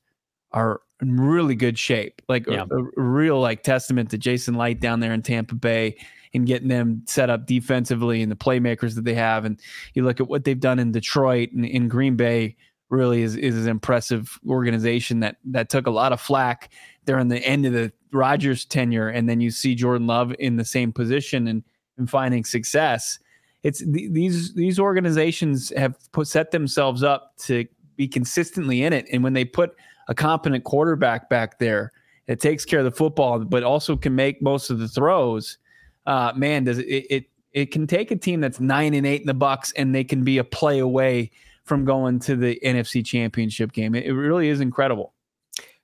are 0.54 0.80
in 1.02 1.20
really 1.20 1.56
good 1.56 1.78
shape. 1.78 2.22
Like 2.30 2.48
a- 2.48 2.52
Yeah. 2.54 2.66
a, 2.72 2.78
a 2.78 3.02
real 3.02 3.40
like 3.40 3.64
testament 3.64 4.10
to 4.12 4.18
Jason 4.18 4.56
Licht 4.56 4.80
down 4.82 5.00
there 5.00 5.14
in 5.14 5.22
Tampa 5.22 5.56
Bay 5.56 5.98
and 6.34 6.46
getting 6.46 6.68
them 6.68 7.02
set 7.06 7.30
up 7.30 7.46
defensively 7.46 8.22
and 8.22 8.32
the 8.32 8.36
playmakers 8.36 8.96
that 8.96 9.06
they 9.06 9.14
have. 9.14 9.46
And 9.46 9.60
you 9.94 10.04
look 10.04 10.20
at 10.20 10.28
what 10.28 10.44
they've 10.44 10.60
done 10.60 10.80
in 10.80 10.92
Detroit 10.92 11.52
and 11.52 11.66
in 11.66 11.88
Green 11.88 12.16
Bay 12.16 12.56
really 12.90 13.22
is, 13.24 13.36
is 13.36 13.66
an 13.66 13.70
impressive 13.72 14.38
organization 14.48 15.20
that 15.22 15.38
that 15.46 15.70
took 15.70 15.88
a 15.88 15.92
lot 15.92 16.14
of 16.14 16.22
flack 16.22 16.72
during 17.06 17.28
the 17.30 17.40
end 17.40 17.66
of 17.66 17.74
the 17.74 17.92
Rodgers 18.12 18.64
tenure. 18.66 19.10
And 19.10 19.28
then 19.28 19.42
you 19.42 19.50
see 19.52 19.76
Jordan 19.76 20.08
Love 20.08 20.34
in 20.40 20.56
the 20.58 20.66
same 20.66 20.92
position 20.94 21.48
and, 21.48 21.64
and 21.98 22.10
finding 22.10 22.44
success. 22.46 23.18
It's 23.64 23.80
th- 23.80 24.12
these 24.12 24.54
these 24.54 24.80
organizations 24.80 25.74
have 25.76 25.96
put 26.12 26.28
set 26.28 26.52
themselves 26.52 27.02
up 27.02 27.34
to 27.46 27.66
be 27.96 28.08
consistently 28.08 28.84
in 28.84 28.94
it. 28.94 29.08
And 29.12 29.24
when 29.24 29.34
they 29.34 29.46
put 29.46 29.72
a 30.08 30.16
competent 30.16 30.64
quarterback 30.64 31.30
back 31.30 31.60
there 31.60 31.92
that 32.28 32.40
takes 32.40 32.66
care 32.66 32.80
of 32.80 32.86
the 32.86 32.92
football, 32.92 33.40
but 33.40 33.64
also 33.64 33.96
can 33.96 34.16
make 34.16 34.42
most 34.42 34.70
of 34.70 34.80
the 34.80 34.88
throws, 34.88 35.58
uh, 36.06 36.34
man, 36.36 36.64
does 36.64 36.80
it, 36.80 36.84
it 37.10 37.26
it 37.54 37.72
can 37.72 37.88
take 37.88 38.12
a 38.12 38.16
team 38.18 38.42
that's 38.42 38.60
nine 38.60 38.94
and 38.94 39.08
eight 39.08 39.22
in 39.22 39.28
the 39.28 39.34
Bucks 39.34 39.72
and 39.78 39.96
they 39.96 40.04
can 40.04 40.24
be 40.24 40.40
a 40.40 40.44
play 40.44 40.80
away 40.80 41.32
from 41.64 41.86
going 41.86 42.20
to 42.20 42.36
the 42.36 42.60
NFC 42.64 43.04
Championship 43.04 43.72
game. 43.72 43.96
It, 43.96 44.06
it 44.06 44.14
really 44.14 44.50
is 44.50 44.60
incredible. 44.60 45.14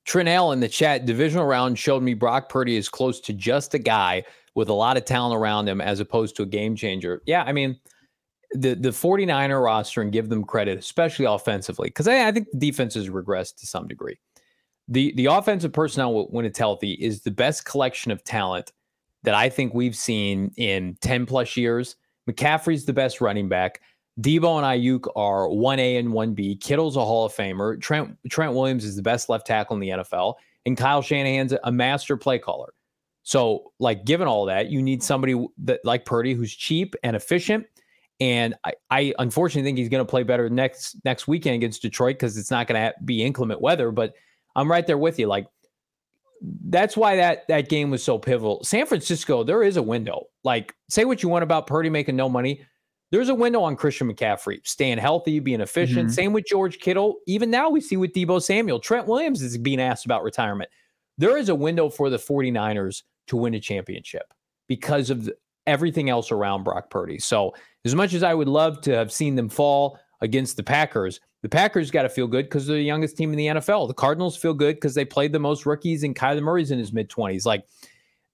Trinell 0.06 0.52
in 0.52 0.60
the 0.60 0.68
chat, 0.68 1.06
divisional 1.06 1.46
round 1.46 1.80
showed 1.80 2.04
me 2.04 2.14
Brock 2.14 2.50
Purdy 2.50 2.76
is 2.76 2.90
close 2.90 3.22
to 3.22 3.34
just 3.34 3.74
a 3.74 3.80
guy 3.80 4.24
with 4.54 4.68
a 4.68 4.74
lot 4.74 4.98
of 4.98 5.06
talent 5.06 5.40
around 5.40 5.70
him 5.70 5.80
as 5.80 6.02
opposed 6.02 6.36
to 6.36 6.44
a 6.44 6.46
game 6.46 6.76
changer. 6.76 7.22
Yeah, 7.26 7.44
I 7.44 7.54
mean, 7.54 7.80
the 8.54 8.76
the 8.76 8.90
49er 8.90 9.64
roster 9.64 10.02
and 10.02 10.12
give 10.12 10.30
them 10.30 10.44
credit, 10.44 10.78
especially 10.78 11.26
offensively, 11.26 11.90
because 11.90 12.08
I, 12.08 12.28
I 12.28 12.32
think 12.32 12.48
the 12.52 12.60
defense 12.60 12.96
has 12.96 13.10
regressed 13.10 13.58
to 13.58 13.68
some 13.68 13.88
degree. 13.88 14.18
The 14.88 15.14
the 15.16 15.28
offensive 15.28 15.74
personnel, 15.74 16.28
when 16.30 16.46
it's 16.46 16.60
healthy, 16.60 16.94
is 16.94 17.22
the 17.22 17.32
best 17.32 17.66
collection 17.66 18.12
of 18.12 18.24
talent 18.24 18.72
that 19.24 19.36
I 19.36 19.50
think 19.50 19.74
we've 19.74 19.96
seen 19.96 20.52
in 20.58 20.98
10 21.02 21.26
plus 21.26 21.56
years. 21.56 21.96
McCaffrey's 22.30 22.86
the 22.86 22.94
best 22.94 23.22
running 23.22 23.48
back. 23.48 23.82
Deebo 24.20 24.58
and 24.58 24.66
Aiyuk 24.66 25.08
are 25.16 25.48
1A 25.48 25.98
and 26.00 26.10
1B. 26.10 26.60
Kittle's 26.60 26.98
a 26.98 27.06
Hall 27.06 27.26
of 27.26 27.34
Famer. 27.34 27.80
Trent 27.80 28.18
Trent 28.30 28.54
Williams 28.54 28.84
is 28.84 28.96
the 28.96 29.02
best 29.02 29.30
left 29.30 29.48
tackle 29.48 29.76
in 29.76 29.80
the 29.80 29.90
NFL. 29.90 30.36
And 30.66 30.78
Kyle 30.78 31.02
Shanahan's 31.02 31.54
a 31.64 31.72
master 31.72 32.18
play 32.18 32.38
caller. 32.38 32.74
So, 33.24 33.72
like, 33.80 34.04
given 34.04 34.28
all 34.28 34.46
that, 34.46 34.70
you 34.70 34.82
need 34.82 35.04
somebody 35.04 35.48
that 35.60 35.80
like 35.84 36.06
Purdy 36.06 36.34
who's 36.34 36.54
cheap 36.54 36.96
and 37.04 37.16
efficient. 37.16 37.66
And 38.22 38.54
I, 38.64 38.74
I 38.92 39.14
unfortunately 39.18 39.68
think 39.68 39.80
he's 39.80 39.90
going 39.90 40.06
to 40.06 40.10
play 40.10 40.22
better 40.22 40.48
next 40.48 40.96
next 41.04 41.28
weekend 41.28 41.56
against 41.56 41.82
Detroit 41.82 42.16
because 42.16 42.38
it's 42.38 42.52
not 42.52 42.68
going 42.68 42.80
to 42.80 42.94
be 43.04 43.24
inclement 43.24 43.62
weather. 43.62 43.92
But 43.92 44.14
I'm 44.56 44.70
right 44.72 44.86
there 44.86 44.98
with 44.98 45.18
you. 45.18 45.26
Like, 45.26 45.48
that's 46.66 46.96
why 46.96 47.16
that 47.16 47.48
that 47.48 47.68
game 47.68 47.90
was 47.90 48.04
so 48.04 48.20
pivotal. 48.20 48.64
San 48.64 48.86
Francisco, 48.86 49.44
there 49.44 49.64
is 49.64 49.76
a 49.76 49.82
window. 49.82 50.28
Like, 50.44 50.76
say 50.88 51.04
what 51.04 51.24
you 51.24 51.30
want 51.30 51.42
about 51.42 51.66
Purdy 51.66 51.90
making 51.90 52.16
no 52.16 52.30
money. 52.30 52.64
There's 53.10 53.30
a 53.30 53.36
window 53.36 53.62
on 53.64 53.76
Christian 53.76 54.14
McCaffrey, 54.14 54.66
staying 54.66 55.00
healthy, 55.00 55.40
being 55.40 55.60
efficient. 55.60 56.10
Mhm. 56.10 56.14
Same 56.14 56.32
with 56.32 56.46
George 56.46 56.80
Kittle. 56.80 57.18
Even 57.26 57.50
now, 57.50 57.70
we 57.70 57.82
see 57.82 57.98
with 57.98 58.14
Deebo 58.14 58.42
Samuel. 58.42 58.80
Trent 58.80 59.08
Williams 59.08 59.42
is 59.42 59.58
being 59.58 59.82
asked 59.82 60.06
about 60.06 60.24
retirement. 60.24 60.70
There 61.18 61.38
is 61.38 61.50
a 61.50 61.56
window 61.56 61.90
for 61.90 62.10
the 62.10 62.18
49ers 62.18 63.04
to 63.28 63.36
win 63.36 63.54
a 63.56 63.60
championship 63.60 64.34
because 64.68 65.10
of 65.10 65.26
the, 65.26 65.36
everything 65.68 66.10
else 66.10 66.32
around 66.32 66.64
Brock 66.64 66.90
Purdy. 66.90 67.20
So, 67.20 67.54
as 67.86 67.96
much 67.96 68.14
as 68.14 68.24
I 68.24 68.34
would 68.34 68.48
love 68.48 68.82
to 68.82 68.96
have 68.96 69.12
seen 69.12 69.36
them 69.36 69.50
fall 69.50 70.00
against 70.22 70.56
the 70.56 70.64
Packers, 70.64 71.20
the 71.42 71.50
Packers 71.50 71.90
got 71.90 72.04
to 72.04 72.10
feel 72.10 72.28
good 72.28 72.46
because 72.46 72.68
they're 72.68 72.78
the 72.78 72.84
youngest 72.84 73.18
team 73.18 73.32
in 73.32 73.38
the 73.38 73.48
NFL. 73.48 73.88
The 73.88 73.94
Cardinals 73.94 74.38
feel 74.38 74.54
good 74.54 74.76
because 74.76 74.94
they 74.94 75.06
played 75.06 75.34
the 75.34 75.40
most 75.40 75.66
rookies, 75.66 76.04
and 76.04 76.16
Kyler 76.16 76.42
Murray's 76.42 76.72
in 76.72 76.80
his 76.80 76.94
mid 76.94 77.10
20s. 77.10 77.46
Like, 77.46 77.66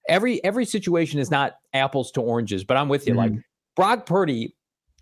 every 0.08 0.42
every 0.44 0.64
situation 0.64 1.18
is 1.18 1.30
not 1.30 1.54
apples 1.72 2.10
to 2.12 2.20
oranges, 2.20 2.64
but 2.64 2.76
I'm 2.76 2.88
with 2.88 3.06
you. 3.06 3.14
Like, 3.14 3.32
mm-hmm. 3.32 3.40
Brock 3.76 4.06
Purdy 4.06 4.54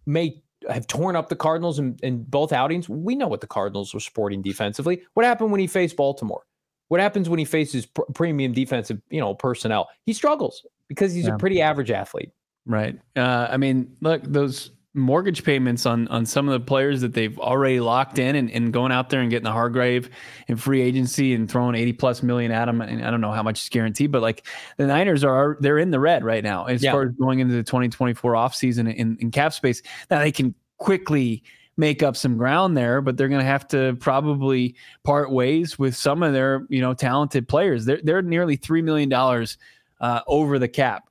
may 0.06 0.42
have 0.68 0.86
torn 0.86 1.16
up 1.16 1.28
the 1.28 1.36
Cardinals 1.36 1.78
in, 1.78 1.96
in 2.02 2.22
both 2.24 2.52
outings. 2.52 2.88
We 2.88 3.14
know 3.14 3.28
what 3.28 3.40
the 3.40 3.46
Cardinals 3.46 3.92
were 3.92 4.00
sporting 4.00 4.42
defensively. 4.42 5.02
What 5.14 5.26
happened 5.26 5.50
when 5.50 5.60
he 5.60 5.66
faced 5.66 5.96
Baltimore? 5.96 6.42
What 6.88 7.00
happens 7.00 7.28
when 7.28 7.38
he 7.38 7.44
faces 7.44 7.86
pr- 7.86 8.02
premium 8.14 8.52
defensive, 8.52 9.00
you 9.10 9.20
know, 9.20 9.34
personnel? 9.34 9.88
He 10.04 10.12
struggles 10.12 10.64
because 10.88 11.12
he's 11.14 11.26
Yeah. 11.26 11.34
a 11.34 11.38
pretty 11.38 11.60
average 11.60 11.90
athlete. 11.90 12.30
Right. 12.66 12.98
Uh, 13.14 13.48
I 13.50 13.56
mean, 13.56 13.96
look, 14.00 14.22
those 14.24 14.72
mortgage 14.94 15.44
payments 15.44 15.84
on 15.84 16.08
on 16.08 16.24
some 16.24 16.48
of 16.48 16.52
the 16.58 16.64
players 16.66 17.02
that 17.02 17.12
they've 17.12 17.38
already 17.38 17.80
locked 17.80 18.18
in 18.18 18.34
and, 18.34 18.50
and 18.50 18.72
going 18.72 18.90
out 18.90 19.10
there 19.10 19.20
and 19.20 19.28
getting 19.30 19.44
the 19.44 19.52
Hargrave 19.52 20.08
and 20.48 20.58
free 20.60 20.80
agency 20.80 21.34
and 21.34 21.50
throwing 21.50 21.74
80 21.74 21.92
plus 21.92 22.22
million 22.22 22.50
at 22.50 22.64
them. 22.64 22.80
And 22.80 23.04
I 23.04 23.10
don't 23.10 23.20
know 23.20 23.30
how 23.30 23.42
much 23.42 23.62
is 23.62 23.68
guaranteed, 23.68 24.10
but 24.10 24.22
like 24.22 24.46
the 24.78 24.86
Niners 24.86 25.22
are, 25.22 25.58
they're 25.60 25.76
in 25.78 25.90
the 25.90 26.00
red 26.00 26.24
right 26.24 26.42
now 26.42 26.64
as 26.64 26.82
Yeah. 26.82 26.92
far 26.92 27.02
as 27.04 27.12
going 27.12 27.40
into 27.40 27.54
the 27.54 27.62
2024 27.62 28.32
offseason 28.32 28.92
in, 28.94 29.18
in 29.20 29.30
cap 29.30 29.52
space. 29.52 29.82
Now 30.10 30.20
they 30.20 30.32
can 30.32 30.54
quickly 30.78 31.42
make 31.76 32.02
up 32.02 32.16
some 32.16 32.38
ground 32.38 32.74
there, 32.74 33.02
but 33.02 33.18
they're 33.18 33.28
going 33.28 33.42
to 33.42 33.46
have 33.46 33.68
to 33.68 33.96
probably 34.00 34.74
part 35.04 35.30
ways 35.30 35.78
with 35.78 35.94
some 35.94 36.22
of 36.22 36.32
their 36.32 36.66
you 36.70 36.80
know 36.80 36.94
talented 36.94 37.46
players. 37.48 37.84
They're 37.84 38.00
they're 38.02 38.22
nearly 38.22 38.56
three 38.56 38.80
million 38.80 39.10
dollars 39.10 39.58
uh, 40.00 40.20
over 40.26 40.58
the 40.58 40.68
cap 40.68 41.08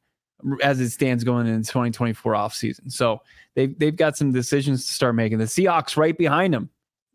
as 0.61 0.79
it 0.79 0.89
stands 0.89 1.23
going 1.23 1.47
into 1.47 1.67
2024 1.67 2.33
offseason. 2.33 2.91
So 2.91 3.21
they've 3.55 3.77
they've 3.77 3.95
got 3.95 4.17
some 4.17 4.31
decisions 4.31 4.85
to 4.85 4.93
start 4.93 5.15
making. 5.15 5.37
The 5.37 5.45
Seahawks 5.45 5.97
right 5.97 6.17
behind 6.17 6.53
them, 6.53 6.69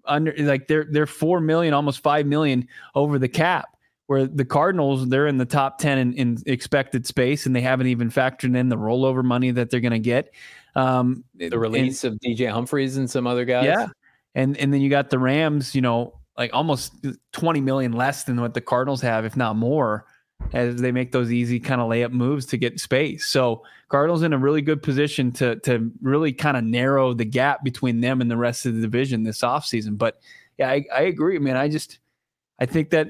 under 0.05 0.35
like 0.39 0.67
they're 0.67 0.87
they're 0.91 1.07
four 1.07 1.41
million, 1.41 1.75
almost 1.75 2.01
five 2.01 2.27
million 2.27 2.67
over 2.95 3.19
the 3.19 3.29
cap. 3.29 3.77
Where 4.07 4.27
the 4.27 4.45
Cardinals, 4.45 5.09
they're 5.09 5.29
in 5.29 5.39
the 5.39 5.47
top 5.47 5.79
ten 5.79 5.97
in, 5.97 6.13
in 6.15 6.39
expected 6.47 7.07
space, 7.07 7.47
and 7.47 7.55
they 7.55 7.61
haven't 7.61 7.87
even 7.87 8.11
factored 8.11 8.57
in 8.57 8.69
the 8.69 8.77
rollover 8.77 9.23
money 9.23 9.53
that 9.53 9.71
they're 9.71 9.79
going 9.79 9.93
to 9.93 10.01
get. 10.01 10.35
Um, 10.75 11.23
the 11.37 11.57
release 11.57 12.03
and, 12.03 12.15
of 12.15 12.21
DJ 12.21 12.51
Humphries 12.51 12.97
and 12.97 13.09
some 13.09 13.29
other 13.29 13.45
guys. 13.45 13.67
Yeah, 13.67 13.87
and 14.35 14.57
and 14.57 14.75
then 14.75 14.81
you 14.81 14.91
got 14.91 15.11
the 15.11 15.19
Rams. 15.21 15.77
You 15.77 15.83
know, 15.83 16.19
like 16.37 16.51
almost 16.53 16.93
twenty 17.31 17.61
million 17.61 17.93
less 17.93 18.25
than 18.25 18.41
what 18.41 18.53
the 18.53 18.61
Cardinals 18.61 19.01
have, 19.03 19.25
if 19.25 19.37
not 19.37 19.55
more 19.55 20.07
as 20.53 20.81
they 20.81 20.93
make 20.93 21.13
those 21.13 21.33
easy 21.33 21.61
kind 21.61 21.81
of 21.81 21.89
layup 21.89 22.13
moves 22.13 22.47
to 22.47 22.57
get 22.57 22.81
space. 22.81 23.27
So 23.27 23.63
Cardinals 23.89 24.23
in 24.23 24.33
a 24.33 24.39
really 24.39 24.63
good 24.63 24.83
position 24.83 25.33
to 25.33 25.57
to 25.61 25.91
really 26.01 26.33
kind 26.33 26.57
of 26.57 26.65
narrow 26.65 27.13
the 27.13 27.25
gap 27.25 27.65
between 27.65 28.01
them 28.01 28.21
and 28.21 28.31
the 28.31 28.37
rest 28.37 28.67
of 28.67 28.75
the 28.75 28.81
division 28.81 29.23
this 29.23 29.43
offseason. 29.43 29.99
But 29.99 30.21
yeah, 30.59 30.71
I, 30.71 30.85
I 30.95 31.03
agree, 31.03 31.39
man. 31.39 31.57
I 31.57 31.69
just 31.69 31.99
I 32.59 32.67
think 32.67 32.91
that 32.91 33.09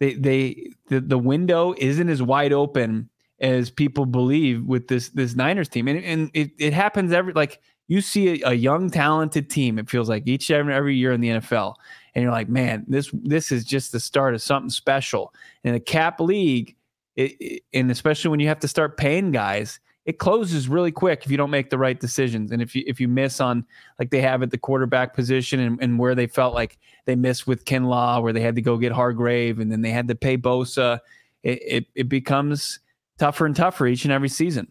they 0.00 0.14
they 0.14 0.70
the, 0.88 1.00
the 1.00 1.18
window 1.18 1.74
isn't 1.78 2.08
as 2.08 2.22
wide 2.22 2.52
open 2.52 3.08
as 3.40 3.70
people 3.70 4.06
believe 4.06 4.64
with 4.64 4.88
this 4.88 5.08
this 5.10 5.34
Niners 5.34 5.68
team. 5.68 5.88
And 5.88 6.02
and 6.04 6.30
it, 6.34 6.50
it 6.58 6.72
happens 6.72 7.12
every 7.12 7.32
like 7.32 7.60
you 7.88 8.00
see 8.00 8.42
a, 8.42 8.50
a 8.50 8.54
young 8.54 8.90
talented 8.90 9.50
team, 9.50 9.78
it 9.78 9.90
feels 9.90 10.08
like 10.08 10.26
each 10.26 10.50
every, 10.50 10.72
every 10.72 10.96
year 10.96 11.12
in 11.12 11.20
the 11.20 11.28
NFL 11.28 11.74
and 12.14 12.22
you're 12.22 12.32
like, 12.32 12.48
man, 12.48 12.84
this 12.88 13.10
this 13.12 13.52
is 13.52 13.64
just 13.64 13.92
the 13.92 14.00
start 14.00 14.34
of 14.34 14.42
something 14.42 14.70
special. 14.70 15.32
In 15.64 15.74
a 15.74 15.80
cap 15.80 16.20
league, 16.20 16.76
it, 17.16 17.32
it, 17.40 17.62
and 17.72 17.90
especially 17.90 18.30
when 18.30 18.40
you 18.40 18.48
have 18.48 18.60
to 18.60 18.68
start 18.68 18.96
paying 18.96 19.32
guys, 19.32 19.80
it 20.04 20.18
closes 20.18 20.68
really 20.68 20.90
quick 20.90 21.24
if 21.24 21.30
you 21.30 21.36
don't 21.36 21.50
make 21.50 21.70
the 21.70 21.78
right 21.78 21.98
decisions. 21.98 22.50
And 22.50 22.60
if 22.60 22.74
you 22.74 22.82
if 22.86 23.00
you 23.00 23.08
miss 23.08 23.40
on 23.40 23.64
like 23.98 24.10
they 24.10 24.20
have 24.20 24.42
at 24.42 24.50
the 24.50 24.58
quarterback 24.58 25.14
position 25.14 25.60
and, 25.60 25.78
and 25.80 25.98
where 25.98 26.14
they 26.14 26.26
felt 26.26 26.54
like 26.54 26.78
they 27.04 27.14
missed 27.14 27.46
with 27.46 27.64
Kinlaw, 27.64 28.22
where 28.22 28.32
they 28.32 28.40
had 28.40 28.56
to 28.56 28.62
go 28.62 28.76
get 28.76 28.92
Hargrave 28.92 29.58
and 29.58 29.70
then 29.70 29.80
they 29.80 29.90
had 29.90 30.08
to 30.08 30.14
pay 30.14 30.36
Bosa, 30.36 31.00
it, 31.42 31.62
it, 31.62 31.86
it 31.94 32.08
becomes 32.08 32.80
tougher 33.18 33.46
and 33.46 33.56
tougher 33.56 33.86
each 33.86 34.04
and 34.04 34.12
every 34.12 34.28
season. 34.28 34.66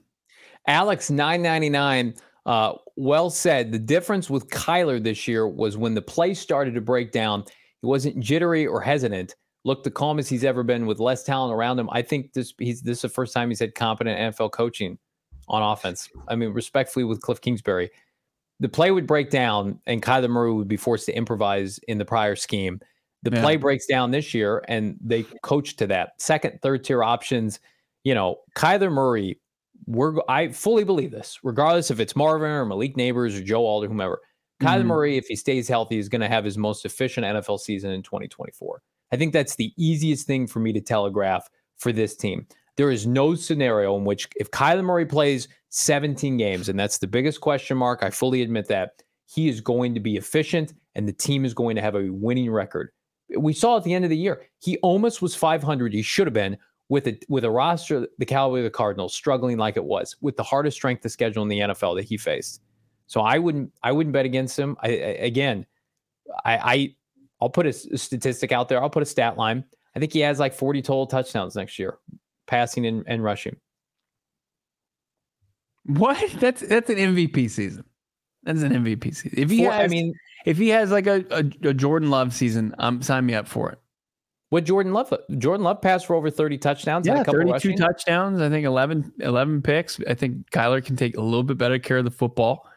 Alex 0.67 1.09
nine 1.09 1.41
ninety 1.41 1.69
nine 1.69 2.13
uh, 2.45 2.73
well 2.95 3.29
said. 3.29 3.71
The 3.71 3.79
difference 3.79 4.29
with 4.29 4.49
Kyler 4.49 5.01
this 5.01 5.27
year 5.27 5.47
was 5.47 5.77
when 5.77 5.93
the 5.93 6.01
play 6.01 6.33
started 6.33 6.73
to 6.75 6.81
break 6.81 7.11
down, 7.11 7.43
he 7.81 7.87
wasn't 7.87 8.19
jittery 8.19 8.67
or 8.67 8.81
hesitant. 8.81 9.35
Looked 9.63 9.83
the 9.83 9.91
calmest 9.91 10.29
he's 10.29 10.43
ever 10.43 10.63
been 10.63 10.87
with 10.87 10.99
less 10.99 11.23
talent 11.23 11.53
around 11.53 11.79
him. 11.79 11.89
I 11.91 12.01
think 12.01 12.33
this 12.33 12.53
he's 12.57 12.81
this 12.81 12.99
is 12.99 13.01
the 13.03 13.09
first 13.09 13.33
time 13.33 13.49
he's 13.49 13.59
had 13.59 13.75
competent 13.75 14.35
NFL 14.35 14.51
coaching 14.51 14.97
on 15.47 15.61
offense. 15.61 16.09
I 16.27 16.35
mean, 16.35 16.51
respectfully 16.51 17.03
with 17.03 17.21
Kliff 17.21 17.41
Kingsbury, 17.41 17.91
the 18.59 18.69
play 18.69 18.91
would 18.91 19.05
break 19.05 19.29
down 19.29 19.79
and 19.85 20.01
Kyler 20.01 20.29
Murray 20.29 20.53
would 20.53 20.67
be 20.67 20.77
forced 20.77 21.07
to 21.07 21.15
improvise 21.15 21.79
in 21.87 21.97
the 21.97 22.05
prior 22.05 22.35
scheme. 22.35 22.79
The 23.23 23.31
yeah. 23.31 23.41
play 23.41 23.57
breaks 23.57 23.85
down 23.85 24.11
this 24.11 24.33
year 24.33 24.63
and 24.67 24.97
they 25.01 25.23
coach 25.43 25.75
to 25.77 25.87
that. 25.87 26.13
Second, 26.19 26.59
third 26.61 26.83
tier 26.83 27.03
options. 27.03 27.59
You 28.03 28.15
know, 28.15 28.37
Kyler 28.55 28.91
Murray 28.91 29.39
we're 29.91 30.15
I 30.29 30.49
fully 30.49 30.83
believe 30.83 31.11
this, 31.11 31.39
regardless 31.43 31.91
if 31.91 31.99
it's 31.99 32.15
Marvin 32.15 32.49
or 32.49 32.65
Malik 32.65 32.95
Nabers 32.95 33.37
or 33.37 33.43
Joe 33.43 33.65
Alder, 33.65 33.87
whomever. 33.87 34.21
Kyler 34.61 34.79
mm-hmm. 34.79 34.87
Murray, 34.87 35.17
if 35.17 35.25
he 35.27 35.35
stays 35.35 35.67
healthy, 35.67 35.97
is 35.97 36.07
going 36.07 36.21
to 36.21 36.27
have 36.27 36.45
his 36.45 36.57
most 36.57 36.85
efficient 36.85 37.25
NFL 37.25 37.59
season 37.59 37.91
in 37.91 38.03
2024. 38.03 38.81
I 39.11 39.17
think 39.17 39.33
that's 39.33 39.55
the 39.55 39.73
easiest 39.77 40.27
thing 40.27 40.47
for 40.47 40.59
me 40.59 40.71
to 40.73 40.81
telegraph 40.81 41.49
for 41.77 41.91
this 41.91 42.15
team. 42.15 42.47
There 42.77 42.91
is 42.91 43.05
no 43.05 43.35
scenario 43.35 43.97
in 43.97 44.05
which 44.05 44.29
if 44.37 44.49
Kyler 44.51 44.83
Murray 44.83 45.05
plays 45.05 45.47
17 45.69 46.37
games, 46.37 46.69
and 46.69 46.79
that's 46.79 46.99
the 46.99 47.07
biggest 47.07 47.41
question 47.41 47.77
mark, 47.77 48.03
I 48.03 48.11
fully 48.11 48.41
admit 48.41 48.67
that, 48.69 49.01
he 49.25 49.49
is 49.49 49.61
going 49.61 49.93
to 49.93 49.99
be 49.99 50.17
efficient 50.17 50.73
and 50.95 51.07
the 51.07 51.13
team 51.13 51.45
is 51.45 51.53
going 51.53 51.75
to 51.77 51.81
have 51.81 51.95
a 51.95 52.09
winning 52.09 52.51
record. 52.51 52.89
We 53.37 53.53
saw 53.53 53.77
at 53.77 53.83
the 53.83 53.93
end 53.93 54.03
of 54.03 54.09
the 54.09 54.17
year, 54.17 54.41
he 54.59 54.77
almost 54.79 55.21
was 55.21 55.35
500. 55.35 55.93
He 55.93 56.01
should 56.01 56.27
have 56.27 56.33
been 56.33 56.57
with 56.91 57.07
a 57.07 57.17
with 57.29 57.45
a 57.45 57.49
roster 57.49 58.05
the 58.17 58.25
caliber 58.25 58.57
of 58.57 58.65
the 58.65 58.69
Cardinals 58.69 59.13
struggling 59.13 59.57
like 59.57 59.77
it 59.77 59.85
was 59.85 60.17
with 60.19 60.35
the 60.35 60.43
hardest 60.43 60.75
strength 60.75 61.05
of 61.05 61.11
schedule 61.11 61.41
in 61.41 61.47
the 61.47 61.59
NFL 61.59 61.95
that 61.95 62.03
he 62.03 62.17
faced. 62.17 62.61
So 63.07 63.21
I 63.21 63.37
wouldn't 63.37 63.71
I 63.81 63.93
wouldn't 63.93 64.11
bet 64.11 64.25
against 64.25 64.59
him. 64.59 64.75
I, 64.81 64.89
I 64.89 64.91
again, 64.91 65.65
I, 66.43 66.57
I 66.57 66.95
I'll 67.41 67.49
put 67.49 67.65
a, 67.65 67.71
statistic 67.71 68.51
out 68.51 68.67
there. 68.67 68.83
I'll 68.83 68.89
put 68.89 69.03
a 69.03 69.05
stat 69.05 69.37
line. 69.37 69.63
I 69.95 69.99
think 69.99 70.11
he 70.11 70.19
has 70.19 70.37
like 70.37 70.53
40 70.53 70.81
total 70.81 71.07
touchdowns 71.07 71.55
next 71.55 71.79
year, 71.79 71.97
passing 72.45 72.85
and, 72.85 73.05
and 73.07 73.23
rushing. 73.23 73.55
What? 75.85 76.29
That's 76.41 76.59
that's 76.59 76.89
an 76.89 76.97
MVP 76.97 77.49
season. 77.49 77.85
That's 78.43 78.63
an 78.63 78.73
MVP 78.73 79.15
season. 79.15 79.31
If 79.37 79.49
he 79.49 79.63
For, 79.63 79.71
has, 79.71 79.85
I 79.85 79.87
mean, 79.87 80.13
if 80.45 80.57
he 80.57 80.67
has 80.69 80.91
like 80.91 81.07
a, 81.07 81.23
a, 81.31 81.69
a 81.69 81.73
Jordan 81.73 82.09
Love 82.09 82.33
season, 82.33 82.75
um, 82.79 83.01
sign 83.01 83.25
me 83.25 83.33
up 83.33 83.47
for 83.47 83.71
it. 83.71 83.80
What 84.51 84.65
Jordan 84.65 84.91
Love? 84.91 85.13
Jordan 85.37 85.63
Love 85.63 85.81
passed 85.81 86.05
for 86.05 86.13
over 86.13 86.29
30 86.29 86.57
touchdowns. 86.57 87.07
Yeah, 87.07 87.23
32 87.23 87.73
touchdowns. 87.75 88.41
I 88.41 88.49
think 88.49 88.65
11, 88.65 89.13
11 89.19 89.61
picks. 89.61 89.97
I 90.09 90.13
think 90.13 90.51
Kyler 90.51 90.83
can 90.83 90.97
take 90.97 91.15
a 91.15 91.21
little 91.21 91.43
bit 91.43 91.57
better 91.57 91.79
care 91.79 91.99
of 91.99 92.03
the 92.03 92.11
football. 92.11 92.67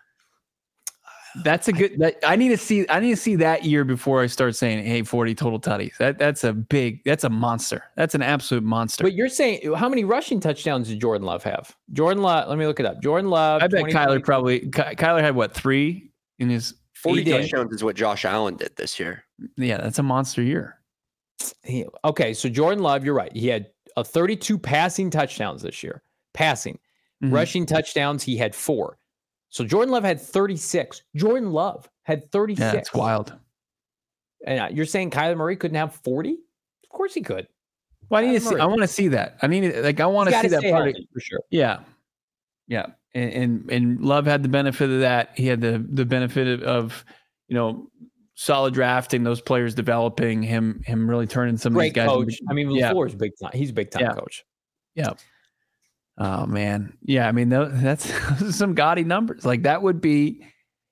That's 1.43 1.67
a 1.67 1.73
good. 1.73 1.99
That, 1.99 2.15
I 2.25 2.37
need 2.37 2.51
to 2.51 2.57
see. 2.57 2.87
I 2.89 3.01
need 3.01 3.11
to 3.11 3.17
see 3.17 3.35
that 3.37 3.65
year 3.65 3.83
before 3.83 4.23
I 4.23 4.29
start 4.29 4.55
saying, 4.55 4.87
"Hey, 4.87 5.03
40 5.03 5.35
total 5.35 5.59
tutties." 5.59 5.97
That 5.97 6.17
that's 6.17 6.45
a 6.45 6.53
big. 6.53 7.03
That's 7.03 7.25
a 7.25 7.29
monster. 7.29 7.83
That's 7.97 8.15
an 8.15 8.23
absolute 8.23 8.63
monster. 8.63 9.03
But 9.03 9.15
you're 9.15 9.29
saying 9.29 9.75
how 9.75 9.89
many 9.89 10.05
rushing 10.05 10.39
touchdowns 10.39 10.87
did 10.87 11.01
Jordan 11.01 11.27
Love 11.27 11.43
have? 11.43 11.75
Jordan 11.93 12.23
Love. 12.23 12.49
Let 12.49 12.57
me 12.57 12.69
look 12.69 12.79
it 12.79 12.87
up. 12.87 13.03
Jordan 13.03 13.31
Love. 13.31 13.65
I 13.65 13.67
bet 13.67 13.87
Kyler 13.87 14.23
probably. 14.23 14.61
Kyler 14.61 15.23
had 15.23 15.35
what 15.35 15.53
three 15.53 16.13
in 16.39 16.51
his 16.51 16.75
40 16.95 17.25
touchdowns 17.25 17.73
is 17.73 17.83
what 17.83 17.97
Josh 17.97 18.25
Allen 18.25 18.55
did 18.55 18.77
this 18.77 19.01
year. 19.01 19.25
Yeah, 19.57 19.79
that's 19.79 19.99
a 19.99 20.05
monster 20.05 20.41
year. 20.41 20.79
He, 21.65 21.85
okay, 22.05 22.33
so 22.33 22.49
Jordan 22.49 22.83
Love, 22.83 23.05
you're 23.05 23.15
right. 23.15 23.35
He 23.35 23.49
had 23.49 23.67
a 23.97 24.05
32 24.05 24.59
passing 24.59 25.11
touchdowns 25.11 25.63
this 25.63 25.83
year. 25.83 26.03
Passing, 26.33 26.79
mm-hmm. 27.23 27.35
rushing 27.35 27.67
touchdowns, 27.67 28.23
he 28.23 28.37
had 28.37 28.55
four. 28.55 28.99
So 29.51 29.65
Jordan 29.65 29.93
Love 29.93 30.05
had 30.05 30.21
36. 30.21 31.03
Jordan 31.15 31.53
Love 31.53 31.89
had 32.03 32.31
36. 32.33 32.61
Yeah, 32.61 32.73
that's 32.73 32.93
wild. 32.93 33.35
And 34.47 34.61
uh, 34.61 34.69
you're 34.73 34.87
saying 34.87 35.11
Kyler 35.11 35.37
Murray 35.37 35.57
couldn't 35.57 35.77
have 35.77 35.95
40? 35.95 36.33
Of 36.33 36.89
course 36.91 37.15
he 37.15 37.21
could. 37.21 37.47
Well, 38.09 38.23
I 38.23 38.27
need 38.27 38.35
to 38.35 38.41
see. 38.41 38.57
I 38.57 38.67
want 38.67 38.83
to 38.83 38.89
see 38.89 39.09
that. 39.09 39.39
I 39.43 39.47
need 39.47 39.77
like 39.79 40.01
I 40.01 40.07
want 40.07 40.29
to 40.29 40.41
see 40.41 40.49
that 40.49 40.63
part 40.63 40.89
of, 40.89 40.97
for 41.13 41.21
sure. 41.21 41.41
Yeah, 41.51 41.81
yeah. 42.69 42.87
And, 43.15 43.33
and, 43.33 43.71
and 43.71 44.01
Love 44.01 44.27
had 44.27 44.43
the 44.43 44.49
benefit 44.49 44.91
of 44.91 45.01
that. 45.01 45.31
He 45.35 45.47
had 45.47 45.61
the 45.61 45.85
the 45.89 46.05
benefit 46.05 46.47
of, 46.47 46.63
of 46.63 47.05
you 47.49 47.55
know 47.55 47.89
solid 48.35 48.75
drafting, 48.75 49.23
those 49.25 49.41
players 49.41 49.75
developing 49.75 50.43
him, 50.43 50.83
him 50.85 51.09
really 51.09 51.27
turning 51.27 51.57
some 51.57 51.73
Great 51.73 51.89
of 51.89 51.95
these 51.95 52.03
guys. 52.05 52.09
Coach. 52.09 52.41
I 52.49 52.53
mean, 52.53 52.71
yeah. 52.73 52.93
is 52.93 53.15
big 53.15 53.33
time. 53.41 53.53
He's 53.55 53.71
a 53.71 53.75
big 53.75 53.91
time 53.91 54.03
yeah. 54.03 54.13
coach. 54.13 54.45
Yeah. 54.95 55.13
Oh 56.19 56.47
man, 56.47 56.97
yeah. 57.03 57.27
I 57.27 57.33
mean, 57.33 57.49
that's 57.49 58.13
some 58.57 58.75
gaudy 58.75 59.05
numbers. 59.05 59.45
Like 59.45 59.63
that 59.63 59.83
would 59.83 60.01
be, 60.01 60.47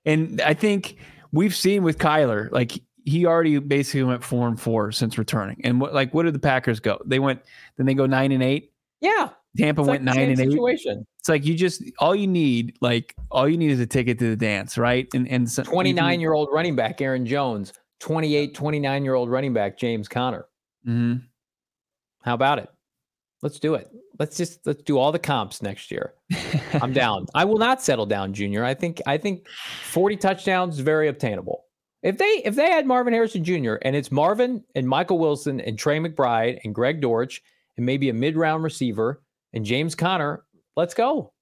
and 0.05 0.41
I 0.41 0.55
think 0.55 0.97
we've 1.33 1.55
seen 1.55 1.83
with 1.83 1.99
Kyler, 1.99 2.51
like 2.51 2.81
he 3.05 3.27
already 3.27 3.59
basically 3.59 4.05
went 4.05 4.23
four 4.23 4.49
and 4.49 4.61
four 4.61 4.93
since 4.93 5.19
returning. 5.19 5.61
And 5.65 5.81
what, 5.81 5.93
like, 5.93 6.15
what 6.15 6.25
did 6.25 6.35
the 6.35 6.41
Packers 6.41 6.81
go? 6.81 7.01
They 7.05 7.19
went, 7.19 7.41
then 7.77 7.87
they 7.87 7.95
go 7.95 8.07
nine 8.07 8.33
and 8.33 8.43
eight. 8.43 8.73
Yeah. 9.01 9.31
Tampa 9.57 9.83
it's 9.83 9.89
went 9.89 10.05
like 10.05 10.17
nine 10.17 10.29
and 10.31 10.39
situation. 10.39 11.07
It's 11.19 11.29
like 11.29 11.45
you 11.45 11.55
just 11.55 11.83
all 11.99 12.15
you 12.15 12.27
need, 12.27 12.77
like 12.81 13.15
all 13.31 13.49
you 13.49 13.59
need 13.59 13.71
is 13.71 13.81
a 13.81 13.87
ticket 13.87 14.19
to 14.19 14.31
the 14.31 14.37
dance, 14.37 14.79
right? 14.79 15.07
And 15.15 15.29
and 15.29 15.49
so, 15.51 15.63
29 15.63 16.21
year 16.21 16.33
old 16.33 16.49
running 16.53 16.75
back 16.75 17.01
Aaron 17.01 17.27
Jones, 17.27 17.73
28, 18.01 18.55
29 18.55 19.05
year 19.05 19.15
old 19.15 19.31
running 19.31 19.53
back 19.53 19.79
James 19.79 20.09
Conner. 20.09 20.47
Mm-hmm. 20.87 21.25
How 22.23 22.35
about 22.35 22.59
it? 22.59 22.69
Let's 23.43 23.59
do 23.59 23.75
it. 23.75 23.91
Let's 24.19 24.37
just 24.37 24.65
let's 24.67 24.83
do 24.83 24.99
all 24.99 25.13
the 25.13 25.19
comps 25.19 25.61
next 25.61 25.91
year. 25.91 26.15
I'm 26.75 26.93
down. 26.93 27.27
I 27.35 27.45
will 27.45 27.59
not 27.59 27.83
settle 27.83 28.07
down, 28.07 28.33
Junior. 28.33 28.65
I 28.65 28.73
think 28.73 29.03
I 29.07 29.19
think 29.19 29.47
40 29.91 30.17
touchdowns 30.17 30.75
is 30.77 30.81
very 30.81 31.09
obtainable. 31.09 31.65
If 32.03 32.19
they 32.19 32.43
if 32.45 32.55
they 32.55 32.71
had 32.71 32.87
Marvin 32.87 33.13
Harrison 33.13 33.45
Jr. 33.45 33.75
and 33.83 33.95
it's 33.95 34.11
Marvin 34.11 34.65
and 34.75 34.89
Michael 34.89 35.19
Wilson 35.19 35.61
and 35.61 35.79
Trey 35.79 35.99
McBride 35.99 36.61
and 36.65 36.75
Greg 36.75 37.01
Dortch 37.01 37.43
and 37.77 37.85
maybe 37.85 38.09
a 38.09 38.15
mid 38.15 38.37
round 38.37 38.65
receiver 38.65 39.23
and 39.53 39.65
James 39.65 39.95
Conner, 39.95 40.45
let's 40.77 40.95
go. 40.95 41.33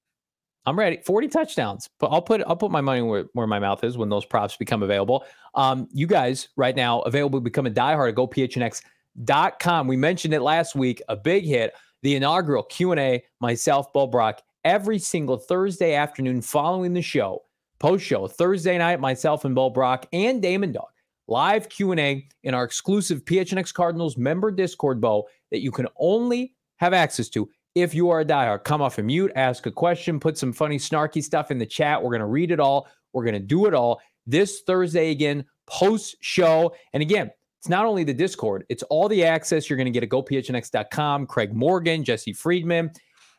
I'm 0.67 0.79
ready. 0.79 1.01
40 1.05 1.29
touchdowns. 1.29 1.89
But 1.99 2.09
I'll 2.09 2.23
put 2.23 2.43
I'll 2.47 2.57
put 2.57 2.71
my 2.71 2.81
money 2.81 3.03
where, 3.03 3.25
where 3.33 3.47
my 3.47 3.59
mouth 3.59 3.83
is 3.83 3.97
when 3.97 4.09
those 4.09 4.25
props 4.25 4.57
become 4.57 4.83
available. 4.83 5.25
Um, 5.55 5.89
you 5.93 6.07
guys 6.07 6.49
right 6.57 6.77
now 6.77 7.01
available 7.01 7.41
become 7.41 7.67
a 7.67 7.71
diehard 7.71 8.11
at 8.11 8.15
gophnx.com. 8.15 9.87
We 9.87 9.97
mentioned 9.97 10.35
it 10.35 10.43
last 10.43 10.75
week, 10.75 11.03
a 11.09 11.17
big 11.17 11.45
hit, 11.45 11.75
the 12.03 12.15
inaugural 12.15 12.63
Q&A, 12.65 13.25
myself, 13.41 13.93
Bo 13.93 14.07
Brack, 14.07 14.43
every 14.65 14.99
single 14.99 15.39
Thursday 15.39 15.95
afternoon 15.95 16.43
following 16.43 16.93
the 16.93 17.03
show. 17.03 17.43
post 17.79 18.05
show 18.05 18.29
Thursday 18.29 18.77
night. 18.77 19.01
Myself 19.01 19.45
and 19.45 19.55
Bo 19.55 19.71
Brack 19.71 20.07
and 20.13 20.43
Damon 20.43 20.73
Dog 20.73 20.89
live 21.27 21.69
Q 21.69 21.93
and 21.93 22.01
A 22.01 22.29
in 22.43 22.55
our 22.55 22.65
exclusive 22.65 23.25
PHNX 23.25 23.73
Cardinals 23.73 24.19
member 24.19 24.51
Discord, 24.51 25.01
Bo, 25.01 25.27
that 25.51 25.61
you 25.61 25.71
can 25.71 25.87
only 25.97 26.55
have 26.77 26.93
access 26.93 27.29
to 27.31 27.49
if 27.75 27.95
you 27.95 28.11
are 28.11 28.21
a 28.21 28.25
diehard. 28.25 28.65
Come 28.65 28.83
off 28.83 28.99
a 28.99 29.03
mute, 29.03 29.33
ask 29.37 29.67
a 29.67 29.71
question, 29.71 30.21
put 30.21 30.37
some 30.37 30.53
funny, 30.53 30.79
snarky 30.79 31.23
stuff 31.23 31.51
in 31.51 31.59
the 31.59 31.67
chat. 31.67 32.03
We're 32.03 32.13
gonna 32.13 32.27
read 32.27 32.51
it 32.51 32.61
all. 32.61 32.89
We're 33.13 33.25
gonna 33.25 33.41
do 33.41 33.67
it 33.67 33.75
all 33.75 34.01
this 34.27 34.61
Thursday 34.61 35.11
again, 35.11 35.45
post 35.67 36.17
show. 36.21 36.75
And 36.93 37.03
again, 37.03 37.31
it's 37.61 37.69
not 37.69 37.85
only 37.85 38.05
the 38.05 38.15
Discord, 38.15 38.65
it's 38.71 38.83
all 38.85 39.07
the 39.09 39.25
access 39.25 39.69
you're 39.69 39.77
going 39.77 39.85
to 39.85 39.91
get 39.91 40.03
at 40.03 40.09
gophnx.com. 40.09 41.27
Craig 41.27 41.53
Morgan, 41.53 42.03
Jesse 42.03 42.33
Friedman, 42.33 42.91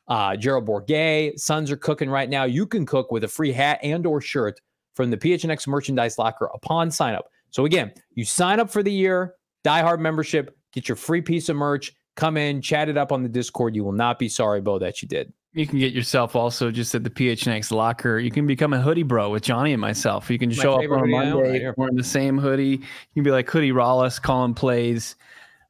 uh, 0.08 0.36
Gerald 0.36 0.68
Bourguet, 0.68 1.40
Suns 1.40 1.72
are 1.72 1.78
cooking 1.78 2.08
right 2.08 2.30
now. 2.30 2.44
You 2.44 2.68
can 2.68 2.86
cook 2.86 3.12
with 3.12 3.24
a 3.24 3.28
free 3.28 3.52
hat 3.52 3.80
and 3.82 4.06
or 4.06 4.22
shirt 4.22 4.62
from 4.94 5.10
the 5.10 5.18
PHNX 5.18 5.68
merchandise 5.68 6.20
locker 6.20 6.52
upon 6.54 6.92
sign 6.92 7.16
up. 7.16 7.30
So 7.50 7.66
again, 7.66 7.92
you 8.14 8.24
sign 8.24 8.60
up 8.60 8.70
for 8.70 8.84
the 8.84 8.92
year, 8.92 9.36
diehard 9.66 10.00
membership, 10.00 10.56
get 10.72 10.88
your 10.88 10.98
free 10.98 11.22
piece 11.22 11.50
of 11.50 11.56
merch, 11.56 11.92
come 12.16 12.38
in, 12.38 12.62
chat 12.62 12.90
it 12.90 12.98
up 12.98 13.12
on 13.12 13.24
the 13.24 13.30
Discord. 13.30 13.76
You 13.76 13.84
will 13.84 13.92
not 13.92 14.20
be 14.20 14.30
sorry, 14.30 14.62
Bo, 14.62 14.80
that 14.80 15.02
you 15.02 15.08
did. 15.08 15.34
You 15.54 15.68
can 15.68 15.80
get 15.80 15.92
yourself 15.92 16.36
also 16.36 16.72
just 16.72 16.96
at 16.96 17.04
the 17.04 17.10
PHNX 17.10 17.72
locker. 17.72 18.20
You 18.20 18.32
can 18.32 18.48
become 18.48 18.72
a 18.72 18.82
hoodie 18.82 19.04
bro 19.04 19.30
with 19.30 19.44
Johnny 19.44 19.74
and 19.74 19.82
myself. 19.82 20.30
You 20.30 20.40
can 20.40 20.50
My 20.50 20.56
show 20.56 20.74
up 20.76 20.90
on 20.90 21.10
Monday 21.10 21.66
right 21.66 21.78
wearing 21.78 21.96
the 21.96 22.04
same 22.04 22.38
hoodie. 22.38 22.78
You 22.78 23.14
can 23.16 23.24
be 23.24 23.32
like 23.32 23.50
Hoodie 23.50 23.74
Rollis 23.74 24.22
calling 24.22 24.54
plays. 24.54 25.16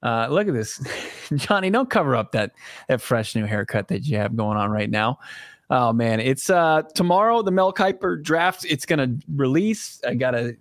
Uh, 0.03 0.27
look 0.29 0.47
at 0.47 0.53
this, 0.53 0.79
Johnny. 1.35 1.71
Don't 1.71 1.89
cover 1.89 2.15
up 2.15 2.31
that 2.33 2.51
that 2.89 3.01
fresh 3.01 3.35
new 3.35 3.45
haircut 3.45 3.87
that 3.87 4.05
you 4.05 4.17
have 4.17 4.35
going 4.35 4.57
on 4.57 4.69
right 4.69 4.89
now. 4.89 5.17
Oh 5.71 5.93
man, 5.93 6.19
it's 6.19 6.49
uh 6.49 6.83
tomorrow. 6.93 7.41
The 7.41 7.51
Mel 7.51 7.73
Kiper 7.73 8.21
draft. 8.21 8.65
It's 8.65 8.85
gonna 8.85 9.15
release. 9.33 9.99
I 10.05 10.13
got 10.13 10.35
a 10.35 10.55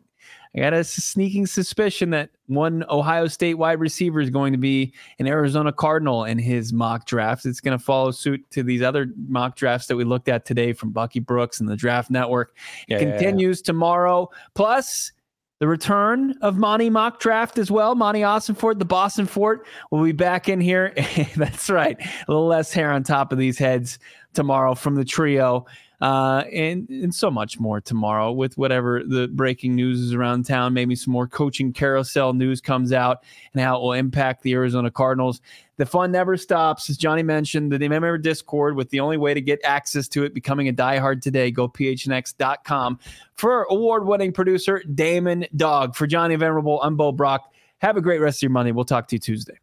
I 0.55 0.61
got 0.61 0.73
a 0.73 0.83
sneaking 0.83 1.47
suspicion 1.47 2.11
that 2.11 2.31
one 2.47 2.85
Ohio 2.89 3.29
State 3.29 3.55
wide 3.55 3.79
receiver 3.79 4.21
is 4.21 4.31
going 4.31 4.53
to 4.53 4.59
be 4.59 4.93
an 5.21 5.29
Arizona 5.29 5.73
Cardinal 5.73 6.25
in 6.25 6.39
his 6.39 6.73
mock 6.73 7.07
draft. 7.07 7.47
It's 7.47 7.61
going 7.61 7.79
to 7.79 7.85
follow 7.85 8.11
suit 8.11 8.45
to 8.51 8.65
these 8.65 8.83
other 8.83 9.07
mock 9.29 9.55
drafts 9.55 9.87
that 9.87 9.97
we 9.97 10.03
looked 10.03 10.29
at 10.29 10.45
today 10.45 10.73
from 10.73 10.91
Bucky 10.91 11.21
Brooks 11.21 11.61
and 11.61 11.69
the 11.69 11.77
Draft 11.77 12.11
Network. 12.11 12.57
It 12.89 12.95
Yeah, 12.95 12.99
yeah, 12.99 13.05
yeah. 13.05 13.11
continues 13.13 13.63
tomorrow. 13.63 14.29
Plus, 14.55 15.13
the 15.61 15.69
return 15.69 16.35
of 16.41 16.57
Monty 16.57 16.91
mock 16.91 17.21
draft 17.21 17.59
as 17.59 17.71
well. 17.71 17.95
Monty 17.95 18.25
Fort, 18.55 18.79
the 18.79 18.85
Boston 18.85 19.27
Fort, 19.27 19.67
will 19.91 20.03
be 20.03 20.13
back 20.13 20.49
in 20.49 20.61
here. 20.61 20.95
That's 21.37 21.69
right. 21.71 21.97
A 22.01 22.25
little 22.27 22.47
less 22.47 22.73
hair 22.73 22.91
on 22.91 23.05
top 23.05 23.31
of 23.31 23.39
these 23.39 23.59
heads 23.59 23.99
tomorrow 24.33 24.75
from 24.75 24.95
the 24.95 25.05
trio. 25.05 25.67
Uh, 26.01 26.45
and, 26.51 26.89
and 26.89 27.15
so 27.15 27.31
much 27.31 27.61
more 27.61 27.79
tomorrow 27.79 28.33
with 28.33 28.57
whatever 28.57 29.03
the 29.05 29.29
breaking 29.29 29.75
news 29.75 30.01
is 30.01 30.15
around 30.15 30.47
town. 30.47 30.73
Maybe 30.73 30.97
some 30.97 31.13
more 31.13 31.27
coaching 31.27 31.75
carousel 31.75 32.33
news 32.33 32.63
comes 32.63 32.91
out 32.93 33.23
and 33.53 33.63
how 33.63 33.77
it 33.77 33.83
will 33.83 33.93
impact 33.93 34.43
the 34.43 34.55
Arizona 34.55 34.91
Cardinals. 34.91 35.43
The 35.77 35.85
fun 35.85 36.11
never 36.11 36.39
stops. 36.39 36.89
As 36.89 36.97
Johnny 36.97 37.23
mentioned, 37.23 37.73
the 37.73 37.89
member 37.89 38.17
Discord 38.17 38.77
with 38.77 38.89
the 38.91 39.01
only 39.01 39.19
way 39.19 39.35
to 39.35 39.43
get 39.43 39.61
access 39.63 40.09
to 40.09 40.25
it, 40.25 40.33
becoming 40.33 40.69
a 40.69 40.73
diehard 40.73 41.21
today, 41.21 41.51
go 41.51 41.69
phnx.com. 41.69 42.99
For 43.35 43.65
award 43.65 44.07
winning 44.07 44.33
producer 44.33 44.83
Damon 44.95 45.47
Dog, 45.55 45.95
for 45.95 46.07
Johnny 46.07 46.37
Venerable, 46.37 46.81
I'm 46.83 46.97
Bo 46.97 47.13
Brack. 47.13 47.43
Have 47.79 47.97
a 47.97 48.03
great 48.03 48.21
rest 48.21 48.39
of 48.39 48.43
your 48.43 48.51
Monday. 48.51 48.73
We'll 48.73 48.85
talk 48.85 49.09
to 49.09 49.17
you 49.17 49.21
Tuesday. 49.21 49.59